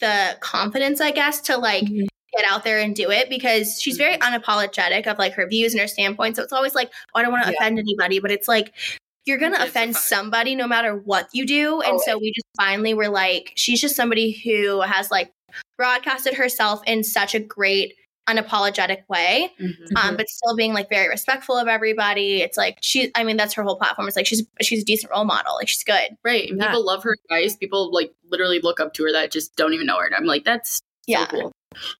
the 0.00 0.36
confidence, 0.40 1.00
I 1.00 1.10
guess, 1.10 1.40
to 1.42 1.56
like 1.56 1.84
Mhm. 1.84 2.06
get 2.36 2.44
out 2.50 2.64
there 2.64 2.78
and 2.80 2.94
do 2.96 3.10
it 3.10 3.28
because 3.28 3.80
she's 3.80 3.96
very 3.96 4.16
unapologetic 4.18 5.06
of 5.06 5.18
like 5.18 5.34
her 5.34 5.46
views 5.48 5.72
and 5.72 5.80
her 5.80 5.86
standpoint. 5.88 6.36
So 6.36 6.42
it's 6.42 6.52
always 6.52 6.74
like, 6.74 6.90
oh, 7.14 7.20
I 7.20 7.22
don't 7.22 7.32
want 7.32 7.44
to 7.46 7.50
Yeah. 7.52 7.56
offend 7.60 7.78
anybody, 7.78 8.18
but 8.20 8.30
it's 8.30 8.48
like 8.48 8.72
you're 9.26 9.38
gonna 9.38 9.56
It's 9.60 9.70
offend 9.70 9.94
fine. 9.94 10.02
somebody 10.02 10.54
no 10.54 10.66
matter 10.66 10.94
what 10.96 11.28
you 11.32 11.46
do. 11.46 11.80
And 11.80 12.00
so 12.00 12.18
we 12.18 12.32
just 12.32 12.46
finally 12.56 12.92
were 12.92 13.08
like, 13.08 13.52
she's 13.56 13.80
just 13.80 13.96
somebody 13.96 14.32
who 14.32 14.80
has 14.82 15.10
like 15.10 15.32
broadcasted 15.76 16.34
herself 16.34 16.80
in 16.86 17.02
such 17.04 17.34
a 17.34 17.40
great 17.40 17.94
unapologetic 18.28 19.06
way 19.08 19.52
Mhm. 19.60 19.74
um, 19.96 20.16
but 20.16 20.26
still 20.28 20.56
being 20.56 20.72
like 20.72 20.88
very 20.88 21.08
respectful 21.10 21.58
of 21.58 21.68
everybody. 21.68 22.40
It's 22.40 22.56
like 22.56 22.78
she, 22.80 23.10
I 23.14 23.22
mean, 23.22 23.36
that's 23.36 23.52
her 23.52 23.62
whole 23.62 23.76
platform. 23.76 24.08
It's 24.08 24.16
like 24.16 24.24
she's 24.26 24.42
she's 24.62 24.80
a 24.80 24.84
decent 24.84 25.12
role 25.12 25.24
model. 25.26 25.54
Like 25.56 25.68
she's 25.68 25.84
good. 25.84 26.16
Right. 26.24 26.48
And 26.48 26.58
Yeah. 26.58 26.68
people 26.68 26.86
love 26.86 27.02
her 27.02 27.14
advice. 27.24 27.54
People 27.56 27.92
like 27.92 28.14
literally 28.30 28.60
look 28.60 28.80
up 28.80 28.94
to 28.94 29.04
her 29.04 29.12
that 29.12 29.30
just 29.30 29.54
don't 29.56 29.74
even 29.74 29.86
know 29.86 29.98
her. 29.98 30.06
And 30.06 30.14
I'm 30.14 30.24
like, 30.24 30.44
that's 30.44 30.80
Yeah. 31.06 31.26
so 31.26 31.38
cool. 31.38 31.52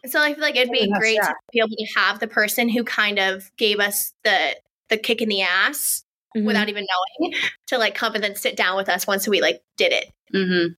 So 0.07 0.23
I 0.23 0.33
feel 0.33 0.41
like 0.43 0.57
it'd 0.57 0.73
be 0.73 0.91
Oh 0.91 0.99
great 0.99 1.17
yeah. 1.17 1.27
to 1.29 1.35
be 1.53 1.59
able 1.59 1.69
to 1.77 1.87
have 1.97 2.21
the 2.21 2.29
person 2.29 2.71
who 2.71 2.85
kind 2.85 3.19
of 3.19 3.51
gave 3.59 3.79
us 3.79 4.15
the 4.25 4.57
the 4.89 4.97
kick 4.97 5.21
in 5.21 5.29
the 5.29 5.43
ass 5.43 6.05
Mm-hmm. 6.37 6.47
without 6.47 6.69
even 6.69 6.85
knowing 7.21 7.35
to 7.69 7.79
like 7.79 7.95
come 7.95 8.15
and 8.17 8.25
then 8.25 8.35
sit 8.35 8.57
down 8.57 8.77
with 8.77 8.89
us 8.89 9.07
once 9.07 9.29
we 9.29 9.41
like 9.41 9.63
did 9.77 9.93
it. 9.93 10.11
Mm-hmm. 10.35 10.73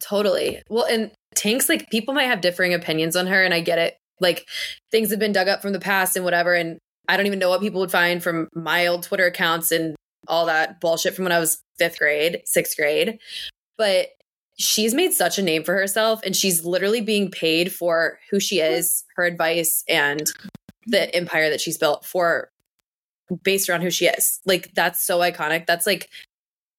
Totally. 0.00 0.62
Well, 0.68 0.84
and 0.84 1.10
Tinx, 1.36 1.68
like 1.68 1.90
people 1.90 2.14
might 2.14 2.24
have 2.24 2.40
differing 2.40 2.74
opinions 2.74 3.16
on 3.16 3.26
her, 3.26 3.42
and 3.42 3.54
I 3.54 3.60
get 3.60 3.78
it. 3.78 3.96
Like 4.20 4.46
things 4.90 5.10
have 5.10 5.18
been 5.18 5.32
dug 5.32 5.48
up 5.48 5.62
from 5.62 5.72
the 5.72 5.80
past 5.80 6.16
and 6.16 6.24
whatever, 6.24 6.54
and 6.54 6.78
I 7.08 7.16
don't 7.16 7.26
even 7.26 7.38
know 7.38 7.50
what 7.50 7.60
people 7.60 7.80
would 7.80 7.90
find 7.90 8.22
from 8.22 8.48
my 8.54 8.86
old 8.86 9.02
Twitter 9.02 9.26
accounts 9.26 9.70
and 9.70 9.94
all 10.28 10.46
that 10.46 10.80
bullshit 10.80 11.14
from 11.14 11.24
when 11.24 11.32
I 11.32 11.38
was 11.38 11.62
fifth 11.78 11.98
grade, 11.98 12.42
sixth 12.44 12.76
grade. 12.76 13.18
But 13.78 14.08
she's 14.58 14.94
made 14.94 15.12
such 15.12 15.38
a 15.38 15.42
name 15.42 15.62
for 15.62 15.74
herself, 15.74 16.20
and 16.24 16.34
she's 16.34 16.64
literally 16.64 17.00
being 17.00 17.30
paid 17.30 17.72
for 17.72 18.18
who 18.30 18.40
she 18.40 18.60
is, 18.60 19.04
her 19.16 19.24
advice, 19.24 19.84
and 19.88 20.26
the 20.86 21.14
empire 21.14 21.50
that 21.50 21.60
she's 21.60 21.78
built 21.78 22.04
for 22.04 22.50
based 23.42 23.68
around 23.68 23.82
who 23.82 23.90
she 23.90 24.06
is. 24.06 24.40
Like 24.46 24.72
that's 24.74 25.02
so 25.02 25.18
iconic. 25.18 25.66
That's 25.66 25.86
like 25.86 26.08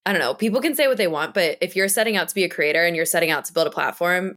I 0.05 0.13
don't 0.13 0.21
know. 0.21 0.33
People 0.33 0.61
can 0.61 0.73
say 0.73 0.87
what 0.87 0.95
they 0.95 1.07
want, 1.07 1.33
but 1.33 1.57
if 1.59 1.75
you're 1.75 1.89
setting 1.89 2.15
out 2.15 2.29
to 2.29 2.35
be 2.35 2.45
a 2.45 2.49
creator 2.49 2.85
and 2.85 2.95
you're 2.95 3.05
setting 3.05 3.29
out 3.29 3.43
to 3.45 3.53
build 3.53 3.67
a 3.67 3.71
platform, 3.71 4.35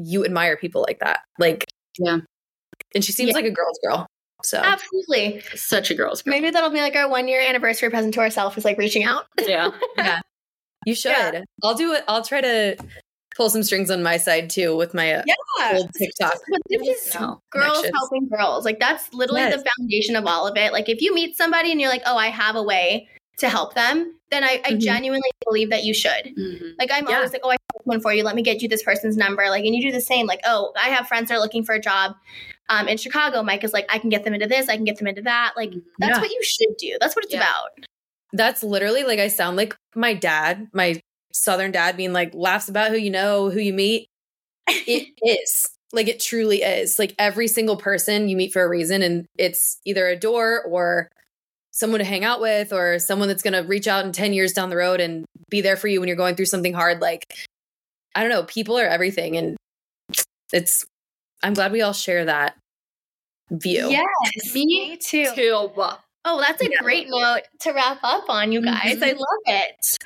you 0.00 0.24
admire 0.24 0.56
people 0.56 0.82
like 0.86 0.98
that. 1.00 1.20
Like, 1.38 1.64
Yeah. 1.98 2.18
And 2.94 3.04
she 3.04 3.12
seems 3.12 3.28
Yeah. 3.30 3.34
like 3.36 3.44
a 3.46 3.50
girl's 3.50 3.78
girl. 3.82 4.06
So 4.42 4.58
Absolutely. 4.58 5.40
Such 5.54 5.90
a 5.90 5.94
girl's 5.94 6.22
girl. 6.22 6.32
Maybe 6.32 6.50
that'll 6.50 6.70
be 6.70 6.80
like 6.80 6.94
our 6.94 7.08
one 7.08 7.26
year 7.28 7.40
anniversary 7.40 7.90
present 7.90 8.14
to 8.14 8.20
ourselves 8.20 8.56
is 8.58 8.64
like 8.64 8.78
reaching 8.78 9.04
out. 9.04 9.26
Yeah. 9.46 9.70
Yeah. 9.96 10.20
You 10.84 10.94
should. 10.94 11.10
Yeah. 11.10 11.42
I'll 11.64 11.74
do 11.74 11.92
it. 11.94 12.04
I'll 12.06 12.22
try 12.22 12.40
to 12.40 12.76
pull 13.36 13.50
some 13.50 13.62
strings 13.62 13.90
on 13.90 14.02
my 14.02 14.16
side 14.18 14.48
too 14.50 14.76
with 14.76 14.94
my 14.94 15.14
uh, 15.14 15.22
Yeah. 15.26 15.72
old 15.78 15.90
TikTok. 15.94 16.34
But 16.50 16.60
this 16.68 17.06
is 17.08 17.14
No. 17.14 17.40
girls 17.50 17.84
helping 17.94 18.28
girls. 18.28 18.64
Like 18.64 18.78
that's 18.78 19.12
literally 19.12 19.40
Yes. 19.42 19.62
the 19.62 19.68
foundation 19.78 20.16
of 20.16 20.26
all 20.26 20.46
of 20.46 20.56
it. 20.56 20.72
Like 20.72 20.88
if 20.88 21.00
you 21.02 21.14
meet 21.14 21.36
somebody 21.36 21.72
and 21.72 21.80
you're 21.80 21.90
like, 21.90 22.02
oh, 22.06 22.16
I 22.16 22.28
have 22.28 22.56
a 22.56 22.62
way 22.62 23.08
to 23.38 23.48
help 23.48 23.74
them, 23.74 24.14
then 24.30 24.44
I, 24.44 24.60
I 24.64 24.72
Mhm. 24.72 24.80
genuinely 24.80 25.30
believe 25.44 25.70
that 25.70 25.84
you 25.84 25.92
should. 25.92 26.34
Mhm. 26.38 26.74
Like 26.78 26.90
I'm 26.92 27.06
Yeah. 27.08 27.16
always 27.16 27.32
like, 27.32 27.42
oh, 27.44 27.50
I 27.50 27.52
have 27.54 27.65
one 27.86 28.00
for 28.00 28.12
you. 28.12 28.22
Let 28.24 28.34
me 28.36 28.42
get 28.42 28.60
you 28.62 28.68
this 28.68 28.82
person's 28.82 29.16
number. 29.16 29.48
Like, 29.48 29.64
and 29.64 29.74
you 29.74 29.82
do 29.82 29.92
the 29.92 30.00
same. 30.00 30.26
Like, 30.26 30.40
oh, 30.44 30.72
I 30.80 30.88
have 30.90 31.08
friends 31.08 31.28
that 31.28 31.36
are 31.36 31.40
looking 31.40 31.64
for 31.64 31.74
a 31.74 31.80
job 31.80 32.14
um, 32.68 32.88
in 32.88 32.96
Chicago. 32.96 33.42
Mike 33.42 33.64
is 33.64 33.72
like, 33.72 33.86
I 33.88 33.98
can 33.98 34.10
get 34.10 34.24
them 34.24 34.34
into 34.34 34.46
this. 34.46 34.68
I 34.68 34.76
can 34.76 34.84
get 34.84 34.98
them 34.98 35.06
into 35.06 35.22
that. 35.22 35.54
Like, 35.56 35.72
that's 35.98 36.16
Yeah. 36.16 36.20
what 36.20 36.30
you 36.30 36.40
should 36.42 36.76
do. 36.78 36.96
That's 37.00 37.14
what 37.16 37.24
it's 37.24 37.34
Yeah. 37.34 37.40
about. 37.40 37.70
That's 38.32 38.62
literally 38.62 39.04
like 39.04 39.18
I 39.20 39.28
sound 39.28 39.56
like 39.56 39.74
my 39.94 40.12
dad, 40.12 40.68
my 40.72 41.00
southern 41.32 41.70
dad 41.70 41.96
being 41.96 42.12
like 42.12 42.34
laughs 42.34 42.68
about 42.68 42.90
who 42.90 42.96
you 42.96 43.10
know, 43.10 43.50
who 43.50 43.60
you 43.60 43.72
meet. 43.72 44.08
It 44.66 45.08
is. 45.22 45.66
Like 45.92 46.08
it 46.08 46.20
truly 46.20 46.62
is. 46.62 46.98
Like 46.98 47.14
every 47.18 47.46
single 47.48 47.76
person 47.76 48.28
you 48.28 48.36
meet 48.36 48.52
for 48.52 48.62
a 48.62 48.68
reason, 48.68 49.02
and 49.02 49.26
it's 49.38 49.78
either 49.84 50.08
a 50.08 50.16
door 50.18 50.62
or 50.68 51.08
someone 51.70 51.98
to 52.00 52.04
hang 52.04 52.24
out 52.24 52.40
with 52.40 52.72
or 52.72 52.98
someone 52.98 53.28
that's 53.28 53.42
going 53.42 53.52
to 53.52 53.68
reach 53.68 53.86
out 53.86 54.04
in 54.04 54.10
10 54.10 54.32
years 54.32 54.52
down 54.54 54.70
the 54.70 54.76
road 54.76 54.98
and 54.98 55.26
be 55.50 55.60
there 55.60 55.76
for 55.76 55.88
you 55.88 56.00
when 56.00 56.08
you're 56.08 56.16
going 56.16 56.34
through 56.34 56.46
something 56.46 56.72
hard. 56.72 57.00
Like, 57.02 57.32
I 58.16 58.22
don't 58.22 58.30
know, 58.30 58.44
people 58.44 58.78
are 58.78 58.86
everything. 58.86 59.36
And 59.36 59.56
it's, 60.52 60.84
I'm 61.42 61.54
glad 61.54 61.70
we 61.70 61.82
all 61.82 61.92
share 61.92 62.24
that 62.24 62.56
view. 63.50 63.90
Yes, 63.90 64.06
me 64.54 64.96
too. 64.96 65.26
Too. 65.34 65.68
Oh, 66.28 66.40
that's 66.40 66.60
a 66.62 66.64
Yeah. 66.70 66.78
great 66.80 67.08
note 67.08 67.42
to 67.60 67.72
wrap 67.72 67.98
up 68.02 68.28
on, 68.28 68.50
you 68.52 68.62
guys. 68.62 69.00
I 69.02 69.12
love 69.12 69.42
it. 69.46 69.96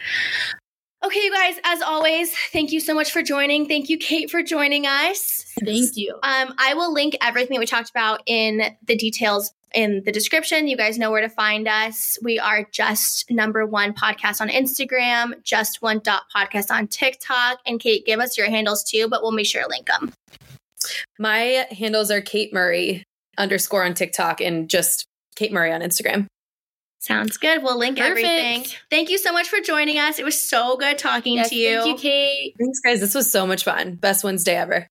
Okay, 1.03 1.21
you 1.21 1.33
guys, 1.33 1.55
as 1.65 1.81
always, 1.81 2.35
thank 2.53 2.73
you 2.73 2.81
so 2.81 2.95
much 2.95 3.11
for 3.11 3.23
joining. 3.23 3.67
Thank 3.67 3.89
you, 3.89 3.97
Kait, 3.97 4.29
for 4.29 4.43
joining 4.43 4.85
us. 4.85 5.47
Thank 5.65 5.93
you. 5.95 6.15
Um, 6.23 6.53
I 6.59 6.75
will 6.75 6.93
link 6.93 7.17
everything 7.23 7.55
that 7.55 7.61
we 7.61 7.65
talked 7.67 7.89
about 7.89 8.21
in 8.27 8.61
the 8.87 8.97
details 8.97 9.55
in 9.75 10.03
the 10.05 10.13
description. 10.13 10.69
You 10.69 10.77
guys 10.77 10.99
know 10.99 11.11
where 11.11 11.21
to 11.21 11.29
find 11.29 11.69
us. 11.69 12.19
We 12.23 12.39
are 12.39 12.67
just 12.73 13.31
number 13.31 13.65
one 13.67 13.93
podcast 13.95 14.41
on 14.41 14.49
Instagram, 14.49 15.43
just 15.43 15.83
one 15.83 16.01
dot 16.03 16.23
podcast 16.35 16.71
on 16.71 16.89
TikTok. 16.89 17.59
And 17.67 17.81
Kait, 17.81 18.05
give 18.05 18.21
us 18.21 18.37
your 18.37 18.49
handles 18.49 18.85
too, 18.85 19.09
but 19.09 19.23
we'll 19.23 19.33
make 19.33 19.47
sure 19.47 19.63
to 19.63 19.69
link 19.69 19.87
them. 19.87 20.13
My 21.19 21.67
handles 21.71 22.11
are 22.11 22.21
Kait 22.21 22.53
Murray 22.53 23.05
underscore 23.39 23.85
on 23.85 23.95
TikTok 23.95 24.41
and 24.41 24.69
just 24.69 25.05
Kait 25.37 25.53
Murray 25.53 25.73
on 25.73 25.81
Instagram. 25.81 26.27
Sounds 26.99 27.39
good. 27.39 27.63
We'll 27.63 27.79
link 27.79 27.97
Perfect. 27.97 28.27
everything. 28.27 28.67
Thank 28.91 29.09
you 29.09 29.17
so 29.17 29.33
much 29.33 29.49
for 29.49 29.61
joining 29.61 29.99
us. 29.99 30.19
It 30.19 30.25
was 30.25 30.39
so 30.41 30.77
good 30.77 30.99
talking 30.99 31.37
Yes, 31.37 31.49
to 31.49 31.55
you. 31.55 31.81
Thank 31.81 32.05
you, 32.05 32.11
Kait. 32.11 32.55
Thanks, 32.59 32.81
guys. 32.81 33.01
This 33.01 33.15
was 33.15 33.31
so 33.31 33.47
much 33.47 33.65
fun. 33.65 33.95
Best 33.95 34.23
Wednesday 34.23 34.55
ever. 34.57 34.87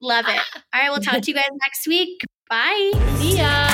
Love 0.00 0.24
it. 0.28 0.40
All 0.74 0.80
right, 0.80 0.90
we'll 0.90 1.00
talk 1.00 1.22
to 1.22 1.30
you 1.30 1.34
guys 1.34 1.44
next 1.64 1.86
week. 1.86 2.24
Bye. 2.54 2.92
See 3.18 3.34
ya. 3.38 3.64